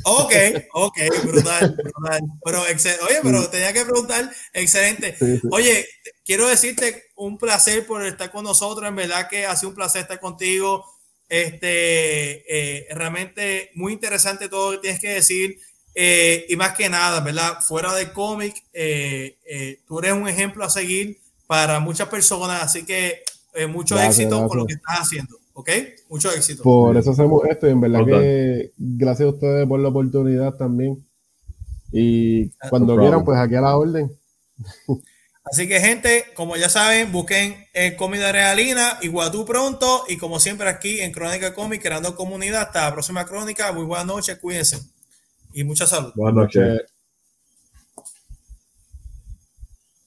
Ok, 0.04 0.32
ok, 0.72 0.98
brutal, 1.24 1.76
brutal. 1.82 2.20
Pero, 2.44 2.60
oye, 2.62 3.20
pero 3.22 3.48
tenía 3.48 3.72
que 3.72 3.84
preguntar, 3.84 4.30
excelente. 4.52 5.16
Oye, 5.50 5.86
quiero 6.24 6.46
decirte 6.46 7.04
un 7.16 7.38
placer 7.38 7.86
por 7.86 8.04
estar 8.04 8.30
con 8.30 8.44
nosotros, 8.44 8.88
en 8.88 8.96
verdad 8.96 9.28
que 9.28 9.46
ha 9.46 9.56
sido 9.56 9.70
un 9.70 9.76
placer 9.76 10.02
estar 10.02 10.20
contigo. 10.20 10.84
Este, 11.28 12.44
eh, 12.48 12.86
realmente 12.94 13.70
muy 13.74 13.92
interesante 13.92 14.48
todo 14.48 14.72
lo 14.72 14.76
que 14.78 14.82
tienes 14.82 15.00
que 15.00 15.10
decir. 15.10 15.58
Eh, 16.00 16.46
y 16.48 16.56
más 16.56 16.74
que 16.74 16.88
nada, 16.88 17.20
¿verdad? 17.20 17.58
Fuera 17.60 17.92
de 17.94 18.12
cómic, 18.12 18.62
eh, 18.72 19.36
eh, 19.44 19.80
tú 19.86 19.98
eres 19.98 20.12
un 20.12 20.28
ejemplo 20.28 20.64
a 20.64 20.70
seguir 20.70 21.18
para 21.48 21.80
muchas 21.80 22.06
personas, 22.06 22.62
así 22.62 22.86
que 22.86 23.24
mucho 23.68 23.98
éxito 23.98 24.46
por 24.46 24.58
lo 24.58 24.66
que 24.66 24.74
estás 24.74 25.00
haciendo, 25.00 25.36
¿ok? 25.54 25.70
Mucho 26.08 26.30
éxito. 26.30 26.62
Por 26.62 26.96
eso 26.96 27.10
hacemos 27.10 27.42
esto 27.48 27.66
y 27.66 27.70
en 27.70 27.80
verdad 27.80 28.06
que 28.06 28.72
gracias 28.76 29.26
a 29.26 29.30
ustedes 29.30 29.66
por 29.66 29.80
la 29.80 29.88
oportunidad 29.88 30.54
también. 30.54 31.04
Y 31.90 32.50
cuando 32.68 32.96
quieran, 32.96 33.24
pues 33.24 33.38
aquí 33.38 33.54
a 33.54 33.62
la 33.62 33.76
orden. 33.76 34.16
Así 35.42 35.66
que, 35.66 35.80
gente, 35.80 36.26
como 36.34 36.56
ya 36.56 36.68
saben, 36.68 37.10
busquen 37.10 37.66
el 37.72 37.96
cómic 37.96 38.20
de 38.20 38.30
Realina, 38.30 38.98
igual 39.00 39.30
tú 39.30 39.46
pronto. 39.46 40.04
Y 40.06 40.18
como 40.18 40.38
siempre, 40.38 40.68
aquí 40.68 41.00
en 41.00 41.10
Crónica 41.10 41.54
Cómic, 41.54 41.80
creando 41.80 42.14
comunidad. 42.14 42.64
Hasta 42.64 42.82
la 42.82 42.92
próxima 42.92 43.24
crónica. 43.24 43.72
Muy 43.72 43.86
buenas 43.86 44.06
noches, 44.06 44.36
cuídense 44.38 44.78
y 45.54 45.64
mucha 45.64 45.86
salud. 45.86 46.12
Buenas 46.14 46.34
noches. 46.34 46.82